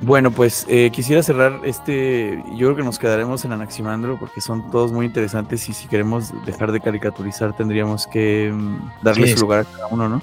Bueno, 0.01 0.32
pues 0.32 0.66
eh, 0.69 0.90
quisiera 0.93 1.23
cerrar 1.23 1.61
este. 1.62 2.43
Yo 2.57 2.66
creo 2.66 2.74
que 2.74 2.82
nos 2.82 2.98
quedaremos 2.98 3.44
en 3.44 3.52
Anaximandro 3.52 4.19
porque 4.19 4.40
son 4.40 4.73
todos 4.73 4.90
muy 4.90 5.07
interesantes 5.07 5.69
y 5.69 5.73
si 5.73 5.86
queremos 5.86 6.32
dejar 6.47 6.73
de 6.73 6.81
caricaturizar 6.81 7.57
tendríamos 7.57 8.09
que 8.09 8.51
mm, 8.52 9.05
darle 9.05 9.28
su 9.28 9.40
lugar 9.43 9.61
a 9.61 9.65
cada 9.65 9.86
uno, 9.86 10.09
¿no? 10.09 10.23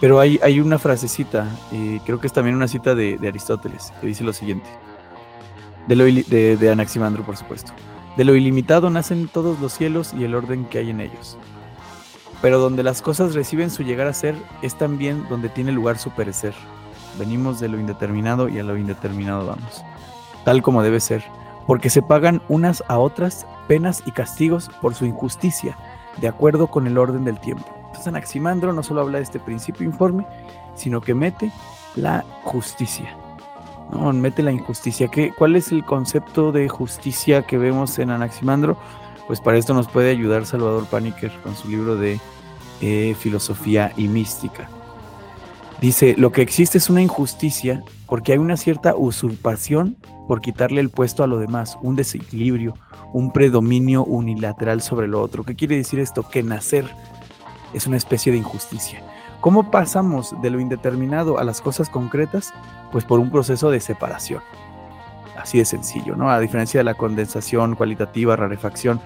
Pero 0.00 0.20
hay, 0.20 0.38
hay 0.44 0.60
una 0.60 0.78
frasecita, 0.78 1.48
y 1.72 1.98
creo 2.00 2.20
que 2.20 2.28
es 2.28 2.32
también 2.32 2.54
una 2.54 2.68
cita 2.68 2.94
de, 2.94 3.18
Aristóteles, 3.26 3.92
que 4.00 4.06
dice 4.06 4.22
lo 4.22 4.32
siguiente: 4.32 4.70
de, 5.88 5.96
lo, 5.96 6.04
de, 6.04 6.56
de 6.56 6.70
Anaximandro, 6.70 7.24
por 7.24 7.36
supuesto. 7.36 7.72
De 8.16 8.24
lo 8.24 8.34
ilimitado 8.34 8.90
nacen 8.90 9.28
todos 9.28 9.58
los 9.60 9.72
cielos 9.72 10.14
y 10.14 10.24
el 10.24 10.34
orden 10.34 10.64
que 10.66 10.78
hay 10.78 10.90
en 10.90 11.00
ellos. 11.00 11.36
Pero 12.42 12.58
donde 12.58 12.82
las 12.82 13.02
cosas 13.02 13.34
reciben 13.34 13.70
su 13.70 13.82
llegar 13.82 14.06
a 14.06 14.12
ser, 14.12 14.36
es 14.62 14.76
también 14.76 15.26
donde 15.28 15.48
tiene 15.48 15.72
lugar 15.72 15.98
su 15.98 16.10
perecer 16.10 16.54
Venimos 17.18 17.60
de 17.60 17.68
lo 17.68 17.78
indeterminado 17.78 18.48
y 18.48 18.58
a 18.58 18.64
lo 18.64 18.76
indeterminado 18.76 19.46
vamos. 19.46 19.84
Tal 20.44 20.62
como 20.62 20.82
debe 20.82 21.00
ser, 21.00 21.24
porque 21.66 21.90
se 21.90 22.02
pagan 22.02 22.42
unas 22.48 22.82
a 22.88 22.98
otras 22.98 23.46
penas 23.68 24.02
y 24.04 24.10
castigos 24.10 24.70
por 24.82 24.94
su 24.94 25.06
injusticia, 25.06 25.78
de 26.20 26.28
acuerdo 26.28 26.66
con 26.66 26.86
el 26.86 26.98
orden 26.98 27.24
del 27.24 27.38
tiempo. 27.40 27.66
Entonces 27.76 28.08
Anaximandro 28.08 28.72
no 28.72 28.82
solo 28.82 29.00
habla 29.00 29.18
de 29.18 29.24
este 29.24 29.38
principio 29.38 29.86
informe, 29.86 30.26
sino 30.74 31.00
que 31.00 31.14
mete 31.14 31.52
la 31.94 32.24
justicia. 32.42 33.16
No, 33.92 34.12
mete 34.12 34.42
la 34.42 34.52
injusticia. 34.52 35.08
¿Qué, 35.08 35.32
¿Cuál 35.36 35.56
es 35.56 35.70
el 35.70 35.84
concepto 35.84 36.52
de 36.52 36.68
justicia 36.68 37.42
que 37.42 37.58
vemos 37.58 37.98
en 37.98 38.10
Anaximandro? 38.10 38.76
Pues 39.26 39.40
para 39.40 39.56
esto 39.56 39.74
nos 39.74 39.88
puede 39.88 40.10
ayudar 40.10 40.46
Salvador 40.46 40.86
Paniker 40.86 41.32
con 41.42 41.54
su 41.54 41.68
libro 41.68 41.96
de 41.96 42.20
eh, 42.80 43.14
Filosofía 43.18 43.92
y 43.96 44.08
Mística. 44.08 44.68
Dice, 45.80 46.14
lo 46.16 46.32
que 46.32 46.42
existe 46.42 46.78
es 46.78 46.88
una 46.88 47.02
injusticia 47.02 47.82
porque 48.06 48.32
hay 48.32 48.38
una 48.38 48.56
cierta 48.56 48.94
usurpación 48.96 49.96
por 50.28 50.40
quitarle 50.40 50.80
el 50.80 50.90
puesto 50.90 51.22
a 51.22 51.26
lo 51.26 51.38
demás, 51.38 51.78
un 51.82 51.96
desequilibrio, 51.96 52.74
un 53.12 53.32
predominio 53.32 54.04
unilateral 54.04 54.82
sobre 54.82 55.08
lo 55.08 55.20
otro. 55.20 55.44
¿Qué 55.44 55.54
quiere 55.54 55.76
decir 55.76 56.00
esto? 56.00 56.28
Que 56.28 56.42
nacer 56.42 56.86
es 57.72 57.86
una 57.86 57.96
especie 57.96 58.32
de 58.32 58.38
injusticia. 58.38 59.02
¿Cómo 59.44 59.70
pasamos 59.70 60.34
de 60.40 60.48
lo 60.48 60.58
indeterminado 60.58 61.38
a 61.38 61.44
las 61.44 61.60
cosas 61.60 61.90
concretas? 61.90 62.54
Pues 62.90 63.04
por 63.04 63.20
un 63.20 63.30
proceso 63.30 63.70
de 63.70 63.78
separación. 63.78 64.40
Así 65.36 65.58
de 65.58 65.66
sencillo, 65.66 66.16
¿no? 66.16 66.30
A 66.30 66.40
diferencia 66.40 66.80
de 66.80 66.84
la 66.84 66.94
condensación 66.94 67.74
cualitativa, 67.74 68.36
rarefacción, 68.36 69.02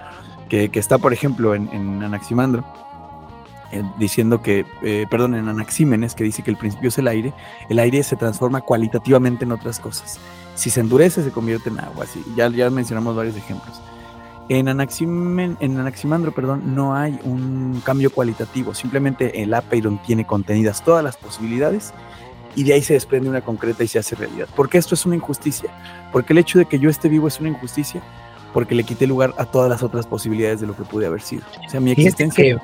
que, 0.48 0.70
está, 0.74 0.98
por 0.98 1.12
ejemplo, 1.12 1.56
en, 1.56 1.68
en 1.72 2.04
Anaximandro 2.04 2.64
eh, 3.72 3.82
diciendo 3.98 4.40
que, 4.40 4.64
eh, 4.82 5.06
perdón, 5.10 5.34
en 5.34 5.48
Anaxímenes, 5.48 6.14
que 6.14 6.22
dice 6.22 6.44
que 6.44 6.52
el 6.52 6.56
principio 6.56 6.90
es 6.90 6.98
el 6.98 7.08
aire, 7.08 7.34
el 7.68 7.80
aire 7.80 8.04
se 8.04 8.14
transforma 8.14 8.60
cualitativamente 8.60 9.44
en 9.44 9.50
otras 9.50 9.80
cosas. 9.80 10.20
Si 10.54 10.70
se 10.70 10.78
endurece, 10.78 11.24
se 11.24 11.32
convierte 11.32 11.68
en 11.68 11.80
agua. 11.80 12.04
Así, 12.04 12.22
ya, 12.36 12.48
ya 12.48 12.70
mencionamos 12.70 13.16
varios 13.16 13.36
ejemplos. 13.36 13.82
En, 14.48 14.68
Anaximen, 14.68 15.56
en 15.60 15.78
Anaximandro, 15.78 16.32
perdón, 16.32 16.74
no 16.74 16.94
hay 16.94 17.18
un 17.24 17.82
cambio 17.84 18.10
cualitativo, 18.10 18.74
simplemente 18.74 19.42
el 19.42 19.52
Apeiron 19.52 20.00
tiene 20.02 20.26
contenidas 20.26 20.82
todas 20.82 21.04
las 21.04 21.16
posibilidades 21.16 21.92
y 22.56 22.64
de 22.64 22.72
ahí 22.72 22.82
se 22.82 22.94
desprende 22.94 23.28
una 23.28 23.42
concreta 23.42 23.84
y 23.84 23.88
se 23.88 23.98
hace 23.98 24.16
realidad. 24.16 24.48
¿Por 24.56 24.68
qué 24.68 24.78
esto 24.78 24.94
es 24.94 25.04
una 25.04 25.16
injusticia? 25.16 25.70
Porque 26.12 26.32
el 26.32 26.38
hecho 26.38 26.58
de 26.58 26.64
que 26.64 26.78
yo 26.78 26.88
esté 26.88 27.08
vivo 27.08 27.28
es 27.28 27.38
una 27.40 27.50
injusticia 27.50 28.02
porque 28.52 28.74
le 28.74 28.84
quité 28.84 29.06
lugar 29.06 29.34
a 29.36 29.44
todas 29.44 29.68
las 29.68 29.82
otras 29.82 30.06
posibilidades 30.06 30.60
de 30.60 30.66
lo 30.66 30.74
que 30.74 30.82
pude 30.82 31.06
haber 31.06 31.20
sido. 31.20 31.42
O 31.66 31.70
sea, 31.70 31.80
mi 31.80 31.90
existencia 31.90 32.60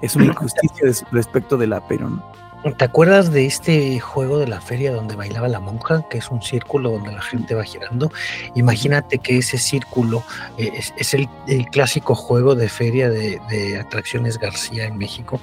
es 0.00 0.16
una 0.16 0.26
injusticia 0.26 0.90
respecto 1.12 1.56
de 1.56 1.66
la 1.66 1.86
pero 1.86 2.10
¿no? 2.10 2.43
¿Te 2.72 2.86
acuerdas 2.86 3.30
de 3.30 3.44
este 3.44 4.00
juego 4.00 4.38
de 4.38 4.46
la 4.46 4.58
feria 4.58 4.90
donde 4.90 5.16
bailaba 5.16 5.48
la 5.48 5.60
monja, 5.60 6.08
que 6.08 6.16
es 6.16 6.30
un 6.30 6.40
círculo 6.40 6.92
donde 6.92 7.12
la 7.12 7.20
gente 7.20 7.54
va 7.54 7.62
girando? 7.62 8.10
Imagínate 8.54 9.18
que 9.18 9.36
ese 9.36 9.58
círculo 9.58 10.22
eh, 10.56 10.80
es, 10.96 11.12
el, 11.12 11.28
clásico 11.70 12.14
juego 12.14 12.54
de 12.54 12.70
feria 12.70 13.10
de, 13.10 13.38
de 13.50 13.78
atracciones 13.78 14.38
García 14.38 14.86
en 14.86 14.96
México, 14.96 15.40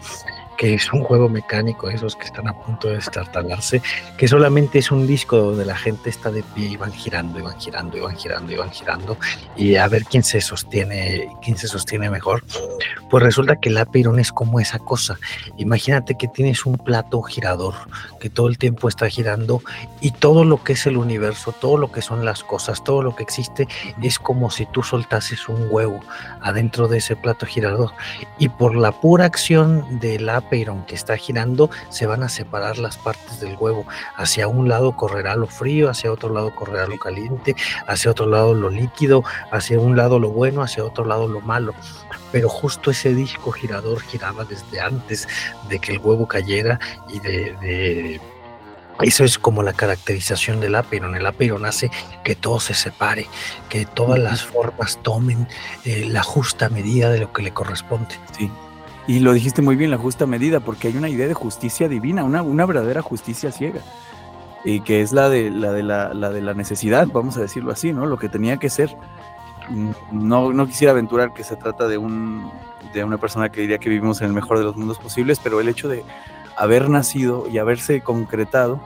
que 0.62 0.76
es 0.76 0.94
un 0.94 1.04
juego 1.04 1.28
mecánico, 1.28 1.90
esos 1.90 2.16
que 2.16 2.26
están 2.26 2.48
a 2.48 2.54
punto 2.54 2.88
de 2.88 2.94
destartalarse, 2.98 3.82
que 4.16 4.28
solamente 4.28 4.78
es 4.78 4.92
un 4.92 5.08
disco 5.08 5.36
donde 5.38 5.66
la 5.66 5.76
gente 5.76 6.12
está 6.12 6.30
de 6.30 6.44
pie 6.44 6.68
y 6.68 6.78
van 6.78 6.94
girando, 6.94 7.40
y 7.40 7.42
van 7.42 7.60
girando, 7.60 7.98
y 7.98 8.02
van 8.02 8.16
girando, 8.16 8.52
y 8.52 8.58
van 8.58 8.70
girando, 8.70 9.18
y 9.56 9.78
a 9.78 9.88
ver 9.88 10.04
quién 10.04 10.22
se 10.22 10.40
sostiene, 10.40 11.30
quién 11.42 11.58
se 11.58 11.68
sostiene 11.68 12.12
mejor. 12.12 12.44
Pues 13.10 13.24
resulta 13.24 13.56
que 13.56 13.70
el 13.70 13.78
Apeirón 13.80 14.20
es 14.20 14.32
como 14.32 14.60
esa 14.60 14.78
cosa. 14.78 15.18
Imagínate 15.58 16.14
que 16.16 16.28
tienes 16.28 16.64
un 16.68 16.78
plato 16.78 17.24
girador 17.24 17.74
que 18.20 18.30
todo 18.30 18.48
el 18.48 18.60
tiempo 18.60 18.88
está 18.88 19.10
girando 19.10 19.64
y 20.00 20.12
todo 20.12 20.46
lo 20.46 20.64
que 20.64 20.74
es 20.74 20.86
el 20.86 20.98
universo, 20.98 21.54
todo 21.54 21.78
lo 21.78 21.92
que 21.92 22.04
son 22.04 22.24
las 22.24 22.44
cosas, 22.44 22.84
todo 22.84 23.02
lo 23.02 23.16
que 23.16 23.24
existe 23.24 23.68
es 24.00 24.20
como 24.20 24.52
si 24.52 24.68
tú 24.68 24.84
soltases 24.84 25.50
un 25.50 25.70
huevo 25.72 26.02
adentro 26.40 26.88
de 26.88 27.00
ese 27.00 27.16
plato 27.16 27.48
girador. 27.48 27.94
Y 28.38 28.50
por 28.50 28.76
la 28.76 28.92
pura 28.92 29.26
acción 29.26 30.00
del 30.00 30.30
Apeirón, 30.30 30.51
pero 30.52 30.74
aunque 30.74 30.96
está 30.96 31.16
girando, 31.16 31.70
se 31.90 32.06
van 32.06 32.24
a 32.24 32.30
separar 32.30 32.78
las 32.78 32.98
partes 32.98 33.40
del 33.40 33.56
huevo. 33.58 33.86
Hacia 34.18 34.50
un 34.50 34.68
lado 34.68 34.98
correrá 34.98 35.38
lo 35.38 35.48
frío, 35.48 35.90
hacia 35.90 36.12
otro 36.12 36.34
lado 36.34 36.54
correrá 36.54 36.88
lo 36.88 37.00
caliente, 37.00 37.56
hacia 37.88 38.12
otro 38.12 38.26
lado 38.26 38.54
lo 38.54 38.70
líquido, 38.70 39.24
hacia 39.50 39.80
un 39.80 39.96
lado 39.96 40.20
lo 40.20 40.30
bueno, 40.30 40.62
hacia 40.62 40.84
otro 40.84 41.06
lado 41.06 41.30
lo 41.30 41.40
malo. 41.40 41.74
Pero 42.34 42.50
justo 42.50 42.92
ese 42.92 43.14
disco 43.16 43.54
girador 43.54 44.02
giraba 44.02 44.44
desde 44.44 44.82
antes 44.82 45.26
de 45.70 45.80
que 45.80 45.94
el 45.94 46.00
huevo 46.00 46.28
cayera 46.28 46.82
y 47.08 47.20
de, 47.22 48.20
eso 49.02 49.24
es 49.24 49.40
como 49.40 49.64
la 49.64 49.72
caracterización 49.72 50.60
del 50.60 50.76
Aperon. 50.76 51.16
El 51.16 51.26
Aperon 51.26 51.66
hace 51.66 51.90
que 52.26 52.36
todo 52.36 52.60
se 52.60 52.74
separe, 52.74 53.26
que 53.70 53.86
todas 53.86 54.20
las 54.20 54.44
formas 54.44 55.00
tomen 55.02 55.48
eh, 55.86 56.06
la 56.10 56.24
justa 56.24 56.68
medida 56.68 57.10
de 57.10 57.20
lo 57.20 57.32
que 57.32 57.42
le 57.42 57.54
corresponde. 57.54 58.16
Sí. 58.38 58.52
Y 59.08 59.20
lo 59.20 59.34
dijiste 59.34 59.62
muy 59.62 59.76
bien, 59.76 59.92
la 59.92 59.98
justa 59.98 60.26
medida, 60.26 60.60
porque 60.60 60.88
hay 60.88 60.98
una 60.98 61.10
idea 61.10 61.28
de 61.28 61.34
justicia 61.34 61.88
divina, 61.88 62.24
una, 62.24 62.44
una 62.44 62.66
verdadera 62.66 63.02
justicia 63.02 63.52
ciega, 63.52 63.82
y 64.64 64.82
que 64.82 65.02
es 65.02 65.12
la 65.12 65.30
de 65.30 65.50
la, 65.50 65.72
de 65.74 65.84
la, 65.84 66.14
de 66.14 66.42
la 66.42 66.54
necesidad, 66.54 67.08
vamos 67.12 67.38
a 67.38 67.42
decirlo 67.42 67.72
así, 67.72 67.94
¿no? 67.94 68.06
Lo 68.06 68.18
que 68.18 68.30
tenía 68.30 68.58
que 68.58 68.70
ser. 68.70 68.96
Mm, 69.70 69.92
no, 70.12 70.54
no 70.54 70.68
quisiera 70.68 70.92
aventurar 70.92 71.34
que 71.34 71.44
se 71.44 71.56
trata 71.56 71.88
de, 71.88 71.98
un, 71.98 72.52
de 72.94 73.04
una 73.04 73.18
persona 73.18 73.50
que 73.50 73.62
diría 73.62 73.80
que 73.80 73.90
vivimos 73.90 74.22
en 74.22 74.28
el 74.28 74.34
mejor 74.34 74.60
de 74.60 74.66
los 74.66 74.76
mundos 74.76 75.00
posibles, 75.00 75.40
pero 75.44 75.60
el 75.60 75.68
hecho 75.68 75.90
de 75.90 76.04
haber 76.56 76.90
nacido 76.90 77.48
y 77.50 77.58
haberse 77.58 78.02
concretado 78.02 78.80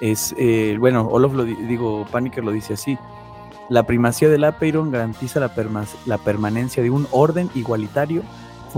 es, 0.00 0.34
eh, 0.38 0.76
bueno, 0.78 1.08
Olof 1.08 1.34
lo 1.34 1.44
digo, 1.44 2.06
Paniker 2.10 2.44
lo 2.44 2.52
dice 2.52 2.74
así, 2.74 2.96
la 3.68 3.82
primacía 3.82 4.28
del 4.28 4.44
Apeiron 4.44 4.90
garantiza 4.90 5.40
la, 5.40 5.50
la 6.06 6.18
permanencia 6.18 6.82
de 6.82 6.90
un 6.90 7.08
orden 7.10 7.50
igualitario 7.54 8.22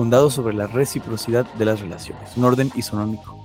fundado 0.00 0.30
sobre 0.30 0.54
la 0.54 0.66
reciprocidad 0.66 1.44
de 1.58 1.66
las 1.66 1.78
relaciones, 1.82 2.34
un 2.34 2.46
orden 2.46 2.72
isonómico. 2.74 3.38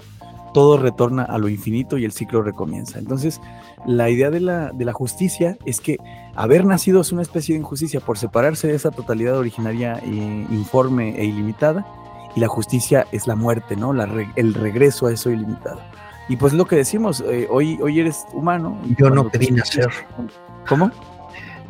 Todo 0.54 0.78
retorna 0.78 1.24
a 1.24 1.38
lo 1.38 1.50
infinito 1.50 1.98
y 1.98 2.06
el 2.06 2.14
ciclo 2.14 2.42
recomienza. 2.44 2.98
Entonces, 2.98 3.42
la 3.86 4.10
idea 4.10 4.30
de 4.30 4.40
la, 4.40 4.72
de 4.72 4.86
la 4.86 4.94
justicia 4.94 5.58
es 5.66 5.82
que 5.82 5.98
haber 6.34 6.64
nacido 6.64 7.02
es 7.02 7.12
una 7.12 7.24
especie 7.24 7.56
de 7.56 7.60
injusticia 7.60 8.00
por 8.00 8.18
separarse 8.18 8.70
de 8.70 8.76
esa 8.76 8.92
totalidad 8.92 9.38
originaria, 9.38 10.00
eh, 10.02 10.48
informe 10.50 11.20
e 11.20 11.26
ilimitada, 11.26 11.86
y 12.38 12.40
la 12.40 12.48
justicia 12.48 13.06
es 13.12 13.28
la 13.28 13.36
muerte, 13.36 13.76
¿no? 13.76 13.92
La 13.92 14.08
el 14.38 14.54
regreso 14.54 15.08
a 15.08 15.12
eso 15.12 15.30
ilimitado. 15.32 15.82
Y 16.30 16.38
pues 16.38 16.54
lo 16.54 16.66
que 16.68 16.78
decimos, 16.78 17.20
eh, 17.20 17.50
hoy, 17.52 17.78
hoy 17.82 18.00
eres 18.00 18.26
humano. 18.32 18.80
Yo 18.98 19.10
no 19.10 19.28
pedí 19.28 19.52
nacer. 19.52 19.90
¿Cómo? 20.70 20.90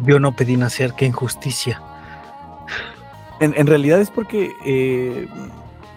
Yo 0.04 0.20
no 0.20 0.36
pedí 0.36 0.58
nacer, 0.58 0.94
qué 0.94 1.08
injusticia. 1.08 1.82
En, 3.40 3.68
realidad 3.68 4.00
es 4.00 4.10
porque, 4.10 4.56
eh, 4.64 5.28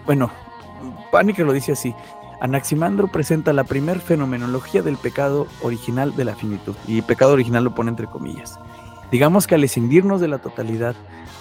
bueno, 0.05 0.29
Pánica 1.11 1.43
lo 1.43 1.53
dice 1.53 1.71
así. 1.71 1.95
Anaximandro 2.41 3.07
presenta 3.07 3.53
la 3.53 3.63
primer 3.63 3.99
fenomenología 3.99 4.81
del 4.81 4.97
pecado 4.97 5.47
original 5.61 6.15
de 6.15 6.25
la 6.25 6.35
finitud. 6.35 6.75
Y 6.87 7.01
pecado 7.01 7.33
original 7.33 7.63
lo 7.63 7.75
pone 7.75 7.89
entre 7.89 8.07
comillas. 8.07 8.59
Digamos 9.11 9.47
que 9.47 9.55
al 9.55 9.63
escindirnos 9.63 10.21
de 10.21 10.27
la 10.27 10.37
totalidad, 10.37 10.95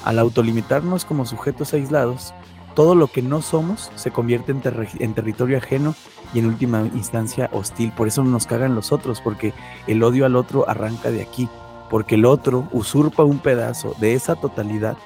al 0.05 0.19
autolimitarnos 0.19 1.05
como 1.05 1.27
sujetos 1.27 1.75
aislados, 1.75 2.33
todo 2.75 2.95
lo 2.95 3.09
que 3.09 3.23
no 3.23 3.43
somos 3.43 3.91
se 3.97 4.11
convierte 4.11 4.53
en, 4.53 5.15
territorio 5.15 5.59
ajeno 5.59 5.95
y 6.33 6.39
en 6.39 6.47
última 6.47 6.83
instancia 6.95 7.51
hostil. 7.53 7.93
Por 7.93 8.09
eso 8.09 8.23
nos 8.25 8.47
cagan 8.47 8.75
los 8.75 8.93
otros, 8.93 9.21
porque 9.21 9.53
el 9.87 10.03
odio 10.03 10.25
al 10.25 10.37
otro 10.37 10.69
arranca 10.69 11.11
de 11.11 11.23
aquí, 11.23 11.49
porque 11.91 12.15
el 12.15 12.25
otro 12.25 12.69
usurpa 12.73 13.25
un 13.25 13.41
pedazo 13.41 13.95
de 13.99 14.15
esa 14.15 14.37
totalidad 14.37 14.97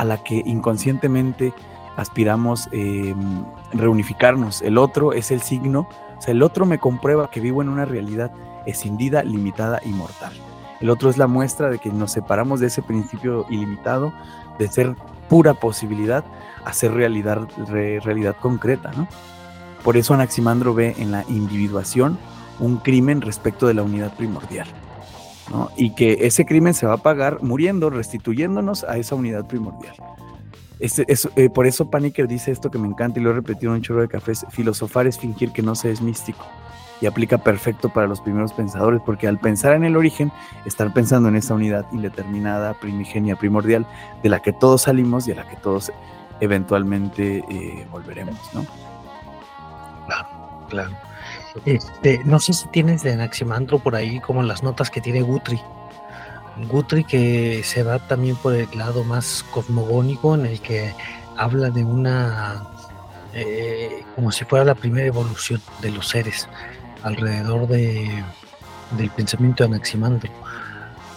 a 0.00 0.04
la 0.04 0.16
que 0.24 0.42
inconscientemente 0.46 1.52
aspiramos 1.96 2.70
eh, 2.72 3.14
reunificarnos. 3.74 4.62
El 4.62 4.78
otro 4.78 5.12
es 5.12 5.30
el 5.30 5.42
signo, 5.42 5.86
o 6.16 6.22
sea, 6.22 6.32
el 6.32 6.42
otro 6.42 6.64
me 6.64 6.78
comprueba 6.78 7.30
que 7.30 7.40
vivo 7.40 7.60
en 7.60 7.68
una 7.68 7.84
realidad 7.84 8.32
escindida, 8.64 9.22
limitada 9.22 9.78
y 9.84 9.90
mortal. 9.90 10.32
El 10.80 10.88
otro 10.88 11.10
es 11.10 11.18
la 11.18 11.26
muestra 11.26 11.68
de 11.68 11.78
que 11.78 11.90
nos 11.90 12.12
separamos 12.12 12.60
de 12.60 12.68
ese 12.68 12.80
principio 12.80 13.44
ilimitado, 13.50 14.10
de 14.58 14.68
ser 14.68 14.94
pura 15.28 15.52
posibilidad, 15.52 16.24
hacer 16.64 16.94
realidad, 16.94 17.46
realidad 17.68 18.36
concreta, 18.40 18.92
¿no? 18.96 19.06
Por 19.84 19.98
eso 19.98 20.14
Anaximandro 20.14 20.72
ve 20.72 20.94
en 20.98 21.10
la 21.10 21.26
individuación 21.28 22.18
un 22.58 22.78
crimen 22.78 23.20
respecto 23.20 23.66
de 23.66 23.74
la 23.74 23.82
unidad 23.82 24.14
primordial. 24.14 24.66
¿No? 25.50 25.70
Y 25.76 25.94
que 25.94 26.18
ese 26.20 26.46
crimen 26.46 26.74
se 26.74 26.86
va 26.86 26.94
a 26.94 26.98
pagar 26.98 27.42
muriendo, 27.42 27.90
restituyéndonos 27.90 28.84
a 28.84 28.96
esa 28.96 29.14
unidad 29.14 29.46
primordial. 29.46 29.94
Este, 30.78 31.04
eh, 31.36 31.50
por 31.50 31.66
eso 31.66 31.90
Paniker 31.90 32.26
dice 32.26 32.50
esto 32.50 32.70
que 32.70 32.78
me 32.78 32.88
encanta 32.88 33.20
y 33.20 33.22
lo 33.22 33.30
he 33.30 33.34
repetido 33.34 33.72
en 33.72 33.76
un 33.76 33.82
chorro 33.82 34.00
de 34.00 34.08
cafés, 34.08 34.46
filosofar 34.50 35.06
es 35.06 35.18
fingir 35.18 35.52
que 35.52 35.62
no 35.62 35.74
se 35.74 35.90
es 35.90 36.00
místico. 36.00 36.46
Y 37.02 37.06
aplica 37.06 37.38
perfecto 37.38 37.88
para 37.88 38.06
los 38.06 38.20
primeros 38.20 38.52
pensadores, 38.52 39.00
porque 39.04 39.26
al 39.26 39.38
pensar 39.38 39.74
en 39.74 39.84
el 39.84 39.96
origen, 39.96 40.30
estar 40.66 40.92
pensando 40.92 41.28
en 41.28 41.36
esa 41.36 41.54
unidad 41.54 41.86
indeterminada, 41.92 42.74
primigenia, 42.74 43.36
primordial, 43.36 43.86
de 44.22 44.28
la 44.28 44.40
que 44.40 44.52
todos 44.52 44.82
salimos 44.82 45.26
y 45.26 45.32
a 45.32 45.36
la 45.36 45.48
que 45.48 45.56
todos 45.56 45.90
eventualmente 46.40 47.44
eh, 47.48 47.86
volveremos, 47.90 48.38
¿no? 48.52 48.66
Claro, 50.06 50.28
claro. 50.68 51.09
Este, 51.64 52.20
no 52.24 52.38
sé 52.38 52.52
si 52.52 52.68
tienes 52.68 53.02
de 53.02 53.12
Anaximandro 53.12 53.78
por 53.78 53.94
ahí 53.96 54.20
como 54.20 54.42
las 54.42 54.62
notas 54.62 54.90
que 54.90 55.00
tiene 55.00 55.22
Guthrie. 55.22 55.62
Guthrie 56.68 57.04
que 57.04 57.62
se 57.64 57.82
va 57.82 57.98
también 57.98 58.36
por 58.36 58.54
el 58.54 58.68
lado 58.76 59.04
más 59.04 59.44
cosmogónico 59.50 60.34
en 60.34 60.46
el 60.46 60.60
que 60.60 60.94
habla 61.36 61.70
de 61.70 61.84
una 61.84 62.62
eh, 63.32 64.04
como 64.14 64.32
si 64.32 64.44
fuera 64.44 64.64
la 64.64 64.74
primera 64.74 65.06
evolución 65.06 65.60
de 65.80 65.90
los 65.90 66.08
seres 66.08 66.48
alrededor 67.02 67.66
de, 67.68 68.22
del 68.96 69.10
pensamiento 69.10 69.62
de 69.64 69.70
Anaximandro. 69.74 70.30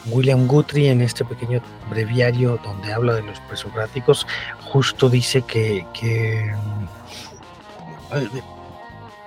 William 0.06 0.48
Guthrie 0.48 0.92
en 0.92 1.02
este 1.02 1.24
pequeño 1.24 1.62
breviario 1.90 2.60
donde 2.64 2.94
habla 2.94 3.14
de 3.14 3.24
los 3.24 3.40
presocráticos 3.42 4.28
justo 4.66 5.10
dice 5.10 5.42
que, 5.44 5.86
que, 5.94 6.54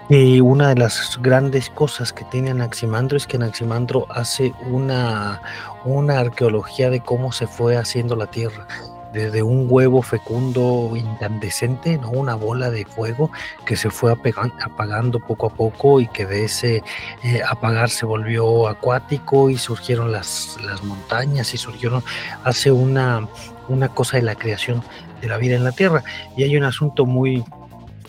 una 0.08 0.68
de 0.68 0.76
las 0.76 1.18
grandes 1.20 1.68
cosas 1.70 2.12
que 2.12 2.24
tiene 2.24 2.50
Anaximandro 2.50 3.16
es 3.16 3.26
que 3.26 3.36
Anaximandro 3.36 4.06
hace 4.10 4.52
una, 4.70 5.42
una 5.84 6.20
arqueología 6.20 6.90
de 6.90 7.00
cómo 7.00 7.32
se 7.32 7.46
fue 7.46 7.76
haciendo 7.76 8.14
la 8.14 8.26
Tierra 8.26 8.66
desde 9.12 9.42
un 9.42 9.66
huevo 9.68 10.02
fecundo 10.02 10.92
incandescente, 10.94 11.96
¿no? 11.96 12.10
una 12.10 12.34
bola 12.34 12.70
de 12.70 12.84
fuego 12.84 13.30
que 13.64 13.74
se 13.74 13.88
fue 13.88 14.12
apagando 14.12 15.20
poco 15.20 15.46
a 15.46 15.50
poco 15.50 16.00
y 16.00 16.06
que 16.08 16.26
de 16.26 16.44
ese 16.44 16.82
eh, 17.24 17.40
apagar 17.48 17.88
se 17.88 18.04
volvió 18.04 18.68
acuático 18.68 19.48
y 19.48 19.56
surgieron 19.56 20.12
las, 20.12 20.58
las 20.62 20.84
montañas 20.84 21.54
y 21.54 21.56
surgieron, 21.56 22.04
hace 22.44 22.70
una, 22.70 23.26
una 23.68 23.88
cosa 23.88 24.18
de 24.18 24.22
la 24.22 24.34
creación 24.34 24.82
de 25.20 25.28
la 25.28 25.38
vida 25.38 25.56
en 25.56 25.64
la 25.64 25.72
Tierra. 25.72 26.04
Y 26.36 26.42
hay 26.42 26.56
un 26.56 26.64
asunto 26.64 27.06
muy, 27.06 27.42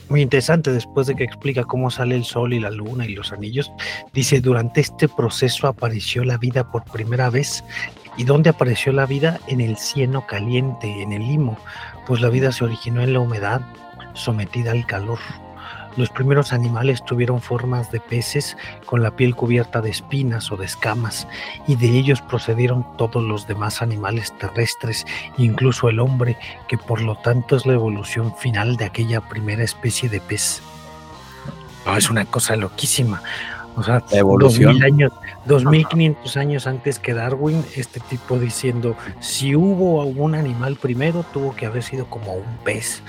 muy 0.10 0.22
interesante 0.22 0.72
después 0.72 1.08
de 1.08 1.16
que 1.16 1.24
explica 1.24 1.64
cómo 1.64 1.92
sale 1.92 2.16
el 2.16 2.24
sol 2.24 2.54
y 2.54 2.60
la 2.60 2.72
luna 2.72 3.06
y 3.06 3.16
los 3.16 3.32
anillos. 3.32 3.72
Dice, 4.14 4.42
durante 4.42 4.82
este 4.82 5.08
proceso 5.08 5.68
apareció 5.68 6.24
la 6.24 6.38
vida 6.38 6.72
por 6.72 6.84
primera 6.86 7.30
vez 7.30 7.64
¿Y 8.18 8.24
dónde 8.24 8.50
apareció 8.50 8.92
la 8.92 9.06
vida? 9.06 9.40
En 9.48 9.62
el 9.62 9.78
cieno 9.78 10.26
caliente, 10.26 11.04
en 11.04 11.14
el 11.14 11.22
limo, 11.22 11.56
pues 12.08 12.20
la 12.20 12.30
vida 12.30 12.52
se 12.52 12.66
originó 12.66 13.04
en 13.04 13.14
la 13.14 13.20
humedad, 13.20 13.62
sometida 14.14 14.72
al 14.72 14.88
calor. 14.88 15.20
Los 15.98 16.10
primeros 16.12 16.54
animales 16.54 17.04
tuvieron 17.04 17.42
formas 17.42 17.92
de 17.92 18.00
peces 18.00 18.56
con 18.86 19.02
la 19.02 19.16
piel 19.16 19.36
cubierta 19.36 19.82
de 19.82 19.90
espinas 19.90 20.52
o 20.52 20.56
de 20.56 20.66
escamas, 20.66 21.28
y 21.68 21.76
de 21.76 21.90
ellos 21.90 22.22
procedieron 22.22 22.86
todos 22.98 23.24
los 23.24 23.48
demás 23.48 23.82
animales 23.82 24.32
terrestres, 24.38 25.06
incluso 25.38 25.90
el 25.90 26.00
hombre, 26.00 26.38
que 26.68 26.78
por 26.78 27.02
lo 27.02 27.16
tanto 27.16 27.56
es 27.56 27.66
la 27.66 27.74
evolución 27.74 28.36
final 28.38 28.78
de 28.78 28.86
aquella 28.86 29.22
primera 29.22 29.64
especie 29.64 30.08
de 30.08 30.22
pez. 30.22 30.62
No, 31.84 31.98
es 31.98 32.12
una 32.12 32.26
cosa 32.26 32.56
loquísima. 32.56 33.24
O 33.76 33.84
sea, 33.84 34.04
evolución. 34.12 34.84
años, 34.84 35.12
2500 35.46 36.38
años 36.38 36.68
antes 36.68 37.00
que 37.00 37.14
Darwin, 37.14 37.64
este 37.76 38.00
tipo 38.00 38.40
diciendo, 38.40 38.96
si 39.20 39.56
hubo 39.56 40.02
algún 40.02 40.36
animal 40.36 40.78
primero, 40.78 41.24
tuvo 41.32 41.56
que 41.56 41.66
haber 41.66 41.84
sido 41.84 42.08
como 42.08 42.34
un 42.34 42.58
pez. 42.64 43.02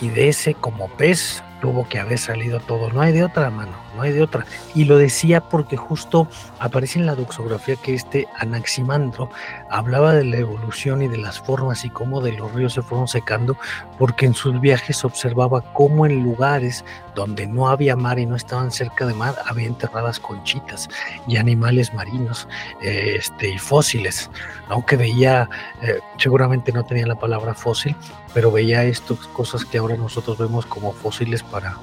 Y 0.00 0.08
de 0.08 0.28
ese 0.28 0.54
como 0.54 0.88
pez 0.88 1.42
tuvo 1.60 1.88
que 1.88 1.98
haber 1.98 2.18
salido 2.18 2.60
todo. 2.60 2.90
No 2.90 3.00
hay 3.00 3.12
de 3.12 3.24
otra 3.24 3.50
mano, 3.50 3.76
no 3.96 4.02
hay 4.02 4.12
de 4.12 4.22
otra. 4.22 4.46
Y 4.74 4.84
lo 4.84 4.98
decía 4.98 5.40
porque 5.40 5.76
justo 5.76 6.28
aparece 6.58 6.98
en 6.98 7.06
la 7.06 7.14
doxografía 7.14 7.76
que 7.76 7.94
este 7.94 8.28
Anaximandro 8.38 9.30
hablaba 9.70 10.12
de 10.12 10.24
la 10.24 10.36
evolución 10.36 11.02
y 11.02 11.08
de 11.08 11.18
las 11.18 11.40
formas 11.40 11.84
y 11.84 11.90
cómo 11.90 12.20
de 12.20 12.32
los 12.32 12.52
ríos 12.52 12.74
se 12.74 12.82
fueron 12.82 13.08
secando, 13.08 13.56
porque 13.98 14.26
en 14.26 14.34
sus 14.34 14.60
viajes 14.60 15.04
observaba 15.04 15.62
cómo 15.72 16.06
en 16.06 16.22
lugares 16.22 16.84
donde 17.14 17.46
no 17.46 17.68
había 17.68 17.96
mar 17.96 18.18
y 18.18 18.26
no 18.26 18.36
estaban 18.36 18.70
cerca 18.70 19.06
de 19.06 19.14
mar, 19.14 19.34
había 19.46 19.66
enterradas 19.66 20.20
conchitas 20.20 20.88
y 21.26 21.38
animales 21.38 21.92
marinos 21.94 22.46
este, 22.82 23.48
y 23.48 23.58
fósiles, 23.58 24.30
aunque 24.68 24.96
veía, 24.96 25.48
eh, 25.82 25.98
seguramente 26.18 26.72
no 26.72 26.84
tenía 26.84 27.06
la 27.06 27.18
palabra 27.18 27.54
fósil, 27.54 27.96
pero 28.34 28.50
veía 28.50 28.84
estas 28.84 29.18
cosas 29.28 29.64
que 29.64 29.78
ahora 29.78 29.96
nosotros 29.96 30.38
vemos 30.38 30.66
como 30.66 30.92
fósiles 30.92 31.42
para 31.42 31.76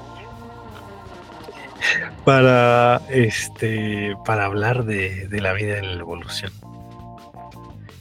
para 2.24 3.00
este 3.08 4.16
para 4.24 4.46
hablar 4.46 4.84
de, 4.84 5.28
la 5.30 5.52
vida 5.52 5.78
y 5.78 5.86
la 5.86 6.00
evolución. 6.00 6.52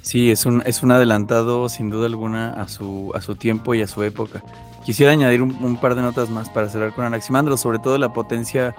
Sí, 0.01 0.31
es 0.31 0.45
un, 0.45 0.61
es 0.65 0.83
un 0.83 0.91
adelantado 0.91 1.69
sin 1.69 1.89
duda 1.89 2.07
alguna 2.07 2.53
a 2.53 2.67
su, 2.67 3.11
a 3.15 3.21
su 3.21 3.35
tiempo 3.35 3.73
y 3.73 3.81
a 3.81 3.87
su 3.87 4.03
época. 4.03 4.43
Quisiera 4.85 5.13
añadir 5.13 5.41
un, 5.41 5.77
par 5.77 5.95
de 5.95 6.01
notas 6.01 6.29
más 6.29 6.49
para 6.49 6.67
cerrar 6.67 6.93
con 6.93 7.05
Anaximandro, 7.05 7.55
sobre 7.55 7.79
todo 7.79 7.97
la 7.97 8.11
potencia 8.11 8.75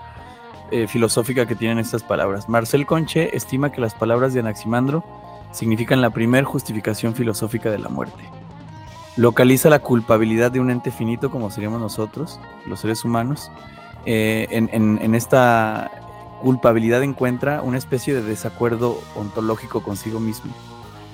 eh, 0.70 0.86
filosófica 0.86 1.46
que 1.46 1.54
tienen 1.54 1.78
estas 1.78 2.02
palabras. 2.02 2.48
Marcel 2.48 2.84
Conche 2.84 3.34
estima 3.34 3.72
que 3.72 3.80
las 3.80 3.94
palabras 3.94 4.34
de 4.34 4.40
Anaximandro 4.40 5.02
significan 5.52 6.02
la 6.02 6.10
primer 6.10 6.44
justificación 6.44 7.14
filosófica 7.14 7.70
de 7.70 7.78
la 7.78 7.88
muerte. 7.88 8.22
Localiza 9.16 9.70
la 9.70 9.78
culpabilidad 9.78 10.50
de 10.50 10.60
un 10.60 10.70
ente 10.70 10.90
finito 10.90 11.30
como 11.30 11.50
seríamos 11.50 11.80
nosotros, 11.80 12.40
los 12.66 12.80
seres 12.80 13.04
humanos. 13.04 13.50
Eh, 14.06 14.46
en 14.50 15.14
esta 15.14 15.90
culpabilidad 16.42 17.02
encuentra 17.02 17.62
una 17.62 17.78
especie 17.78 18.14
de 18.14 18.22
desacuerdo 18.22 19.00
ontológico 19.16 19.82
consigo 19.82 20.20
mismo 20.20 20.52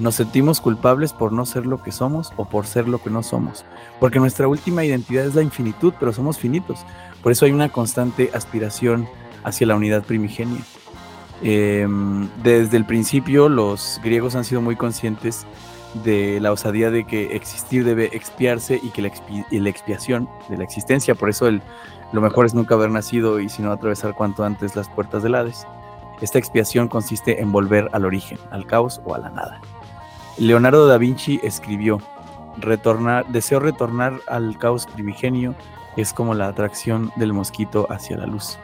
nos 0.00 0.14
sentimos 0.14 0.62
culpables 0.62 1.12
por 1.12 1.30
no 1.30 1.44
ser 1.44 1.66
lo 1.66 1.82
que 1.82 1.92
somos 1.92 2.32
o 2.36 2.46
por 2.46 2.66
ser 2.66 2.88
lo 2.88 3.02
que 3.02 3.10
no 3.10 3.22
somos. 3.22 3.66
Porque 4.00 4.18
nuestra 4.18 4.48
última 4.48 4.82
identidad 4.82 5.26
es 5.26 5.34
la 5.34 5.42
infinitud, 5.42 5.92
pero 6.00 6.12
somos 6.12 6.38
finitos. 6.38 6.80
Por 7.22 7.32
eso 7.32 7.44
hay 7.44 7.52
una 7.52 7.68
constante 7.68 8.30
aspiración 8.32 9.06
hacia 9.44 9.66
la 9.66 9.76
unidad 9.76 10.02
primigenia. 10.02 10.62
Em, 11.42 12.28
desde 12.42 12.78
el 12.78 12.86
principio 12.86 13.48
los 13.50 14.00
griegos 14.02 14.34
han 14.36 14.44
sido 14.44 14.62
muy 14.62 14.74
conscientes 14.74 15.46
de 15.94 16.38
la 16.40 16.52
osadía 16.52 16.90
de 16.90 17.04
que 17.04 17.34
existir 17.36 17.84
debe 17.84 18.10
expiarse 18.12 18.80
y 18.82 18.90
que 18.90 19.02
la, 19.02 19.08
expiación 19.68 20.28
de 20.48 20.56
la 20.56 20.64
existencia, 20.64 21.14
por 21.14 21.30
eso 21.30 21.46
el, 21.48 21.62
lo 22.12 22.20
mejor 22.20 22.46
es 22.46 22.54
nunca 22.54 22.74
haber 22.74 22.90
nacido 22.90 23.40
y 23.40 23.48
sino 23.48 23.72
atravesar 23.72 24.14
cuanto 24.14 24.44
antes 24.44 24.76
las 24.76 24.88
puertas 24.88 25.22
del 25.22 25.34
Hades. 25.34 25.66
Esta 26.20 26.38
expiación 26.38 26.88
consiste 26.88 27.40
en 27.40 27.50
volver 27.50 27.88
al 27.92 28.04
origen, 28.04 28.38
al 28.50 28.66
caos 28.66 29.00
o 29.04 29.14
a 29.14 29.18
la 29.18 29.30
nada. 29.30 29.60
Leonardo 30.38 30.86
da 30.86 30.98
Vinci 30.98 31.40
escribió, 31.42 32.00
retornar, 32.58 33.26
deseo 33.28 33.58
retornar 33.58 34.14
al 34.28 34.58
caos 34.58 34.86
primigenio, 34.86 35.54
es 35.96 36.12
como 36.12 36.34
la 36.34 36.46
atracción 36.46 37.10
del 37.16 37.32
mosquito 37.32 37.86
hacia 37.90 38.16
la 38.16 38.26
luz. 38.26 38.58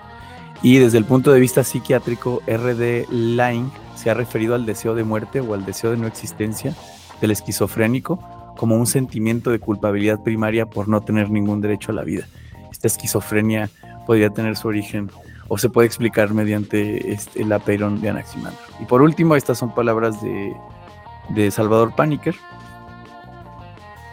Y 0.62 0.78
desde 0.78 0.98
el 0.98 1.04
punto 1.04 1.32
de 1.32 1.40
vista 1.40 1.64
psiquiátrico, 1.64 2.42
R.D. 2.46 3.06
Laing 3.10 3.70
se 3.94 4.10
ha 4.10 4.14
referido 4.14 4.54
al 4.54 4.64
deseo 4.64 4.94
de 4.94 5.04
muerte 5.04 5.40
o 5.40 5.54
al 5.54 5.66
deseo 5.66 5.90
de 5.90 5.96
no 5.96 6.06
existencia 6.06 6.74
del 7.20 7.30
esquizofrénico 7.30 8.18
como 8.56 8.76
un 8.76 8.86
sentimiento 8.86 9.50
de 9.50 9.60
culpabilidad 9.60 10.22
primaria 10.22 10.66
por 10.66 10.88
no 10.88 11.00
tener 11.02 11.30
ningún 11.30 11.60
derecho 11.60 11.92
a 11.92 11.94
la 11.94 12.02
vida. 12.02 12.26
Esta 12.70 12.86
esquizofrenia 12.86 13.70
podría 14.06 14.30
tener 14.30 14.56
su 14.56 14.68
origen 14.68 15.10
o 15.48 15.58
se 15.58 15.68
puede 15.68 15.86
explicar 15.86 16.32
mediante 16.34 17.12
este, 17.12 17.42
el 17.42 17.52
apeirón 17.52 18.00
de 18.00 18.10
Anaximandro. 18.10 18.60
Y 18.80 18.84
por 18.84 19.02
último, 19.02 19.36
estas 19.36 19.58
son 19.58 19.74
palabras 19.74 20.16
de, 20.22 21.50
Salvador 21.50 21.94
Paniker. 21.94 22.34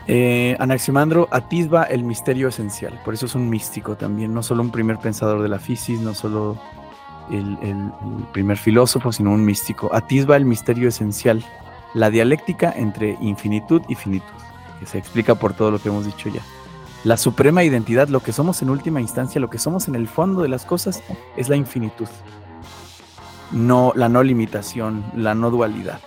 Eh, 0.07 0.55
Anaximandro 0.59 1.27
atisba 1.31 1.83
el 1.83 2.03
misterio 2.03 2.49
esencial, 2.49 2.99
por 3.05 3.13
eso 3.13 3.25
es 3.25 3.35
un 3.35 3.49
místico 3.49 3.95
también, 3.95 4.33
no 4.33 4.43
solo 4.43 4.61
un 4.61 4.69
primer 4.69 4.97
pensador 4.97 5.41
de 5.41 5.47
la 5.47 5.59
física, 5.59 6.01
no 6.01 6.13
solo 6.13 6.57
el, 7.31 7.57
el, 7.61 7.91
primer 8.33 8.57
filósofo, 8.57 9.13
sino 9.13 9.31
un 9.31 9.45
místico. 9.45 9.89
Atisba 9.93 10.35
el 10.35 10.43
misterio 10.43 10.89
esencial, 10.89 11.43
la 11.93 12.09
dialéctica 12.09 12.73
entre 12.75 13.17
infinitud 13.21 13.81
y 13.87 13.95
finitud, 13.95 14.33
que 14.79 14.85
se 14.85 14.97
explica 14.97 15.35
por 15.35 15.53
todo 15.53 15.71
lo 15.71 15.79
que 15.79 15.89
hemos 15.89 16.05
dicho 16.05 16.29
ya. 16.29 16.41
La 17.03 17.17
suprema 17.17 17.63
identidad, 17.63 18.07
lo 18.07 18.21
que 18.21 18.31
somos 18.31 18.61
en 18.61 18.69
última 18.69 19.01
instancia, 19.01 19.41
lo 19.41 19.49
que 19.49 19.57
somos 19.57 19.87
en 19.87 19.95
el 19.95 20.07
fondo 20.07 20.41
de 20.41 20.47
las 20.47 20.65
cosas, 20.65 21.03
es 21.35 21.49
la 21.49 21.57
infinitud. 21.57 22.07
No, 23.51 23.91
la 23.95 24.07
no 24.07 24.23
limitación, 24.23 25.03
la 25.15 25.35
no 25.35 25.51
dualidad. 25.51 25.99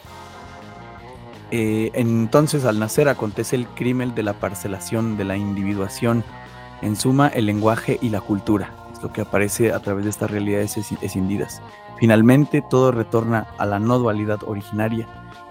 Eh, 1.50 1.90
entonces, 1.94 2.64
al 2.64 2.78
nacer 2.78 3.08
acontece 3.08 3.56
el 3.56 3.66
crimen 3.68 4.14
de 4.14 4.22
la 4.22 4.32
parcelación, 4.32 5.16
de 5.16 5.24
la 5.24 5.36
individuación, 5.36 6.24
en 6.82 6.96
suma, 6.96 7.28
el 7.28 7.46
lenguaje 7.46 7.98
y 8.02 8.08
la 8.08 8.20
cultura, 8.20 8.72
es 8.92 9.02
lo 9.02 9.12
que 9.12 9.20
aparece 9.20 9.72
a 9.72 9.80
través 9.80 10.04
de 10.04 10.10
estas 10.10 10.30
realidades 10.30 10.76
escindidas. 11.00 11.62
Finalmente, 11.98 12.62
todo 12.68 12.90
retorna 12.90 13.46
a 13.58 13.66
la 13.66 13.78
no 13.78 13.98
dualidad 13.98 14.40
originaria, 14.44 15.06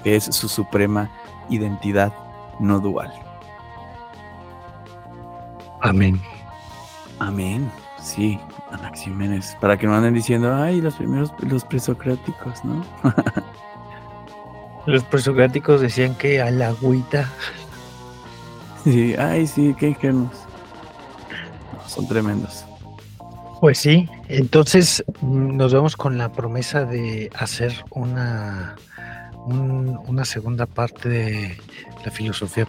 que 0.05 0.15
es 0.15 0.25
su 0.25 0.47
suprema 0.47 1.09
identidad 1.49 2.13
no 2.59 2.79
dual. 2.79 3.11
Amén. 5.81 6.21
Amén. 7.17 7.71
Sí, 7.99 8.39
Anaximenes. 8.71 9.57
Para 9.59 9.77
que 9.77 9.87
no 9.87 9.95
anden 9.95 10.13
diciendo, 10.13 10.53
ay, 10.53 10.79
los 10.79 10.93
primeros, 10.93 11.33
los 11.39 11.65
presocráticos, 11.65 12.63
¿no? 12.63 12.85
los 14.85 15.03
presocráticos 15.05 15.81
decían 15.81 16.13
que 16.13 16.39
a 16.39 16.51
la 16.51 16.67
agüita. 16.67 17.27
Sí, 18.83 19.15
ay, 19.17 19.47
sí, 19.47 19.75
qué 19.79 19.89
ingenuos. 19.89 20.37
son 21.87 22.07
tremendos. 22.07 22.63
Pues 23.59 23.79
sí, 23.79 24.07
entonces 24.27 25.03
mm, 25.21 25.57
nos 25.57 25.73
vemos 25.73 25.97
con 25.97 26.19
la 26.19 26.31
promesa 26.31 26.85
de 26.85 27.31
hacer 27.35 27.83
una, 27.89 28.75
una 29.45 30.25
segunda 30.25 30.65
parte 30.65 31.09
de 31.09 31.57
la 32.03 32.11
filosofía 32.11 32.67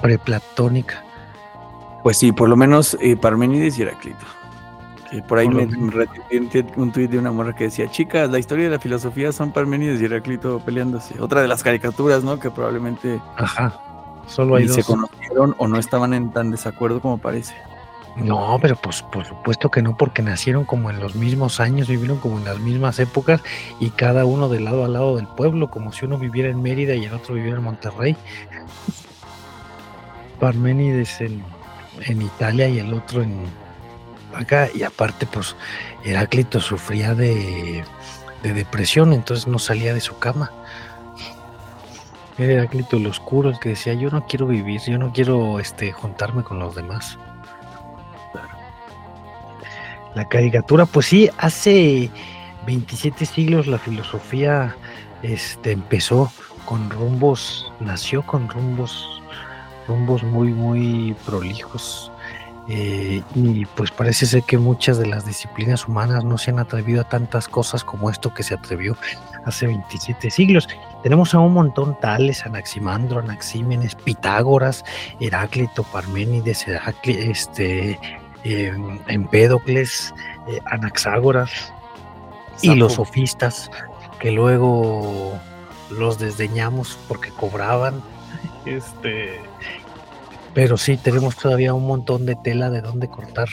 preplatónica 0.00 1.04
pues 2.02 2.16
sí, 2.18 2.32
por 2.32 2.48
lo 2.48 2.56
menos 2.56 2.96
eh, 3.00 3.16
Parménides 3.16 3.78
y 3.78 3.82
Heráclito. 3.82 4.18
por 5.28 5.38
ahí 5.38 5.48
me, 5.48 5.64
un 6.76 6.92
tuit 6.92 7.10
de 7.10 7.18
una 7.18 7.30
morra 7.30 7.54
que 7.54 7.64
decía, 7.64 7.88
chicas, 7.90 8.28
la 8.30 8.38
historia 8.38 8.64
de 8.64 8.70
la 8.70 8.80
filosofía 8.80 9.30
son 9.30 9.52
Parménides 9.52 10.00
y 10.00 10.06
Heráclito 10.06 10.58
peleándose. 10.60 11.20
Otra 11.20 11.42
de 11.42 11.48
las 11.48 11.62
caricaturas, 11.62 12.24
¿no? 12.24 12.40
Que 12.40 12.50
probablemente 12.50 13.20
Ajá. 13.36 13.80
Solo 14.26 14.56
hay 14.56 14.68
se 14.68 14.82
conocieron 14.82 15.54
o 15.58 15.68
no 15.68 15.78
estaban 15.78 16.14
en 16.14 16.32
tan 16.32 16.50
desacuerdo 16.50 17.00
como 17.00 17.18
parece. 17.18 17.54
No, 18.16 18.58
pero 18.60 18.76
pues 18.76 19.02
por 19.02 19.24
supuesto 19.24 19.70
que 19.70 19.80
no, 19.82 19.96
porque 19.96 20.22
nacieron 20.22 20.64
como 20.64 20.90
en 20.90 21.00
los 21.00 21.14
mismos 21.14 21.60
años, 21.60 21.88
vivieron 21.88 22.18
como 22.18 22.38
en 22.38 22.44
las 22.44 22.58
mismas 22.58 22.98
épocas 22.98 23.40
y 23.80 23.90
cada 23.90 24.24
uno 24.26 24.48
de 24.48 24.60
lado 24.60 24.84
a 24.84 24.88
lado 24.88 25.16
del 25.16 25.26
pueblo, 25.26 25.70
como 25.70 25.92
si 25.92 26.04
uno 26.04 26.18
viviera 26.18 26.50
en 26.50 26.60
Mérida 26.62 26.94
y 26.94 27.04
el 27.04 27.14
otro 27.14 27.34
viviera 27.34 27.58
en 27.58 27.64
Monterrey. 27.64 28.16
Parménides 30.40 31.20
en 31.20 31.42
en 32.06 32.22
Italia 32.22 32.68
y 32.68 32.78
el 32.78 32.92
otro 32.92 33.22
en 33.22 33.44
acá. 34.34 34.68
Y 34.74 34.82
aparte, 34.82 35.26
pues 35.26 35.56
Heráclito 36.04 36.60
sufría 36.60 37.14
de, 37.14 37.84
depresión, 38.42 39.12
entonces 39.12 39.46
no 39.46 39.58
salía 39.58 39.94
de 39.94 40.00
su 40.00 40.18
cama. 40.18 40.50
Era 42.38 42.54
Heráclito 42.54 42.96
el 42.96 43.06
oscuro, 43.06 43.50
el 43.50 43.58
que 43.58 43.70
decía, 43.70 43.94
yo 43.94 44.10
no 44.10 44.26
quiero 44.26 44.46
vivir, 44.46 44.80
yo 44.86 44.98
no 44.98 45.12
quiero 45.12 45.60
este, 45.60 45.92
juntarme 45.92 46.42
con 46.42 46.58
los 46.58 46.74
demás. 46.74 47.18
La 50.14 50.28
caricatura, 50.28 50.86
pues 50.86 51.06
sí, 51.06 51.30
hace 51.38 52.10
27 52.66 53.24
siglos 53.26 53.66
la 53.66 53.78
filosofía 53.78 54.76
este, 55.22 55.72
empezó 55.72 56.30
con 56.64 56.90
rumbos, 56.90 57.72
nació 57.80 58.22
con 58.22 58.48
rumbos 58.48 59.22
rumbos 59.86 60.22
muy, 60.22 60.48
muy 60.48 61.16
prolijos. 61.26 62.10
Eh, 62.68 63.22
y 63.34 63.66
pues 63.66 63.90
parece 63.90 64.24
ser 64.24 64.44
que 64.44 64.56
muchas 64.56 64.96
de 64.96 65.06
las 65.06 65.26
disciplinas 65.26 65.88
humanas 65.88 66.24
no 66.24 66.38
se 66.38 66.52
han 66.52 66.60
atrevido 66.60 67.00
a 67.00 67.08
tantas 67.08 67.48
cosas 67.48 67.82
como 67.82 68.08
esto 68.08 68.32
que 68.32 68.44
se 68.44 68.54
atrevió 68.54 68.96
hace 69.44 69.66
27 69.66 70.30
siglos. 70.30 70.68
Tenemos 71.02 71.34
a 71.34 71.40
un 71.40 71.54
montón 71.54 71.98
tales, 71.98 72.46
Anaximandro, 72.46 73.18
Anaxímenes, 73.18 73.96
Pitágoras, 73.96 74.84
Heráclito, 75.18 75.82
Parménides, 75.82 76.66
este, 77.04 77.98
em, 78.44 78.98
Empédocles, 79.08 80.14
eh, 80.48 80.60
Anaxágoras 80.66 81.72
y 82.60 82.74
los 82.74 82.94
sofistas 82.94 83.70
que 84.18 84.30
luego 84.30 85.32
los 85.90 86.18
desdeñamos 86.18 86.98
porque 87.08 87.30
cobraban 87.30 88.02
este, 88.64 89.40
pero 90.54 90.76
sí, 90.76 90.96
tenemos 90.96 91.36
todavía 91.36 91.74
un 91.74 91.86
montón 91.86 92.26
de 92.26 92.36
tela 92.36 92.70
de 92.70 92.80
dónde 92.80 93.08
cortar. 93.08 93.48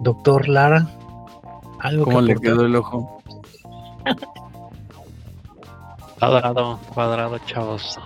Doctor 0.00 0.48
Lara, 0.48 0.86
algo 1.80 2.04
¿Cómo 2.04 2.20
le 2.20 2.36
quedó 2.36 2.64
el 2.64 2.76
ojo? 2.76 3.22
cuadrado, 6.18 6.78
cuadrado, 6.94 7.38
chavos. 7.40 7.98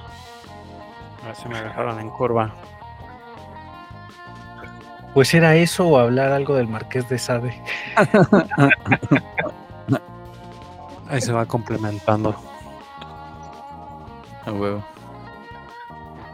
A 1.22 1.26
ver 1.26 1.36
si 1.36 1.48
me 1.48 1.60
dejaron 1.60 2.00
en 2.00 2.10
curva. 2.10 2.54
Pues 5.14 5.34
era 5.34 5.56
eso 5.56 5.86
o 5.86 5.98
hablar 5.98 6.32
algo 6.32 6.54
del 6.54 6.68
Marqués 6.68 7.08
de 7.08 7.18
Sade. 7.18 7.60
Ahí 11.08 11.20
se 11.20 11.32
va 11.32 11.44
complementando. 11.46 12.36
A 14.46 14.52
huevo. 14.52 14.84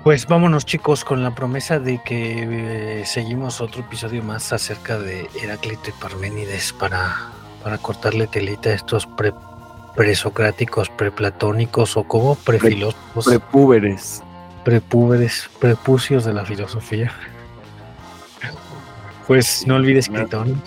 Pues 0.05 0.27
vámonos 0.27 0.65
chicos 0.65 1.05
con 1.05 1.23
la 1.23 1.35
promesa 1.35 1.81
de 1.81 2.01
que 2.05 3.01
eh, 3.01 3.07
seguimos 3.07 3.61
otro 3.61 3.81
episodio 3.81 4.23
más 4.23 4.53
acerca 4.53 4.99
de 4.99 5.29
Heráclito 5.43 5.91
y 5.91 5.93
Parménides 5.93 6.73
para, 6.73 7.17
para 7.65 7.79
cortarle 7.79 8.29
telita 8.29 8.69
a 8.69 8.75
estos 8.75 9.07
pre, 9.07 9.33
presocráticos, 9.97 10.91
preplatónicos 10.91 11.97
o 11.97 12.05
como 12.05 12.37
prefilósofos. 12.37 13.25
Prepúberes. 13.27 14.23
Prepúberes, 14.63 15.51
prepucios 15.59 16.25
de 16.25 16.35
la 16.35 16.45
filosofía. 16.45 17.13
Pues 19.27 19.67
no 19.67 19.75
olvides, 19.75 20.09
Critón, 20.09 20.63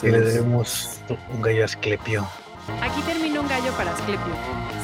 que 0.00 0.10
le 0.10 0.20
debemos 0.20 1.00
un 1.32 1.42
gallo 1.42 1.62
a 1.62 1.66
Asclepio. 1.66 2.26
Aquí 2.82 3.00
termina 3.02 3.40
un 3.40 3.46
gallo 3.46 3.72
para 3.72 3.92
Asclepio. 3.92 4.34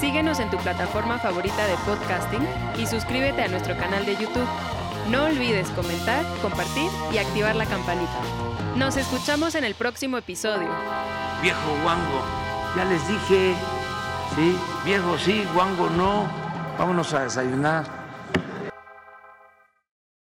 Síguenos 0.01 0.39
en 0.39 0.49
tu 0.49 0.57
plataforma 0.59 1.19
favorita 1.19 1.67
de 1.67 1.75
podcasting 1.85 2.47
y 2.79 2.87
suscríbete 2.87 3.43
a 3.43 3.49
nuestro 3.49 3.77
canal 3.77 4.07
de 4.07 4.13
YouTube. 4.15 4.47
No 5.11 5.25
olvides 5.25 5.69
comentar, 5.71 6.25
compartir 6.41 6.89
y 7.13 7.19
activar 7.19 7.57
la 7.57 7.67
campanita. 7.67 8.21
Nos 8.77 8.97
escuchamos 8.97 9.57
en 9.57 9.65
el 9.65 9.75
próximo 9.75 10.17
episodio. 10.17 10.69
Viejo 11.43 11.77
guango, 11.83 12.23
ya 12.77 12.85
les 12.85 13.07
dije, 13.09 13.55
sí, 14.37 14.57
viejo 14.85 15.19
sí, 15.19 15.45
guango 15.53 15.91
no. 15.91 16.29
Vámonos 16.79 17.13
a 17.13 17.25
desayunar. 17.25 18.02